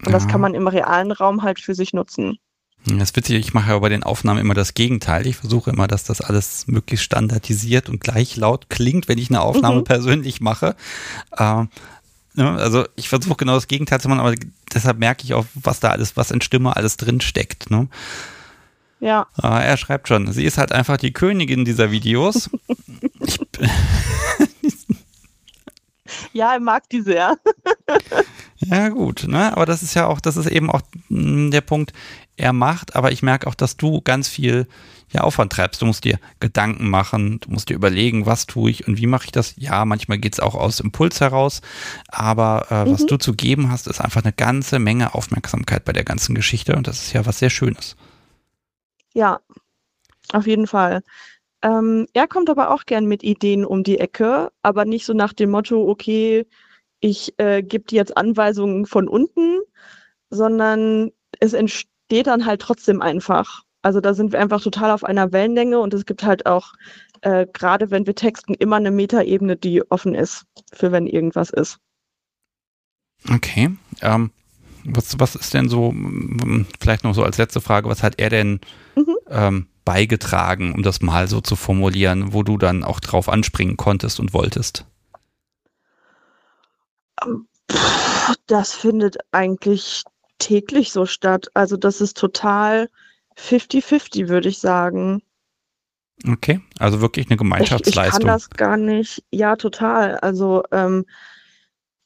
Und 0.00 0.06
ja. 0.06 0.12
das 0.12 0.26
kann 0.26 0.40
man 0.40 0.54
im 0.54 0.66
realen 0.66 1.12
Raum 1.12 1.42
halt 1.42 1.60
für 1.60 1.74
sich 1.74 1.92
nutzen. 1.92 2.38
Das 2.86 3.10
ist 3.10 3.16
witzig, 3.16 3.36
ich 3.36 3.52
mache 3.52 3.70
ja 3.70 3.78
bei 3.78 3.90
den 3.90 4.02
Aufnahmen 4.02 4.40
immer 4.40 4.54
das 4.54 4.72
Gegenteil. 4.72 5.26
Ich 5.26 5.36
versuche 5.36 5.70
immer, 5.70 5.86
dass 5.86 6.04
das 6.04 6.22
alles 6.22 6.66
möglichst 6.66 7.04
standardisiert 7.04 7.90
und 7.90 8.00
gleich 8.00 8.36
laut 8.36 8.70
klingt, 8.70 9.06
wenn 9.06 9.18
ich 9.18 9.28
eine 9.28 9.42
Aufnahme 9.42 9.80
mhm. 9.80 9.84
persönlich 9.84 10.40
mache. 10.40 10.74
Ähm, 11.38 11.68
ne, 12.34 12.50
also 12.52 12.86
ich 12.96 13.10
versuche 13.10 13.36
genau 13.36 13.54
das 13.54 13.68
Gegenteil 13.68 14.00
zu 14.00 14.08
machen, 14.08 14.20
aber 14.20 14.34
deshalb 14.72 14.98
merke 14.98 15.24
ich 15.24 15.34
auch, 15.34 15.44
was 15.54 15.80
da 15.80 15.90
alles, 15.90 16.16
was 16.16 16.30
in 16.30 16.40
Stimme 16.40 16.74
alles 16.74 16.96
drin 16.96 17.20
steckt. 17.20 17.70
Ne? 17.70 17.88
Ja. 19.00 19.26
Ah, 19.34 19.60
er 19.60 19.76
schreibt 19.76 20.08
schon, 20.08 20.30
sie 20.32 20.44
ist 20.44 20.58
halt 20.58 20.72
einfach 20.72 20.98
die 20.98 21.12
Königin 21.12 21.64
dieser 21.64 21.90
Videos. 21.90 22.50
ja, 26.32 26.54
er 26.54 26.60
mag 26.60 26.88
die 26.90 27.00
sehr. 27.00 27.36
ja, 28.58 28.88
gut, 28.88 29.26
ne? 29.26 29.52
Aber 29.52 29.66
das 29.66 29.82
ist 29.82 29.94
ja 29.94 30.06
auch, 30.06 30.20
das 30.20 30.36
ist 30.36 30.46
eben 30.46 30.70
auch 30.70 30.82
hm, 31.08 31.50
der 31.50 31.60
Punkt, 31.60 31.92
er 32.36 32.52
macht, 32.52 32.96
aber 32.96 33.12
ich 33.12 33.22
merke 33.22 33.46
auch, 33.46 33.54
dass 33.54 33.76
du 33.76 34.00
ganz 34.00 34.28
viel 34.28 34.66
ja, 35.12 35.22
Aufwand 35.22 35.52
treibst. 35.52 35.82
Du 35.82 35.86
musst 35.86 36.04
dir 36.04 36.18
Gedanken 36.38 36.88
machen, 36.88 37.40
du 37.40 37.50
musst 37.50 37.68
dir 37.68 37.74
überlegen, 37.74 38.26
was 38.26 38.46
tue 38.46 38.70
ich 38.70 38.86
und 38.86 38.96
wie 38.96 39.06
mache 39.06 39.26
ich 39.26 39.32
das. 39.32 39.54
Ja, 39.56 39.84
manchmal 39.84 40.18
geht 40.18 40.34
es 40.34 40.40
auch 40.40 40.54
aus 40.54 40.80
Impuls 40.80 41.20
heraus, 41.20 41.60
aber 42.08 42.66
äh, 42.70 42.84
mhm. 42.84 42.92
was 42.92 43.06
du 43.06 43.16
zu 43.16 43.34
geben 43.34 43.70
hast, 43.70 43.86
ist 43.88 44.00
einfach 44.00 44.22
eine 44.22 44.32
ganze 44.32 44.78
Menge 44.78 45.14
Aufmerksamkeit 45.14 45.84
bei 45.84 45.92
der 45.92 46.04
ganzen 46.04 46.34
Geschichte 46.34 46.76
und 46.76 46.86
das 46.86 47.02
ist 47.02 47.12
ja 47.12 47.26
was 47.26 47.40
sehr 47.40 47.50
Schönes. 47.50 47.96
Ja, 49.14 49.40
auf 50.32 50.46
jeden 50.46 50.66
Fall. 50.66 51.02
Ähm, 51.62 52.06
er 52.14 52.26
kommt 52.26 52.48
aber 52.48 52.70
auch 52.70 52.86
gern 52.86 53.06
mit 53.06 53.22
Ideen 53.22 53.64
um 53.64 53.82
die 53.82 53.98
Ecke, 53.98 54.50
aber 54.62 54.84
nicht 54.84 55.04
so 55.04 55.12
nach 55.12 55.32
dem 55.32 55.50
Motto, 55.50 55.88
okay, 55.88 56.46
ich 57.00 57.34
äh, 57.38 57.62
gebe 57.62 57.84
dir 57.84 57.96
jetzt 57.96 58.16
Anweisungen 58.16 58.86
von 58.86 59.08
unten, 59.08 59.60
sondern 60.30 61.10
es 61.40 61.52
entsteht 61.52 62.26
dann 62.26 62.46
halt 62.46 62.62
trotzdem 62.62 63.02
einfach. 63.02 63.62
Also 63.82 64.00
da 64.00 64.14
sind 64.14 64.32
wir 64.32 64.40
einfach 64.40 64.62
total 64.62 64.90
auf 64.90 65.04
einer 65.04 65.32
Wellenlänge 65.32 65.78
und 65.78 65.94
es 65.94 66.06
gibt 66.06 66.22
halt 66.22 66.46
auch, 66.46 66.72
äh, 67.22 67.46
gerade 67.52 67.90
wenn 67.90 68.06
wir 68.06 68.14
texten, 68.14 68.54
immer 68.54 68.76
eine 68.76 68.90
Metaebene, 68.90 69.56
die 69.56 69.82
offen 69.90 70.14
ist, 70.14 70.44
für 70.72 70.92
wenn 70.92 71.06
irgendwas 71.06 71.50
ist. 71.50 71.78
Okay. 73.28 73.70
Ähm, 74.02 74.30
was, 74.84 75.18
was 75.18 75.34
ist 75.34 75.54
denn 75.54 75.68
so, 75.68 75.94
vielleicht 76.80 77.04
noch 77.04 77.14
so 77.14 77.22
als 77.22 77.38
letzte 77.38 77.60
Frage, 77.60 77.88
was 77.88 78.02
hat 78.02 78.18
er 78.18 78.30
denn 78.30 78.60
mhm. 78.96 79.16
ähm, 79.28 79.66
beigetragen, 79.84 80.74
um 80.74 80.82
das 80.82 81.00
mal 81.00 81.28
so 81.28 81.40
zu 81.40 81.56
formulieren, 81.56 82.32
wo 82.32 82.42
du 82.42 82.58
dann 82.58 82.84
auch 82.84 83.00
drauf 83.00 83.28
anspringen 83.28 83.76
konntest 83.76 84.20
und 84.20 84.32
wolltest? 84.32 84.84
Ähm, 87.22 87.46
das 88.46 88.74
findet 88.74 89.18
eigentlich 89.32 90.04
täglich 90.38 90.92
so 90.92 91.06
statt. 91.06 91.48
Also 91.54 91.76
das 91.76 92.00
ist 92.00 92.16
total 92.16 92.88
50-50, 93.36 94.28
würde 94.28 94.48
ich 94.48 94.58
sagen. 94.58 95.22
Okay, 96.28 96.60
also 96.78 97.00
wirklich 97.00 97.28
eine 97.28 97.36
Gemeinschaftsleistung. 97.36 98.02
Ich, 98.04 98.12
ich 98.12 98.26
kann 98.26 98.26
das 98.26 98.50
gar 98.50 98.76
nicht. 98.76 99.22
Ja, 99.30 99.56
total. 99.56 100.18
Also 100.18 100.62
ähm, 100.70 101.06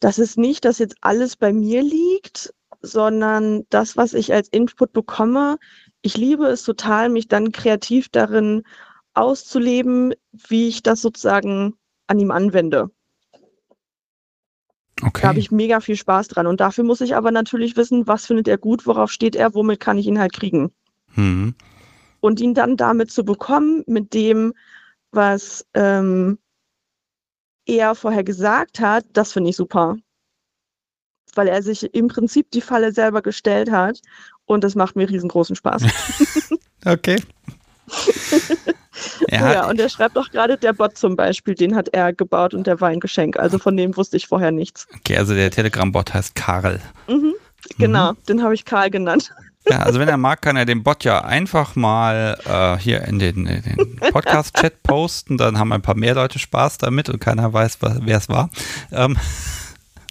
das 0.01 0.19
ist 0.19 0.39
nicht, 0.39 0.65
dass 0.65 0.79
jetzt 0.79 0.97
alles 1.01 1.37
bei 1.37 1.53
mir 1.53 1.83
liegt, 1.83 2.53
sondern 2.85 3.65
das, 3.70 3.97
was 3.97 4.15
ich 4.15 4.32
als 4.32 4.48
Input 4.48 4.93
bekomme, 4.93 5.59
ich 6.02 6.16
liebe 6.16 6.47
es 6.47 6.62
total, 6.62 7.09
mich 7.09 7.28
dann 7.28 7.52
kreativ 7.52 8.09
darin 8.11 8.62
auszuleben, 9.15 10.15
wie 10.32 10.69
ich 10.69 10.82
das 10.82 11.01
sozusagen 11.01 11.74
an 12.06 12.19
ihm 12.19 12.31
anwende. 12.31 12.90
Okay. 15.02 15.23
Da 15.23 15.28
habe 15.28 15.39
ich 15.39 15.51
mega 15.51 15.81
viel 15.81 15.97
Spaß 15.97 16.28
dran. 16.28 16.47
Und 16.47 16.61
dafür 16.61 16.85
muss 16.85 17.01
ich 17.01 17.16
aber 17.16 17.31
natürlich 17.31 17.77
wissen, 17.77 18.06
was 18.06 18.27
findet 18.27 18.48
er 18.48 18.59
gut, 18.59 18.86
worauf 18.86 19.11
steht 19.11 19.35
er, 19.35 19.55
womit 19.55 19.81
kann 19.81 19.98
ich 19.98 20.06
ihn 20.06 20.19
halt 20.19 20.32
kriegen. 20.32 20.70
Mhm. 21.15 21.55
Und 22.20 22.40
ihn 22.40 22.55
dann 22.55 22.77
damit 22.77 23.11
zu 23.11 23.24
bekommen, 23.24 23.82
mit 23.86 24.15
dem, 24.15 24.55
was 25.11 25.66
ähm, 25.74 26.39
er 27.66 27.94
vorher 27.94 28.24
gesagt 28.24 28.81
hat, 28.81 29.05
das 29.12 29.32
finde 29.32 29.51
ich 29.51 29.56
super 29.56 29.97
weil 31.36 31.48
er 31.48 31.62
sich 31.62 31.94
im 31.94 32.09
Prinzip 32.09 32.51
die 32.51 32.61
Falle 32.61 32.93
selber 32.93 33.23
gestellt 33.23 33.70
hat 33.70 34.01
und 34.47 34.65
das 34.65 34.74
macht 34.74 34.97
mir 34.97 35.09
riesengroßen 35.09 35.56
Spaß. 35.56 35.85
okay. 36.86 37.16
ja. 39.31 39.52
ja, 39.52 39.69
und 39.69 39.78
er 39.78 39.89
schreibt 39.89 40.16
auch 40.16 40.31
gerade 40.31 40.56
der 40.56 40.73
Bot 40.73 40.97
zum 40.97 41.16
Beispiel, 41.16 41.55
den 41.55 41.74
hat 41.77 41.89
er 41.93 42.12
gebaut 42.12 42.55
und 42.55 42.66
der 42.66 42.81
war 42.81 42.89
ein 42.89 43.01
Geschenk. 43.01 43.39
Also 43.39 43.59
von 43.59 43.77
dem 43.77 43.97
wusste 43.97 44.16
ich 44.16 44.27
vorher 44.27 44.51
nichts. 44.51 44.86
Okay, 44.97 45.16
also 45.16 45.35
der 45.35 45.51
Telegram-Bot 45.51 46.15
heißt 46.15 46.35
Karl. 46.35 46.81
Mhm, 47.09 47.35
genau, 47.78 48.12
mhm. 48.12 48.16
den 48.28 48.43
habe 48.43 48.55
ich 48.55 48.65
Karl 48.65 48.90
genannt. 48.90 49.32
Ja, 49.66 49.78
also 49.78 49.98
wenn 49.98 50.09
er 50.09 50.19
mag, 50.19 50.43
kann 50.43 50.56
er 50.56 50.66
den 50.66 50.82
Bot 50.82 51.05
ja 51.05 51.24
einfach 51.24 51.74
mal 51.74 52.39
äh, 52.44 52.78
hier 52.78 53.02
in 53.05 53.19
den, 53.19 53.47
den 53.47 53.97
Podcast-Chat 54.12 54.82
posten, 54.82 55.39
dann 55.39 55.59
haben 55.59 55.73
ein 55.73 55.81
paar 55.81 55.94
mehr 55.94 56.15
Leute 56.15 56.39
Spaß 56.39 56.77
damit 56.77 57.09
und 57.09 57.19
keiner 57.19 57.51
weiß, 57.51 57.78
wer 57.81 58.19
es 58.19 58.28
war. 58.28 58.51
Ähm, 58.93 59.16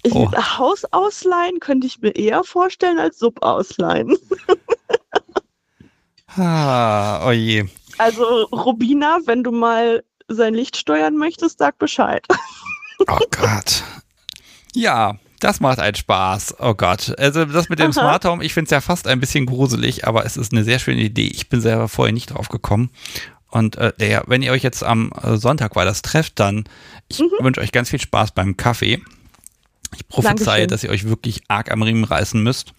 ich, 0.04 0.14
oh. 0.14 0.32
Haus 0.32 0.84
ausleihen 0.92 1.60
könnte 1.60 1.88
ich 1.88 2.00
mir 2.02 2.16
eher 2.16 2.44
vorstellen 2.44 3.00
als 3.00 3.20
Sub 3.20 3.42
ausleihen. 3.42 4.18
ah, 6.36 7.28
oh 7.28 7.32
je. 7.32 7.66
Also 7.98 8.44
Rubina, 8.52 9.20
wenn 9.26 9.44
du 9.44 9.52
mal 9.52 10.04
sein 10.28 10.54
Licht 10.54 10.78
steuern 10.78 11.18
möchtest, 11.18 11.60
sag 11.60 11.78
Bescheid. 11.78 12.26
Oh 13.08 13.20
Gott. 13.32 13.84
Ja, 14.76 15.18
das 15.42 15.60
macht 15.60 15.80
einen 15.80 15.96
Spaß. 15.96 16.56
Oh 16.60 16.74
Gott. 16.74 17.14
Also 17.18 17.44
das 17.44 17.68
mit 17.68 17.80
dem 17.80 17.88
Aha. 17.88 17.94
Smart 17.94 18.24
Home, 18.24 18.46
ich 18.46 18.54
finde 18.54 18.68
es 18.68 18.72
ja 18.72 18.80
fast 18.80 19.08
ein 19.08 19.20
bisschen 19.20 19.46
gruselig, 19.46 20.08
aber 20.08 20.26
es 20.26 20.38
ist 20.38 20.54
eine 20.54 20.64
sehr 20.64 20.80
schöne 20.80 21.02
Idee. 21.02 21.28
Ich 21.28 21.50
bin 21.50 21.60
selber 21.60 21.90
vorher 21.90 22.14
nicht 22.14 22.28
drauf 22.28 22.48
gekommen. 22.48 22.92
Und 23.50 23.76
äh, 23.76 23.92
ja, 24.00 24.24
wenn 24.28 24.42
ihr 24.42 24.54
euch 24.54 24.64
jetzt 24.64 24.84
am 24.84 25.12
äh, 25.22 25.36
Sonntag 25.36 25.76
weil 25.76 25.86
das 25.86 26.02
trefft, 26.02 26.40
dann 26.40 26.64
ich 27.10 27.20
mhm. 27.20 27.32
wünsche 27.40 27.60
euch 27.60 27.74
ganz 27.74 27.90
viel 27.90 28.00
Spaß 28.00 28.32
beim 28.32 28.56
Kaffee. 28.56 29.02
Ich 29.96 30.08
prophezeie, 30.08 30.68
dass 30.68 30.84
ihr 30.84 30.90
euch 30.90 31.08
wirklich 31.08 31.42
arg 31.48 31.72
am 31.72 31.82
Riemen 31.82 32.04
reißen 32.04 32.42
müsst. 32.42 32.74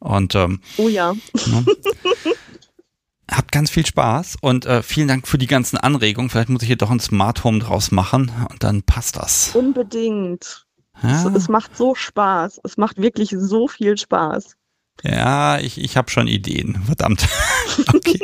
Und 0.00 0.34
ähm, 0.34 0.60
oh 0.76 0.88
ja. 0.88 1.14
Ne? 1.46 1.66
Habt 3.30 3.52
ganz 3.52 3.70
viel 3.70 3.84
Spaß 3.84 4.36
und 4.40 4.64
äh, 4.64 4.82
vielen 4.82 5.08
Dank 5.08 5.28
für 5.28 5.36
die 5.36 5.46
ganzen 5.46 5.76
Anregungen. 5.76 6.30
Vielleicht 6.30 6.48
muss 6.48 6.62
ich 6.62 6.68
hier 6.68 6.76
doch 6.76 6.90
ein 6.90 7.00
Smart 7.00 7.44
Home 7.44 7.58
draus 7.58 7.90
machen 7.90 8.32
und 8.50 8.64
dann 8.64 8.82
passt 8.82 9.16
das. 9.16 9.54
Unbedingt. 9.54 10.66
Ja. 11.02 11.28
Es, 11.28 11.34
es, 11.34 11.48
macht 11.48 11.76
so 11.76 11.94
Spaß. 11.94 12.60
Es 12.64 12.76
macht 12.78 12.96
wirklich 12.96 13.34
so 13.36 13.68
viel 13.68 13.98
Spaß. 13.98 14.56
Ja, 15.04 15.58
ich, 15.58 15.78
ich 15.78 15.96
habe 15.96 16.10
schon 16.10 16.26
Ideen. 16.26 16.82
Verdammt. 16.86 17.28
okay. 17.94 18.18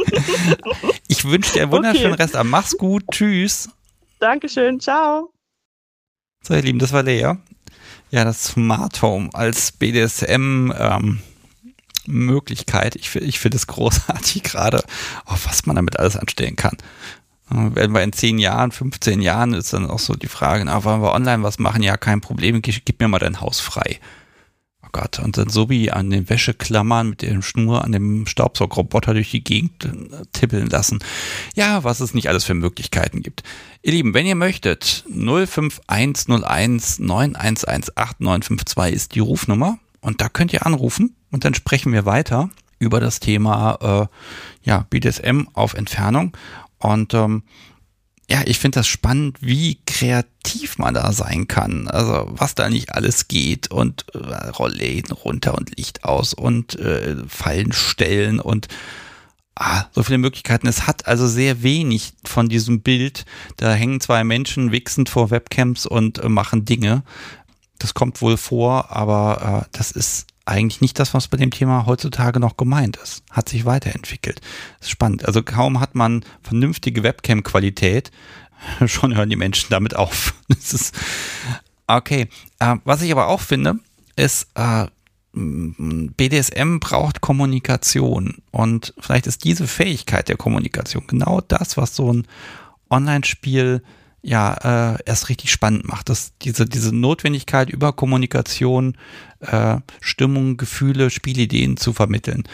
Ich 1.06 1.24
wünsche 1.24 1.52
dir 1.52 1.62
einen 1.64 1.72
wunderschönen 1.72 2.14
okay. 2.14 2.22
Rest. 2.22 2.36
Mach's 2.44 2.76
gut. 2.76 3.04
Tschüss. 3.12 3.68
Dankeschön. 4.18 4.80
Ciao. 4.80 5.32
So, 6.42 6.54
ihr 6.54 6.62
Lieben, 6.62 6.78
das 6.78 6.92
war 6.92 7.02
Lea. 7.02 7.34
Ja, 8.14 8.22
das 8.22 8.44
Smart 8.44 9.02
Home 9.02 9.30
als 9.32 9.72
BDSM 9.72 10.72
ähm, 10.78 11.18
Möglichkeit. 12.06 12.94
Ich, 12.94 13.16
ich 13.16 13.40
finde 13.40 13.56
es 13.56 13.66
großartig 13.66 14.44
gerade, 14.44 14.84
oh, 15.26 15.34
was 15.46 15.66
man 15.66 15.74
damit 15.74 15.98
alles 15.98 16.16
anstellen 16.16 16.54
kann. 16.54 16.76
Werden 17.50 17.92
wir 17.92 18.04
in 18.04 18.12
10 18.12 18.38
Jahren, 18.38 18.70
15 18.70 19.20
Jahren, 19.20 19.52
ist 19.52 19.72
dann 19.72 19.90
auch 19.90 19.98
so 19.98 20.14
die 20.14 20.28
Frage, 20.28 20.64
na, 20.64 20.84
wollen 20.84 21.02
wir 21.02 21.12
online 21.12 21.42
was 21.42 21.58
machen? 21.58 21.82
Ja, 21.82 21.96
kein 21.96 22.20
Problem, 22.20 22.62
gib 22.62 23.00
mir 23.00 23.08
mal 23.08 23.18
dein 23.18 23.40
Haus 23.40 23.58
frei. 23.58 23.98
Gott. 24.94 25.18
Und 25.18 25.36
dann 25.36 25.48
so 25.50 25.68
wie 25.68 25.90
an 25.90 26.08
den 26.08 26.30
Wäscheklammern 26.30 27.10
mit 27.10 27.22
der 27.22 27.42
Schnur 27.42 27.84
an 27.84 27.90
dem 27.92 28.26
Staubsaugroboter 28.26 29.12
durch 29.12 29.32
die 29.32 29.42
Gegend 29.42 29.84
äh, 29.84 29.90
tippeln 30.32 30.68
lassen. 30.68 31.00
Ja, 31.56 31.84
was 31.84 32.00
es 32.00 32.14
nicht 32.14 32.28
alles 32.28 32.44
für 32.44 32.54
Möglichkeiten 32.54 33.20
gibt. 33.20 33.42
Ihr 33.82 33.92
Lieben, 33.92 34.14
wenn 34.14 34.24
ihr 34.24 34.36
möchtet, 34.36 35.04
05101 35.08 37.00
9118952 37.00 38.92
ist 38.92 39.14
die 39.16 39.20
Rufnummer 39.20 39.78
und 40.00 40.20
da 40.20 40.28
könnt 40.28 40.52
ihr 40.52 40.64
anrufen 40.64 41.16
und 41.32 41.44
dann 41.44 41.54
sprechen 41.54 41.92
wir 41.92 42.06
weiter 42.06 42.48
über 42.78 43.00
das 43.00 43.18
Thema 43.18 44.08
äh, 44.62 44.68
ja, 44.68 44.86
BDSM 44.90 45.48
auf 45.54 45.74
Entfernung. 45.74 46.36
Und 46.78 47.14
ähm, 47.14 47.42
ja, 48.28 48.42
ich 48.46 48.58
finde 48.58 48.80
das 48.80 48.86
spannend, 48.86 49.38
wie 49.40 49.78
kreativ 49.86 50.78
man 50.78 50.94
da 50.94 51.12
sein 51.12 51.46
kann. 51.46 51.88
Also 51.88 52.26
was 52.30 52.54
da 52.54 52.70
nicht 52.70 52.94
alles 52.94 53.28
geht 53.28 53.70
und 53.70 54.06
äh, 54.14 54.48
Rollläden 54.48 55.12
runter 55.12 55.54
und 55.54 55.76
Licht 55.76 56.04
aus 56.04 56.32
und 56.32 56.78
äh, 56.78 57.16
Fallen 57.28 57.72
stellen 57.72 58.40
und 58.40 58.68
ah, 59.56 59.84
so 59.92 60.02
viele 60.02 60.18
Möglichkeiten. 60.18 60.66
Es 60.66 60.86
hat 60.86 61.06
also 61.06 61.26
sehr 61.26 61.62
wenig 61.62 62.14
von 62.24 62.48
diesem 62.48 62.80
Bild. 62.80 63.26
Da 63.56 63.74
hängen 63.74 64.00
zwei 64.00 64.24
Menschen 64.24 64.72
wichsend 64.72 65.10
vor 65.10 65.30
Webcams 65.30 65.84
und 65.84 66.18
äh, 66.18 66.28
machen 66.28 66.64
Dinge. 66.64 67.02
Das 67.78 67.92
kommt 67.92 68.22
wohl 68.22 68.38
vor, 68.38 68.90
aber 68.90 69.66
äh, 69.66 69.68
das 69.76 69.90
ist 69.90 70.28
eigentlich 70.46 70.80
nicht 70.80 70.98
das, 70.98 71.14
was 71.14 71.28
bei 71.28 71.36
dem 71.36 71.50
Thema 71.50 71.86
heutzutage 71.86 72.40
noch 72.40 72.56
gemeint 72.56 72.96
ist. 72.96 73.22
Hat 73.30 73.48
sich 73.48 73.64
weiterentwickelt. 73.64 74.40
Das 74.78 74.88
ist 74.88 74.90
spannend. 74.90 75.24
Also 75.24 75.42
kaum 75.42 75.80
hat 75.80 75.94
man 75.94 76.24
vernünftige 76.42 77.02
Webcam-Qualität, 77.02 78.10
schon 78.86 79.16
hören 79.16 79.30
die 79.30 79.36
Menschen 79.36 79.68
damit 79.70 79.96
auf. 79.96 80.34
Das 80.48 80.72
ist 80.72 80.94
okay. 81.86 82.28
Äh, 82.58 82.76
was 82.84 83.02
ich 83.02 83.10
aber 83.12 83.28
auch 83.28 83.40
finde, 83.40 83.78
ist, 84.16 84.48
äh, 84.54 84.86
BDSM 85.34 86.78
braucht 86.78 87.20
Kommunikation 87.20 88.36
und 88.52 88.94
vielleicht 89.00 89.26
ist 89.26 89.42
diese 89.42 89.66
Fähigkeit 89.66 90.28
der 90.28 90.36
Kommunikation 90.36 91.06
genau 91.08 91.40
das, 91.40 91.76
was 91.76 91.96
so 91.96 92.12
ein 92.12 92.26
Online-Spiel 92.88 93.82
ja 94.24 94.94
äh, 94.94 94.98
erst 95.04 95.28
richtig 95.28 95.52
spannend 95.52 95.86
macht. 95.86 96.08
Dass 96.08 96.32
diese, 96.42 96.64
diese 96.64 96.94
Notwendigkeit 96.94 97.70
über 97.70 97.92
Kommunikation, 97.92 98.96
äh, 99.40 99.76
Stimmung, 100.00 100.56
Gefühle, 100.56 101.10
Spielideen 101.10 101.76
zu 101.76 101.92
vermitteln. 101.92 102.44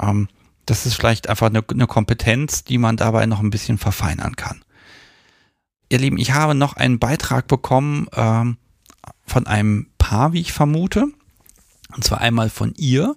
Ähm, 0.00 0.28
das 0.66 0.86
ist 0.86 0.94
vielleicht 0.94 1.28
einfach 1.28 1.46
eine, 1.46 1.62
eine 1.68 1.86
Kompetenz, 1.86 2.64
die 2.64 2.78
man 2.78 2.96
dabei 2.96 3.26
noch 3.26 3.40
ein 3.40 3.50
bisschen 3.50 3.78
verfeinern 3.78 4.36
kann. 4.36 4.62
Ihr 5.90 5.98
Lieben, 5.98 6.18
ich 6.18 6.32
habe 6.32 6.54
noch 6.54 6.74
einen 6.74 6.98
Beitrag 6.98 7.46
bekommen 7.46 8.08
ähm, 8.14 8.58
von 9.24 9.46
einem 9.46 9.88
Paar, 9.98 10.32
wie 10.32 10.40
ich 10.40 10.52
vermute. 10.52 11.06
Und 11.94 12.04
zwar 12.04 12.20
einmal 12.20 12.50
von 12.50 12.74
ihr 12.76 13.16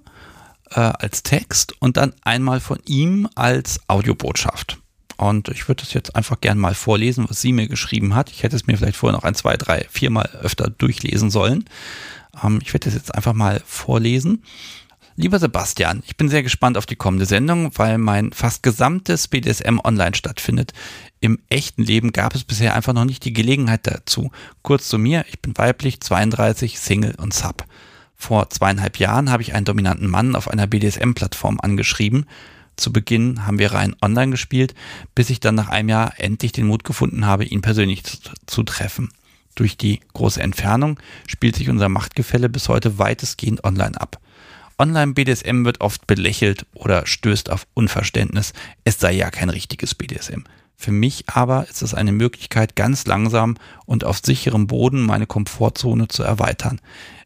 äh, 0.69 0.79
als 0.79 1.23
Text 1.23 1.73
und 1.81 1.97
dann 1.97 2.13
einmal 2.23 2.59
von 2.59 2.79
ihm 2.85 3.27
als 3.35 3.81
Audiobotschaft. 3.88 4.80
Und 5.22 5.49
ich 5.49 5.68
würde 5.68 5.84
es 5.84 5.93
jetzt 5.93 6.15
einfach 6.15 6.41
gern 6.41 6.57
mal 6.57 6.73
vorlesen, 6.73 7.30
was 7.30 7.39
sie 7.39 7.53
mir 7.53 7.68
geschrieben 7.68 8.15
hat. 8.15 8.31
Ich 8.31 8.41
hätte 8.41 8.56
es 8.56 8.65
mir 8.65 8.76
vielleicht 8.76 8.98
vorher 8.98 9.15
noch 9.15 9.23
ein, 9.23 9.35
zwei, 9.35 9.56
drei, 9.56 9.85
viermal 9.88 10.27
öfter 10.41 10.72
durchlesen 10.72 11.30
sollen. 11.30 11.65
Ähm, 12.43 12.60
ich 12.64 12.73
werde 12.73 12.89
es 12.89 12.95
jetzt 12.95 13.14
einfach 13.14 13.34
mal 13.34 13.61
vorlesen. 13.64 14.41
Lieber 15.18 15.38
Sebastian, 15.38 16.02
ich 16.07 16.18
bin 16.18 16.27
sehr 16.27 16.41
gespannt 16.41 16.76
auf 16.76 16.88
die 16.88 16.95
kommende 16.95 17.27
Sendung, 17.27 17.72
weil 17.76 17.99
mein 17.99 18.34
fast 18.34 18.64
gesamtes 18.64 19.27
BDSM 19.27 19.80
online 19.84 20.15
stattfindet. 20.15 20.73
Im 21.19 21.38
echten 21.49 21.84
Leben 21.84 22.14
gab 22.14 22.34
es 22.34 22.43
bisher 22.43 22.73
einfach 22.73 22.93
noch 22.93 23.06
nicht 23.06 23.23
die 23.23 23.34
Gelegenheit 23.34 23.85
dazu. 23.85 24.31
Kurz 24.64 24.88
zu 24.88 24.98
mir, 24.98 25.23
ich 25.30 25.39
bin 25.39 25.56
weiblich, 25.56 26.02
32, 26.02 26.80
Single 26.80 27.14
und 27.19 27.35
Sub. 27.35 27.64
Vor 28.15 28.49
zweieinhalb 28.49 28.98
Jahren 28.98 29.30
habe 29.30 29.43
ich 29.43 29.53
einen 29.53 29.65
dominanten 29.65 30.10
Mann 30.10 30.35
auf 30.35 30.48
einer 30.48 30.65
BDSM-Plattform 30.65 31.60
angeschrieben 31.61 32.26
zu 32.77 32.91
Beginn 32.93 33.45
haben 33.45 33.60
wir 33.60 33.73
rein 33.73 33.95
online 34.02 34.31
gespielt, 34.31 34.73
bis 35.15 35.30
ich 35.30 35.39
dann 35.39 35.56
nach 35.56 35.69
einem 35.69 35.89
Jahr 35.89 36.14
endlich 36.18 36.52
den 36.52 36.68
Mut 36.68 36.84
gefunden 36.84 37.26
habe, 37.26 37.45
ihn 37.45 37.61
persönlich 37.61 38.03
zu, 38.03 38.19
zu 38.45 38.64
treffen. 38.64 39.10
Durch 39.56 39.77
die 39.77 39.99
große 40.14 40.41
Entfernung 40.41 40.99
spielt 41.27 41.56
sich 41.56 41.69
unser 41.69 41.89
Machtgefälle 41.89 42.49
bis 42.49 42.69
heute 42.69 42.98
weitestgehend 42.98 43.64
online 43.64 43.99
ab. 43.99 44.19
Online-BDSM 44.80 45.65
wird 45.65 45.81
oft 45.81 46.07
belächelt 46.07 46.65
oder 46.73 47.06
stößt 47.06 47.52
auf 47.52 47.68
Unverständnis. 47.73 48.53
Es 48.84 48.99
sei 48.99 49.11
ja 49.14 49.30
kein 49.30 49.49
richtiges 49.49 49.93
BDSM. 49.93 50.43
Für 50.76 50.91
mich 50.91 51.30
aber 51.30 51.68
ist 51.69 51.84
es 51.84 51.93
eine 51.93 52.11
Möglichkeit, 52.11 52.76
ganz 52.76 53.06
langsam 53.06 53.57
und 53.85 54.03
auf 54.03 54.19
sicherem 54.23 54.65
Boden 54.65 55.03
meine 55.03 55.27
Komfortzone 55.27 56.07
zu 56.07 56.23
erweitern. 56.23 56.81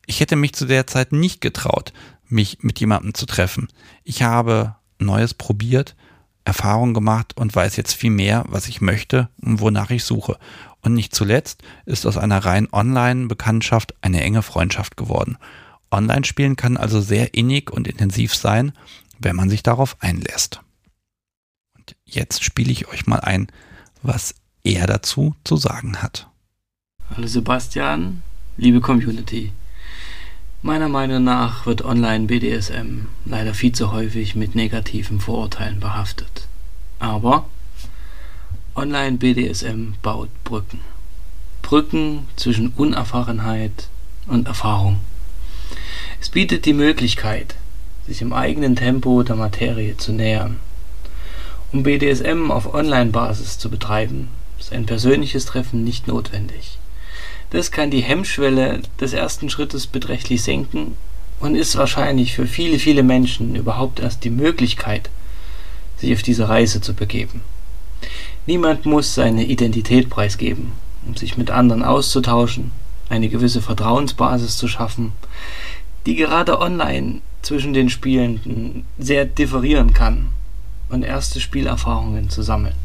Ich 0.06 0.20
hätte 0.20 0.36
mich 0.36 0.54
zu 0.54 0.66
der 0.66 0.88
Zeit 0.88 1.14
nicht 1.14 1.40
getraut, 1.40 1.94
mich 2.28 2.58
mit 2.62 2.82
jemandem 2.82 3.14
zu 3.14 3.26
treffen. 3.26 3.70
Ich 4.04 4.24
habe 4.24 4.76
Neues 5.06 5.34
probiert, 5.34 5.96
Erfahrung 6.44 6.94
gemacht 6.94 7.36
und 7.38 7.56
weiß 7.56 7.76
jetzt 7.76 7.94
viel 7.94 8.12
mehr, 8.12 8.46
was 8.48 8.68
ich 8.68 8.82
möchte 8.82 9.30
und 9.42 9.60
wonach 9.60 9.90
ich 9.90 10.04
suche. 10.04 10.38
Und 10.82 10.94
nicht 10.94 11.16
zuletzt 11.16 11.64
ist 11.86 12.06
aus 12.06 12.18
einer 12.18 12.46
rein 12.46 12.68
Online-Bekanntschaft 12.72 13.96
eine 14.02 14.22
enge 14.22 14.44
Freundschaft 14.44 14.98
geworden. 14.98 15.38
Online-Spielen 15.92 16.56
kann 16.56 16.78
also 16.78 17.02
sehr 17.02 17.34
innig 17.34 17.72
und 17.72 17.88
intensiv 17.88 18.36
sein, 18.36 18.74
wenn 19.18 19.36
man 19.36 19.50
sich 19.50 19.64
darauf 19.64 19.98
einlässt. 20.02 20.62
Und 21.76 21.96
jetzt 22.06 22.44
spiele 22.44 22.72
ich 22.72 22.88
euch 22.88 23.08
mal 23.08 23.20
ein, 23.20 23.48
was 24.04 24.36
er 24.64 24.86
dazu 24.88 25.36
zu 25.44 25.58
sagen 25.58 26.02
hat. 26.02 26.30
Hallo 27.16 27.28
Sebastian, 27.28 28.22
liebe 28.58 28.82
Community. 28.82 29.52
Meiner 30.62 30.90
Meinung 30.90 31.24
nach 31.24 31.66
wird 31.66 31.86
Online-BDSM 31.86 33.08
leider 33.26 33.54
viel 33.54 33.72
zu 33.72 33.92
häufig 33.92 34.36
mit 34.36 34.56
negativen 34.56 35.20
Vorurteilen 35.20 35.80
behaftet. 35.80 36.48
Aber 37.00 37.46
Online-BDSM 38.76 39.94
baut 40.02 40.30
Brücken. 40.44 40.80
Brücken 41.62 42.28
zwischen 42.36 42.70
Unerfahrenheit 42.70 43.90
und 44.28 44.48
Erfahrung. 44.48 45.00
Es 46.20 46.30
bietet 46.30 46.66
die 46.66 46.74
Möglichkeit, 46.74 47.56
sich 48.08 48.22
im 48.22 48.34
eigenen 48.34 48.76
Tempo 48.76 49.24
der 49.24 49.36
Materie 49.36 49.98
zu 49.98 50.12
nähern. 50.12 50.60
Um 51.72 51.84
BDSM 51.84 52.52
auf 52.52 52.74
Online-Basis 52.74 53.58
zu 53.58 53.70
betreiben, 53.70 54.30
ist 54.60 54.72
ein 54.72 54.86
persönliches 54.86 55.46
Treffen 55.46 55.84
nicht 55.84 56.08
notwendig. 56.08 56.80
Das 57.56 57.72
kann 57.72 57.90
die 57.90 58.02
Hemmschwelle 58.02 58.82
des 59.00 59.14
ersten 59.14 59.50
Schrittes 59.50 59.88
beträchtlich 59.88 60.44
senken 60.44 60.98
und 61.40 61.56
ist 61.56 61.78
wahrscheinlich 61.78 62.36
für 62.36 62.48
viele, 62.48 62.80
viele 62.80 63.02
Menschen 63.02 63.56
überhaupt 63.56 64.02
erst 64.02 64.26
die 64.26 64.30
Möglichkeit, 64.30 65.10
sich 65.96 66.12
auf 66.12 66.22
diese 66.22 66.50
Reise 66.50 66.82
zu 66.82 66.94
begeben. 66.94 67.40
Niemand 68.46 68.86
muss 68.86 69.16
seine 69.16 69.46
Identität 69.46 70.10
preisgeben, 70.10 70.74
um 71.08 71.16
sich 71.16 71.38
mit 71.38 71.50
anderen 71.50 71.82
auszutauschen, 71.82 72.74
eine 73.08 73.30
gewisse 73.30 73.62
Vertrauensbasis 73.62 74.58
zu 74.58 74.68
schaffen, 74.68 75.14
die 76.06 76.18
gerade 76.18 76.60
online 76.60 77.22
zwischen 77.42 77.72
den 77.72 77.90
Spielenden 77.90 78.84
sehr 78.98 79.24
differieren 79.24 79.94
kann 79.94 80.28
und 80.90 81.04
erste 81.04 81.40
Spielerfahrungen 81.40 82.30
zu 82.30 82.42
sammeln. 82.42 82.76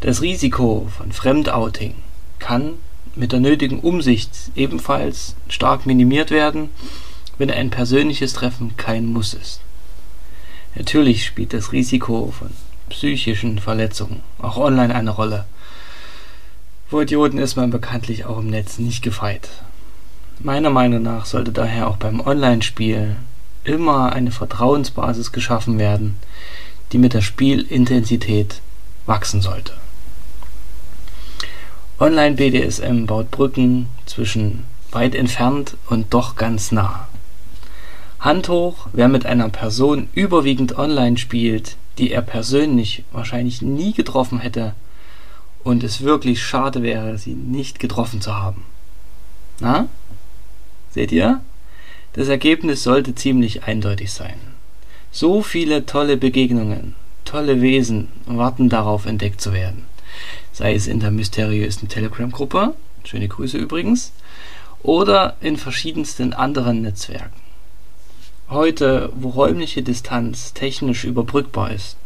Das 0.00 0.22
Risiko 0.22 0.88
von 0.96 1.12
Fremdouting 1.12 1.96
kann 2.38 2.78
mit 3.16 3.32
der 3.32 3.40
nötigen 3.40 3.80
Umsicht 3.80 4.30
ebenfalls 4.54 5.34
stark 5.48 5.86
minimiert 5.86 6.30
werden, 6.30 6.70
wenn 7.38 7.50
ein 7.50 7.70
persönliches 7.70 8.34
Treffen 8.34 8.76
kein 8.76 9.06
Muss 9.06 9.34
ist. 9.34 9.60
Natürlich 10.74 11.24
spielt 11.24 11.52
das 11.52 11.72
Risiko 11.72 12.32
von 12.38 12.50
psychischen 12.90 13.58
Verletzungen 13.58 14.20
auch 14.38 14.58
online 14.58 14.94
eine 14.94 15.10
Rolle. 15.10 15.46
Vor 16.88 17.02
Idioten 17.02 17.38
ist 17.38 17.56
man 17.56 17.70
bekanntlich 17.70 18.26
auch 18.26 18.38
im 18.38 18.50
Netz 18.50 18.78
nicht 18.78 19.02
gefeit. 19.02 19.48
Meiner 20.38 20.70
Meinung 20.70 21.02
nach 21.02 21.26
sollte 21.26 21.50
daher 21.50 21.88
auch 21.88 21.96
beim 21.96 22.20
Online-Spiel 22.20 23.16
immer 23.64 24.12
eine 24.12 24.30
Vertrauensbasis 24.30 25.32
geschaffen 25.32 25.78
werden, 25.78 26.16
die 26.92 26.98
mit 26.98 27.14
der 27.14 27.22
Spielintensität 27.22 28.60
wachsen 29.06 29.40
sollte. 29.40 29.72
Online-BDSM 31.98 33.06
baut 33.06 33.30
Brücken 33.30 33.86
zwischen 34.04 34.64
weit 34.90 35.14
entfernt 35.14 35.78
und 35.88 36.12
doch 36.12 36.36
ganz 36.36 36.70
nah. 36.70 37.08
Hand 38.20 38.50
hoch, 38.50 38.88
wer 38.92 39.08
mit 39.08 39.24
einer 39.24 39.48
Person 39.48 40.08
überwiegend 40.12 40.78
online 40.78 41.16
spielt, 41.16 41.76
die 41.96 42.10
er 42.10 42.20
persönlich 42.20 43.04
wahrscheinlich 43.12 43.62
nie 43.62 43.94
getroffen 43.94 44.40
hätte 44.40 44.74
und 45.64 45.82
es 45.82 46.02
wirklich 46.02 46.42
schade 46.42 46.82
wäre, 46.82 47.16
sie 47.16 47.32
nicht 47.32 47.78
getroffen 47.78 48.20
zu 48.20 48.34
haben. 48.34 48.64
Na? 49.60 49.88
Seht 50.90 51.12
ihr? 51.12 51.40
Das 52.12 52.28
Ergebnis 52.28 52.82
sollte 52.82 53.14
ziemlich 53.14 53.64
eindeutig 53.64 54.12
sein. 54.12 54.38
So 55.10 55.40
viele 55.42 55.86
tolle 55.86 56.18
Begegnungen, 56.18 56.94
tolle 57.24 57.62
Wesen 57.62 58.08
warten 58.26 58.68
darauf, 58.68 59.06
entdeckt 59.06 59.40
zu 59.40 59.54
werden. 59.54 59.85
Sei 60.56 60.72
es 60.72 60.86
in 60.86 61.00
der 61.00 61.10
mysteriösen 61.10 61.86
Telegram-Gruppe, 61.90 62.72
schöne 63.04 63.28
Grüße 63.28 63.58
übrigens, 63.58 64.12
oder 64.82 65.36
in 65.42 65.58
verschiedensten 65.58 66.32
anderen 66.32 66.80
Netzwerken. 66.80 67.38
Heute, 68.48 69.12
wo 69.14 69.28
räumliche 69.28 69.82
Distanz 69.82 70.54
technisch 70.54 71.04
überbrückbar 71.04 71.72
ist, 71.72 71.98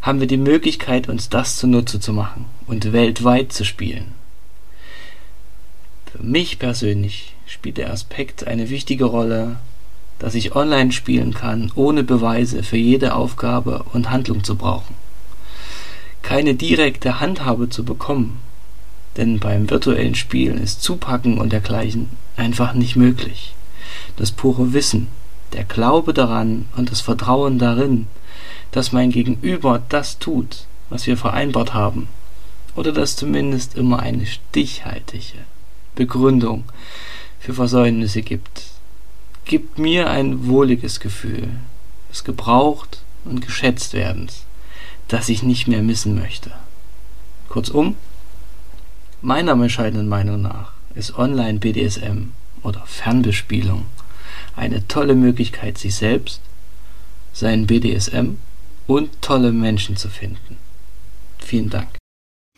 haben 0.00 0.20
wir 0.20 0.28
die 0.28 0.36
Möglichkeit, 0.36 1.08
uns 1.08 1.28
das 1.28 1.56
zunutze 1.56 1.98
zu 1.98 2.12
machen 2.12 2.44
und 2.68 2.92
weltweit 2.92 3.52
zu 3.52 3.64
spielen. 3.64 4.14
Für 6.12 6.22
mich 6.22 6.60
persönlich 6.60 7.34
spielt 7.46 7.78
der 7.78 7.92
Aspekt 7.92 8.46
eine 8.46 8.70
wichtige 8.70 9.06
Rolle, 9.06 9.56
dass 10.20 10.36
ich 10.36 10.54
online 10.54 10.92
spielen 10.92 11.34
kann, 11.34 11.72
ohne 11.74 12.04
Beweise 12.04 12.62
für 12.62 12.76
jede 12.76 13.16
Aufgabe 13.16 13.84
und 13.92 14.08
Handlung 14.08 14.44
zu 14.44 14.54
brauchen. 14.54 14.94
Keine 16.28 16.52
direkte 16.52 17.20
Handhabe 17.20 17.70
zu 17.70 17.86
bekommen, 17.86 18.38
denn 19.16 19.40
beim 19.40 19.70
virtuellen 19.70 20.14
Spielen 20.14 20.58
ist 20.58 20.82
Zupacken 20.82 21.38
und 21.38 21.54
dergleichen 21.54 22.10
einfach 22.36 22.74
nicht 22.74 22.96
möglich. 22.96 23.54
Das 24.16 24.30
pure 24.30 24.74
Wissen, 24.74 25.06
der 25.54 25.64
Glaube 25.64 26.12
daran 26.12 26.66
und 26.76 26.90
das 26.90 27.00
Vertrauen 27.00 27.58
darin, 27.58 28.08
dass 28.72 28.92
mein 28.92 29.10
Gegenüber 29.10 29.80
das 29.88 30.18
tut, 30.18 30.66
was 30.90 31.06
wir 31.06 31.16
vereinbart 31.16 31.72
haben, 31.72 32.08
oder 32.76 32.92
dass 32.92 33.16
zumindest 33.16 33.74
immer 33.74 34.00
eine 34.00 34.26
stichhaltige 34.26 35.38
Begründung 35.94 36.64
für 37.40 37.54
Versäumnisse 37.54 38.20
gibt, 38.20 38.64
gibt 39.46 39.78
mir 39.78 40.10
ein 40.10 40.46
wohliges 40.46 41.00
Gefühl 41.00 41.48
des 42.10 42.22
gebraucht 42.22 43.00
und 43.24 43.40
geschätzt 43.40 43.94
werdens, 43.94 44.44
das 45.08 45.28
ich 45.28 45.42
nicht 45.42 45.66
mehr 45.66 45.82
missen 45.82 46.14
möchte. 46.14 46.52
Kurzum, 47.48 47.96
meiner 49.20 49.56
bescheidenen 49.56 50.08
Meinung 50.08 50.42
nach 50.42 50.72
ist 50.94 51.18
Online-BDSM 51.18 52.32
oder 52.62 52.82
Fernbespielung 52.86 53.86
eine 54.56 54.86
tolle 54.88 55.14
Möglichkeit, 55.14 55.78
sich 55.78 55.94
selbst, 55.94 56.40
seinen 57.32 57.66
BDSM 57.66 58.36
und 58.86 59.22
tolle 59.22 59.52
Menschen 59.52 59.96
zu 59.96 60.08
finden. 60.08 60.56
Vielen 61.38 61.70
Dank. 61.70 61.88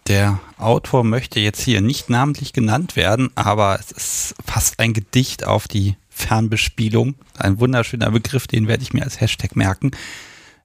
Der 0.09 0.41
Autor 0.57 1.05
möchte 1.05 1.39
jetzt 1.39 1.61
hier 1.61 1.81
nicht 1.81 2.11
namentlich 2.11 2.53
genannt 2.53 2.97
werden, 2.97 3.31
aber 3.37 3.79
es 3.79 3.93
ist 3.93 4.35
fast 4.45 4.81
ein 4.81 4.93
Gedicht 4.93 5.45
auf 5.45 5.69
die 5.69 5.97
Fernbespielung. 6.09 7.15
Ein 7.37 7.61
wunderschöner 7.61 8.11
Begriff, 8.11 8.47
den 8.47 8.67
werde 8.67 8.83
ich 8.83 8.93
mir 8.93 9.05
als 9.05 9.21
Hashtag 9.21 9.55
merken. 9.55 9.93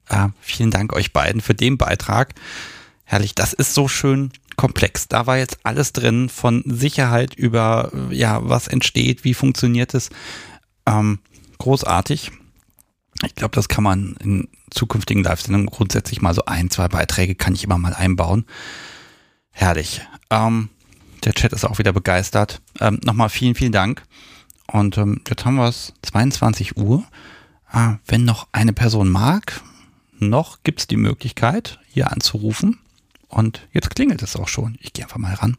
Äh, 0.08 0.28
vielen 0.40 0.70
Dank 0.70 0.92
euch 0.92 1.12
beiden 1.12 1.40
für 1.40 1.54
den 1.54 1.78
Beitrag. 1.78 2.34
Herrlich, 3.04 3.34
das 3.34 3.52
ist 3.52 3.74
so 3.74 3.88
schön 3.88 4.32
komplex. 4.56 5.08
Da 5.08 5.26
war 5.26 5.38
jetzt 5.38 5.58
alles 5.62 5.92
drin 5.92 6.28
von 6.28 6.62
Sicherheit 6.66 7.34
über, 7.34 7.92
ja, 8.10 8.40
was 8.48 8.68
entsteht, 8.68 9.24
wie 9.24 9.34
funktioniert 9.34 9.94
es. 9.94 10.10
Ähm, 10.86 11.20
großartig. 11.58 12.32
Ich 13.24 13.34
glaube, 13.34 13.54
das 13.54 13.68
kann 13.68 13.84
man 13.84 14.16
in 14.22 14.48
zukünftigen 14.70 15.22
Live-Sendungen 15.22 15.66
grundsätzlich 15.66 16.20
mal 16.20 16.34
so 16.34 16.44
ein, 16.46 16.70
zwei 16.70 16.88
Beiträge 16.88 17.34
kann 17.34 17.54
ich 17.54 17.64
immer 17.64 17.78
mal 17.78 17.94
einbauen. 17.94 18.44
Herrlich. 19.50 20.02
Ähm, 20.30 20.68
der 21.24 21.32
Chat 21.32 21.52
ist 21.52 21.64
auch 21.64 21.78
wieder 21.78 21.92
begeistert. 21.92 22.60
Ähm, 22.80 23.00
Nochmal 23.04 23.30
vielen, 23.30 23.54
vielen 23.54 23.72
Dank. 23.72 24.02
Und 24.66 24.98
ähm, 24.98 25.22
jetzt 25.28 25.44
haben 25.44 25.56
wir 25.56 25.68
es 25.68 25.94
22 26.02 26.76
Uhr. 26.76 27.04
Äh, 27.72 27.94
wenn 28.06 28.24
noch 28.24 28.48
eine 28.52 28.72
Person 28.72 29.08
mag, 29.08 29.60
noch 30.20 30.62
gibt 30.62 30.80
es 30.80 30.86
die 30.86 30.96
Möglichkeit, 30.96 31.78
hier 31.88 32.12
anzurufen. 32.12 32.78
Und 33.28 33.66
jetzt 33.72 33.94
klingelt 33.94 34.22
es 34.22 34.36
auch 34.36 34.48
schon. 34.48 34.76
Ich 34.80 34.92
gehe 34.92 35.04
einfach 35.04 35.18
mal 35.18 35.34
ran. 35.34 35.56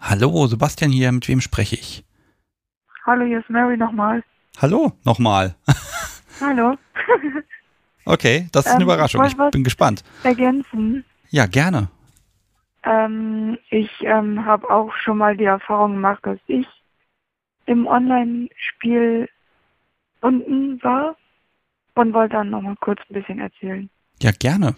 Hallo, 0.00 0.46
Sebastian 0.46 0.90
hier. 0.90 1.12
Mit 1.12 1.28
wem 1.28 1.40
spreche 1.40 1.76
ich? 1.76 2.04
Hallo, 3.04 3.24
hier 3.24 3.40
ist 3.40 3.50
Mary 3.50 3.76
nochmal. 3.76 4.22
Hallo, 4.60 4.92
nochmal. 5.04 5.54
Hallo. 6.40 6.76
okay, 8.04 8.48
das 8.52 8.66
ist 8.66 8.72
eine 8.72 8.82
ähm, 8.82 8.88
Überraschung. 8.88 9.24
Ich, 9.24 9.36
bin 9.50 9.64
gespannt. 9.64 10.02
Ergänzen. 10.22 11.04
Ja, 11.30 11.46
gerne. 11.46 11.88
Ähm, 12.82 13.58
ich 13.70 13.90
ähm, 14.00 14.44
habe 14.44 14.70
auch 14.70 14.94
schon 14.96 15.18
mal 15.18 15.36
die 15.36 15.44
Erfahrung 15.44 15.94
gemacht, 15.94 16.20
dass 16.24 16.38
ich 16.46 16.66
im 17.66 17.86
Online-Spiel 17.86 19.28
unten 20.20 20.82
war 20.82 21.16
und 21.96 22.12
wollte 22.12 22.34
dann 22.34 22.50
nochmal 22.50 22.76
kurz 22.80 23.00
ein 23.08 23.14
bisschen 23.14 23.40
erzählen. 23.40 23.90
Ja, 24.22 24.30
gerne. 24.30 24.76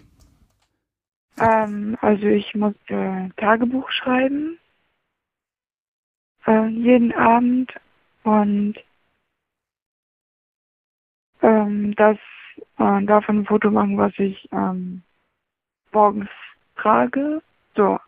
Ähm, 1.36 1.96
also 2.00 2.26
ich 2.26 2.54
musste 2.54 3.30
Tagebuch 3.36 3.90
schreiben, 3.90 4.58
äh, 6.46 6.66
jeden 6.68 7.12
Abend 7.12 7.72
und 8.24 8.74
ähm, 11.42 11.94
das 11.96 12.18
äh, 12.78 13.04
davon 13.04 13.40
ein 13.40 13.46
Foto 13.46 13.70
machen, 13.70 13.98
was 13.98 14.12
ich 14.18 14.48
ähm, 14.52 15.02
morgens 15.92 16.28
trage, 16.76 17.42
so 17.74 17.98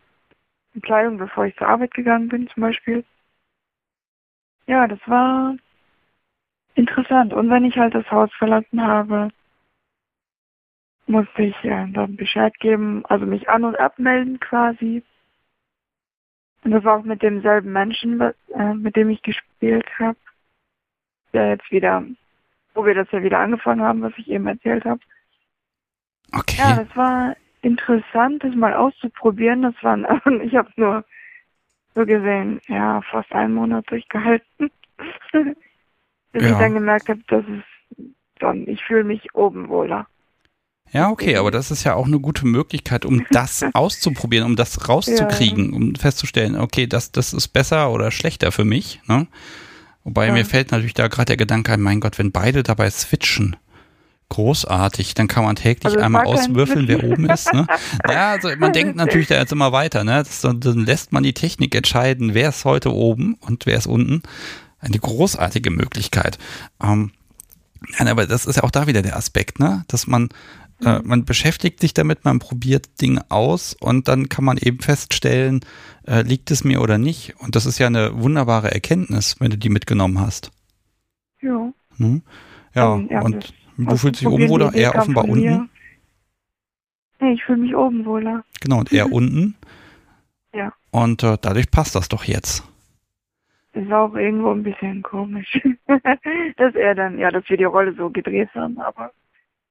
Kleidung, 0.81 1.17
bevor 1.17 1.45
ich 1.45 1.55
zur 1.57 1.67
Arbeit 1.67 1.93
gegangen 1.93 2.29
bin 2.29 2.47
zum 2.47 2.61
Beispiel. 2.61 3.03
Ja, 4.67 4.87
das 4.87 4.99
war 5.05 5.55
interessant. 6.75 7.33
Und 7.33 7.49
wenn 7.49 7.65
ich 7.65 7.77
halt 7.77 7.95
das 7.95 8.09
Haus 8.11 8.31
verlassen 8.33 8.81
habe, 8.81 9.29
musste 11.07 11.43
ich 11.43 11.63
äh, 11.63 11.87
dann 11.91 12.15
Bescheid 12.15 12.53
geben, 12.59 13.05
also 13.05 13.25
mich 13.25 13.49
an- 13.49 13.65
und 13.65 13.79
abmelden 13.79 14.39
quasi. 14.39 15.03
Und 16.63 16.71
das 16.71 16.83
war 16.83 16.99
auch 16.99 17.03
mit 17.03 17.21
demselben 17.21 17.71
Menschen, 17.71 18.21
äh, 18.21 18.73
mit 18.73 18.95
dem 18.95 19.09
ich 19.09 19.21
gespielt 19.21 19.87
habe, 19.99 20.17
der 21.33 21.49
jetzt 21.49 21.71
wieder, 21.71 22.03
wo 22.73 22.85
wir 22.85 22.93
das 22.93 23.11
ja 23.11 23.23
wieder 23.23 23.39
angefangen 23.39 23.81
haben, 23.81 24.01
was 24.01 24.13
ich 24.17 24.29
eben 24.29 24.47
erzählt 24.47 24.85
habe. 24.85 25.01
Okay. 26.33 26.55
Ja, 26.57 26.83
das 26.83 26.95
war 26.95 27.35
interessant, 27.61 28.43
das 28.43 28.55
mal 28.55 28.73
auszuprobieren. 28.73 29.63
Das 29.63 29.75
waren, 29.83 30.05
ich 30.43 30.55
habe 30.55 30.69
es 30.69 30.77
nur 30.77 31.03
so 31.95 32.05
gesehen, 32.05 32.61
ja, 32.67 33.01
fast 33.01 33.31
einen 33.33 33.55
Monat 33.55 33.89
durchgehalten. 33.89 34.71
Bis 36.31 36.43
ja. 36.43 36.51
ich 36.51 36.57
dann 36.57 36.73
gemerkt 36.73 37.09
habe, 37.09 37.21
dass 37.27 37.43
es 37.45 38.05
dann, 38.39 38.67
ich 38.67 38.83
fühle 38.83 39.03
mich 39.03 39.33
oben 39.33 39.69
wohler. 39.69 40.07
Ja, 40.93 41.09
okay, 41.09 41.37
aber 41.37 41.51
das 41.51 41.71
ist 41.71 41.85
ja 41.85 41.93
auch 41.93 42.05
eine 42.05 42.19
gute 42.19 42.45
Möglichkeit, 42.45 43.05
um 43.05 43.25
das 43.31 43.63
auszuprobieren, 43.73 44.45
um 44.45 44.55
das 44.55 44.89
rauszukriegen, 44.89 45.71
ja. 45.71 45.75
um 45.75 45.95
festzustellen, 45.95 46.57
okay, 46.57 46.85
das, 46.85 47.11
das 47.11 47.33
ist 47.33 47.49
besser 47.49 47.91
oder 47.91 48.11
schlechter 48.11 48.51
für 48.51 48.65
mich. 48.65 48.99
Ne? 49.07 49.27
Wobei 50.03 50.27
ja. 50.27 50.33
mir 50.33 50.45
fällt 50.45 50.71
natürlich 50.71 50.93
da 50.93 51.07
gerade 51.07 51.27
der 51.27 51.37
Gedanke 51.37 51.71
ein, 51.71 51.81
mein 51.81 52.01
Gott, 52.01 52.19
wenn 52.19 52.31
beide 52.31 52.63
dabei 52.63 52.89
switchen, 52.89 53.55
großartig, 54.29 55.13
dann 55.13 55.27
kann 55.27 55.45
man 55.45 55.55
täglich 55.55 55.93
also 55.93 55.99
einmal 55.99 56.25
auswürfeln, 56.25 56.87
wer 56.87 57.03
oben 57.03 57.29
ist. 57.29 57.53
Ne? 57.53 57.67
Ja, 58.09 58.31
also 58.31 58.49
man 58.57 58.73
denkt 58.73 58.95
natürlich 58.95 59.27
da 59.27 59.35
jetzt 59.35 59.51
immer 59.51 59.71
weiter, 59.71 60.03
ne? 60.03 60.23
Das, 60.23 60.41
dann 60.41 60.85
lässt 60.85 61.11
man 61.11 61.23
die 61.23 61.33
Technik 61.33 61.75
entscheiden, 61.75 62.33
wer 62.33 62.49
ist 62.49 62.65
heute 62.65 62.93
oben 62.93 63.35
und 63.41 63.65
wer 63.65 63.77
ist 63.77 63.87
unten. 63.87 64.23
Eine 64.81 64.99
großartige 64.99 65.71
Möglichkeit. 65.71 66.37
Ähm, 66.83 67.11
aber 67.97 68.27
das 68.27 68.45
ist 68.45 68.57
ja 68.57 68.63
auch 68.63 68.71
da 68.71 68.87
wieder 68.87 69.01
der 69.01 69.15
Aspekt, 69.15 69.59
ne? 69.59 69.83
Dass 69.87 70.07
man 70.07 70.29
äh, 70.83 70.99
man 71.03 71.25
beschäftigt 71.25 71.79
sich 71.79 71.93
damit, 71.93 72.25
man 72.25 72.39
probiert 72.39 73.01
Dinge 73.01 73.23
aus 73.29 73.75
und 73.79 74.07
dann 74.07 74.29
kann 74.29 74.43
man 74.43 74.57
eben 74.57 74.79
feststellen, 74.79 75.61
äh, 76.07 76.21
liegt 76.23 76.51
es 76.51 76.63
mir 76.63 76.81
oder 76.81 76.97
nicht. 76.97 77.35
Und 77.39 77.55
das 77.55 77.65
ist 77.65 77.77
ja 77.77 77.87
eine 77.87 78.21
wunderbare 78.21 78.71
Erkenntnis, 78.71 79.35
wenn 79.39 79.51
du 79.51 79.57
die 79.57 79.69
mitgenommen 79.69 80.19
hast. 80.19 80.51
Ja. 81.41 81.71
Hm? 81.97 82.23
Ja, 82.73 82.95
Ähm, 82.95 83.07
ja, 83.11 83.21
und 83.21 83.53
du 83.77 83.95
fühlst 83.97 84.21
dich 84.21 84.27
oben 84.27 84.49
wohler, 84.49 84.73
eher 84.73 84.95
offenbar 84.95 85.25
unten. 85.25 85.69
Nee, 87.19 87.33
ich 87.33 87.43
fühle 87.43 87.59
mich 87.59 87.75
oben 87.75 88.05
wohler. 88.05 88.43
Genau, 88.61 88.79
und 88.79 88.91
eher 88.91 89.11
unten. 89.11 89.55
Ja. 90.53 90.73
Und 90.89 91.21
äh, 91.23 91.37
dadurch 91.39 91.69
passt 91.69 91.95
das 91.95 92.09
doch 92.09 92.23
jetzt. 92.23 92.63
Das 93.73 93.83
ist 93.83 93.91
auch 93.91 94.13
irgendwo 94.15 94.51
ein 94.51 94.63
bisschen 94.63 95.01
komisch. 95.01 95.59
dass 96.57 96.75
er 96.75 96.95
dann, 96.95 97.17
ja, 97.17 97.31
dass 97.31 97.47
wir 97.49 97.57
die 97.57 97.63
Rolle 97.63 97.93
so 97.95 98.09
gedreht 98.09 98.49
haben, 98.53 98.79
aber 98.79 99.11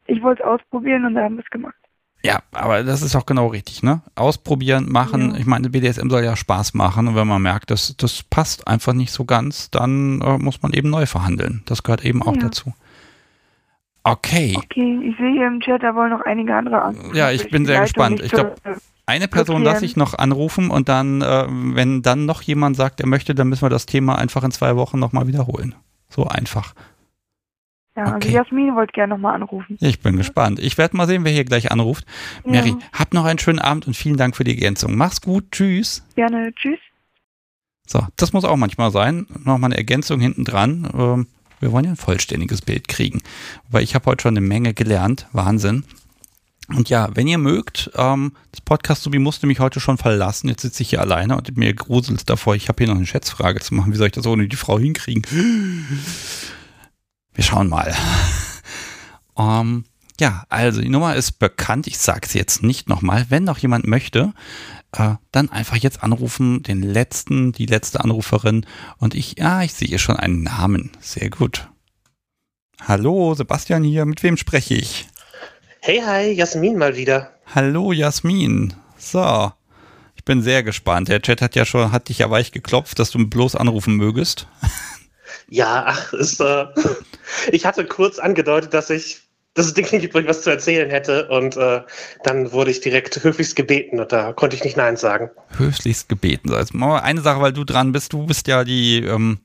ich 0.06 0.22
wollte 0.22 0.43
es 0.43 0.48
ausprobieren 0.48 1.05
und 1.05 1.14
da 1.14 1.22
haben 1.24 1.36
wir 1.36 1.44
es 1.44 1.51
gemacht. 1.51 1.74
Ja, 2.22 2.40
aber 2.52 2.82
das 2.82 3.01
ist 3.01 3.16
auch 3.16 3.24
genau 3.24 3.47
richtig, 3.47 3.82
ne? 3.82 4.02
Ausprobieren, 4.14 4.90
machen. 4.90 5.32
Ja. 5.32 5.39
Ich 5.39 5.47
meine, 5.47 5.70
BDSM 5.70 6.10
soll 6.10 6.22
ja 6.22 6.36
Spaß 6.36 6.74
machen 6.74 7.09
und 7.09 7.16
wenn 7.16 7.27
man 7.27 7.40
merkt, 7.40 7.70
dass 7.70 7.97
das 7.97 8.22
passt 8.22 8.68
einfach 8.68 8.93
nicht 8.93 9.10
so 9.10 9.24
ganz, 9.24 9.70
dann 9.70 10.20
äh, 10.20 10.36
muss 10.36 10.60
man 10.62 10.72
eben 10.74 10.90
neu 10.90 11.06
verhandeln. 11.06 11.62
Das 11.66 11.82
gehört 11.82 12.05
eben 12.05 12.22
auch 12.22 12.36
Ja. 12.36 12.43
dazu. 12.43 12.74
Okay. 14.02 14.55
Okay, 14.56 14.98
ich 15.02 15.16
sehe 15.16 15.32
hier 15.32 15.47
im 15.47 15.60
Chat, 15.60 15.82
da 15.82 15.94
wollen 15.94 16.10
noch 16.10 16.22
einige 16.22 16.55
andere 16.55 16.82
an. 16.82 16.97
Ja, 17.14 17.31
ich 17.31 17.51
bin 17.51 17.66
sehr 17.66 17.82
gespannt. 17.82 18.20
Ich 18.22 18.32
glaub, 18.32 18.55
Eine 19.11 19.27
Person 19.27 19.65
lasse 19.65 19.85
ich 19.85 19.97
noch 19.97 20.16
anrufen 20.16 20.70
und 20.70 20.89
dann, 20.89 21.20
äh, 21.20 21.47
wenn 21.49 22.01
dann 22.01 22.27
noch 22.27 22.43
jemand 22.43 22.77
sagt, 22.77 23.01
er 23.01 23.09
möchte, 23.09 23.35
dann 23.35 23.49
müssen 23.49 23.62
wir 23.62 23.69
das 23.69 23.85
Thema 23.85 24.16
einfach 24.16 24.45
in 24.45 24.53
zwei 24.53 24.77
Wochen 24.77 25.01
nochmal 25.01 25.27
wiederholen. 25.27 25.74
So 26.09 26.28
einfach. 26.28 26.74
Ja, 27.97 28.05
okay. 28.05 28.15
also 28.15 28.28
Jasmin 28.28 28.77
wollte 28.77 28.93
gerne 28.93 29.15
nochmal 29.15 29.35
anrufen. 29.35 29.77
Ich 29.81 29.99
bin 29.99 30.16
gespannt. 30.16 30.61
Ich 30.61 30.78
werde 30.78 30.97
mal 30.97 31.09
sehen, 31.09 31.24
wer 31.24 31.32
hier 31.32 31.45
gleich 31.45 31.73
anruft. 31.73 32.05
Mary, 32.45 32.77
hab 32.93 33.12
noch 33.12 33.24
einen 33.24 33.41
schönen 33.41 33.59
Abend 33.59 33.89
und 33.89 33.97
vielen 33.97 34.16
Dank 34.16 34.37
für 34.37 34.45
die 34.45 34.53
Ergänzung. 34.53 34.97
Mach's 34.97 35.20
gut. 35.20 35.51
Tschüss. 35.51 36.05
Gerne, 36.15 36.55
tschüss. 36.55 36.78
So, 37.89 38.07
das 38.15 38.32
muss 38.32 38.45
auch 38.45 38.57
manchmal 38.57 38.93
sein. 38.93 39.27
Nochmal 39.45 39.70
eine 39.70 39.77
Ergänzung 39.78 40.20
hinten 40.20 40.45
dran. 40.45 40.89
Ähm, 40.95 41.27
wir 41.59 41.73
wollen 41.73 41.85
ja 41.85 41.91
ein 41.91 41.97
vollständiges 41.97 42.62
Bild 42.62 42.87
kriegen. 42.87 43.23
Weil 43.69 43.82
ich 43.82 43.97
habe 43.97 44.07
heute 44.07 44.23
schon 44.23 44.37
eine 44.37 44.47
Menge 44.47 44.73
gelernt. 44.73 45.27
Wahnsinn. 45.32 45.82
Und 46.74 46.88
ja, 46.88 47.09
wenn 47.14 47.26
ihr 47.26 47.38
mögt, 47.38 47.90
ähm, 47.97 48.32
das 48.52 48.60
Podcast 48.60 49.02
Subi 49.02 49.18
musste 49.18 49.47
mich 49.47 49.59
heute 49.59 49.80
schon 49.80 49.98
verlassen. 49.98 50.48
Jetzt 50.48 50.62
sitze 50.62 50.82
ich 50.82 50.90
hier 50.90 51.01
alleine 51.01 51.36
und 51.36 51.56
mir 51.56 51.74
gruselt 51.74 52.30
davor. 52.30 52.55
Ich 52.55 52.68
habe 52.68 52.78
hier 52.78 52.88
noch 52.88 52.97
eine 52.97 53.06
Schätzfrage 53.06 53.60
zu 53.60 53.74
machen. 53.74 53.92
Wie 53.92 53.97
soll 53.97 54.06
ich 54.06 54.12
das 54.12 54.26
ohne 54.26 54.47
die 54.47 54.56
Frau 54.56 54.78
hinkriegen? 54.78 55.24
Wir 57.34 57.44
schauen 57.44 57.68
mal. 57.68 57.94
ähm, 59.38 59.84
ja, 60.20 60.44
also 60.48 60.80
die 60.80 60.88
Nummer 60.88 61.16
ist 61.16 61.38
bekannt. 61.38 61.86
Ich 61.88 61.98
sage 61.98 62.20
es 62.24 62.34
jetzt 62.34 62.62
nicht 62.62 62.88
nochmal. 62.88 63.26
Wenn 63.30 63.44
noch 63.44 63.59
jemand 63.59 63.86
möchte, 63.86 64.32
äh, 64.92 65.14
dann 65.32 65.51
einfach 65.51 65.76
jetzt 65.76 66.05
anrufen, 66.05 66.62
den 66.62 66.82
letzten, 66.82 67.51
die 67.51 67.66
letzte 67.66 68.05
Anruferin. 68.05 68.64
Und 68.98 69.14
ich, 69.14 69.38
ja, 69.38 69.62
ich 69.62 69.74
sehe 69.74 69.98
schon 69.98 70.16
einen 70.16 70.44
Namen. 70.44 70.92
Sehr 71.01 71.30
gut. 71.30 71.68
Hallo, 72.80 73.34
Sebastian 73.34 73.82
hier. 73.82 74.05
Mit 74.05 74.22
wem 74.22 74.36
spreche 74.36 74.74
ich? 74.74 75.09
Hey, 75.82 76.02
hi, 76.05 76.31
Jasmin 76.32 76.77
mal 76.77 76.94
wieder. 76.94 77.31
Hallo, 77.55 77.93
Jasmin. 77.93 78.74
So. 78.98 79.51
Ich 80.15 80.24
bin 80.27 80.43
sehr 80.43 80.62
gespannt. 80.62 81.09
Der 81.09 81.23
Chat 81.23 81.40
hat 81.40 81.57
ja 81.57 81.65
schon, 81.65 81.90
hat 81.90 82.11
dich 82.11 82.19
ja 82.19 82.31
weich 82.31 82.52
geklopft, 82.52 82.98
dass 82.98 83.11
du 83.11 83.27
bloß 83.27 83.57
anrufen 83.57 83.97
mögest. 83.97 84.47
Ja, 85.48 85.85
ach, 85.86 86.12
ist, 86.12 86.39
äh, 86.40 86.66
ich 87.51 87.65
hatte 87.65 87.86
kurz 87.86 88.19
angedeutet, 88.19 88.74
dass 88.74 88.90
ich 88.90 89.23
dass 89.55 89.66
es 89.66 89.74
Ding 89.74 89.86
wo 90.12 90.19
ich 90.19 90.28
was 90.28 90.43
zu 90.43 90.51
erzählen 90.51 90.90
hätte 90.90 91.28
und 91.28 91.57
äh, 91.57 91.81
dann 92.23 92.52
wurde 92.52 92.70
ich 92.70 92.81
direkt 92.81 93.24
höflichst 93.24 93.57
gebeten 93.57 93.98
und 93.98 94.12
da 94.12 94.32
konnte 94.32 94.55
ich 94.55 94.62
nicht 94.62 94.77
Nein 94.77 94.97
sagen. 94.97 95.31
Höflichst 95.57 96.09
gebeten. 96.09 96.51
So, 96.51 96.57
jetzt 96.57 96.74
mal 96.74 97.01
eine 97.01 97.20
Sache, 97.23 97.40
weil 97.40 97.52
du 97.52 97.65
dran 97.65 97.90
bist. 97.90 98.12
Du 98.12 98.27
bist 98.27 98.47
ja 98.47 98.65
die, 98.65 98.98
ähm, 98.98 99.40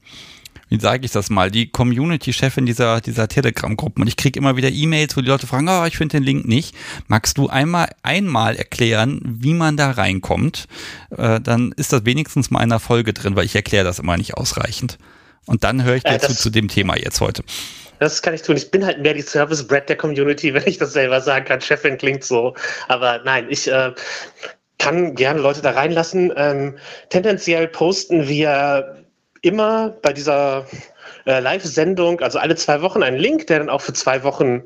wie 0.70 0.80
sage 0.80 1.06
ich 1.06 1.12
das 1.12 1.30
mal, 1.30 1.52
die 1.52 1.70
Community-Chefin 1.70 2.66
dieser, 2.66 3.02
dieser 3.02 3.28
Telegram-Gruppen. 3.28 4.02
Und 4.02 4.08
ich 4.08 4.18
kriege 4.18 4.40
immer 4.40 4.58
wieder 4.58 4.70
E-Mails, 4.70 5.16
wo 5.16 5.22
die 5.22 5.28
Leute 5.28 5.48
fragen, 5.48 5.68
oh, 5.70 5.86
ich 5.86 5.98
finde 5.98 6.18
den 6.18 6.24
Link 6.24 6.48
nicht. 6.48 6.76
Magst 7.08 7.38
du 7.38 7.48
einmal, 7.48 7.90
einmal 8.04 8.56
erklären, 8.56 9.22
wie 9.24 9.54
man 9.54 9.78
da 9.78 9.92
reinkommt? 9.92 10.68
Äh, 11.16 11.40
dann 11.40 11.74
ist 11.78 11.94
das 11.94 12.06
wenigstens 12.06 12.52
mal 12.52 12.60
in 12.60 12.72
einer 12.72 12.80
Folge 12.80 13.14
drin, 13.14 13.36
weil 13.36 13.46
ich 13.46 13.56
erkläre 13.56 13.86
das 13.86 14.00
immer 14.00 14.18
nicht 14.18 14.36
ausreichend. 14.36 14.98
Und 15.46 15.64
dann 15.64 15.84
höre 15.84 15.96
ich 15.96 16.04
dir 16.04 16.16
Äh, 16.16 16.20
zu, 16.20 16.50
dem 16.50 16.68
Thema 16.68 16.98
jetzt 16.98 17.22
heute. 17.22 17.44
Das 18.00 18.22
kann 18.22 18.34
ich 18.34 18.42
tun. 18.42 18.58
Ich 18.58 18.72
bin 18.72 18.86
halt 18.86 19.02
mehr 19.02 19.14
die 19.14 19.22
Service-Brat 19.22 19.90
der 19.90 19.96
Community, 19.96 20.54
wenn 20.56 20.68
ich 20.68 20.78
das 20.78 20.94
selber 20.94 21.22
sagen 21.22 21.46
kann. 21.46 21.62
Chefin 21.62 21.98
klingt 21.98 22.24
so. 22.24 22.56
Aber 22.88 23.22
nein, 23.24 23.46
ich 23.50 23.72
äh, 23.72 23.94
kann 24.80 25.16
gerne 25.16 25.40
Leute 25.40 25.62
da 25.62 25.72
reinlassen. 25.72 26.34
Ähm, 26.36 26.78
tendenziell 27.10 27.68
posten 27.68 28.28
wir 28.28 29.05
immer 29.46 29.90
bei 30.02 30.12
dieser 30.12 30.66
äh, 31.26 31.40
Live-Sendung, 31.40 32.20
also 32.22 32.40
alle 32.40 32.56
zwei 32.56 32.82
Wochen, 32.82 33.04
einen 33.04 33.18
Link, 33.18 33.48
der 33.48 33.60
dann 33.60 33.70
auch 33.70 33.82
für 33.82 33.94
zwei 33.94 34.24
Wochen 34.24 34.64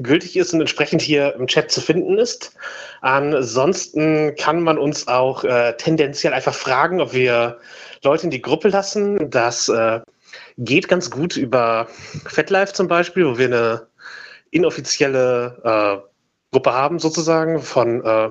gültig 0.00 0.36
ist 0.36 0.52
und 0.52 0.60
entsprechend 0.60 1.00
hier 1.00 1.34
im 1.34 1.46
Chat 1.46 1.70
zu 1.70 1.80
finden 1.80 2.18
ist. 2.18 2.54
Ansonsten 3.00 4.34
kann 4.36 4.62
man 4.62 4.78
uns 4.78 5.08
auch 5.08 5.44
äh, 5.44 5.76
tendenziell 5.76 6.32
einfach 6.32 6.54
fragen, 6.54 7.00
ob 7.00 7.12
wir 7.12 7.58
Leute 8.02 8.24
in 8.24 8.30
die 8.30 8.42
Gruppe 8.42 8.68
lassen. 8.68 9.30
Das 9.30 9.68
äh, 9.68 10.00
geht 10.58 10.88
ganz 10.88 11.10
gut 11.10 11.36
über 11.36 11.88
FetLife 12.26 12.72
zum 12.72 12.88
Beispiel, 12.88 13.26
wo 13.26 13.38
wir 13.38 13.46
eine 13.46 13.86
inoffizielle 14.50 16.02
äh, 16.02 16.08
Gruppe 16.52 16.72
haben 16.72 16.98
sozusagen 16.98 17.60
von 17.60 18.04
äh, 18.04 18.30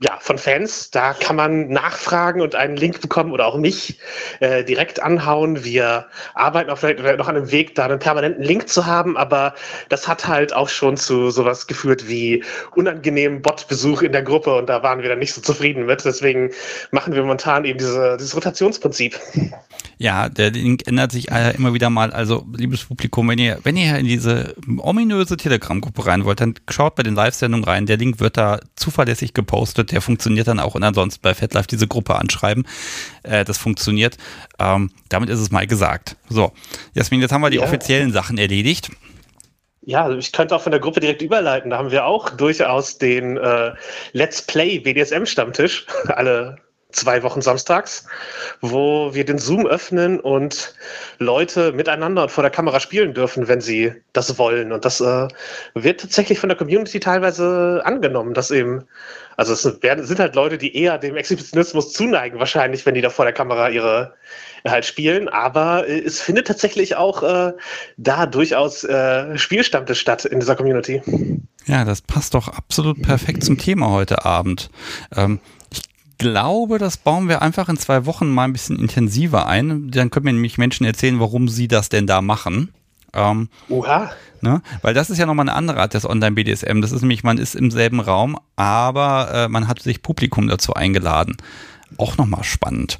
ja, 0.00 0.16
von 0.20 0.38
Fans. 0.38 0.90
Da 0.90 1.12
kann 1.12 1.36
man 1.36 1.68
nachfragen 1.68 2.40
und 2.40 2.54
einen 2.54 2.76
Link 2.76 3.00
bekommen 3.00 3.32
oder 3.32 3.46
auch 3.46 3.56
mich 3.56 3.98
äh, 4.40 4.64
direkt 4.64 5.02
anhauen. 5.02 5.64
Wir 5.64 6.06
arbeiten 6.34 6.70
auch 6.70 6.78
vielleicht 6.78 7.00
noch 7.18 7.28
an 7.28 7.36
einem 7.36 7.50
Weg, 7.50 7.74
da 7.74 7.86
einen 7.86 7.98
permanenten 7.98 8.44
Link 8.44 8.68
zu 8.68 8.86
haben, 8.86 9.16
aber 9.16 9.54
das 9.88 10.06
hat 10.06 10.26
halt 10.26 10.54
auch 10.54 10.68
schon 10.68 10.96
zu 10.96 11.30
sowas 11.30 11.66
geführt 11.66 12.08
wie 12.08 12.44
unangenehmen 12.74 13.42
Bot-Besuch 13.42 14.02
in 14.02 14.12
der 14.12 14.22
Gruppe 14.22 14.54
und 14.54 14.68
da 14.68 14.82
waren 14.82 15.02
wir 15.02 15.08
dann 15.08 15.18
nicht 15.18 15.34
so 15.34 15.40
zufrieden 15.40 15.86
mit. 15.86 16.04
Deswegen 16.04 16.50
machen 16.92 17.14
wir 17.14 17.22
momentan 17.22 17.64
eben 17.64 17.78
diese, 17.78 18.16
dieses 18.18 18.36
Rotationsprinzip. 18.36 19.18
Ja, 20.00 20.28
der 20.28 20.52
Link 20.52 20.86
ändert 20.86 21.10
sich 21.10 21.30
äh, 21.30 21.56
immer 21.56 21.74
wieder 21.74 21.90
mal. 21.90 22.12
Also, 22.12 22.46
liebes 22.56 22.84
Publikum, 22.84 23.28
wenn 23.28 23.38
ihr, 23.38 23.58
wenn 23.64 23.76
ihr 23.76 23.96
in 23.98 24.06
diese 24.06 24.54
ominöse 24.78 25.36
Telegram-Gruppe 25.36 26.06
rein 26.06 26.24
wollt, 26.24 26.40
dann 26.40 26.54
schaut 26.70 26.94
bei 26.94 27.02
den 27.02 27.16
Live-Sendungen 27.16 27.64
rein. 27.64 27.86
Der 27.86 27.96
Link 27.96 28.20
wird 28.20 28.36
da 28.36 28.60
zuverlässig 28.76 29.34
gepostet. 29.34 29.87
Der 29.90 30.00
funktioniert 30.00 30.48
dann 30.48 30.60
auch 30.60 30.74
und 30.74 30.82
ansonsten 30.82 31.20
bei 31.22 31.34
FetLife 31.34 31.68
diese 31.68 31.86
Gruppe 31.86 32.16
anschreiben. 32.16 32.66
Äh, 33.22 33.44
das 33.44 33.58
funktioniert. 33.58 34.16
Ähm, 34.58 34.90
damit 35.08 35.30
ist 35.30 35.40
es 35.40 35.50
mal 35.50 35.66
gesagt. 35.66 36.16
So, 36.28 36.52
Jasmin, 36.94 37.20
jetzt 37.20 37.32
haben 37.32 37.40
wir 37.40 37.50
die 37.50 37.56
Ja. 37.58 37.64
offiziellen 37.64 38.12
Sachen 38.12 38.38
erledigt. 38.38 38.90
Ja, 39.82 40.10
ich 40.10 40.32
könnte 40.32 40.54
auch 40.54 40.60
von 40.60 40.72
der 40.72 40.80
Gruppe 40.80 41.00
direkt 41.00 41.22
überleiten. 41.22 41.70
Da 41.70 41.78
haben 41.78 41.90
wir 41.90 42.04
auch 42.04 42.28
durchaus 42.30 42.98
den 42.98 43.38
äh, 43.38 43.72
Let's 44.12 44.42
Play 44.42 44.78
BDSM 44.80 45.24
Stammtisch 45.24 45.86
alle 46.08 46.56
zwei 46.90 47.22
Wochen 47.22 47.42
samstags, 47.42 48.06
wo 48.62 49.12
wir 49.14 49.24
den 49.24 49.38
Zoom 49.38 49.66
öffnen 49.66 50.20
und 50.20 50.74
Leute 51.18 51.72
miteinander 51.72 52.22
und 52.22 52.30
vor 52.30 52.42
der 52.42 52.50
Kamera 52.50 52.80
spielen 52.80 53.12
dürfen, 53.12 53.46
wenn 53.46 53.60
sie 53.60 53.92
das 54.14 54.38
wollen. 54.38 54.72
Und 54.72 54.84
das 54.86 55.00
äh, 55.00 55.28
wird 55.74 56.00
tatsächlich 56.00 56.38
von 56.38 56.48
der 56.48 56.56
Community 56.56 56.98
teilweise 56.98 57.82
angenommen, 57.84 58.32
dass 58.32 58.50
eben, 58.50 58.84
also 59.36 59.52
es 59.52 59.62
sind 59.62 60.18
halt 60.18 60.34
Leute, 60.34 60.56
die 60.56 60.74
eher 60.74 60.96
dem 60.96 61.16
Exhibitionismus 61.16 61.92
zuneigen, 61.92 62.38
wahrscheinlich, 62.38 62.86
wenn 62.86 62.94
die 62.94 63.02
da 63.02 63.10
vor 63.10 63.26
der 63.26 63.34
Kamera 63.34 63.68
ihre 63.68 64.14
halt 64.66 64.84
spielen, 64.84 65.28
aber 65.28 65.86
äh, 65.86 66.00
es 66.00 66.20
findet 66.20 66.46
tatsächlich 66.46 66.96
auch 66.96 67.22
äh, 67.22 67.52
da 67.96 68.26
durchaus 68.26 68.84
äh, 68.84 69.36
Spielstammtisch 69.36 70.00
statt 70.00 70.24
in 70.24 70.40
dieser 70.40 70.56
Community. 70.56 71.02
Ja, 71.66 71.84
das 71.84 72.00
passt 72.00 72.34
doch 72.34 72.48
absolut 72.48 73.02
perfekt 73.02 73.44
zum 73.44 73.58
Thema 73.58 73.90
heute 73.90 74.24
Abend. 74.24 74.70
Ähm, 75.14 75.38
glaube, 76.18 76.78
das 76.78 76.96
bauen 76.96 77.28
wir 77.28 77.42
einfach 77.42 77.68
in 77.68 77.78
zwei 77.78 78.04
Wochen 78.04 78.28
mal 78.28 78.44
ein 78.44 78.52
bisschen 78.52 78.78
intensiver 78.78 79.46
ein. 79.46 79.90
Dann 79.90 80.10
können 80.10 80.24
mir 80.24 80.32
nämlich 80.32 80.58
Menschen 80.58 80.84
erzählen, 80.84 81.20
warum 81.20 81.48
sie 81.48 81.68
das 81.68 81.88
denn 81.88 82.06
da 82.06 82.20
machen. 82.20 82.72
Ähm, 83.14 83.48
Oha. 83.68 84.10
Ne? 84.40 84.62
Weil 84.82 84.94
das 84.94 85.10
ist 85.10 85.18
ja 85.18 85.26
nochmal 85.26 85.48
eine 85.48 85.56
andere 85.56 85.80
Art 85.80 85.94
des 85.94 86.08
Online-BDSM. 86.08 86.80
Das 86.80 86.92
ist 86.92 87.00
nämlich, 87.00 87.24
man 87.24 87.38
ist 87.38 87.54
im 87.54 87.70
selben 87.70 88.00
Raum, 88.00 88.38
aber 88.56 89.30
äh, 89.32 89.48
man 89.48 89.66
hat 89.68 89.80
sich 89.80 90.02
Publikum 90.02 90.48
dazu 90.48 90.74
eingeladen. 90.74 91.36
Auch 91.96 92.18
nochmal 92.18 92.44
spannend. 92.44 92.98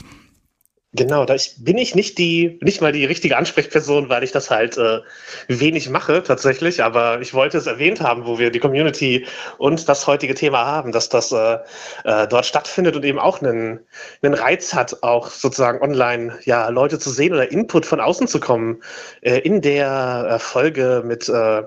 Genau, 0.94 1.26
da 1.26 1.34
ich, 1.34 1.54
bin 1.58 1.76
ich 1.76 1.94
nicht 1.94 2.16
die, 2.16 2.58
nicht 2.62 2.80
mal 2.80 2.92
die 2.92 3.04
richtige 3.04 3.36
Ansprechperson, 3.36 4.08
weil 4.08 4.24
ich 4.24 4.32
das 4.32 4.50
halt 4.50 4.78
äh, 4.78 5.00
wenig 5.46 5.90
mache 5.90 6.22
tatsächlich, 6.22 6.82
aber 6.82 7.20
ich 7.20 7.34
wollte 7.34 7.58
es 7.58 7.66
erwähnt 7.66 8.00
haben, 8.00 8.24
wo 8.24 8.38
wir 8.38 8.50
die 8.50 8.58
Community 8.58 9.26
und 9.58 9.86
das 9.86 10.06
heutige 10.06 10.34
Thema 10.34 10.64
haben, 10.64 10.90
dass 10.90 11.10
das 11.10 11.30
äh, 11.30 11.58
äh, 12.04 12.26
dort 12.26 12.46
stattfindet 12.46 12.96
und 12.96 13.04
eben 13.04 13.18
auch 13.18 13.42
einen, 13.42 13.80
einen 14.22 14.32
Reiz 14.32 14.72
hat, 14.72 15.02
auch 15.02 15.28
sozusagen 15.28 15.82
online 15.82 16.38
ja 16.44 16.70
Leute 16.70 16.98
zu 16.98 17.10
sehen 17.10 17.34
oder 17.34 17.52
Input 17.52 17.84
von 17.84 18.00
außen 18.00 18.26
zu 18.26 18.40
kommen. 18.40 18.82
Äh, 19.20 19.40
in 19.40 19.60
der 19.60 20.26
äh, 20.30 20.38
Folge 20.38 21.02
mit 21.04 21.28
äh, 21.28 21.64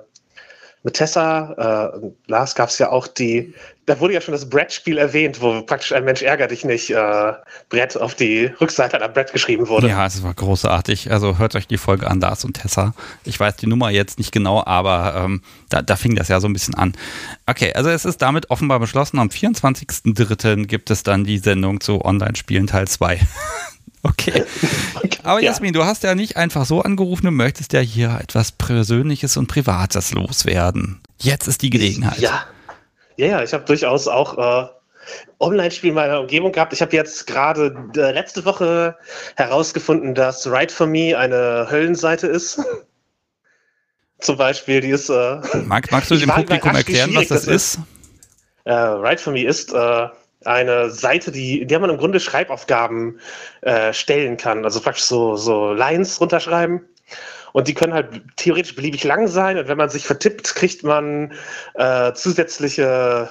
mit 0.84 0.96
Tessa, 0.96 1.92
äh, 1.96 2.08
Lars 2.28 2.56
gab 2.56 2.70
es 2.70 2.80
ja 2.80 2.90
auch 2.90 3.08
die, 3.08 3.54
da 3.86 4.00
wurde 4.00 4.14
ja 4.16 4.22
schon 4.22 4.32
das 4.32 4.50
Brett-Spiel 4.50 4.98
erwähnt, 4.98 5.42
wo 5.42 5.62
praktisch 5.62 5.92
ein 5.94 6.04
Mensch 6.06 6.24
ärgert 6.24 6.50
dich 6.50 6.66
nicht 6.66 6.90
äh, 6.90 7.34
Brett 7.70 7.96
auf 7.98 8.16
die 8.16 8.46
Rückseite 8.60 8.96
einer 8.96 9.10
Brett 9.10 9.32
geschrieben 9.32 9.68
wurde. 9.68 9.90
Ja, 9.90 10.06
es 10.06 10.24
war 10.24 10.34
großartig. 10.34 11.12
Also 11.12 11.38
hört 11.38 11.56
euch 11.56 11.68
die 11.68 11.78
Folge 11.78 12.08
an, 12.08 12.20
Lars 12.20 12.46
und 12.46 12.54
Tessa. 12.54 12.94
Ich 13.26 13.40
weiß 13.40 13.58
die 13.58 13.68
Nummer 13.68 13.92
jetzt 13.92 14.18
nicht 14.18 14.32
genau, 14.32 14.64
aber 14.66 15.16
ähm, 15.16 15.42
da, 15.70 15.84
da 15.84 15.96
fing 15.96 16.16
das 16.16 16.30
ja 16.30 16.40
so 16.40 16.48
ein 16.48 16.54
bisschen 16.54 16.76
an. 16.76 16.94
Okay, 17.46 17.74
also 17.74 17.90
es 17.90 18.06
ist 18.06 18.22
damit 18.22 18.50
offenbar 18.50 18.80
beschlossen, 18.80 19.20
am 19.20 19.28
24.03. 19.28 20.66
gibt 20.66 20.90
es 20.90 21.04
dann 21.04 21.26
die 21.26 21.38
Sendung 21.38 21.80
zu 21.80 22.04
Online-Spielen 22.04 22.68
Teil 22.68 22.88
2. 22.88 23.20
Okay. 24.04 24.44
Aber 25.24 25.42
Jasmin, 25.42 25.74
ja. 25.74 25.80
du 25.80 25.86
hast 25.86 26.04
ja 26.04 26.16
nicht 26.16 26.38
einfach 26.38 26.66
so 26.66 26.82
angerufen, 26.82 27.26
du 27.26 27.32
möchtest 27.32 27.74
ja 27.74 27.80
hier 27.80 28.20
etwas 28.22 28.52
Persönliches 28.52 29.38
und 29.38 29.48
Privates 29.48 30.12
loswerden. 30.14 31.02
Jetzt 31.20 31.48
ist 31.48 31.62
die 31.62 31.70
Gelegenheit. 31.70 32.18
Ja. 32.18 32.46
Ja, 33.18 33.28
ja, 33.28 33.44
ich 33.44 33.54
habe 33.54 33.66
durchaus 33.66 34.08
auch 34.08 34.38
äh, 34.38 34.68
Online-Spiele 35.40 35.92
in 35.92 35.96
meiner 35.96 36.22
Umgebung 36.22 36.52
gehabt. 36.52 36.74
Ich 36.74 36.82
habe 36.82 36.96
jetzt 36.96 37.28
gerade 37.28 37.76
äh, 37.96 38.12
letzte 38.12 38.46
Woche 38.46 38.98
herausgefunden, 39.36 40.16
dass 40.16 40.50
Write 40.50 40.74
for 40.74 40.88
Me 40.88 41.18
eine 41.18 41.68
Höllenseite 41.70 42.28
ist. 42.28 42.62
Zum 44.20 44.38
Beispiel, 44.38 44.82
die 44.82 44.90
ist. 44.90 45.10
Äh, 45.10 45.42
Mag, 45.66 45.92
magst 45.92 46.12
du 46.12 46.16
dem 46.18 46.30
Publikum 46.30 46.76
erklären, 46.76 47.14
was 47.14 47.28
das, 47.28 47.46
das 47.46 47.48
ist? 47.48 47.76
ist? 47.76 47.80
Äh, 48.66 48.74
Write 48.74 49.22
for 49.22 49.34
Me 49.34 49.44
ist 49.44 49.74
äh, 49.74 50.08
eine 50.46 50.90
Seite, 50.90 51.32
die, 51.32 51.62
in 51.62 51.68
der 51.68 51.80
man 51.80 51.90
im 51.90 51.98
Grunde 51.98 52.20
Schreibaufgaben 52.20 53.20
äh, 53.62 53.94
stellen 53.94 54.38
kann. 54.38 54.66
Also 54.66 54.82
praktisch 54.82 55.06
so, 55.06 55.36
so 55.36 55.74
Lines 55.74 56.20
runterschreiben. 56.20 56.82
Und 57.54 57.68
die 57.68 57.74
können 57.74 57.94
halt 57.94 58.22
theoretisch 58.38 58.76
beliebig 58.76 59.04
lang 59.04 59.28
sein. 59.28 59.58
Und 59.58 59.68
wenn 59.68 59.78
man 59.78 59.90
sich 59.90 60.06
vertippt, 60.06 60.56
kriegt 60.56 60.84
man 60.84 61.34
äh, 61.76 62.14
zusätzliche 62.14 63.30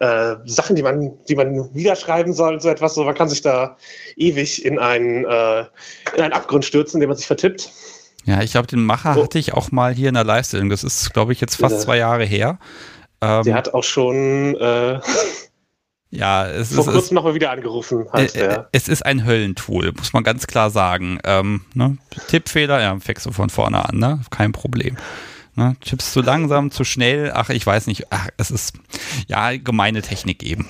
äh, 0.00 0.36
Sachen, 0.44 0.76
die 0.76 0.82
man, 0.82 1.12
die 1.28 1.36
man 1.36 1.52
niederschreiben 1.72 2.32
soll 2.32 2.54
und 2.54 2.62
so 2.62 2.68
etwas. 2.68 2.94
So, 2.94 3.04
man 3.04 3.14
kann 3.14 3.28
sich 3.28 3.42
da 3.42 3.76
ewig 4.16 4.64
in 4.64 4.78
einen, 4.78 5.24
äh, 5.24 5.60
in 6.14 6.22
einen 6.22 6.32
Abgrund 6.32 6.64
stürzen, 6.64 6.96
indem 6.96 7.10
man 7.10 7.16
sich 7.16 7.26
vertippt. 7.26 7.70
Ja, 8.24 8.42
ich 8.42 8.52
glaube, 8.52 8.66
den 8.66 8.84
Macher 8.84 9.16
oh. 9.16 9.22
hatte 9.22 9.38
ich 9.38 9.54
auch 9.54 9.70
mal 9.70 9.94
hier 9.94 10.08
in 10.08 10.14
der 10.14 10.24
Live-Sendung. 10.24 10.70
Das 10.70 10.82
ist, 10.82 11.12
glaube 11.12 11.32
ich, 11.32 11.40
jetzt 11.40 11.56
fast 11.56 11.82
zwei 11.82 11.96
Jahre 11.98 12.24
her. 12.24 12.58
Ähm, 13.20 13.44
der 13.44 13.54
hat 13.54 13.72
auch 13.72 13.84
schon 13.84 14.56
äh, 14.56 15.00
ja, 16.16 16.46
es 16.46 16.70
Vor 16.70 16.78
ist. 16.78 16.84
Vor 16.84 16.94
kurzem 16.94 17.14
nochmal 17.14 17.34
wieder 17.34 17.50
angerufen. 17.50 18.06
Heißt 18.12 18.36
äh, 18.36 18.64
es 18.72 18.88
ist 18.88 19.04
ein 19.04 19.24
Höllentool, 19.24 19.92
muss 19.96 20.12
man 20.12 20.24
ganz 20.24 20.46
klar 20.46 20.70
sagen. 20.70 21.18
Ähm, 21.24 21.62
ne? 21.74 21.98
Tippfehler, 22.28 22.80
ja, 22.80 22.98
fängst 22.98 23.26
du 23.26 23.32
von 23.32 23.50
vorne 23.50 23.88
an, 23.88 23.98
ne? 23.98 24.20
Kein 24.30 24.52
Problem. 24.52 24.96
Ne? 25.54 25.76
Tippst 25.80 26.12
zu 26.12 26.20
langsam, 26.20 26.70
zu 26.70 26.84
schnell, 26.84 27.32
ach, 27.34 27.48
ich 27.48 27.66
weiß 27.66 27.86
nicht, 27.86 28.12
ach, 28.12 28.28
es 28.36 28.50
ist 28.50 28.74
ja 29.26 29.56
gemeine 29.56 30.02
Technik 30.02 30.42
eben. 30.42 30.68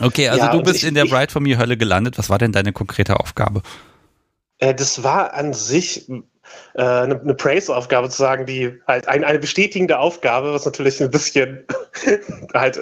Okay, 0.00 0.28
also 0.28 0.46
ja, 0.46 0.52
du 0.52 0.62
bist 0.62 0.82
ich, 0.82 0.84
in 0.88 0.94
der 0.94 1.04
Bright 1.04 1.30
for 1.30 1.40
Me 1.40 1.58
Hölle 1.58 1.76
gelandet. 1.76 2.18
Was 2.18 2.30
war 2.30 2.38
denn 2.38 2.52
deine 2.52 2.72
konkrete 2.72 3.20
Aufgabe? 3.20 3.62
Äh, 4.58 4.74
das 4.74 5.02
war 5.02 5.34
an 5.34 5.52
sich 5.52 6.08
äh, 6.08 6.82
eine, 6.82 7.20
eine 7.20 7.34
Praise-Aufgabe 7.34 8.08
zu 8.08 8.18
sagen, 8.18 8.46
die 8.46 8.80
halt 8.86 9.06
ein, 9.08 9.24
eine 9.24 9.38
bestätigende 9.38 9.98
Aufgabe, 9.98 10.52
was 10.52 10.64
natürlich 10.64 11.00
ein 11.02 11.10
bisschen 11.10 11.64
halt 12.54 12.78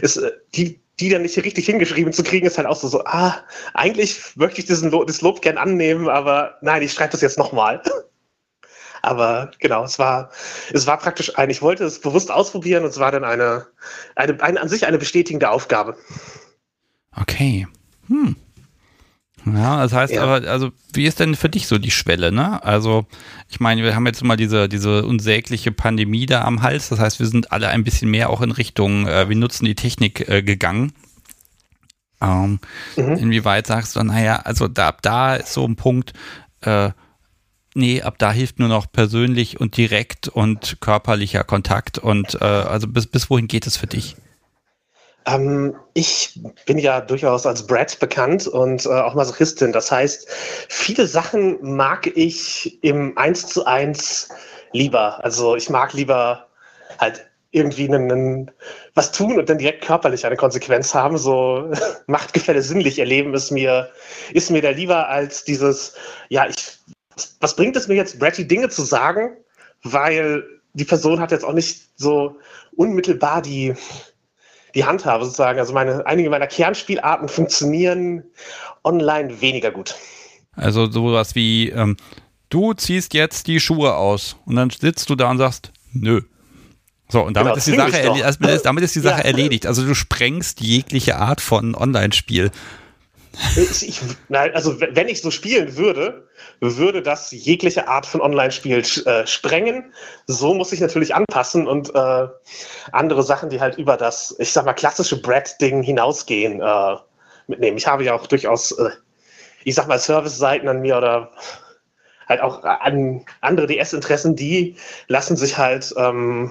ist, 0.00 0.16
äh, 0.16 0.32
die 0.54 0.80
die 1.00 1.08
dann 1.10 1.22
nicht 1.22 1.36
richtig 1.36 1.66
hingeschrieben 1.66 2.12
zu 2.12 2.22
kriegen, 2.22 2.46
ist 2.46 2.58
halt 2.58 2.66
auch 2.66 2.76
so, 2.76 2.88
so 2.88 3.04
ah, 3.04 3.36
eigentlich 3.74 4.34
möchte 4.36 4.60
ich 4.60 4.66
diesen 4.66 4.90
Lo 4.90 5.04
das 5.04 5.20
Lob 5.20 5.42
gern 5.42 5.58
annehmen, 5.58 6.08
aber 6.08 6.56
nein, 6.62 6.82
ich 6.82 6.92
schreibe 6.92 7.12
das 7.12 7.20
jetzt 7.20 7.38
nochmal. 7.38 7.82
aber 9.02 9.50
genau, 9.58 9.84
es 9.84 9.98
war, 9.98 10.30
es 10.72 10.86
war 10.86 10.98
praktisch 10.98 11.36
ein, 11.38 11.50
ich 11.50 11.62
wollte 11.62 11.84
es 11.84 12.00
bewusst 12.00 12.30
ausprobieren 12.30 12.84
und 12.84 12.90
es 12.90 12.98
war 12.98 13.12
dann 13.12 13.24
eine, 13.24 13.66
eine, 14.14 14.40
eine 14.42 14.60
an 14.60 14.68
sich 14.68 14.86
eine 14.86 14.98
bestätigende 14.98 15.50
Aufgabe. 15.50 15.96
Okay. 17.20 17.66
Hm. 18.08 18.36
Ja, 19.46 19.80
das 19.80 19.92
heißt 19.92 20.12
ja. 20.12 20.22
aber, 20.24 20.48
also 20.48 20.72
wie 20.92 21.06
ist 21.06 21.20
denn 21.20 21.36
für 21.36 21.48
dich 21.48 21.68
so 21.68 21.78
die 21.78 21.92
Schwelle, 21.92 22.32
ne? 22.32 22.62
Also, 22.64 23.06
ich 23.48 23.60
meine, 23.60 23.84
wir 23.84 23.94
haben 23.94 24.06
jetzt 24.06 24.24
mal 24.24 24.36
diese, 24.36 24.68
diese 24.68 25.04
unsägliche 25.04 25.70
Pandemie 25.70 26.26
da 26.26 26.42
am 26.42 26.62
Hals, 26.62 26.88
das 26.88 26.98
heißt, 26.98 27.20
wir 27.20 27.26
sind 27.26 27.52
alle 27.52 27.68
ein 27.68 27.84
bisschen 27.84 28.10
mehr 28.10 28.30
auch 28.30 28.40
in 28.40 28.50
Richtung, 28.50 29.06
äh, 29.06 29.28
wir 29.28 29.36
nutzen 29.36 29.64
die 29.64 29.76
Technik 29.76 30.28
äh, 30.28 30.42
gegangen. 30.42 30.92
Ähm, 32.20 32.58
mhm. 32.96 33.16
Inwieweit 33.16 33.68
sagst 33.68 33.94
du, 33.94 34.02
naja, 34.02 34.36
also 34.36 34.66
da, 34.66 34.88
ab 34.88 35.02
da 35.02 35.36
ist 35.36 35.52
so 35.52 35.64
ein 35.64 35.76
Punkt, 35.76 36.12
äh, 36.62 36.90
nee, 37.74 38.02
ab 38.02 38.18
da 38.18 38.32
hilft 38.32 38.58
nur 38.58 38.68
noch 38.68 38.90
persönlich 38.90 39.60
und 39.60 39.76
direkt 39.76 40.26
und 40.26 40.78
körperlicher 40.80 41.44
Kontakt 41.44 41.98
und 41.98 42.34
äh, 42.40 42.44
also 42.44 42.88
bis, 42.88 43.06
bis 43.06 43.30
wohin 43.30 43.46
geht 43.46 43.68
es 43.68 43.76
für 43.76 43.86
dich? 43.86 44.16
Ähm, 45.26 45.74
ich 45.94 46.40
bin 46.66 46.78
ja 46.78 47.00
durchaus 47.00 47.46
als 47.46 47.66
Brad 47.66 47.98
bekannt 47.98 48.46
und 48.46 48.86
äh, 48.86 48.88
auch 48.88 49.14
Masochistin. 49.14 49.72
Das 49.72 49.90
heißt, 49.90 50.28
viele 50.68 51.06
Sachen 51.06 51.58
mag 51.60 52.06
ich 52.16 52.82
im 52.82 53.18
Eins 53.18 53.46
zu 53.46 53.64
eins 53.66 54.28
lieber. 54.72 55.22
Also 55.24 55.56
ich 55.56 55.68
mag 55.68 55.92
lieber 55.92 56.46
halt 56.98 57.26
irgendwie 57.50 57.88
einen, 57.88 58.10
einen, 58.10 58.50
was 58.94 59.12
tun 59.12 59.38
und 59.38 59.48
dann 59.48 59.58
direkt 59.58 59.84
körperlich 59.84 60.26
eine 60.26 60.36
Konsequenz 60.36 60.94
haben. 60.94 61.18
So 61.18 61.72
Machtgefälle 62.06 62.62
sinnlich 62.62 62.98
erleben 62.98 63.34
ist 63.34 63.50
mir, 63.50 63.90
ist 64.32 64.50
mir 64.50 64.62
da 64.62 64.70
lieber 64.70 65.08
als 65.08 65.44
dieses, 65.44 65.94
ja, 66.28 66.46
ich, 66.46 66.78
was 67.40 67.56
bringt 67.56 67.76
es 67.76 67.88
mir 67.88 67.94
jetzt, 67.94 68.18
Bratty 68.18 68.46
Dinge 68.46 68.68
zu 68.68 68.82
sagen, 68.82 69.36
weil 69.82 70.44
die 70.74 70.84
Person 70.84 71.20
hat 71.20 71.32
jetzt 71.32 71.44
auch 71.44 71.54
nicht 71.54 71.88
so 71.96 72.36
unmittelbar 72.76 73.40
die, 73.40 73.74
die 74.76 74.84
Handhabe 74.84 75.24
sozusagen. 75.24 75.58
Also 75.58 75.72
meine, 75.72 76.06
einige 76.06 76.30
meiner 76.30 76.46
Kernspielarten 76.46 77.28
funktionieren 77.28 78.22
online 78.84 79.40
weniger 79.40 79.72
gut. 79.72 79.96
Also 80.52 80.90
sowas 80.90 81.34
wie, 81.34 81.70
ähm, 81.70 81.96
du 82.50 82.74
ziehst 82.74 83.14
jetzt 83.14 83.46
die 83.48 83.58
Schuhe 83.58 83.96
aus 83.96 84.36
und 84.44 84.56
dann 84.56 84.70
sitzt 84.70 85.10
du 85.10 85.16
da 85.16 85.30
und 85.30 85.38
sagst, 85.38 85.72
nö. 85.92 86.22
So, 87.08 87.22
und 87.22 87.34
damit, 87.34 87.52
genau, 87.52 87.56
ist, 87.56 87.66
die 87.66 87.76
Sache 87.76 88.24
also, 88.24 88.62
damit 88.64 88.84
ist 88.84 88.94
die 88.94 89.00
Sache 89.08 89.20
ja. 89.20 89.26
erledigt. 89.26 89.66
Also 89.66 89.84
du 89.84 89.94
sprengst 89.94 90.60
jegliche 90.60 91.16
Art 91.16 91.40
von 91.40 91.74
Online-Spiel. 91.74 92.50
Ich, 93.56 93.88
ich, 93.88 94.00
also 94.30 94.80
wenn 94.80 95.08
ich 95.08 95.20
so 95.20 95.30
spielen 95.30 95.76
würde, 95.76 96.28
würde 96.60 97.02
das 97.02 97.30
jegliche 97.32 97.88
Art 97.88 98.06
von 98.06 98.20
Online-Spiel 98.20 98.82
äh, 99.04 99.26
sprengen. 99.26 99.92
So 100.26 100.54
muss 100.54 100.72
ich 100.72 100.80
natürlich 100.80 101.14
anpassen 101.14 101.66
und 101.66 101.94
äh, 101.94 102.28
andere 102.92 103.22
Sachen, 103.22 103.50
die 103.50 103.60
halt 103.60 103.76
über 103.78 103.96
das, 103.96 104.34
ich 104.38 104.52
sag 104.52 104.64
mal, 104.64 104.72
klassische 104.72 105.20
Brad-Ding 105.20 105.82
hinausgehen, 105.82 106.60
äh, 106.60 106.96
mitnehmen. 107.46 107.76
Ich 107.76 107.86
habe 107.86 108.04
ja 108.04 108.14
auch 108.14 108.26
durchaus, 108.26 108.72
äh, 108.72 108.90
ich 109.64 109.74
sag 109.74 109.86
mal, 109.88 109.98
Service-Seiten 109.98 110.68
an 110.68 110.80
mir 110.80 110.96
oder 110.96 111.32
halt 112.28 112.40
auch 112.40 112.64
an 112.64 113.24
andere 113.40 113.66
DS-Interessen, 113.66 114.34
die 114.34 114.76
lassen 115.08 115.36
sich 115.36 115.58
halt 115.58 115.94
ähm, 115.96 116.50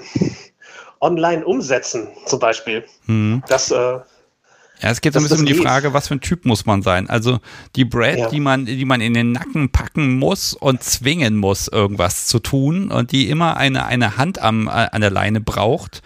online 1.02 1.46
umsetzen, 1.46 2.08
zum 2.26 2.40
Beispiel. 2.40 2.86
Mhm. 3.06 3.44
Das 3.48 3.72
äh, 3.72 4.00
ja, 4.82 4.90
es 4.90 5.02
geht 5.02 5.14
so 5.14 5.20
ein 5.20 5.24
bisschen 5.24 5.40
um 5.40 5.46
die 5.46 5.54
Frage, 5.54 5.94
was 5.94 6.10
für 6.10 6.16
ein 6.16 6.22
Typ 6.22 6.46
muss 6.46 6.66
man 6.66 6.82
sein. 6.82 7.10
Also 7.10 7.40
die 7.76 7.86
Brad, 7.86 8.18
ja. 8.18 8.30
die 8.30 8.40
man, 8.40 8.66
die 8.66 8.86
man 8.86 9.02
in 9.02 9.14
den 9.14 9.32
Nacken 9.32 9.72
packen 9.72 10.18
muss 10.20 10.54
und 10.54 10.84
zwingen 10.84 11.38
muss, 11.38 11.68
irgendwas 11.68 12.28
zu 12.28 12.40
tun 12.40 12.92
und 12.92 13.12
die 13.12 13.30
immer 13.30 13.58
eine, 13.58 13.86
eine 13.86 14.18
Hand 14.18 14.42
am, 14.42 14.68
an 14.68 15.02
der 15.02 15.12
Leine 15.12 15.40
braucht. 15.40 16.02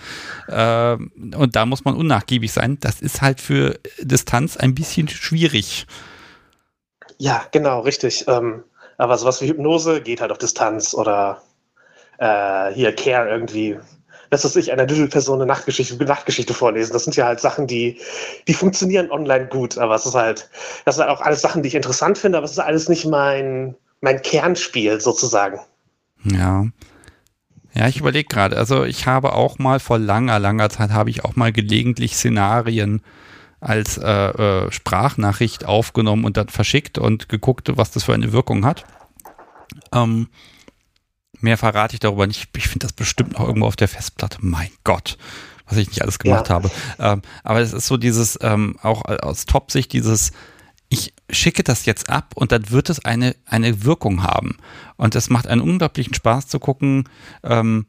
Äh, 0.48 0.94
und 0.94 1.56
da 1.56 1.66
muss 1.66 1.84
man 1.84 1.96
unnachgiebig 1.96 2.52
sein. 2.52 2.78
Das 2.80 3.02
ist 3.02 3.22
halt 3.22 3.42
für 3.42 3.80
Distanz 4.00 4.56
ein 4.56 4.76
bisschen 4.76 5.08
schwierig. 5.08 5.88
Ja, 7.18 7.44
genau, 7.52 7.82
richtig. 7.82 8.26
Ähm, 8.28 8.64
aber 8.98 9.18
sowas 9.18 9.42
wie 9.42 9.48
Hypnose 9.48 10.02
geht 10.02 10.22
halt 10.22 10.32
auf 10.32 10.38
Distanz 10.38 10.94
oder 10.94 11.42
äh, 12.20 12.72
hier 12.74 12.96
Care 12.96 13.30
irgendwie 13.30 13.80
dass 14.30 14.44
das 14.44 14.56
ich 14.56 14.72
einer 14.72 14.86
Düdel-Person 14.86 15.40
eine 15.40 15.46
Nachtgeschichte, 15.46 16.04
Nachtgeschichte 16.04 16.54
vorlesen. 16.54 16.94
Das 16.94 17.04
sind 17.04 17.16
ja 17.16 17.26
halt 17.26 17.40
Sachen, 17.40 17.68
die, 17.68 18.00
die 18.48 18.54
funktionieren 18.54 19.12
online 19.12 19.48
gut, 19.48 19.78
aber 19.78 19.96
es 19.96 20.06
ist 20.06 20.16
halt, 20.16 20.50
das 20.86 20.96
sind 20.96 21.08
auch 21.08 21.22
alles 21.22 21.42
Sachen, 21.42 21.64
die 21.64 21.70
ich 21.70 21.76
interessant 21.76 22.18
finde, 22.18 22.38
aber 22.38 22.46
es 22.46 22.52
ist 22.52 22.60
alles 22.60 22.90
nicht 22.90 23.06
mein, 23.06 23.76
mein 24.02 24.22
Kernspiel 24.22 25.02
sozusagen. 25.02 25.60
Ja. 26.24 26.68
Ja, 27.74 27.88
ich 27.88 28.00
überlege 28.00 28.28
gerade, 28.28 28.58
also 28.58 28.84
ich 28.84 29.06
habe 29.06 29.34
auch 29.34 29.60
mal 29.60 29.80
vor 29.80 30.00
langer, 30.00 30.40
langer 30.40 30.70
Zeit 30.70 30.90
habe 30.90 31.12
ich 31.12 31.24
auch 31.24 31.36
mal 31.36 31.52
gelegentlich 31.52 32.16
Szenarien 32.16 33.02
als 33.60 33.98
äh, 33.98 34.10
äh, 34.10 34.72
Sprachnachricht 34.72 35.66
aufgenommen 35.66 36.26
und 36.26 36.38
dann 36.38 36.50
verschickt 36.50 36.98
und 36.98 37.30
geguckt, 37.30 37.72
was 37.78 37.92
das 37.92 38.06
für 38.06 38.14
eine 38.14 38.32
Wirkung 38.32 38.66
hat. 38.66 38.86
Ähm, 39.94 40.30
Mehr 41.42 41.58
verrate 41.58 41.96
ich 41.96 42.00
darüber 42.00 42.28
nicht. 42.28 42.50
Ich 42.56 42.68
finde 42.68 42.86
das 42.86 42.94
bestimmt 42.94 43.34
noch 43.34 43.48
irgendwo 43.48 43.68
auf 43.68 43.76
der 43.76 43.88
Festplatte. 43.88 44.40
Mein 44.42 44.70
Gott, 44.84 45.18
was 45.66 45.78
ich 45.78 45.88
nicht 45.88 46.02
alles 46.02 46.20
gemacht 46.20 46.50
ja. 46.50 46.56
habe. 46.56 46.72
Ähm, 47.00 47.22
aber 47.44 47.62
es 47.62 47.74
ist 47.74 47.88
so 47.88 47.98
dieses, 47.98 48.38
ähm, 48.42 48.78
auch 48.82 49.06
aus 49.06 49.46
Top-Sicht, 49.46 49.94
dieses, 49.94 50.32
ich 50.90 51.14
schicke 51.30 51.64
das 51.64 51.86
jetzt 51.86 52.10
ab 52.10 52.32
und 52.36 52.52
dann 52.52 52.72
wird 52.72 52.90
es 52.90 53.06
eine, 53.06 53.36
eine 53.46 53.84
Wirkung 53.84 54.24
haben. 54.24 54.58
Und 54.98 55.16
es 55.16 55.30
macht 55.30 55.48
einen 55.48 55.62
unglaublichen 55.62 56.14
Spaß 56.14 56.48
zu 56.48 56.60
gucken, 56.60 57.08
ähm, 57.44 57.86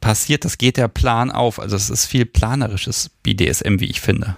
passiert, 0.00 0.44
das 0.44 0.58
geht 0.58 0.76
der 0.76 0.88
Plan 0.88 1.30
auf. 1.30 1.60
Also 1.60 1.76
es 1.76 1.90
ist 1.90 2.06
viel 2.06 2.26
planerisches 2.26 3.10
BDSM, 3.22 3.80
wie 3.80 3.90
ich 3.90 4.00
finde. 4.00 4.36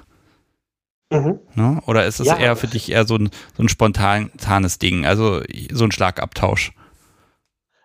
Mhm. 1.11 1.41
Ne? 1.55 1.83
Oder 1.87 2.07
ist 2.07 2.21
es 2.21 2.27
ja. 2.27 2.37
eher 2.37 2.57
für 2.57 2.69
dich 2.69 2.91
eher 2.91 3.07
so 3.07 3.17
ein, 3.17 3.31
so 3.57 3.63
ein 3.63 3.69
spontanes 3.69 4.79
Ding, 4.79 5.07
also 5.07 5.43
so 5.73 5.85
ein 5.85 5.93
Schlagabtausch? 5.93 6.73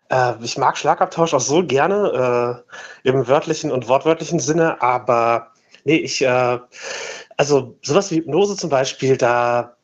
Äh, 0.09 0.33
ich 0.41 0.57
mag 0.57 0.77
Schlagabtausch 0.77 1.33
auch 1.33 1.41
so 1.41 1.65
gerne, 1.65 2.63
äh, 3.03 3.09
im 3.09 3.27
wörtlichen 3.27 3.71
und 3.71 3.87
wortwörtlichen 3.87 4.39
Sinne, 4.39 4.81
aber 4.81 5.51
nee, 5.83 5.97
ich, 5.97 6.21
äh, 6.21 6.59
also 7.37 7.77
sowas 7.83 8.11
wie 8.11 8.17
Hypnose 8.17 8.55
zum 8.55 8.69
Beispiel, 8.69 9.17
da 9.17 9.77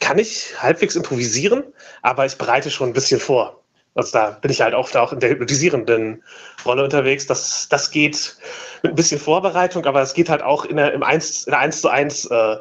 kann 0.00 0.18
ich 0.18 0.54
halbwegs 0.60 0.96
improvisieren, 0.96 1.64
aber 2.02 2.26
ich 2.26 2.36
bereite 2.36 2.70
schon 2.70 2.90
ein 2.90 2.94
bisschen 2.94 3.20
vor. 3.20 3.62
Also 3.94 4.12
da 4.12 4.30
bin 4.30 4.50
ich 4.50 4.60
halt 4.60 4.74
oft 4.74 4.94
auch 4.96 5.12
in 5.12 5.20
der 5.20 5.30
hypnotisierenden 5.30 6.22
Rolle 6.66 6.84
unterwegs. 6.84 7.26
Das, 7.26 7.66
das 7.70 7.90
geht 7.90 8.36
mit 8.82 8.92
ein 8.92 8.94
bisschen 8.94 9.18
Vorbereitung, 9.18 9.86
aber 9.86 10.02
es 10.02 10.12
geht 10.12 10.28
halt 10.28 10.42
auch 10.42 10.66
in 10.66 10.76
der, 10.76 10.92
im 10.92 11.02
1, 11.02 11.44
in 11.44 11.52
der 11.52 11.60
1 11.60 11.80
zu 11.80 11.88
1 11.88 12.26
äh, 12.26 12.56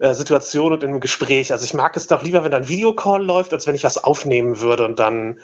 äh, 0.00 0.12
Situation 0.12 0.72
und 0.72 0.82
im 0.82 1.00
Gespräch. 1.00 1.52
Also 1.52 1.64
ich 1.64 1.72
mag 1.72 1.96
es 1.96 2.06
doch 2.06 2.22
lieber, 2.22 2.44
wenn 2.44 2.50
da 2.50 2.58
ein 2.58 2.68
Videocall 2.68 3.24
läuft, 3.24 3.52
als 3.52 3.66
wenn 3.66 3.74
ich 3.74 3.84
was 3.84 4.02
aufnehmen 4.02 4.60
würde 4.60 4.84
und 4.84 4.98
dann 4.98 5.40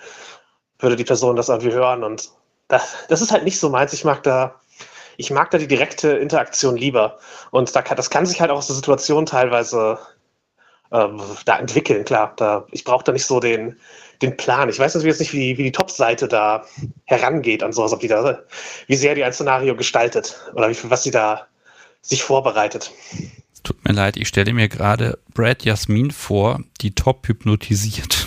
würde 0.80 0.96
die 0.96 1.04
Person 1.04 1.36
das 1.36 1.48
irgendwie 1.48 1.72
hören. 1.72 2.04
Und 2.04 2.30
das, 2.68 2.94
das 3.08 3.20
ist 3.22 3.32
halt 3.32 3.44
nicht 3.44 3.58
so 3.58 3.68
meins. 3.68 3.92
Ich 3.92 4.04
mag 4.04 4.22
da, 4.22 4.54
ich 5.16 5.30
mag 5.30 5.50
da 5.50 5.58
die 5.58 5.68
direkte 5.68 6.10
Interaktion 6.12 6.76
lieber. 6.76 7.18
Und 7.50 7.74
da 7.74 7.82
kann, 7.82 7.96
das 7.96 8.10
kann 8.10 8.26
sich 8.26 8.40
halt 8.40 8.50
auch 8.50 8.58
aus 8.58 8.66
der 8.66 8.76
Situation 8.76 9.26
teilweise 9.26 9.98
äh, 10.90 11.08
da 11.44 11.58
entwickeln, 11.58 12.04
klar. 12.04 12.34
Da, 12.36 12.66
ich 12.70 12.84
brauche 12.84 13.04
da 13.04 13.12
nicht 13.12 13.26
so 13.26 13.40
den, 13.40 13.76
den 14.22 14.36
Plan. 14.36 14.68
Ich 14.68 14.78
weiß 14.78 14.94
natürlich 14.94 15.12
jetzt 15.12 15.20
nicht, 15.20 15.32
wie, 15.32 15.58
wie 15.58 15.64
die 15.64 15.72
Top-Seite 15.72 16.28
da 16.28 16.64
herangeht 17.04 17.62
an 17.62 17.72
sowas, 17.72 17.92
ob 17.92 18.00
die 18.00 18.08
da, 18.08 18.42
wie 18.86 18.96
sehr 18.96 19.14
die 19.14 19.24
ein 19.24 19.32
Szenario 19.32 19.76
gestaltet 19.76 20.40
oder 20.54 20.70
wie, 20.70 20.76
was 20.84 21.02
sie 21.02 21.10
da 21.10 21.46
sich 22.02 22.22
vorbereitet. 22.22 22.92
Tut 23.62 23.84
mir 23.84 23.92
leid, 23.92 24.16
ich 24.16 24.28
stelle 24.28 24.54
mir 24.54 24.68
gerade 24.68 25.18
Brad 25.34 25.64
Jasmin 25.64 26.10
vor, 26.10 26.60
die 26.80 26.94
top 26.94 27.28
hypnotisiert. 27.28 28.26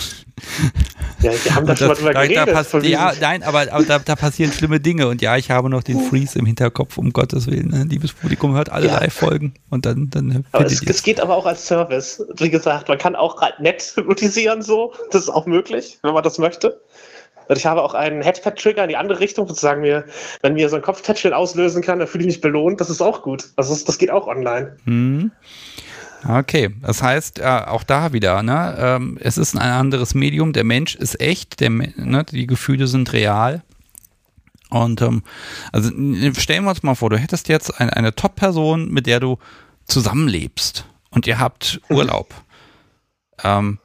Ja, 1.24 1.32
wir 1.32 1.56
haben 1.56 1.66
da 1.66 1.76
schon 1.76 1.88
mal 1.88 1.95
drüber 1.95 2.14
geredet. 2.14 2.74
Da 2.74 2.80
ja, 2.80 3.14
nein, 3.22 3.44
aber, 3.44 3.72
aber 3.72 3.84
da, 3.84 4.00
da, 4.00 4.16
passieren 4.16 4.52
schlimme 4.52 4.82
Dinge. 4.82 5.08
Und 5.08 5.22
ja, 5.22 5.38
ich 5.38 5.50
habe 5.52 5.70
noch 5.70 5.82
den 5.82 6.00
Freeze 6.02 6.38
im 6.38 6.45
Hinterkopf, 6.45 6.98
um 6.98 7.14
Gottes 7.14 7.48
Willen. 7.48 7.70
Ne? 7.70 7.86
Liebes 7.90 8.12
Publikum, 8.12 8.56
hört 8.56 8.70
alle 8.70 8.88
ja. 8.88 9.00
Live-Folgen 9.00 9.54
und 9.70 9.86
dann, 9.86 10.10
dann 10.10 10.45
aber 10.52 10.66
es, 10.66 10.82
es, 10.84 11.02
geht 11.02 11.22
aber 11.22 11.38
auch 11.38 11.45
als 11.45 11.66
Service. 11.66 12.22
Wie 12.38 12.50
gesagt, 12.50 12.90
man 12.90 12.98
kann 12.98 13.16
auch 13.16 13.41
nett 13.60 13.94
hypnotisieren 13.95 14.62
so. 14.62 14.94
Das 15.12 15.22
ist 15.22 15.30
auch 15.30 15.45
möglich, 15.45 15.98
wenn 16.02 16.14
man 16.14 16.24
das 16.24 16.38
möchte. 16.38 16.82
Und 17.48 17.58
ich 17.58 17.66
habe 17.66 17.82
auch 17.82 17.94
einen 17.94 18.22
Headpad-Trigger 18.22 18.84
in 18.84 18.90
die 18.90 18.98
andere 18.98 19.20
Richtung, 19.20 19.48
sozusagen 19.48 19.82
mir, 19.82 20.06
wenn 20.41 20.54
mir 20.54 20.70
so 20.70 20.76
ein 20.76 20.82
Kopftätscheln 20.82 21.34
auslösen 21.34 21.82
kann, 21.82 22.00
dann 22.00 22.08
fühle 22.08 22.24
ich 22.24 22.28
mich 22.28 22.41
belohnt. 22.41 22.82
Das 22.82 22.90
ist 22.90 23.02
auch 23.02 23.22
gut. 23.22 23.50
Also 23.56 23.74
das, 23.74 23.84
das 23.86 23.98
geht 23.98 24.12
auch 24.12 24.28
online. 24.28 24.78
Mhm. 24.86 25.32
Okay, 26.28 26.74
das 26.82 27.04
heißt 27.04 27.40
äh, 27.40 27.44
auch 27.44 27.84
da 27.84 28.14
wieder, 28.14 28.44
ne, 28.44 28.76
ähm, 28.78 29.18
es 29.20 29.38
ist 29.38 29.56
ein 29.56 29.62
anderes 29.62 30.14
Medium, 30.14 30.54
der 30.54 30.64
Mensch 30.64 30.95
ist 30.95 31.20
echt, 31.20 31.60
der, 31.60 31.70
ne, 31.70 32.26
die 32.32 32.48
Gefühle 32.48 32.88
sind 32.88 33.12
real. 33.14 33.64
Und 34.70 35.02
ähm, 35.02 35.24
also 35.72 35.90
stellen 36.40 36.64
wir 36.64 36.70
uns 36.70 36.82
mal 36.82 36.95
vor, 36.95 37.10
du 37.10 37.18
hättest 37.18 37.50
jetzt 37.50 37.80
ein, 37.80 37.90
eine 37.90 38.16
Top-Person, 38.16 38.90
mit 38.90 39.06
der 39.06 39.20
du 39.20 39.38
zusammenlebst 39.86 40.86
und 41.10 41.28
ihr 41.28 41.40
habt. 41.40 41.82
Urlaub. 41.90 42.34
Ähm, 43.44 43.80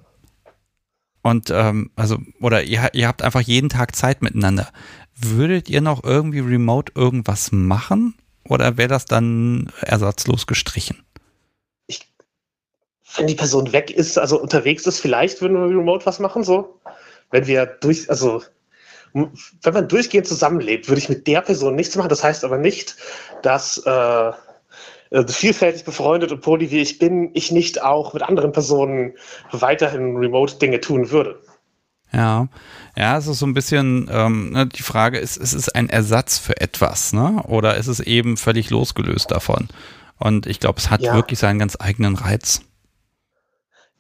und 1.23 1.51
ähm, 1.51 1.91
also, 1.97 2.19
oder 2.41 2.63
ihr, 2.63 2.89
ihr 2.95 3.09
habt 3.09 3.23
einfach 3.23 3.41
jeden 3.41 3.69
Tag 3.69 3.95
Zeit 3.97 4.23
miteinander. 4.23 4.69
Würdet 5.15 5.69
ihr 5.69 5.81
noch 5.81 6.05
irgendwie 6.05 6.41
remote 6.41 6.93
irgendwas 6.95 7.53
machen? 7.53 8.15
Oder 8.45 8.79
wäre 8.79 8.89
das 8.89 9.05
dann 9.05 9.71
ersatzlos 9.83 10.47
gestrichen? 10.47 11.03
Wenn 13.19 13.27
die 13.27 13.35
Person 13.35 13.73
weg 13.73 13.91
ist, 13.91 14.19
also 14.19 14.41
unterwegs 14.41 14.87
ist, 14.87 15.01
vielleicht 15.01 15.41
würden 15.41 15.57
wir 15.57 15.77
remote 15.77 16.07
was 16.07 16.19
machen, 16.19 16.45
so. 16.45 16.81
Wenn 17.31 17.47
wir 17.47 17.67
durch, 17.67 18.09
also, 18.09 18.43
wenn 19.13 19.75
man 19.75 19.89
durchgehend 19.89 20.27
zusammenlebt, 20.27 20.89
würde 20.89 21.01
ich 21.01 21.09
mit 21.09 21.27
der 21.27 21.41
Person 21.41 21.75
nichts 21.75 21.97
machen. 21.97 22.09
Das 22.09 22.25
heißt 22.25 22.45
aber 22.45 22.59
nicht, 22.59 22.97
dass 23.43 23.79
äh, 23.79 24.33
äh, 25.11 25.27
vielfältig 25.27 25.85
befreundet 25.85 26.33
und 26.33 26.43
poly 26.43 26.71
wie 26.71 26.81
ich 26.81 26.99
bin, 26.99 27.31
ich 27.35 27.51
nicht 27.51 27.83
auch 27.83 28.13
mit 28.13 28.23
anderen 28.23 28.53
Personen 28.53 29.15
weiterhin 29.51 30.17
remote 30.17 30.57
Dinge 30.57 30.81
tun 30.81 31.11
würde. 31.11 31.41
Ja, 32.13 32.49
ja, 32.97 33.19
es 33.19 33.27
ist 33.27 33.39
so 33.39 33.47
ein 33.47 33.55
bisschen 33.55 34.09
ähm, 34.11 34.51
ne, 34.51 34.67
die 34.67 34.83
Frage 34.83 35.19
ist, 35.19 35.37
ist 35.37 35.53
es 35.53 35.69
ein 35.69 35.91
Ersatz 35.91 36.39
für 36.39 36.59
etwas, 36.59 37.13
ne? 37.13 37.43
Oder 37.47 37.77
ist 37.77 37.87
es 37.87 38.01
eben 38.01 38.39
völlig 38.39 38.71
losgelöst 38.71 39.31
davon? 39.31 39.69
Und 40.19 40.47
ich 40.47 40.59
glaube, 40.59 40.79
es 40.79 40.91
hat 40.91 41.03
ja. 41.03 41.15
wirklich 41.15 41.39
seinen 41.39 41.59
ganz 41.59 41.77
eigenen 41.79 42.17
Reiz. 42.17 42.63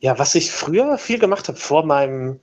Ja, 0.01 0.19
was 0.19 0.35
ich 0.35 0.53
früher 0.53 0.99
viel 0.99 1.19
gemacht 1.19 1.49
habe 1.49 1.59
vor 1.59 1.85
meinem 1.85 2.41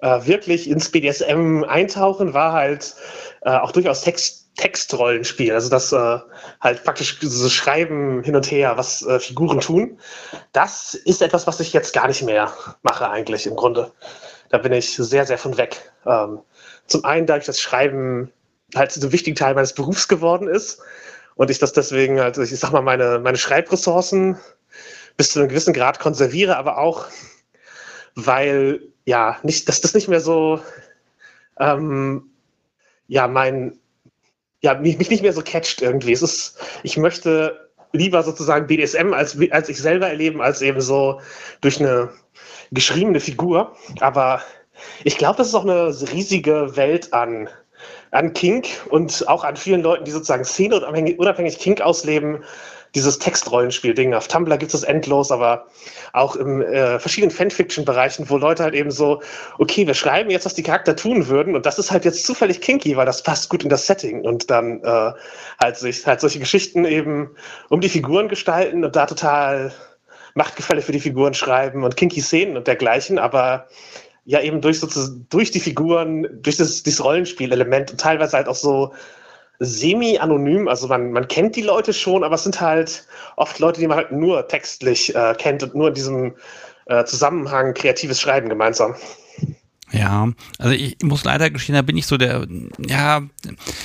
äh, 0.00 0.26
wirklich 0.26 0.68
ins 0.68 0.90
BDSM 0.90 1.64
eintauchen, 1.64 2.34
war 2.34 2.52
halt 2.52 2.94
äh, 3.42 3.50
auch 3.50 3.72
durchaus 3.72 4.02
Text, 4.02 4.46
Textrollenspiel. 4.56 5.52
Also 5.52 5.68
das 5.68 5.92
äh, 5.92 6.18
halt 6.60 6.84
praktisch 6.84 7.18
so 7.20 7.48
Schreiben 7.48 8.22
hin 8.22 8.36
und 8.36 8.50
her, 8.50 8.76
was 8.76 9.06
äh, 9.06 9.20
Figuren 9.20 9.60
tun. 9.60 10.00
Das 10.52 10.94
ist 10.94 11.22
etwas, 11.22 11.46
was 11.46 11.60
ich 11.60 11.72
jetzt 11.72 11.92
gar 11.92 12.08
nicht 12.08 12.22
mehr 12.22 12.52
mache 12.82 13.08
eigentlich 13.08 13.46
im 13.46 13.56
Grunde. 13.56 13.92
Da 14.48 14.58
bin 14.58 14.72
ich 14.72 14.94
sehr, 14.96 15.26
sehr 15.26 15.38
von 15.38 15.56
weg. 15.56 15.92
Ähm, 16.06 16.40
zum 16.86 17.04
einen, 17.04 17.26
da 17.26 17.36
ich 17.36 17.44
das 17.44 17.60
Schreiben 17.60 18.32
halt 18.74 18.92
so 18.92 19.06
ein 19.06 19.12
wichtiger 19.12 19.36
Teil 19.36 19.54
meines 19.54 19.74
Berufs 19.74 20.08
geworden 20.08 20.48
ist 20.48 20.80
und 21.34 21.50
ich 21.50 21.58
das 21.58 21.72
deswegen, 21.72 22.18
also 22.18 22.42
ich 22.42 22.58
sag 22.58 22.72
mal, 22.72 22.82
meine, 22.82 23.18
meine 23.18 23.38
Schreibressourcen 23.38 24.38
bis 25.16 25.30
zu 25.30 25.40
einem 25.40 25.48
gewissen 25.48 25.72
Grad 25.72 25.98
konserviere, 25.98 26.56
aber 26.56 26.78
auch, 26.78 27.06
weil, 28.14 28.80
ja, 29.04 29.38
nicht, 29.42 29.68
dass 29.68 29.80
das 29.80 29.94
nicht 29.94 30.08
mehr 30.08 30.20
so, 30.20 30.60
ähm, 31.58 32.30
ja, 33.08 33.28
mein, 33.28 33.78
ja, 34.60 34.74
mich, 34.74 34.98
mich 34.98 35.10
nicht 35.10 35.22
mehr 35.22 35.32
so 35.32 35.42
catcht 35.42 35.82
irgendwie. 35.82 36.12
Es 36.12 36.22
ist, 36.22 36.58
ich 36.82 36.96
möchte 36.96 37.70
lieber 37.92 38.22
sozusagen 38.22 38.66
BDSM 38.66 39.12
als, 39.12 39.36
als 39.50 39.68
ich 39.68 39.78
selber 39.78 40.08
erleben, 40.08 40.40
als 40.42 40.62
eben 40.62 40.80
so 40.80 41.20
durch 41.60 41.80
eine 41.80 42.10
geschriebene 42.72 43.20
Figur. 43.20 43.76
Aber 44.00 44.42
ich 45.04 45.16
glaube, 45.16 45.38
das 45.38 45.48
ist 45.48 45.54
auch 45.54 45.64
eine 45.64 45.88
riesige 46.12 46.76
Welt 46.76 47.12
an, 47.12 47.48
an 48.10 48.32
Kink 48.32 48.66
und 48.88 49.26
auch 49.28 49.44
an 49.44 49.56
vielen 49.56 49.82
Leuten, 49.82 50.04
die 50.04 50.10
sozusagen 50.10 50.44
Szene 50.44 50.76
unabhängig, 50.76 51.18
unabhängig 51.18 51.58
Kink 51.58 51.80
ausleben, 51.80 52.44
dieses 52.94 53.18
Textrollenspiel-Ding. 53.18 54.14
Auf 54.14 54.28
Tumblr 54.28 54.56
gibt 54.56 54.72
es 54.72 54.82
endlos, 54.82 55.30
aber 55.30 55.66
auch 56.12 56.36
in 56.36 56.62
äh, 56.62 56.98
verschiedenen 56.98 57.30
Fanfiction-Bereichen, 57.30 58.28
wo 58.30 58.36
Leute 58.36 58.62
halt 58.62 58.74
eben 58.74 58.90
so, 58.90 59.22
okay, 59.58 59.86
wir 59.86 59.94
schreiben 59.94 60.30
jetzt, 60.30 60.46
was 60.46 60.54
die 60.54 60.62
Charakter 60.62 60.96
tun 60.96 61.28
würden 61.28 61.54
und 61.54 61.66
das 61.66 61.78
ist 61.78 61.90
halt 61.90 62.04
jetzt 62.04 62.24
zufällig 62.24 62.60
kinky, 62.60 62.96
weil 62.96 63.06
das 63.06 63.22
passt 63.22 63.50
gut 63.50 63.62
in 63.62 63.68
das 63.68 63.86
Setting 63.86 64.22
und 64.22 64.50
dann 64.50 64.82
äh, 64.82 65.12
halt 65.62 65.76
sich 65.76 66.06
halt 66.06 66.20
solche 66.20 66.38
Geschichten 66.38 66.84
eben 66.84 67.30
um 67.68 67.80
die 67.80 67.88
Figuren 67.88 68.28
gestalten 68.28 68.84
und 68.84 68.96
da 68.96 69.06
total 69.06 69.72
Machtgefälle 70.34 70.82
für 70.82 70.92
die 70.92 71.00
Figuren 71.00 71.34
schreiben 71.34 71.82
und 71.82 71.96
kinky 71.96 72.20
Szenen 72.20 72.56
und 72.56 72.66
dergleichen, 72.66 73.18
aber 73.18 73.66
ja 74.26 74.40
eben 74.40 74.60
durch, 74.60 74.80
sozusagen, 74.80 75.26
durch 75.30 75.50
die 75.50 75.60
Figuren, 75.60 76.26
durch 76.42 76.56
das, 76.56 76.82
dieses 76.82 77.02
Rollenspielelement 77.02 77.92
und 77.92 78.00
teilweise 78.00 78.36
halt 78.36 78.48
auch 78.48 78.56
so 78.56 78.92
semi-anonym, 79.58 80.68
also 80.68 80.88
man, 80.88 81.12
man 81.12 81.28
kennt 81.28 81.56
die 81.56 81.62
Leute 81.62 81.92
schon, 81.92 82.24
aber 82.24 82.34
es 82.34 82.44
sind 82.44 82.60
halt 82.60 83.06
oft 83.36 83.58
Leute, 83.58 83.80
die 83.80 83.86
man 83.86 83.96
halt 83.98 84.12
nur 84.12 84.46
textlich 84.48 85.14
äh, 85.14 85.34
kennt 85.38 85.62
und 85.62 85.74
nur 85.74 85.88
in 85.88 85.94
diesem 85.94 86.34
äh, 86.86 87.04
Zusammenhang 87.04 87.74
kreatives 87.74 88.20
Schreiben 88.20 88.48
gemeinsam. 88.48 88.94
Ja, 89.92 90.28
also 90.58 90.72
ich 90.72 90.96
muss 91.02 91.24
leider 91.24 91.48
gestehen, 91.48 91.76
da 91.76 91.82
bin 91.82 91.96
ich 91.96 92.06
so 92.06 92.16
der, 92.16 92.46
ja, 92.78 93.22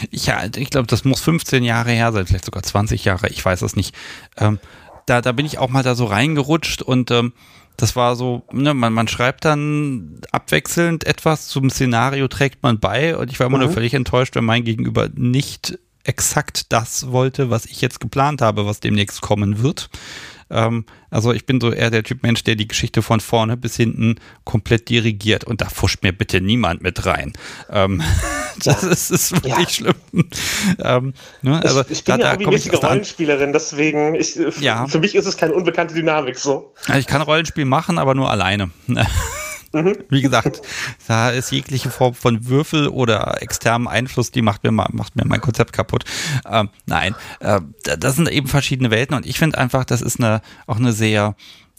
ich, 0.10 0.27
ich 0.56 0.69
glaube, 0.69 0.88
das 0.88 1.06
muss 1.06 1.22
15 1.22 1.64
Jahre 1.64 1.91
her 1.91 2.11
sein, 2.11 2.26
vielleicht 2.26 2.45
sogar 2.45 2.64
20 2.64 3.06
Jahre, 3.06 3.30
ich 3.30 3.43
weiß 3.43 3.61
es 3.61 3.76
nicht. 3.76 3.95
Ähm, 4.38 4.60
da, 5.06 5.22
da 5.22 5.31
bin 5.31 5.45
ich 5.45 5.57
auch 5.57 5.69
mal 5.69 5.84
da 5.84 5.93
so 5.93 6.06
reingerutscht 6.06 6.81
und 6.81 7.11
ähm, 7.11 7.34
das 7.82 7.95
war 7.95 8.16
so, 8.16 8.44
ne, 8.52 8.74
man, 8.74 8.94
man 8.94 9.08
schreibt 9.08 9.44
dann 9.44 10.22
abwechselnd 10.32 11.03
etwas, 11.03 11.48
zum 11.48 11.70
Szenario 11.72 12.28
trägt 12.28 12.62
man 12.62 12.80
bei 12.80 13.18
und 13.18 13.32
ich 13.32 13.40
war 13.40 13.48
immer 13.48 13.58
mhm. 13.58 13.64
nur 13.66 13.74
völlig 13.74 13.95
enttäuscht, 13.95 14.36
wenn 14.36 14.45
mein 14.45 14.64
Gegenüber 14.64 15.10
nicht 15.16 15.80
exakt 16.03 16.72
das 16.72 17.12
wollte, 17.12 17.49
was 17.49 17.66
ich 17.66 17.82
jetzt 17.82 17.99
geplant 17.99 18.41
habe, 18.41 18.66
was 18.66 18.80
demnächst 18.80 19.22
kommen 19.22 19.64
wird. 19.64 19.90
Ähm, 20.52 20.86
also 21.10 21.34
ich 21.34 21.45
bin 21.45 21.60
so 21.60 21.72
eher 21.72 21.90
der 21.90 22.03
Typ 22.03 22.23
Mensch, 22.23 22.44
der 22.44 22.56
die 22.56 22.68
Geschichte 22.68 23.02
von 23.02 23.19
vorne 23.19 23.57
bis 23.57 23.76
hinten 23.76 24.15
komplett 24.44 24.90
dirigiert 24.90 25.44
und 25.44 25.61
da 25.61 25.69
fuscht 25.69 26.03
mir 26.03 26.14
bitte 26.14 26.41
niemand 26.41 26.82
mit 26.82 27.06
rein. 27.06 27.34
Ähm, 27.69 28.03
das 28.64 28.84
ist, 28.84 29.11
ist 29.11 29.32
wirklich 29.32 29.57
ja. 29.57 29.69
schlimm. 29.69 30.30
Ähm, 30.84 31.14
ne, 31.41 31.61
also 31.64 31.82
ich, 31.82 31.91
ich 31.91 32.03
bin 32.03 32.19
da, 32.19 32.34
ja 32.34 32.40
irgendwie 32.40 32.69
da 32.69 32.88
Rollenspielerin, 32.88 33.53
deswegen 33.53 34.15
ich, 34.15 34.40
ja. 34.60 34.88
für 34.88 34.99
mich 34.99 35.15
ist 35.15 35.26
es 35.26 35.38
keine 35.38 35.53
unbekannte 35.53 35.94
Dynamik 35.94 36.38
so. 36.38 36.73
Ich 36.98 37.07
kann 37.07 37.22
Rollenspiel 37.22 37.65
machen, 37.65 37.98
aber 37.98 38.14
nur 38.14 38.30
alleine. 38.30 38.69
Mhm. 39.73 39.98
Wie 40.10 40.22
gesagt, 40.22 40.61
da 41.07 41.30
ist 41.30 41.52
jegliche 41.52 41.89
Form 41.89 42.14
von 42.14 42.48
Würfel 42.48 42.88
oder 42.88 43.41
externem 43.41 43.88
Einfluss, 43.88 44.31
die 44.31 44.41
macht 44.41 44.64
mir, 44.64 44.72
macht 44.72 45.15
mir 45.15 45.26
mein 45.26 45.41
Konzept 45.41 45.73
kaputt. 45.73 46.03
Ähm, 46.49 46.69
nein, 46.85 47.15
äh, 47.39 47.61
das 47.84 48.15
sind 48.15 48.30
eben 48.30 48.48
verschiedene 48.48 48.91
Welten 48.91 49.15
und 49.15 49.26
ich 49.26 49.39
finde 49.39 49.57
einfach, 49.57 49.85
das 49.85 50.02
ist 50.02 50.19
eine, 50.19 50.41
auch 50.68 50.77
eine 50.77 50.93
sehr, 50.93 51.35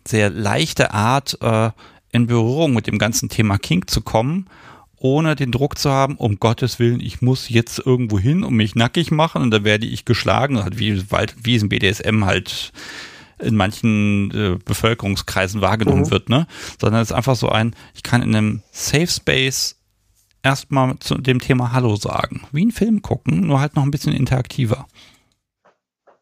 sehr 0.06 0.30
leichte 0.30 0.92
Art, 0.94 1.38
äh, 1.42 1.70
in 2.14 2.26
Berührung 2.26 2.74
mit 2.74 2.86
dem 2.86 2.98
ganzen 2.98 3.30
Thema 3.30 3.58
King 3.58 3.86
zu 3.86 4.02
kommen 4.02 4.46
ohne 5.02 5.34
den 5.34 5.50
Druck 5.50 5.78
zu 5.78 5.90
haben, 5.90 6.16
um 6.16 6.38
Gottes 6.38 6.78
Willen, 6.78 7.00
ich 7.00 7.20
muss 7.20 7.48
jetzt 7.48 7.84
irgendwo 7.84 8.20
hin 8.20 8.44
und 8.44 8.54
mich 8.54 8.76
nackig 8.76 9.10
machen 9.10 9.42
und 9.42 9.50
dann 9.50 9.64
werde 9.64 9.84
ich 9.84 10.04
geschlagen, 10.04 10.64
wie, 10.76 11.02
wie 11.42 11.56
es 11.56 11.62
im 11.62 11.68
BDSM 11.68 12.24
halt 12.24 12.72
in 13.42 13.56
manchen 13.56 14.30
äh, 14.30 14.58
Bevölkerungskreisen 14.64 15.60
wahrgenommen 15.60 16.02
mhm. 16.02 16.10
wird, 16.10 16.28
ne? 16.28 16.46
Sondern 16.80 17.02
es 17.02 17.10
ist 17.10 17.16
einfach 17.16 17.36
so 17.36 17.48
ein, 17.48 17.74
ich 17.94 18.02
kann 18.02 18.22
in 18.22 18.34
einem 18.34 18.62
Safe 18.70 19.06
Space 19.06 19.76
erstmal 20.42 20.98
zu 20.98 21.16
dem 21.16 21.40
Thema 21.40 21.72
Hallo 21.72 21.96
sagen. 21.96 22.46
Wie 22.52 22.62
einen 22.62 22.72
Film 22.72 23.02
gucken, 23.02 23.46
nur 23.46 23.60
halt 23.60 23.76
noch 23.76 23.82
ein 23.82 23.90
bisschen 23.90 24.12
interaktiver. 24.12 24.86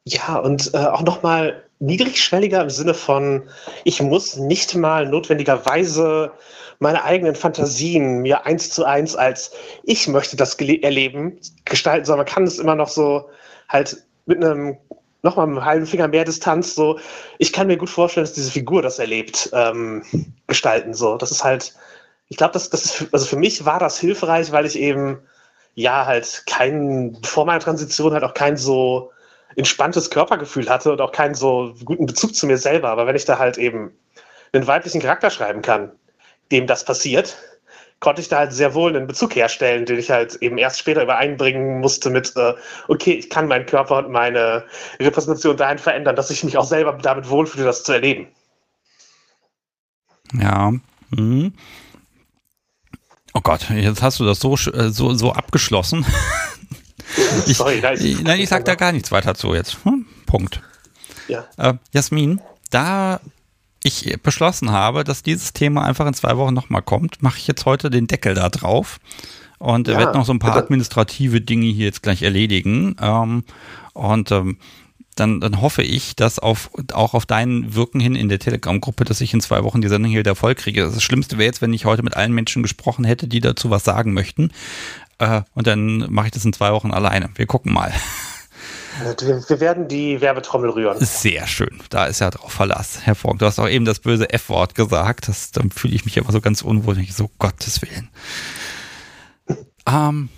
Ja, 0.04 0.36
und 0.36 0.72
äh, 0.74 0.78
auch 0.78 1.02
nochmal 1.02 1.64
niedrigschwelliger 1.78 2.62
im 2.62 2.70
Sinne 2.70 2.94
von, 2.94 3.48
ich 3.84 4.02
muss 4.02 4.36
nicht 4.36 4.74
mal 4.74 5.06
notwendigerweise 5.08 6.32
meine 6.78 7.04
eigenen 7.04 7.34
Fantasien 7.34 8.20
mir 8.22 8.46
eins 8.46 8.70
zu 8.70 8.84
eins 8.84 9.14
als 9.14 9.52
ich 9.84 10.08
möchte 10.08 10.36
das 10.36 10.54
erleben 10.54 11.38
gestalten, 11.64 12.06
sondern 12.06 12.26
man 12.26 12.34
kann 12.34 12.44
es 12.44 12.58
immer 12.58 12.74
noch 12.74 12.88
so 12.88 13.28
halt 13.68 14.02
mit 14.26 14.42
einem 14.42 14.78
nochmal 15.22 15.46
einen 15.46 15.64
halben 15.64 15.86
Finger 15.86 16.08
mehr 16.08 16.24
Distanz 16.24 16.74
so, 16.74 16.98
ich 17.38 17.52
kann 17.52 17.66
mir 17.66 17.76
gut 17.76 17.90
vorstellen, 17.90 18.24
dass 18.24 18.34
diese 18.34 18.50
Figur 18.50 18.82
das 18.82 18.98
erlebt, 18.98 19.50
ähm, 19.52 20.02
gestalten 20.46 20.94
so. 20.94 21.16
Das 21.16 21.30
ist 21.30 21.44
halt, 21.44 21.74
ich 22.28 22.36
glaube, 22.36 22.52
das, 22.52 22.70
das 22.70 22.84
ist, 22.84 23.08
also 23.12 23.26
für 23.26 23.36
mich 23.36 23.64
war 23.64 23.78
das 23.78 23.98
hilfreich, 23.98 24.52
weil 24.52 24.66
ich 24.66 24.78
eben 24.78 25.18
ja 25.74 26.06
halt 26.06 26.44
kein, 26.46 27.18
vor 27.24 27.44
meiner 27.44 27.60
Transition 27.60 28.12
halt 28.12 28.24
auch 28.24 28.34
kein 28.34 28.56
so 28.56 29.12
entspanntes 29.56 30.10
Körpergefühl 30.10 30.68
hatte 30.68 30.92
und 30.92 31.00
auch 31.00 31.12
keinen 31.12 31.34
so 31.34 31.74
guten 31.84 32.06
Bezug 32.06 32.34
zu 32.34 32.46
mir 32.46 32.58
selber. 32.58 32.88
Aber 32.88 33.06
wenn 33.06 33.16
ich 33.16 33.24
da 33.24 33.38
halt 33.38 33.58
eben 33.58 33.92
einen 34.52 34.66
weiblichen 34.66 35.00
Charakter 35.00 35.30
schreiben 35.30 35.62
kann, 35.62 35.92
dem 36.50 36.66
das 36.66 36.84
passiert, 36.84 37.36
konnte 38.00 38.22
ich 38.22 38.28
da 38.28 38.38
halt 38.38 38.52
sehr 38.52 38.74
wohl 38.74 38.96
einen 38.96 39.06
Bezug 39.06 39.36
herstellen, 39.36 39.84
den 39.84 39.98
ich 39.98 40.10
halt 40.10 40.36
eben 40.36 40.58
erst 40.58 40.78
später 40.78 41.02
übereinbringen 41.02 41.80
musste 41.80 42.10
mit, 42.10 42.34
äh, 42.36 42.54
okay, 42.88 43.12
ich 43.12 43.28
kann 43.28 43.46
meinen 43.46 43.66
Körper 43.66 43.98
und 43.98 44.10
meine 44.10 44.64
Repräsentation 44.98 45.56
dahin 45.56 45.78
verändern, 45.78 46.16
dass 46.16 46.30
ich 46.30 46.42
mich 46.42 46.56
auch 46.56 46.64
selber 46.64 46.98
damit 47.00 47.28
wohlfühle, 47.28 47.64
das 47.64 47.84
zu 47.84 47.92
erleben. 47.92 48.28
Ja. 50.32 50.72
Hm. 51.14 51.52
Oh 53.34 53.40
Gott, 53.42 53.68
jetzt 53.70 54.02
hast 54.02 54.18
du 54.18 54.24
das 54.24 54.40
so, 54.40 54.54
äh, 54.54 54.90
so, 54.90 55.12
so 55.14 55.32
abgeschlossen. 55.32 56.06
ich, 57.46 57.58
Sorry, 57.58 57.80
nein, 57.80 57.98
ich, 58.00 58.22
nein, 58.22 58.40
ich 58.40 58.48
sag 58.48 58.64
da 58.64 58.74
gar 58.76 58.92
nichts 58.92 59.12
weiter 59.12 59.34
zu 59.34 59.54
jetzt. 59.54 59.84
Hm? 59.84 60.06
Punkt. 60.26 60.62
Ja. 61.28 61.44
Äh, 61.58 61.74
Jasmin, 61.92 62.40
da 62.70 63.20
ich 63.82 64.16
beschlossen 64.22 64.70
habe, 64.70 65.04
dass 65.04 65.22
dieses 65.22 65.52
Thema 65.52 65.84
einfach 65.84 66.06
in 66.06 66.14
zwei 66.14 66.36
Wochen 66.36 66.54
nochmal 66.54 66.82
kommt, 66.82 67.22
mache 67.22 67.38
ich 67.38 67.46
jetzt 67.46 67.64
heute 67.64 67.90
den 67.90 68.06
Deckel 68.06 68.34
da 68.34 68.48
drauf 68.48 68.98
und 69.58 69.88
ja, 69.88 69.98
werde 69.98 70.18
noch 70.18 70.24
so 70.24 70.32
ein 70.32 70.38
paar 70.38 70.56
administrative 70.56 71.40
Dinge 71.40 71.66
hier 71.66 71.86
jetzt 71.86 72.02
gleich 72.02 72.22
erledigen. 72.22 72.96
Ähm, 73.00 73.44
und 73.92 74.32
ähm, 74.32 74.58
dann, 75.16 75.40
dann 75.40 75.60
hoffe 75.60 75.82
ich, 75.82 76.16
dass 76.16 76.38
auf, 76.38 76.70
auch 76.92 77.12
auf 77.14 77.26
dein 77.26 77.74
Wirken 77.74 78.00
hin 78.00 78.14
in 78.14 78.30
der 78.30 78.38
Telegram-Gruppe, 78.38 79.04
dass 79.04 79.20
ich 79.20 79.34
in 79.34 79.40
zwei 79.40 79.62
Wochen 79.64 79.82
die 79.82 79.88
Sendung 79.88 80.10
hier 80.10 80.20
wieder 80.20 80.34
voll 80.34 80.54
kriege. 80.54 80.82
Das 80.82 81.02
Schlimmste 81.02 81.36
wäre 81.36 81.46
jetzt, 81.46 81.60
wenn 81.60 81.74
ich 81.74 81.84
heute 81.84 82.02
mit 82.02 82.16
allen 82.16 82.32
Menschen 82.32 82.62
gesprochen 82.62 83.04
hätte, 83.04 83.28
die 83.28 83.40
dazu 83.40 83.68
was 83.70 83.84
sagen 83.84 84.14
möchten. 84.14 84.50
Äh, 85.18 85.42
und 85.54 85.66
dann 85.66 86.10
mache 86.10 86.26
ich 86.26 86.32
das 86.32 86.44
in 86.44 86.54
zwei 86.54 86.72
Wochen 86.72 86.90
alleine. 86.90 87.28
Wir 87.34 87.46
gucken 87.46 87.72
mal. 87.72 87.92
Wir, 89.48 89.60
werden 89.60 89.88
die 89.88 90.20
Werbetrommel 90.20 90.70
rühren. 90.70 90.98
Sehr 91.00 91.46
schön. 91.46 91.80
Da 91.90 92.06
ist 92.06 92.20
ja 92.20 92.30
drauf 92.30 92.52
Verlass. 92.52 93.00
Herr 93.02 93.14
Fogg, 93.14 93.38
du 93.38 93.46
hast 93.46 93.58
auch 93.58 93.68
eben 93.68 93.84
das 93.84 94.00
böse 94.00 94.30
F-Wort 94.30 94.74
gesagt. 94.74 95.28
Das, 95.28 95.50
dann 95.52 95.70
fühle 95.70 95.94
ich 95.94 96.04
mich 96.04 96.16
immer 96.16 96.32
so 96.32 96.40
ganz 96.40 96.62
unwohl. 96.62 96.98
Ich 96.98 97.14
so, 97.14 97.30
Gottes 97.38 97.80
Willen. 97.82 98.08
Ähm, 99.86 100.28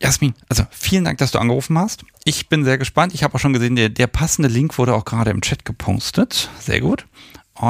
Jasmin, 0.00 0.34
also 0.48 0.64
vielen 0.70 1.04
Dank, 1.04 1.18
dass 1.18 1.30
du 1.30 1.38
angerufen 1.38 1.78
hast. 1.78 2.04
Ich 2.24 2.48
bin 2.48 2.64
sehr 2.64 2.78
gespannt. 2.78 3.14
Ich 3.14 3.22
habe 3.22 3.34
auch 3.34 3.38
schon 3.38 3.52
gesehen, 3.52 3.76
der, 3.76 3.88
der 3.88 4.06
passende 4.06 4.48
Link 4.48 4.76
wurde 4.78 4.94
auch 4.94 5.04
gerade 5.04 5.30
im 5.30 5.40
Chat 5.40 5.64
gepostet. 5.64 6.50
Sehr 6.58 6.80
gut. 6.80 7.06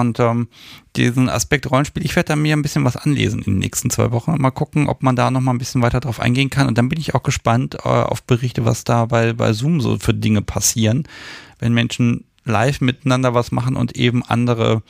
Und 0.01 0.21
ähm, 0.21 0.49
diesen 0.97 1.29
Aspekt 1.29 1.71
Rollenspiel, 1.71 2.05
ich 2.05 2.15
werde 2.17 2.29
da 2.29 2.37
mir 2.37 2.57
ein 2.57 2.63
bisschen 2.63 2.85
was 2.85 2.97
anlesen 2.97 3.41
in 3.41 3.55
den 3.55 3.59
nächsten 3.59 3.91
zwei 3.91 4.11
Wochen. 4.13 4.41
Mal 4.41 4.51
gucken, 4.51 4.89
ob 4.89 5.03
man 5.03 5.17
da 5.17 5.31
noch 5.31 5.41
mal 5.41 5.53
ein 5.53 5.59
bisschen 5.59 5.83
weiter 5.83 6.01
drauf 6.01 6.21
eingehen 6.21 6.51
kann. 6.51 6.67
Und 6.67 6.79
dann 6.79 6.89
bin 6.89 7.01
ich 7.01 7.15
auch 7.15 7.23
gespannt 7.23 7.77
äh, 7.85 7.89
auf 7.89 8.23
Berichte, 8.23 8.65
was 8.65 8.85
da 8.85 9.07
bei, 9.07 9.33
bei 9.33 9.53
Zoom 9.53 9.81
so 9.81 9.99
für 9.99 10.15
Dinge 10.15 10.43
passieren, 10.43 11.09
wenn 11.59 11.75
Menschen 11.75 12.25
live 12.45 12.81
miteinander 12.81 13.35
was 13.35 13.53
machen 13.53 13.77
und 13.77 13.97
eben 13.97 14.23
andere 14.23 14.83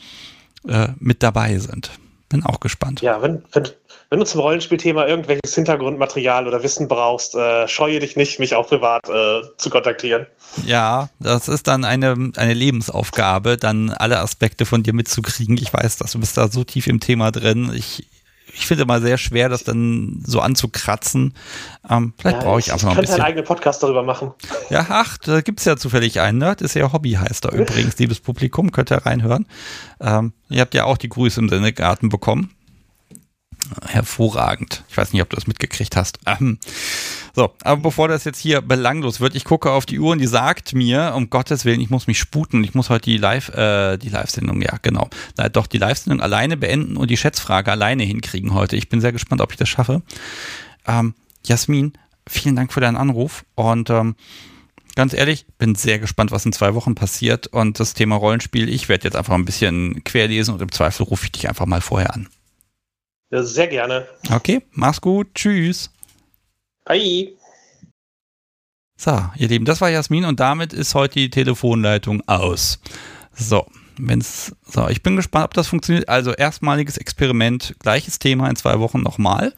äh, 0.67 0.89
mit 0.99 1.23
dabei 1.23 1.57
sind. 1.57 1.91
Bin 2.29 2.43
auch 2.43 2.59
gespannt. 2.59 3.01
Ja, 3.01 3.21
wenn, 3.21 3.43
wenn, 3.53 3.69
wenn 4.09 4.19
du 4.19 4.25
zum 4.25 4.41
Rollenspielthema 4.41 5.07
irgendwelches 5.07 5.55
Hintergrundmaterial 5.55 6.47
oder 6.47 6.61
Wissen 6.63 6.87
brauchst, 6.87 7.35
äh, 7.35 7.67
scheue 7.67 7.99
dich 7.99 8.15
nicht, 8.15 8.39
mich 8.39 8.55
auch 8.55 8.67
privat 8.67 9.07
äh, 9.09 9.41
zu 9.57 9.69
kontaktieren. 9.69 10.27
Ja, 10.65 11.09
das 11.19 11.47
ist 11.47 11.67
dann 11.67 11.83
eine, 11.83 12.31
eine 12.37 12.53
Lebensaufgabe, 12.53 13.57
dann 13.57 13.89
alle 13.89 14.19
Aspekte 14.19 14.65
von 14.65 14.83
dir 14.83 14.93
mitzukriegen. 14.93 15.57
Ich 15.57 15.73
weiß, 15.73 15.97
dass 15.97 16.11
du 16.11 16.19
bist 16.19 16.37
da 16.37 16.47
so 16.49 16.63
tief 16.63 16.87
im 16.87 16.99
Thema 16.99 17.31
drin. 17.31 17.71
Ich, 17.75 18.07
ich 18.53 18.67
finde 18.67 18.85
mal 18.85 19.01
sehr 19.01 19.17
schwer, 19.17 19.49
das 19.49 19.63
dann 19.63 20.23
so 20.25 20.39
anzukratzen. 20.39 21.33
Ähm, 21.89 22.13
vielleicht 22.17 22.37
ja, 22.37 22.43
brauche 22.43 22.59
ich, 22.59 22.67
ich 22.67 22.73
einfach 22.73 22.89
noch 22.89 22.95
ein 22.95 23.01
bisschen. 23.01 23.03
Ich 23.03 23.09
könnte 23.09 23.23
einen 23.23 23.27
eigenen 23.27 23.45
Podcast 23.45 23.83
darüber 23.83 24.03
machen. 24.03 24.31
Ja, 24.69 24.85
ach, 24.89 25.17
da 25.17 25.41
gibt 25.41 25.59
es 25.59 25.65
ja 25.65 25.75
zufällig 25.77 26.21
einen. 26.21 26.37
Nerd 26.37 26.61
ist 26.61 26.75
ja 26.75 26.93
Hobby, 26.93 27.13
heißt 27.13 27.45
er 27.45 27.51
übrigens. 27.53 27.97
Liebes 27.97 28.19
Publikum, 28.19 28.71
könnt 28.71 28.91
ihr 28.91 29.05
reinhören. 29.05 29.45
Ähm, 29.99 30.33
ihr 30.49 30.61
habt 30.61 30.73
ja 30.73 30.85
auch 30.85 30.97
die 30.97 31.09
Grüße 31.09 31.39
im 31.39 31.49
Sendegarten 31.49 32.09
bekommen. 32.09 32.54
Hervorragend. 33.87 34.83
Ich 34.89 34.97
weiß 34.97 35.13
nicht, 35.13 35.21
ob 35.21 35.29
du 35.29 35.35
das 35.35 35.47
mitgekriegt 35.47 35.95
hast. 35.95 36.19
Ähm, 36.25 36.59
so, 37.33 37.53
aber 37.61 37.81
bevor 37.81 38.07
das 38.07 38.23
jetzt 38.23 38.39
hier 38.39 38.61
belanglos 38.61 39.19
wird, 39.19 39.35
ich 39.35 39.43
gucke 39.43 39.71
auf 39.71 39.85
die 39.85 39.99
Uhr 39.99 40.11
und 40.11 40.19
die 40.19 40.27
sagt 40.27 40.73
mir, 40.73 41.13
um 41.15 41.29
Gottes 41.29 41.65
Willen, 41.65 41.81
ich 41.81 41.89
muss 41.89 42.07
mich 42.07 42.19
sputen. 42.19 42.63
Ich 42.63 42.73
muss 42.73 42.89
heute 42.89 43.09
die 43.09 43.17
Live, 43.17 43.49
äh, 43.49 43.97
die 43.97 44.09
Live-Sendung, 44.09 44.61
ja, 44.61 44.77
genau. 44.81 45.09
Na, 45.37 45.49
doch, 45.49 45.67
die 45.67 45.77
Live-Sendung 45.77 46.21
alleine 46.21 46.57
beenden 46.57 46.97
und 46.97 47.09
die 47.09 47.17
Schätzfrage 47.17 47.71
alleine 47.71 48.03
hinkriegen 48.03 48.53
heute. 48.53 48.75
Ich 48.75 48.89
bin 48.89 49.01
sehr 49.01 49.11
gespannt, 49.11 49.41
ob 49.41 49.51
ich 49.51 49.57
das 49.57 49.69
schaffe. 49.69 50.01
Ähm, 50.87 51.13
Jasmin, 51.45 51.93
vielen 52.27 52.55
Dank 52.55 52.73
für 52.73 52.81
deinen 52.81 52.97
Anruf 52.97 53.45
und 53.55 53.89
ähm, 53.89 54.15
ganz 54.95 55.13
ehrlich, 55.13 55.45
bin 55.57 55.75
sehr 55.75 55.99
gespannt, 55.99 56.31
was 56.31 56.45
in 56.45 56.53
zwei 56.53 56.73
Wochen 56.73 56.95
passiert 56.95 57.47
und 57.47 57.79
das 57.79 57.93
Thema 57.93 58.15
Rollenspiel. 58.15 58.69
Ich 58.69 58.89
werde 58.89 59.03
jetzt 59.03 59.15
einfach 59.15 59.33
ein 59.33 59.45
bisschen 59.45 60.03
querlesen 60.03 60.53
und 60.53 60.61
im 60.61 60.71
Zweifel 60.71 61.03
rufe 61.03 61.25
ich 61.25 61.31
dich 61.31 61.49
einfach 61.49 61.65
mal 61.65 61.81
vorher 61.81 62.13
an. 62.13 62.29
Ja, 63.31 63.43
sehr 63.43 63.67
gerne. 63.67 64.07
Okay, 64.31 64.61
mach's 64.71 65.01
gut. 65.01 65.33
Tschüss. 65.33 65.91
Hi. 66.87 67.35
So, 68.97 69.11
ihr 69.35 69.47
Lieben, 69.49 69.65
das 69.65 69.81
war 69.81 69.89
Jasmin 69.89 70.25
und 70.25 70.39
damit 70.39 70.71
ist 70.71 70.95
heute 70.95 71.15
die 71.15 71.29
Telefonleitung 71.29 72.21
aus. 72.27 72.79
So, 73.31 73.65
wenn's, 73.97 74.55
so, 74.67 74.87
ich 74.89 75.03
bin 75.03 75.15
gespannt, 75.15 75.45
ob 75.45 75.53
das 75.53 75.67
funktioniert. 75.67 76.09
Also 76.09 76.31
erstmaliges 76.31 76.97
Experiment, 76.97 77.75
gleiches 77.79 78.19
Thema 78.19 78.49
in 78.49 78.55
zwei 78.55 78.79
Wochen 78.79 79.01
nochmal. 79.01 79.53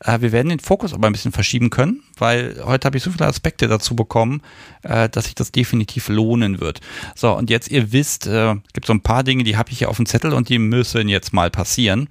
Äh, 0.00 0.20
wir 0.20 0.32
werden 0.32 0.48
den 0.48 0.60
Fokus 0.60 0.92
aber 0.94 1.06
ein 1.06 1.12
bisschen 1.12 1.32
verschieben 1.32 1.70
können, 1.70 2.02
weil 2.18 2.60
heute 2.64 2.86
habe 2.86 2.96
ich 2.96 3.02
so 3.02 3.10
viele 3.10 3.26
Aspekte 3.26 3.68
dazu 3.68 3.96
bekommen, 3.96 4.42
äh, 4.82 5.08
dass 5.08 5.26
sich 5.26 5.34
das 5.34 5.52
definitiv 5.52 6.08
lohnen 6.08 6.60
wird. 6.60 6.80
So, 7.14 7.36
und 7.36 7.50
jetzt 7.50 7.70
ihr 7.70 7.92
wisst, 7.92 8.26
äh, 8.26 8.54
gibt 8.72 8.86
so 8.86 8.92
ein 8.92 9.02
paar 9.02 9.24
Dinge, 9.24 9.44
die 9.44 9.56
habe 9.56 9.70
ich 9.70 9.78
hier 9.78 9.88
auf 9.88 9.96
dem 9.96 10.06
Zettel 10.06 10.32
und 10.32 10.48
die 10.48 10.58
müssen 10.58 11.08
jetzt 11.08 11.32
mal 11.32 11.50
passieren. 11.50 12.08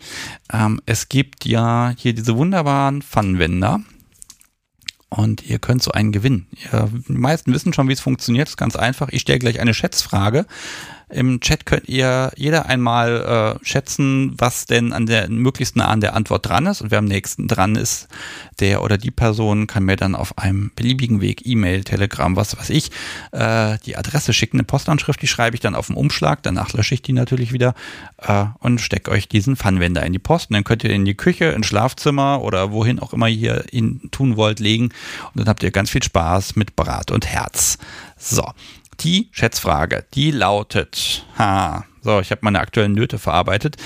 Ähm, 0.52 0.82
es 0.86 1.10
gibt 1.10 1.46
ja 1.46 1.94
hier 1.98 2.14
diese 2.14 2.38
wunderbaren 2.38 3.02
Pfannenwender. 3.02 3.82
Und 5.10 5.46
ihr 5.46 5.60
könnt 5.60 5.82
so 5.82 5.92
einen 5.92 6.12
gewinnen. 6.12 6.48
Die 7.08 7.14
meisten 7.14 7.54
wissen 7.54 7.72
schon, 7.72 7.88
wie 7.88 7.94
es 7.94 8.02
funktioniert. 8.02 8.48
Das 8.48 8.54
ist 8.54 8.58
ganz 8.58 8.76
einfach. 8.76 9.08
Ich 9.12 9.22
stelle 9.22 9.40
gleich 9.40 9.62
eine 9.62 9.74
Schätzfrage. 9.74 10.46
Im 11.10 11.40
Chat 11.40 11.66
könnt 11.66 11.88
ihr 11.88 12.32
jeder 12.36 12.66
einmal 12.66 13.58
äh, 13.62 13.66
schätzen, 13.66 14.34
was 14.38 14.66
denn 14.66 14.92
an 14.92 15.06
der 15.06 15.30
möglichst 15.30 15.76
nah 15.76 15.88
an 15.88 16.02
der 16.02 16.16
Antwort 16.16 16.48
dran 16.48 16.66
ist. 16.66 16.82
Und 16.82 16.92
wer 16.92 17.00
am 17.00 17.06
nächsten 17.06 17.48
dran 17.48 17.76
ist, 17.76 18.08
der 18.60 18.84
oder 18.84 18.98
die 18.98 19.12
Person 19.12 19.68
kann 19.68 19.84
mir 19.84 19.98
dann 19.98 20.16
auf 20.16 20.38
einem 20.38 20.72
beliebigen 20.76 21.22
Weg 21.22 21.46
E-Mail, 21.46 21.84
Telegram, 21.84 22.36
was 22.36 22.58
weiß 22.58 22.72
ich, 22.72 22.92
äh, 23.32 23.78
die 23.86 23.98
Adresse 23.98 24.34
schicken, 24.34 24.58
eine 24.58 24.64
Postanschrift, 24.64 25.22
die 25.22 25.28
schreibe 25.28 25.56
ich 25.56 25.62
dann 25.62 25.76
auf 25.76 25.88
den 25.88 25.96
Umschlag, 25.96 26.42
danach 26.42 26.74
lösche 26.74 26.96
ich 26.96 27.02
die 27.02 27.14
natürlich 27.14 27.54
wieder 27.54 27.76
äh, 28.18 28.46
und 28.60 28.82
stecke 28.82 29.12
euch 29.12 29.28
diesen 29.28 29.56
Pfannwender 29.56 30.04
in 30.04 30.14
die 30.14 30.20
Post. 30.20 30.50
Und 30.50 30.56
dann 30.56 30.64
könnt 30.64 30.84
ihr 30.84 30.90
in 30.90 31.06
die 31.06 31.16
Küche, 31.16 31.46
ins 31.46 31.68
Schlafzimmer 31.68 32.42
oder 32.42 32.72
wohin 32.72 33.00
auch 33.00 33.14
immer 33.14 33.28
ihr 33.28 33.66
ihn 33.72 34.10
tun 34.12 34.38
wollt, 34.38 34.60
legen. 34.60 34.86
Und 35.34 35.42
dann 35.42 35.48
habt 35.48 35.62
ihr 35.62 35.72
ganz 35.72 35.90
viel 35.90 36.04
Spaß 36.04 36.56
mit 36.56 36.76
Brat 36.76 37.12
und 37.12 37.28
Herz. 37.28 37.78
So. 38.18 38.44
Die 39.02 39.30
Schätzfrage, 39.32 40.06
die 40.14 40.32
lautet, 40.32 41.26
ha, 41.38 41.86
so, 42.02 42.20
ich 42.20 42.32
habe 42.32 42.42
meine 42.44 42.60
aktuellen 42.60 42.94
Nöte 42.94 43.18
verarbeitet. 43.18 43.78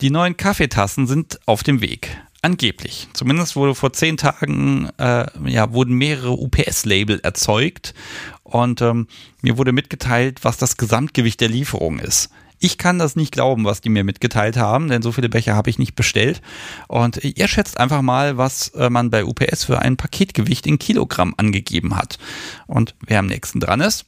Die 0.00 0.10
neuen 0.10 0.36
Kaffeetassen 0.36 1.06
sind 1.06 1.40
auf 1.46 1.62
dem 1.62 1.80
Weg. 1.80 2.16
Angeblich. 2.42 3.08
Zumindest 3.14 3.56
wurde 3.56 3.74
vor 3.74 3.94
zehn 3.94 4.18
Tagen, 4.18 4.90
äh, 4.98 5.26
ja, 5.46 5.72
wurden 5.72 5.94
mehrere 5.94 6.32
UPS-Label 6.32 7.20
erzeugt 7.20 7.94
und 8.42 8.82
ähm, 8.82 9.06
mir 9.40 9.56
wurde 9.56 9.72
mitgeteilt, 9.72 10.44
was 10.44 10.58
das 10.58 10.76
Gesamtgewicht 10.76 11.40
der 11.40 11.48
Lieferung 11.48 11.98
ist. 11.98 12.28
Ich 12.58 12.76
kann 12.76 12.98
das 12.98 13.16
nicht 13.16 13.32
glauben, 13.32 13.64
was 13.64 13.80
die 13.80 13.88
mir 13.88 14.04
mitgeteilt 14.04 14.58
haben, 14.58 14.88
denn 14.88 15.00
so 15.00 15.10
viele 15.10 15.28
Becher 15.28 15.54
habe 15.54 15.70
ich 15.70 15.78
nicht 15.78 15.94
bestellt. 15.94 16.42
Und 16.86 17.22
ihr 17.24 17.48
schätzt 17.48 17.78
einfach 17.80 18.02
mal, 18.02 18.36
was 18.36 18.68
äh, 18.68 18.90
man 18.90 19.10
bei 19.10 19.24
UPS 19.24 19.64
für 19.64 19.80
ein 19.80 19.96
Paketgewicht 19.96 20.66
in 20.66 20.78
Kilogramm 20.78 21.34
angegeben 21.36 21.96
hat. 21.96 22.18
Und 22.66 22.94
wer 23.00 23.20
am 23.20 23.26
nächsten 23.26 23.60
dran 23.60 23.80
ist, 23.80 24.04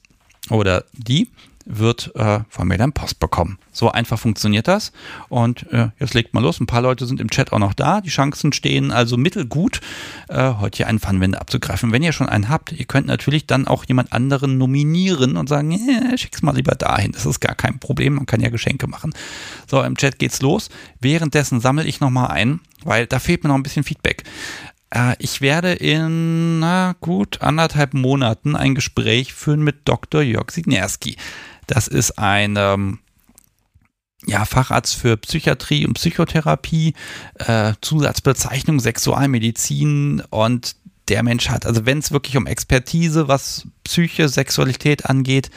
oder 0.49 0.85
die, 0.93 1.29
wird 1.67 2.15
äh, 2.15 2.39
von 2.49 2.67
mir 2.67 2.77
dann 2.77 2.93
Post 2.93 3.19
bekommen. 3.19 3.59
So 3.71 3.91
einfach 3.91 4.17
funktioniert 4.17 4.67
das. 4.67 4.91
Und 5.29 5.71
äh, 5.71 5.89
jetzt 5.99 6.13
legt 6.13 6.33
mal 6.33 6.41
los. 6.41 6.59
Ein 6.59 6.65
paar 6.65 6.81
Leute 6.81 7.05
sind 7.05 7.19
im 7.19 7.29
Chat 7.29 7.51
auch 7.51 7.59
noch 7.59 7.73
da. 7.73 8.01
Die 8.01 8.09
Chancen 8.09 8.53
stehen 8.53 8.91
also 8.91 9.17
mittelgut, 9.17 9.81
äh, 10.29 10.53
heute 10.53 10.77
hier 10.77 10.87
einen 10.87 10.99
Pfannwender 10.99 11.41
abzugreifen. 11.41 11.91
Wenn 11.91 12.03
ihr 12.03 12.13
schon 12.13 12.29
einen 12.29 12.49
habt, 12.49 12.71
ihr 12.71 12.85
könnt 12.85 13.07
natürlich 13.07 13.47
dann 13.47 13.67
auch 13.67 13.85
jemand 13.85 14.13
anderen 14.13 14.57
nominieren 14.57 15.37
und 15.37 15.49
sagen, 15.49 15.71
äh, 15.71 16.17
schick's 16.17 16.41
mal 16.41 16.55
lieber 16.55 16.75
dahin. 16.75 17.11
Das 17.11 17.25
ist 17.25 17.39
gar 17.39 17.55
kein 17.55 17.79
Problem. 17.79 18.15
Man 18.15 18.25
kann 18.25 18.39
ja 18.39 18.49
Geschenke 18.49 18.87
machen. 18.87 19.13
So, 19.69 19.81
im 19.83 19.97
Chat 19.97 20.19
geht's 20.19 20.41
los. 20.41 20.69
Währenddessen 20.99 21.59
sammle 21.59 21.85
ich 21.85 21.99
nochmal 21.99 22.27
ein, 22.27 22.61
weil 22.83 23.07
da 23.07 23.19
fehlt 23.19 23.43
mir 23.43 23.49
noch 23.49 23.55
ein 23.55 23.63
bisschen 23.63 23.83
Feedback. 23.83 24.23
Äh, 24.89 25.15
ich 25.19 25.41
werde 25.41 25.73
in 25.73 26.59
na 26.59 26.95
gut 26.99 27.41
anderthalb 27.41 27.93
Monaten 27.93 28.55
ein 28.55 28.75
Gespräch 28.75 29.33
führen 29.33 29.63
mit 29.63 29.87
Dr. 29.87 30.21
Jörg 30.21 30.51
Signerski. 30.51 31.17
Das 31.67 31.87
ist 31.87 32.17
ein 32.17 32.55
ähm, 32.57 32.99
ja, 34.25 34.45
Facharzt 34.45 34.95
für 34.95 35.17
Psychiatrie 35.17 35.85
und 35.85 35.93
Psychotherapie, 35.93 36.93
äh, 37.35 37.73
Zusatzbezeichnung 37.81 38.79
Sexualmedizin 38.79 40.23
und 40.29 40.75
der 41.07 41.23
Mensch 41.23 41.49
hat, 41.49 41.65
also 41.65 41.85
wenn 41.85 41.99
es 41.99 42.11
wirklich 42.11 42.35
um 42.35 42.47
Expertise, 42.47 43.27
was 43.27 43.65
Psyche, 43.83 44.27
Sexualität 44.27 45.05
angeht, 45.05 45.49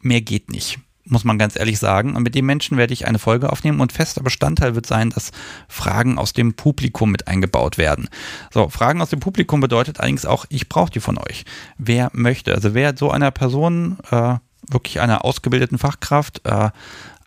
mehr 0.00 0.20
geht 0.20 0.50
nicht, 0.50 0.80
muss 1.08 1.24
man 1.24 1.38
ganz 1.38 1.58
ehrlich 1.58 1.78
sagen. 1.78 2.16
Und 2.16 2.22
mit 2.22 2.34
dem 2.34 2.46
Menschen 2.46 2.76
werde 2.76 2.92
ich 2.92 3.06
eine 3.06 3.18
Folge 3.18 3.50
aufnehmen 3.50 3.80
und 3.80 3.92
fester 3.92 4.22
Bestandteil 4.22 4.74
wird 4.74 4.86
sein, 4.86 5.10
dass 5.10 5.32
Fragen 5.68 6.18
aus 6.18 6.32
dem 6.32 6.54
Publikum 6.54 7.10
mit 7.10 7.28
eingebaut 7.28 7.78
werden. 7.78 8.08
So, 8.52 8.68
Fragen 8.68 9.00
aus 9.00 9.10
dem 9.10 9.20
Publikum 9.20 9.60
bedeutet 9.60 10.00
allerdings 10.00 10.26
auch, 10.26 10.46
ich 10.48 10.68
brauche 10.68 10.90
die 10.90 11.00
von 11.00 11.18
euch. 11.18 11.44
Wer 11.78 12.10
möchte, 12.12 12.54
also 12.54 12.74
wer 12.74 12.96
so 12.96 13.10
einer 13.10 13.30
Person 13.30 13.98
äh, 14.10 14.34
wirklich 14.70 15.00
einer 15.00 15.24
ausgebildeten 15.24 15.78
Fachkraft 15.78 16.42
äh, 16.44 16.70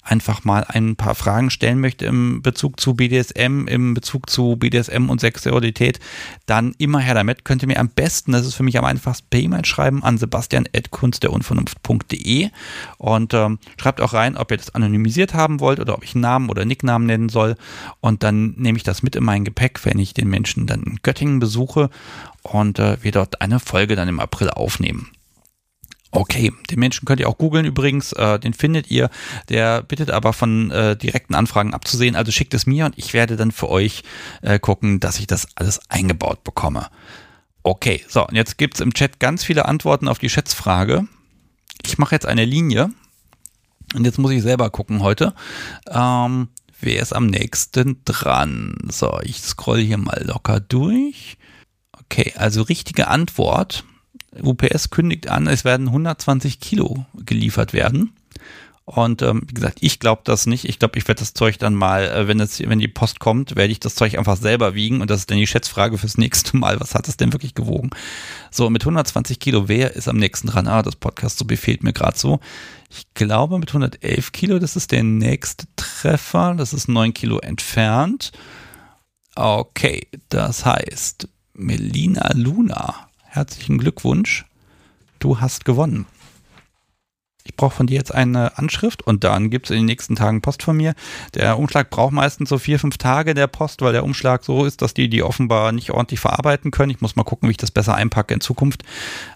einfach 0.03 0.44
mal 0.44 0.65
ein 0.68 0.95
paar 0.95 1.14
Fragen 1.15 1.49
stellen 1.52 1.80
möchte 1.80 2.06
im 2.06 2.41
Bezug 2.41 2.80
zu 2.80 2.95
BDSM, 2.95 3.68
im 3.68 3.94
Bezug 3.94 4.28
zu 4.30 4.56
BDSM 4.56 5.10
und 5.10 5.19
Sexualität, 5.22 5.99
dann 6.45 6.73
immer 6.78 6.99
her 6.99 7.14
damit. 7.14 7.44
Könnt 7.45 7.61
ihr 7.61 7.68
mir 7.68 7.80
am 7.80 7.90
besten, 7.90 8.32
das 8.32 8.48
ist 8.48 8.56
für 8.56 8.64
mich 8.64 8.78
am 8.78 8.86
einfachsten, 8.86 9.28
per 9.30 9.40
E-Mail 9.40 9.65
schreiben 9.65 10.03
an 10.03 10.18
sebastian.kunstderunvernunft.de 10.18 12.49
und 12.98 13.34
ähm, 13.34 13.60
schreibt 13.80 14.02
auch 14.02 14.14
rein, 14.14 14.36
ob 14.38 14.52
ihr 14.52 14.57
das 14.57 14.73
anonymisiert 14.73 15.34
haben 15.34 15.60
wollt 15.60 15.80
oder 15.80 15.95
ob 15.95 16.03
ich 16.03 16.15
einen 16.15 16.22
Namen 16.22 16.49
oder 16.49 16.65
Nicknamen 16.65 17.06
nennen 17.06 17.30
soll 17.30 17.56
und 17.99 18.23
dann 18.23 18.56
nehme 18.57 18.78
ich 18.78 18.84
das 18.84 19.03
mit 19.03 19.15
in 19.15 19.23
mein 19.23 19.45
Gepäck, 19.45 19.86
wenn 19.86 19.99
ich 19.99 20.14
den 20.14 20.30
Menschen 20.30 20.68
dann 20.68 20.84
in 20.84 20.99
Göttingen 21.03 21.40
besuche 21.40 21.90
und 22.41 22.80
äh, 22.80 22.98
wir 23.03 23.11
dort 23.11 23.41
eine 23.41 23.60
Folge 23.60 23.95
dann 23.95 24.07
im 24.07 24.19
April 24.19 24.49
aufnehmen. 24.49 25.11
Okay, 26.14 26.52
den 26.70 26.80
Menschen 26.80 27.06
könnt 27.06 27.22
ihr 27.22 27.30
auch 27.30 27.38
googeln 27.38 27.66
übrigens, 27.66 28.12
äh, 28.12 28.38
den 28.38 28.54
findet 28.54 28.92
ihr. 28.92 29.10
Der 29.48 29.82
bittet 29.82 30.12
aber 30.12 30.34
von 30.34 30.70
äh, 30.70 30.98
direkten 30.98 31.36
Anfragen 31.36 31.74
abzusehen, 31.74 32.18
also 32.18 32.34
schickt 32.34 32.54
es 32.54 32.66
mir 32.66 32.86
und 32.86 32.98
ich 32.98 33.14
werde 33.14 33.38
dann 33.38 33.52
für 33.52 33.70
euch 33.70 34.04
äh, 34.42 34.60
gucken, 34.60 35.00
dass 35.00 35.20
ich 35.20 35.28
das 35.28 35.48
alles 35.56 35.80
eingebaut 35.90 36.44
bekomme. 36.44 36.88
Okay, 37.64 38.04
so, 38.10 38.28
und 38.28 38.36
jetzt 38.36 38.58
gibt's 38.58 38.82
im 38.82 38.94
Chat 38.94 39.20
ganz 39.20 39.44
viele 39.44 39.66
Antworten 39.66 40.10
auf 40.10 40.20
die 40.20 40.30
Schätzfrage. 40.30 41.08
Ich 41.86 41.98
mache 41.98 42.16
jetzt 42.16 42.26
eine 42.26 42.44
Linie 42.44 42.92
und 43.96 44.04
jetzt 44.04 44.18
muss 44.18 44.32
ich 44.32 44.42
selber 44.42 44.70
gucken 44.70 45.04
heute. 45.04 45.34
Ähm, 45.90 46.50
wer 46.82 47.02
ist 47.02 47.14
am 47.14 47.28
nächsten 47.28 48.02
dran? 48.04 48.76
So, 48.90 49.18
ich 49.24 49.40
scroll 49.40 49.80
hier 49.80 49.98
mal 49.98 50.24
locker 50.26 50.60
durch. 50.60 51.38
Okay, 51.98 52.34
also 52.36 52.64
richtige 52.64 53.08
Antwort 53.08 53.86
UPS 54.40 54.90
kündigt 54.90 55.30
an, 55.30 55.48
es 55.48 55.66
werden 55.66 55.88
120 55.88 56.60
Kilo 56.60 57.06
geliefert 57.26 57.74
werden. 57.74 58.14
Und 58.86 59.22
ähm, 59.22 59.44
wie 59.48 59.53
gesagt, 59.53 59.78
ich 59.82 59.99
glaube 59.99 60.22
das 60.26 60.48
nicht. 60.48 60.66
Ich 60.66 60.80
glaube, 60.80 60.98
ich 60.98 61.08
werde 61.08 61.20
das 61.20 61.34
Zeug 61.34 61.60
dann 61.60 61.76
mal, 61.76 62.03
äh, 62.03 62.28
wenn, 62.28 62.40
es, 62.40 62.60
wenn 62.60 62.80
die 62.80 62.88
Post 62.88 63.20
kommt, 63.20 63.56
werde 63.56 63.72
ich 63.72 63.80
das 63.80 63.95
Zeug 63.95 64.18
einfach 64.18 64.36
selber 64.36 64.74
wiegen. 64.74 65.02
Und 65.02 65.10
das 65.10 65.20
ist 65.20 65.32
dann 65.32 65.38
die 65.38 65.48
Schätzfrage 65.48 65.98
fürs 65.98 66.18
nächste 66.18 66.58
Mal. 66.58 66.80
Was 66.80 66.95
hat 66.95 67.08
es 67.08 67.16
denn 67.16 67.32
wirklich 67.32 67.53
gewogen? 67.53 67.91
So, 68.49 68.70
mit 68.70 68.82
120 68.82 69.40
Kilo, 69.40 69.70
wer 69.70 69.95
ist 69.95 70.10
am 70.10 70.18
nächsten 70.18 70.48
dran? 70.48 70.68
Ah, 70.68 70.82
das 70.82 70.95
Podcast 70.95 71.38
so 71.38 71.45
befehlt 71.45 71.84
mir 71.84 71.94
gerade 71.94 72.18
so. 72.18 72.40
Ich 72.90 73.06
glaube, 73.14 73.60
mit 73.60 73.70
111 73.70 74.32
Kilo, 74.32 74.60
das 74.60 74.76
ist 74.76 74.91
der 74.91 75.03
nächste 75.03 75.68
Treffer. 75.76 76.56
Das 76.58 76.74
ist 76.74 76.90
9 76.90 77.14
Kilo 77.14 77.40
entfernt. 77.40 78.32
Okay, 79.36 80.08
das 80.28 80.66
heißt, 80.66 81.30
Melina 81.53 82.32
Luna 82.34 83.08
Herzlichen 83.34 83.78
Glückwunsch. 83.78 84.44
Du 85.20 85.40
hast 85.40 85.64
gewonnen. 85.64 86.06
Ich 87.45 87.56
brauche 87.56 87.74
von 87.74 87.88
dir 87.88 87.95
jetzt 87.95 88.14
eine 88.14 88.58
Anschrift 88.58 89.03
und 89.03 89.24
dann 89.24 89.49
gibt 89.49 89.68
es 89.68 89.72
in 89.72 89.78
den 89.78 89.86
nächsten 89.86 90.18
Tagen 90.18 90.41
Post 90.41 90.64
von 90.64 90.76
mir. 90.76 90.95
Der 91.34 91.58
Umschlag 91.58 91.90
braucht 91.90 92.12
meistens 92.12 92.49
so 92.49 92.58
vier, 92.58 92.78
fünf 92.78 92.98
Tage 92.98 93.34
der 93.34 93.48
Post, 93.48 93.82
weil 93.84 93.94
der 93.94 94.03
Umschlag 94.03 94.44
so 94.44 94.66
ist, 94.66 94.82
dass 94.82 94.94
die 94.94 95.08
die 95.08 95.24
offenbar 95.24 95.72
nicht 95.72 95.91
ordentlich 95.91 96.20
verarbeiten 96.20 96.72
können. 96.72 96.90
Ich 96.91 96.99
muss 96.99 97.16
mal 97.16 97.24
gucken, 97.24 97.48
wie 97.48 97.52
ich 97.52 97.58
das 97.58 97.72
besser 97.72 97.95
einpacke 97.95 98.34
in 98.34 98.41
Zukunft. 98.41 98.84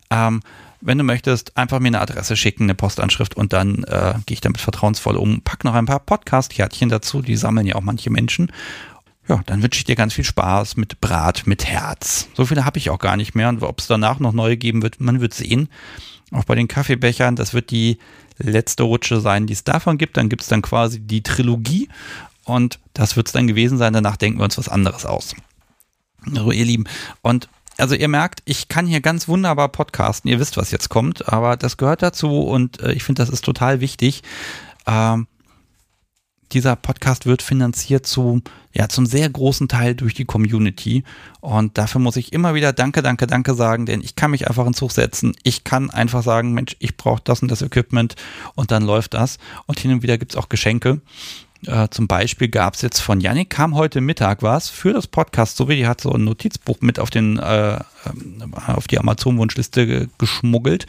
Ähm, 0.09 0.41
wenn 0.81 0.97
du 0.97 1.05
möchtest, 1.05 1.55
einfach 1.55 1.79
mir 1.79 1.87
eine 1.87 2.01
Adresse 2.01 2.35
schicken, 2.35 2.63
eine 2.63 2.75
Postanschrift 2.75 3.37
und 3.37 3.53
dann 3.53 3.85
äh, 3.85 4.15
gehe 4.25 4.35
ich 4.35 4.41
damit 4.41 4.59
vertrauensvoll 4.59 5.15
um. 5.15 5.41
Pack 5.41 5.63
noch 5.63 5.73
ein 5.73 5.85
paar 5.85 6.01
Podcast-Kärtchen 6.01 6.89
dazu, 6.89 7.21
die 7.21 7.37
sammeln 7.37 7.65
ja 7.65 7.75
auch 7.75 7.81
manche 7.81 8.09
Menschen 8.09 8.51
ja, 9.27 9.41
dann 9.45 9.63
wünsche 9.63 9.79
ich 9.79 9.85
dir 9.85 9.95
ganz 9.95 10.13
viel 10.13 10.23
Spaß 10.23 10.77
mit 10.77 11.01
Brat 11.01 11.47
mit 11.47 11.65
Herz. 11.65 12.27
So 12.35 12.45
viele 12.45 12.65
habe 12.65 12.77
ich 12.77 12.89
auch 12.89 12.99
gar 12.99 13.17
nicht 13.17 13.33
mehr. 13.33 13.49
Und 13.49 13.63
ob 13.63 13.79
es 13.79 13.87
danach 13.87 14.19
noch 14.19 14.33
neue 14.33 14.57
geben 14.57 14.81
wird, 14.83 14.99
man 14.99 15.21
wird 15.21 15.33
sehen. 15.33 15.69
Auch 16.31 16.43
bei 16.43 16.55
den 16.55 16.67
Kaffeebechern, 16.67 17.35
das 17.35 17.53
wird 17.53 17.71
die 17.71 17.97
letzte 18.37 18.83
Rutsche 18.83 19.19
sein, 19.21 19.47
die 19.47 19.53
es 19.53 19.63
davon 19.63 19.97
gibt. 19.97 20.17
Dann 20.17 20.29
gibt 20.29 20.43
es 20.43 20.47
dann 20.47 20.61
quasi 20.61 20.99
die 20.99 21.23
Trilogie. 21.23 21.89
Und 22.43 22.79
das 22.93 23.15
wird 23.15 23.27
es 23.27 23.33
dann 23.33 23.47
gewesen 23.47 23.77
sein. 23.79 23.93
Danach 23.93 24.17
denken 24.17 24.39
wir 24.39 24.43
uns 24.43 24.57
was 24.57 24.69
anderes 24.69 25.05
aus. 25.05 25.35
So, 26.31 26.51
ihr 26.51 26.65
Lieben. 26.65 26.85
Und 27.21 27.49
also 27.77 27.95
ihr 27.95 28.07
merkt, 28.07 28.41
ich 28.45 28.67
kann 28.67 28.85
hier 28.85 29.01
ganz 29.01 29.27
wunderbar 29.27 29.69
podcasten. 29.69 30.29
Ihr 30.29 30.39
wisst, 30.39 30.55
was 30.57 30.71
jetzt 30.71 30.89
kommt, 30.89 31.27
aber 31.27 31.57
das 31.57 31.77
gehört 31.77 32.01
dazu 32.01 32.41
und 32.41 32.79
äh, 32.81 32.93
ich 32.93 33.03
finde, 33.03 33.21
das 33.21 33.29
ist 33.29 33.43
total 33.43 33.81
wichtig. 33.81 34.23
Ähm, 34.87 35.27
dieser 36.51 36.75
Podcast 36.75 37.25
wird 37.25 37.41
finanziert 37.41 38.05
zu, 38.05 38.41
ja, 38.73 38.87
zum 38.87 39.05
sehr 39.05 39.29
großen 39.29 39.67
Teil 39.67 39.95
durch 39.95 40.13
die 40.13 40.25
Community. 40.25 41.03
Und 41.41 41.77
dafür 41.77 42.01
muss 42.01 42.15
ich 42.15 42.33
immer 42.33 42.53
wieder 42.53 42.73
Danke, 42.73 43.01
Danke, 43.01 43.27
Danke 43.27 43.53
sagen, 43.55 43.85
denn 43.85 44.01
ich 44.01 44.15
kann 44.15 44.31
mich 44.31 44.47
einfach 44.47 44.65
ins 44.65 44.77
Zug 44.77 44.91
setzen. 44.91 45.33
Ich 45.43 45.63
kann 45.63 45.89
einfach 45.89 46.23
sagen, 46.23 46.53
Mensch, 46.53 46.75
ich 46.79 46.97
brauche 46.97 47.21
das 47.23 47.41
und 47.41 47.49
das 47.49 47.61
Equipment 47.61 48.15
und 48.55 48.71
dann 48.71 48.83
läuft 48.83 49.13
das. 49.13 49.37
Und 49.65 49.79
hin 49.79 49.91
und 49.91 50.03
wieder 50.03 50.17
gibt 50.17 50.33
es 50.33 50.37
auch 50.37 50.49
Geschenke. 50.49 51.01
Äh, 51.65 51.87
zum 51.89 52.07
Beispiel 52.07 52.47
gab 52.47 52.75
es 52.75 52.81
jetzt 52.81 52.99
von 52.99 53.21
Yannick, 53.21 53.49
kam 53.49 53.75
heute 53.75 54.01
Mittag 54.01 54.43
was 54.43 54.69
für 54.69 54.93
das 54.93 55.07
Podcast, 55.07 55.57
so 55.57 55.67
wie 55.67 55.77
die 55.77 55.87
hat 55.87 56.01
so 56.01 56.11
ein 56.11 56.23
Notizbuch 56.23 56.81
mit 56.81 56.99
auf 56.99 57.09
den 57.09 57.39
äh, 57.39 57.75
ähm, 58.05 58.53
auf 58.67 58.87
die 58.87 58.99
Amazon-Wunschliste 58.99 60.09
geschmuggelt. 60.17 60.85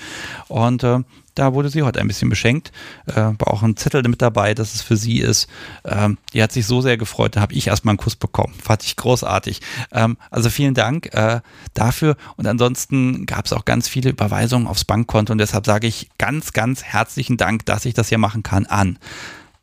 Und 0.49 0.83
äh, 0.83 1.01
da 1.37 1.55
wurde 1.55 1.69
sie 1.69 1.83
heute 1.83 2.01
ein 2.01 2.09
bisschen 2.09 2.29
beschenkt. 2.29 2.73
Äh, 3.07 3.15
war 3.15 3.49
auch 3.53 3.63
ein 3.63 3.77
Zettel 3.77 4.03
mit 4.09 4.23
dabei, 4.23 4.55
dass 4.55 4.75
es 4.75 4.83
für 4.83 4.97
sie 4.97 5.19
ist. 5.19 5.49
Ähm, 5.85 6.19
die 6.33 6.43
hat 6.43 6.51
sich 6.51 6.67
so 6.67 6.81
sehr 6.81 6.97
gefreut, 6.97 7.37
da 7.37 7.41
habe 7.41 7.55
ich 7.55 7.69
erstmal 7.69 7.93
einen 7.93 7.99
Kuss 7.99 8.17
bekommen. 8.17 8.55
Fand 8.61 8.83
ich 8.83 8.97
großartig. 8.97 9.61
Ähm, 9.93 10.17
also 10.31 10.51
vielen 10.51 10.75
Dank 10.75 11.15
äh, 11.15 11.41
dafür. 11.75 12.17
Und 12.37 12.47
ansonsten 12.47 13.27
gab 13.27 13.45
es 13.45 13.53
auch 13.53 13.65
ganz 13.65 13.87
viele 13.87 14.11
Überweisungen 14.11 14.67
aufs 14.67 14.85
Bankkonto 14.85 15.33
und 15.33 15.39
deshalb 15.39 15.67
sage 15.67 15.87
ich 15.87 16.09
ganz, 16.19 16.53
ganz 16.53 16.83
herzlichen 16.83 17.37
Dank, 17.37 17.67
dass 17.67 17.85
ich 17.85 17.95
das 17.95 18.09
hier 18.09 18.19
machen 18.19 18.43
kann 18.43 18.67
an 18.67 18.99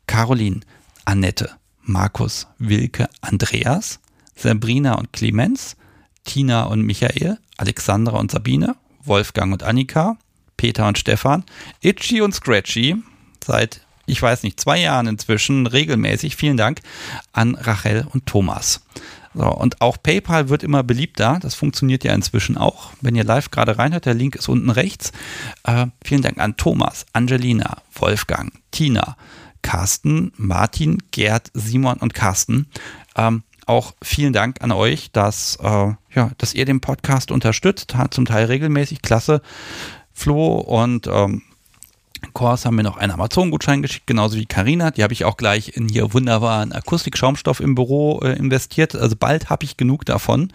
Caroline, 0.06 0.60
Annette, 1.04 1.50
Markus, 1.82 2.46
Wilke, 2.58 3.08
Andreas, 3.20 4.00
Sabrina 4.36 4.94
und 4.94 5.12
Clemens, 5.12 5.76
Tina 6.24 6.64
und 6.64 6.82
Michael, 6.82 7.38
Alexandra 7.56 8.18
und 8.18 8.30
Sabine, 8.30 8.76
Wolfgang 9.04 9.52
und 9.52 9.62
Annika, 9.62 10.16
Peter 10.56 10.86
und 10.86 10.98
Stefan, 10.98 11.44
Itchy 11.80 12.20
und 12.20 12.34
Scratchy 12.34 12.96
seit, 13.44 13.80
ich 14.06 14.20
weiß 14.20 14.42
nicht, 14.42 14.60
zwei 14.60 14.80
Jahren 14.80 15.06
inzwischen 15.06 15.66
regelmäßig. 15.66 16.36
Vielen 16.36 16.56
Dank 16.56 16.80
an 17.32 17.54
Rachel 17.54 18.06
und 18.12 18.26
Thomas. 18.26 18.82
So, 19.34 19.48
und 19.48 19.80
auch 19.80 19.96
PayPal 20.00 20.48
wird 20.48 20.62
immer 20.62 20.84
beliebter. 20.84 21.38
Das 21.42 21.56
funktioniert 21.56 22.04
ja 22.04 22.14
inzwischen 22.14 22.56
auch. 22.56 22.92
Wenn 23.00 23.16
ihr 23.16 23.24
live 23.24 23.50
gerade 23.50 23.78
reinhört, 23.78 24.06
der 24.06 24.14
Link 24.14 24.36
ist 24.36 24.48
unten 24.48 24.70
rechts. 24.70 25.12
Äh, 25.64 25.86
vielen 26.04 26.22
Dank 26.22 26.38
an 26.38 26.56
Thomas, 26.56 27.04
Angelina, 27.12 27.78
Wolfgang, 27.94 28.52
Tina, 28.70 29.16
Carsten, 29.62 30.32
Martin, 30.36 31.02
Gerd, 31.10 31.50
Simon 31.52 31.96
und 31.96 32.14
Carsten. 32.14 32.68
Ähm, 33.16 33.42
auch 33.66 33.94
vielen 34.02 34.32
Dank 34.32 34.62
an 34.62 34.70
euch, 34.72 35.10
dass, 35.10 35.56
äh, 35.56 35.94
ja, 36.14 36.30
dass 36.38 36.54
ihr 36.54 36.64
den 36.64 36.80
Podcast 36.80 37.32
unterstützt, 37.32 37.94
zum 38.10 38.26
Teil 38.26 38.46
regelmäßig. 38.46 39.02
Klasse. 39.02 39.40
Flo 40.14 40.56
und 40.56 41.06
ähm, 41.06 41.42
Kors 42.32 42.64
haben 42.64 42.76
mir 42.76 42.82
noch 42.82 42.96
einen 42.96 43.12
Amazon-Gutschein 43.12 43.82
geschickt, 43.82 44.06
genauso 44.06 44.36
wie 44.36 44.46
Karina. 44.46 44.90
Die 44.90 45.02
habe 45.02 45.12
ich 45.12 45.24
auch 45.24 45.36
gleich 45.36 45.76
in 45.76 45.88
hier 45.88 46.14
wunderbaren 46.14 46.72
Akustik-Schaumstoff 46.72 47.60
im 47.60 47.74
Büro 47.74 48.20
äh, 48.20 48.36
investiert. 48.36 48.94
Also 48.94 49.16
bald 49.16 49.50
habe 49.50 49.64
ich 49.64 49.76
genug 49.76 50.04
davon. 50.04 50.52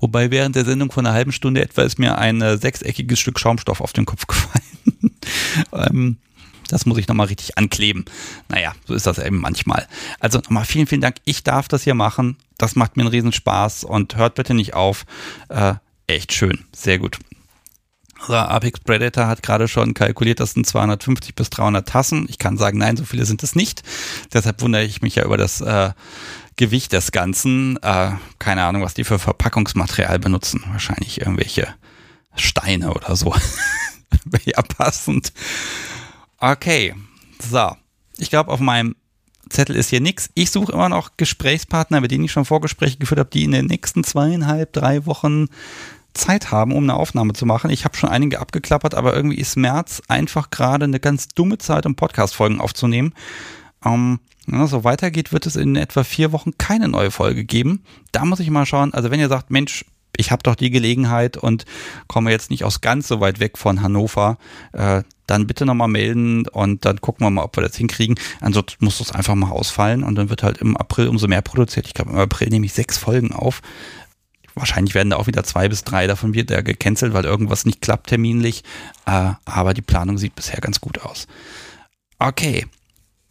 Wobei 0.00 0.30
während 0.30 0.56
der 0.56 0.64
Sendung 0.64 0.90
von 0.90 1.06
einer 1.06 1.14
halben 1.14 1.32
Stunde 1.32 1.62
etwa 1.62 1.82
ist 1.82 1.98
mir 1.98 2.18
ein 2.18 2.40
äh, 2.42 2.56
sechseckiges 2.58 3.20
Stück 3.20 3.38
Schaumstoff 3.38 3.80
auf 3.80 3.92
den 3.92 4.06
Kopf 4.06 4.26
gefallen. 4.26 5.16
ähm, 5.72 6.16
das 6.68 6.86
muss 6.86 6.98
ich 6.98 7.06
nochmal 7.06 7.26
richtig 7.26 7.58
ankleben. 7.58 8.06
Naja, 8.48 8.74
so 8.86 8.94
ist 8.94 9.06
das 9.06 9.18
eben 9.18 9.40
manchmal. 9.40 9.86
Also 10.20 10.38
nochmal 10.38 10.64
vielen, 10.64 10.86
vielen 10.86 11.02
Dank. 11.02 11.16
Ich 11.24 11.44
darf 11.44 11.68
das 11.68 11.82
hier 11.82 11.94
machen. 11.94 12.36
Das 12.56 12.76
macht 12.76 12.96
mir 12.96 13.02
einen 13.02 13.10
Riesenspaß 13.10 13.84
und 13.84 14.16
hört 14.16 14.36
bitte 14.36 14.54
nicht 14.54 14.74
auf. 14.74 15.04
Äh, 15.48 15.74
echt 16.06 16.32
schön. 16.32 16.64
Sehr 16.72 16.98
gut. 16.98 17.18
Also 18.22 18.34
Apex 18.34 18.80
Predator 18.80 19.26
hat 19.26 19.42
gerade 19.42 19.66
schon 19.66 19.94
kalkuliert, 19.94 20.38
das 20.38 20.52
sind 20.52 20.66
250 20.66 21.34
bis 21.34 21.50
300 21.50 21.88
Tassen. 21.88 22.26
Ich 22.28 22.38
kann 22.38 22.56
sagen, 22.56 22.78
nein, 22.78 22.96
so 22.96 23.04
viele 23.04 23.24
sind 23.24 23.42
es 23.42 23.56
nicht. 23.56 23.82
Deshalb 24.32 24.60
wundere 24.62 24.84
ich 24.84 25.02
mich 25.02 25.16
ja 25.16 25.24
über 25.24 25.36
das 25.36 25.60
äh, 25.60 25.90
Gewicht 26.56 26.92
des 26.92 27.10
Ganzen. 27.10 27.82
Äh, 27.82 28.12
keine 28.38 28.64
Ahnung, 28.64 28.82
was 28.82 28.94
die 28.94 29.04
für 29.04 29.18
Verpackungsmaterial 29.18 30.20
benutzen. 30.20 30.62
Wahrscheinlich 30.68 31.20
irgendwelche 31.20 31.68
Steine 32.36 32.94
oder 32.94 33.16
so. 33.16 33.34
ja, 34.44 34.62
passend. 34.62 35.32
Okay, 36.38 36.94
so. 37.40 37.76
Ich 38.18 38.30
glaube, 38.30 38.52
auf 38.52 38.60
meinem 38.60 38.94
Zettel 39.48 39.74
ist 39.74 39.90
hier 39.90 40.00
nichts. 40.00 40.30
Ich 40.34 40.50
suche 40.50 40.72
immer 40.72 40.88
noch 40.88 41.16
Gesprächspartner, 41.16 42.00
mit 42.00 42.10
denen 42.10 42.24
ich 42.24 42.32
schon 42.32 42.44
Vorgespräche 42.44 42.98
geführt 42.98 43.18
habe, 43.18 43.30
die 43.30 43.44
in 43.44 43.52
den 43.52 43.66
nächsten 43.66 44.04
zweieinhalb, 44.04 44.72
drei 44.72 45.06
Wochen 45.06 45.48
Zeit 46.14 46.50
haben, 46.50 46.72
um 46.72 46.84
eine 46.84 46.94
Aufnahme 46.94 47.32
zu 47.32 47.46
machen. 47.46 47.70
Ich 47.70 47.84
habe 47.84 47.96
schon 47.96 48.10
einige 48.10 48.40
abgeklappert, 48.40 48.94
aber 48.94 49.14
irgendwie 49.14 49.38
ist 49.38 49.56
März 49.56 50.02
einfach 50.08 50.50
gerade 50.50 50.84
eine 50.84 51.00
ganz 51.00 51.28
dumme 51.28 51.58
Zeit, 51.58 51.86
um 51.86 51.94
Podcast-Folgen 51.94 52.60
aufzunehmen. 52.60 53.14
Ähm, 53.84 54.20
ja, 54.50 54.66
so 54.66 54.84
weitergeht, 54.84 55.32
wird 55.32 55.46
es 55.46 55.56
in 55.56 55.76
etwa 55.76 56.04
vier 56.04 56.32
Wochen 56.32 56.52
keine 56.58 56.88
neue 56.88 57.10
Folge 57.10 57.44
geben. 57.44 57.84
Da 58.10 58.24
muss 58.24 58.40
ich 58.40 58.50
mal 58.50 58.66
schauen. 58.66 58.92
Also 58.92 59.10
wenn 59.10 59.20
ihr 59.20 59.28
sagt, 59.28 59.50
Mensch, 59.50 59.84
ich 60.16 60.30
habe 60.30 60.42
doch 60.42 60.54
die 60.54 60.70
Gelegenheit 60.70 61.36
und 61.36 61.64
komme 62.06 62.30
jetzt 62.30 62.50
nicht 62.50 62.64
aus 62.64 62.80
ganz 62.80 63.08
so 63.08 63.20
weit 63.20 63.40
weg 63.40 63.56
von 63.56 63.82
Hannover, 63.82 64.38
äh, 64.72 65.02
dann 65.26 65.46
bitte 65.46 65.64
nochmal 65.64 65.88
melden 65.88 66.46
und 66.48 66.84
dann 66.84 67.00
gucken 67.00 67.24
wir 67.24 67.30
mal, 67.30 67.44
ob 67.44 67.56
wir 67.56 67.62
das 67.62 67.76
hinkriegen. 67.76 68.16
Ansonsten 68.40 68.84
muss 68.84 68.98
das 68.98 69.12
einfach 69.12 69.34
mal 69.34 69.50
ausfallen 69.50 70.02
und 70.02 70.16
dann 70.16 70.28
wird 70.28 70.42
halt 70.42 70.58
im 70.58 70.76
April 70.76 71.08
umso 71.08 71.28
mehr 71.28 71.40
produziert. 71.40 71.86
Ich 71.86 71.94
glaube, 71.94 72.10
im 72.10 72.18
April 72.18 72.48
nehme 72.48 72.66
ich 72.66 72.74
sechs 72.74 72.98
Folgen 72.98 73.32
auf 73.32 73.62
wahrscheinlich 74.54 74.94
werden 74.94 75.10
da 75.10 75.16
auch 75.16 75.26
wieder 75.26 75.44
zwei 75.44 75.68
bis 75.68 75.84
drei 75.84 76.06
davon 76.06 76.34
wieder 76.34 76.62
gecancelt, 76.62 77.12
weil 77.12 77.24
irgendwas 77.24 77.64
nicht 77.64 77.80
klappt 77.80 78.08
terminlich. 78.08 78.62
Äh, 79.06 79.32
aber 79.44 79.74
die 79.74 79.82
Planung 79.82 80.18
sieht 80.18 80.34
bisher 80.34 80.60
ganz 80.60 80.80
gut 80.80 81.00
aus. 81.02 81.26
Okay. 82.18 82.66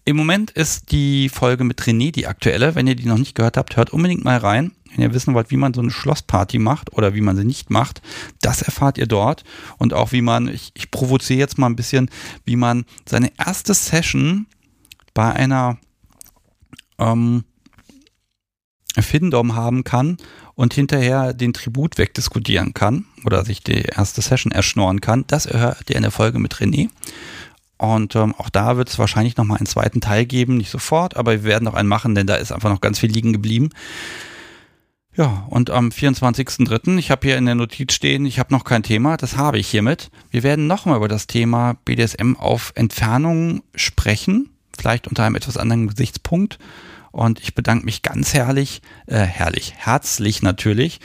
Im 0.04 0.18
Moment 0.18 0.50
ist 0.50 0.92
die 0.92 1.30
Folge 1.30 1.64
mit 1.64 1.82
René 1.84 2.12
die 2.12 2.26
aktuelle. 2.26 2.74
Wenn 2.74 2.88
ihr 2.88 2.96
die 2.96 3.06
noch 3.06 3.20
nicht 3.20 3.36
gehört 3.36 3.56
habt, 3.56 3.78
hört 3.78 3.92
unbedingt 3.92 4.24
mal 4.24 4.38
rein. 4.38 4.72
Wenn 4.90 5.04
ihr 5.04 5.14
wissen 5.14 5.34
wollt, 5.34 5.52
wie 5.52 5.58
man 5.58 5.74
so 5.74 5.82
eine 5.82 5.92
Schlossparty 5.92 6.58
macht 6.58 6.94
oder 6.94 7.14
wie 7.14 7.22
man 7.22 7.38
sie 7.38 7.46
nicht 7.46 7.70
macht, 7.70 8.02
das 8.42 8.62
erfahrt 8.64 8.98
ihr 8.98 9.06
dort. 9.06 9.44
Und 9.78 9.94
auch 9.94 10.12
wie 10.12 10.22
man, 10.22 10.48
ich, 10.48 10.72
ich 10.74 10.90
provoziere 10.90 11.40
jetzt 11.40 11.58
mal 11.58 11.68
ein 11.68 11.76
bisschen, 11.76 12.10
wie 12.46 12.56
man 12.56 12.86
seine 13.08 13.32
erste 13.38 13.74
Session 13.74 14.48
bei 15.14 15.32
einer 15.32 15.78
ähm, 16.98 17.44
Findom 19.00 19.56
haben 19.56 19.84
kann 19.84 20.18
und 20.56 20.74
hinterher 20.74 21.34
den 21.34 21.54
Tribut 21.54 21.98
wegdiskutieren 21.98 22.74
kann 22.74 23.06
oder 23.26 23.46
sich 23.46 23.64
die 23.64 23.82
erste 23.82 24.22
Session 24.22 24.52
erschnorren 24.52 25.02
kann. 25.02 25.26
Das 25.28 25.48
hört 25.48 25.90
ihr 25.90 25.96
in 25.96 26.02
der 26.02 26.12
Folge 26.12 26.40
mit 26.40 26.56
René. 26.56 26.90
Und 27.78 28.16
ähm, 28.16 28.36
auch 28.38 28.50
da 28.50 28.78
wird 28.78 28.90
es 28.90 29.00
wahrscheinlich 29.00 29.38
nochmal 29.38 29.58
einen 29.58 29.66
zweiten 29.66 30.02
Teil 30.02 30.26
geben, 30.26 30.58
nicht 30.58 30.70
sofort, 30.70 31.18
aber 31.18 31.32
wir 31.32 31.44
werden 31.46 31.64
noch 31.64 31.74
einen 31.74 31.90
machen, 31.90 32.14
denn 32.14 32.28
da 32.28 32.36
ist 32.36 32.52
einfach 32.52 32.70
noch 32.70 32.82
ganz 32.82 33.00
viel 33.00 33.10
liegen 33.10 33.34
geblieben. 33.34 33.70
Ja, 35.16 35.46
und 35.50 35.72
am 35.72 35.90
24.03., 35.90 36.98
ich 36.98 37.12
habe 37.12 37.28
hier 37.28 37.38
in 37.38 37.46
der 37.46 37.56
Notiz 37.56 37.94
stehen, 37.94 38.26
ich 38.26 38.40
habe 38.40 38.54
noch 38.54 38.64
kein 38.64 38.84
Thema, 38.84 39.18
das 39.18 39.36
habe 39.36 39.58
ich 39.58 39.68
hiermit. 39.68 40.10
Wir 40.30 40.44
werden 40.44 40.68
nochmal 40.68 40.98
über 40.98 41.08
das 41.08 41.28
Thema 41.28 41.76
BDSM 41.84 42.36
auf 42.38 42.72
Entfernung 42.76 43.64
sprechen, 43.76 44.52
vielleicht 44.78 45.08
unter 45.08 45.24
einem 45.24 45.36
etwas 45.36 45.58
anderen 45.58 45.88
Gesichtspunkt. 45.88 46.60
Und 47.12 47.40
ich 47.42 47.56
bedanke 47.56 47.86
mich 47.86 48.02
ganz 48.02 48.34
herrlich, 48.34 48.82
äh, 49.06 49.20
herrlich, 49.20 49.74
herzlich 49.78 50.42
natürlich 50.42 51.00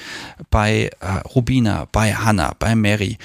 bei 0.50 0.90
äh, 1.00 1.18
Rubina, 1.34 1.88
bei 1.90 2.14
Hannah, 2.14 2.54
bei 2.58 2.74
Mary, 2.76 3.18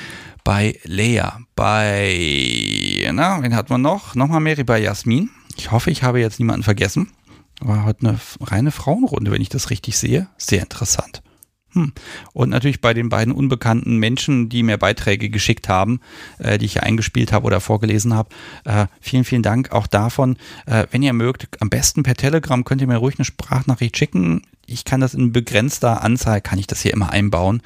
bei 0.44 0.80
Lea, 0.84 1.22
bei, 1.56 3.10
na, 3.14 3.41
wen 3.44 3.56
hat 3.56 3.70
man 3.70 3.82
noch? 3.82 4.16
Nochmal 4.16 4.40
Mary 4.40 4.64
bei 4.64 4.80
Jasmin. 4.80 5.30
Ich 5.58 5.72
hoffe, 5.72 5.91
ich 5.91 6.02
habe 6.02 6.20
jetzt 6.20 6.40
niemanden 6.40 6.64
vergessen. 6.64 7.12
War 7.60 7.86
heute 7.86 8.08
eine 8.08 8.20
reine 8.41 8.72
Frauenrunde, 8.72 9.32
wenn 9.32 9.41
ich 9.41 9.49
das 9.49 9.70
richtig 9.70 9.98
sehe. 9.98 10.28
Sehr 10.38 10.62
interessant. 10.62 11.22
Hm. 11.73 11.93
Und 12.34 12.49
natürlich 12.49 12.81
bei 12.81 12.93
den 12.93 13.10
beiden 13.10 13.34
unbekannten 13.34 13.98
Menschen, 13.98 14.49
die 14.49 14.64
mir 14.64 14.77
Beiträge 14.77 15.30
geschickt 15.30 15.69
haben, 15.69 16.02
äh, 16.39 16.57
die 16.57 16.65
ich 16.65 16.73
hier 16.73 16.84
eingespielt 16.84 17.31
habe 17.31 17.45
oder 17.45 17.61
vorgelesen 17.61 18.14
habe. 18.14 18.30
Äh, 18.65 18.88
vielen, 18.99 19.23
vielen 19.23 19.43
Dank 19.43 19.72
auch 19.72 19.88
davon. 19.88 20.38
Äh, 20.65 20.88
wenn 20.91 21.02
ihr 21.02 21.14
mögt, 21.14 21.48
am 21.61 21.69
besten 21.69 22.03
per 22.03 22.15
Telegram 22.15 22.64
könnt 22.64 22.81
ihr 22.81 22.88
mir 22.88 22.98
ruhig 22.98 23.18
eine 23.18 23.26
Sprachnachricht 23.26 23.98
schicken. 23.98 24.41
Ich 24.65 24.84
kann 24.85 25.02
das 25.02 25.14
in 25.14 25.31
begrenzter 25.31 26.03
Anzahl, 26.03 26.41
kann 26.41 26.60
ich 26.60 26.68
das 26.68 26.81
hier 26.81 26.93
immer 26.93 27.11
einbauen. 27.11 27.61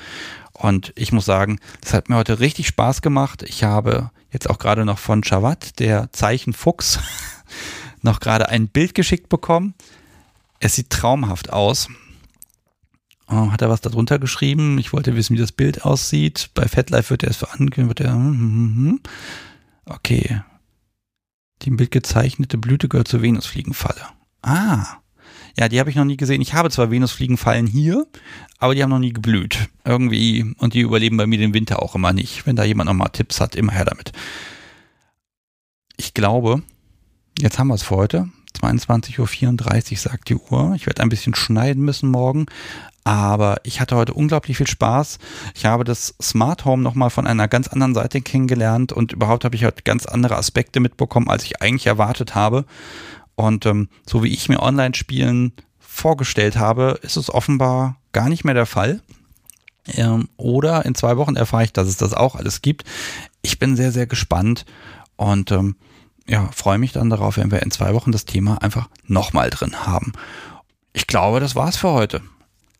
Und 0.53 0.93
ich 0.95 1.11
muss 1.11 1.25
sagen, 1.25 1.59
das 1.81 1.93
hat 1.93 2.09
mir 2.09 2.15
heute 2.15 2.39
richtig 2.39 2.67
Spaß 2.67 3.01
gemacht. 3.01 3.43
Ich 3.43 3.63
habe 3.63 4.11
jetzt 4.31 4.49
auch 4.49 4.59
gerade 4.59 4.85
noch 4.85 4.99
von 4.99 5.21
Chavat, 5.21 5.79
der 5.79 6.11
Zeichenfuchs, 6.13 6.99
noch 8.01 8.19
gerade 8.19 8.49
ein 8.49 8.67
Bild 8.67 8.93
geschickt 8.93 9.29
bekommen. 9.29 9.73
Es 10.59 10.75
sieht 10.75 10.89
traumhaft 10.89 11.51
aus. 11.51 11.89
Oh, 13.27 13.51
hat 13.51 13.61
er 13.61 13.69
was 13.69 13.81
darunter 13.81 14.19
geschrieben? 14.19 14.77
Ich 14.77 14.93
wollte 14.93 15.15
wissen, 15.15 15.35
wie 15.35 15.39
das 15.39 15.51
Bild 15.51 15.83
aussieht. 15.83 16.51
Bei 16.53 16.67
FatLife 16.67 17.09
wird 17.09 17.23
er 17.23 17.31
es 17.31 17.43
angehen, 17.43 17.87
wird 17.87 18.01
er. 18.01 18.13
Hm, 18.13 18.39
hm, 18.39 18.75
hm. 18.75 18.99
Okay. 19.85 20.41
Die 21.61 21.69
im 21.69 21.77
Bild 21.77 21.91
gezeichnete 21.91 22.57
Blüte 22.57 22.87
gehört 22.87 23.07
zur 23.07 23.21
Venusfliegenfalle. 23.21 24.01
Ah. 24.41 24.97
Ja, 25.57 25.69
die 25.69 25.79
habe 25.79 25.89
ich 25.89 25.95
noch 25.95 26.05
nie 26.05 26.17
gesehen. 26.17 26.41
Ich 26.41 26.53
habe 26.53 26.69
zwar 26.69 26.91
Venusfliegenfallen 26.91 27.65
hier, 27.65 28.05
aber 28.59 28.75
die 28.75 28.83
haben 28.83 28.89
noch 28.89 28.99
nie 28.99 29.13
geblüht. 29.13 29.69
Irgendwie. 29.85 30.53
Und 30.57 30.73
die 30.73 30.81
überleben 30.81 31.17
bei 31.17 31.27
mir 31.27 31.39
den 31.39 31.53
Winter 31.53 31.81
auch 31.81 31.95
immer 31.95 32.13
nicht. 32.13 32.45
Wenn 32.45 32.55
da 32.55 32.63
jemand 32.63 32.89
nochmal 32.89 33.09
Tipps 33.09 33.39
hat, 33.39 33.55
immer 33.55 33.71
her 33.71 33.85
damit. 33.85 34.11
Ich 35.97 36.13
glaube, 36.13 36.61
jetzt 37.39 37.57
haben 37.57 37.67
wir 37.67 37.75
es 37.75 37.83
für 37.83 37.95
heute. 37.95 38.29
22.34 38.59 39.91
Uhr 39.91 39.97
sagt 39.97 40.29
die 40.29 40.35
Uhr. 40.35 40.73
Ich 40.75 40.85
werde 40.87 41.01
ein 41.01 41.09
bisschen 41.09 41.35
schneiden 41.35 41.83
müssen 41.83 42.09
morgen, 42.09 42.45
aber 43.05 43.57
ich 43.63 43.79
hatte 43.79 43.95
heute 43.95 44.15
unglaublich 44.15 44.57
viel 44.57 44.67
Spaß. 44.67 45.19
Ich 45.53 45.65
habe 45.65 45.83
das 45.83 46.15
Smart 46.21 46.65
Home 46.65 46.81
nochmal 46.81 47.11
von 47.11 47.27
einer 47.27 47.47
ganz 47.47 47.67
anderen 47.67 47.93
Seite 47.93 48.19
kennengelernt 48.19 48.91
und 48.91 49.13
überhaupt 49.13 49.45
habe 49.45 49.55
ich 49.55 49.63
heute 49.63 49.83
ganz 49.83 50.07
andere 50.07 50.35
Aspekte 50.35 50.79
mitbekommen, 50.79 51.29
als 51.29 51.43
ich 51.43 51.61
eigentlich 51.61 51.85
erwartet 51.85 52.33
habe. 52.33 52.65
Und 53.35 53.67
ähm, 53.67 53.89
so 54.07 54.23
wie 54.23 54.33
ich 54.33 54.49
mir 54.49 54.59
Online-Spielen 54.59 55.53
vorgestellt 55.77 56.57
habe, 56.57 56.99
ist 57.03 57.15
es 57.15 57.31
offenbar 57.31 57.97
gar 58.11 58.27
nicht 58.27 58.43
mehr 58.43 58.55
der 58.55 58.65
Fall. 58.65 59.01
Ähm, 59.87 60.27
oder 60.35 60.83
in 60.83 60.95
zwei 60.95 61.15
Wochen 61.17 61.35
erfahre 61.35 61.63
ich, 61.63 61.73
dass 61.73 61.87
es 61.87 61.97
das 61.97 62.15
auch 62.15 62.35
alles 62.35 62.63
gibt. 62.63 62.85
Ich 63.43 63.59
bin 63.59 63.75
sehr, 63.75 63.91
sehr 63.91 64.07
gespannt 64.07 64.65
und 65.15 65.51
ähm, 65.51 65.75
ja, 66.27 66.49
freue 66.51 66.79
mich 66.79 66.91
dann 66.91 67.11
darauf, 67.11 67.37
wenn 67.37 67.51
wir 67.51 67.61
in 67.61 67.69
zwei 67.69 67.93
Wochen 67.93 68.11
das 68.11 68.25
Thema 68.25 68.63
einfach 68.63 68.89
nochmal 69.05 69.51
drin 69.51 69.85
haben. 69.85 70.13
Ich 70.91 71.05
glaube, 71.05 71.39
das 71.39 71.55
war's 71.55 71.77
für 71.77 71.91
heute. 71.91 72.23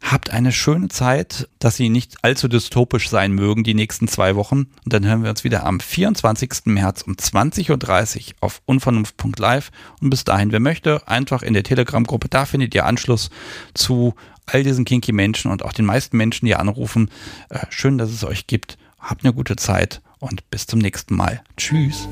Habt 0.06 0.30
eine 0.30 0.52
schöne 0.52 0.90
Zeit, 0.90 1.50
dass 1.58 1.78
sie 1.78 1.90
nicht 1.90 2.24
allzu 2.24 2.48
dystopisch 2.48 3.10
sein 3.10 3.32
mögen, 3.32 3.64
die 3.64 3.74
nächsten 3.74 4.08
zwei 4.08 4.36
Wochen. 4.36 4.68
Und 4.84 4.94
dann 4.94 5.04
hören 5.04 5.24
wir 5.24 5.32
uns 5.32 5.44
wieder 5.44 5.66
am 5.66 5.80
24. 5.80 6.66
März 6.66 7.02
um 7.02 7.14
20.30 7.14 8.28
Uhr 8.28 8.34
auf 8.42 8.62
unvernunft.live. 8.66 9.72
Und 10.02 10.12
bis 10.12 10.24
dahin, 10.24 10.52
wer 10.52 10.60
möchte, 10.60 11.08
einfach 11.08 11.42
in 11.42 11.56
der 11.56 11.64
Telegram-Gruppe, 11.64 12.30
da 12.30 12.46
findet 12.46 12.76
ihr 12.76 12.86
Anschluss 12.86 13.32
zu 13.74 14.14
all 14.46 14.62
diesen 14.62 14.86
kinky 14.86 15.12
Menschen 15.12 15.50
und 15.50 15.66
auch 15.66 15.74
den 15.74 15.86
meisten 15.86 16.18
Menschen, 16.18 16.46
die 16.46 16.56
anrufen. 16.56 17.10
Äh, 17.50 17.66
schön, 17.72 17.98
dass 17.98 18.12
es 18.12 18.24
euch 18.24 18.46
gibt. 18.46 18.78
Habt 19.00 19.24
eine 19.24 19.34
gute 19.34 19.56
Zeit 19.56 20.04
und 20.20 20.48
bis 20.52 20.68
zum 20.68 20.78
nächsten 20.78 21.16
Mal. 21.16 21.42
Tschüss. 21.58 22.08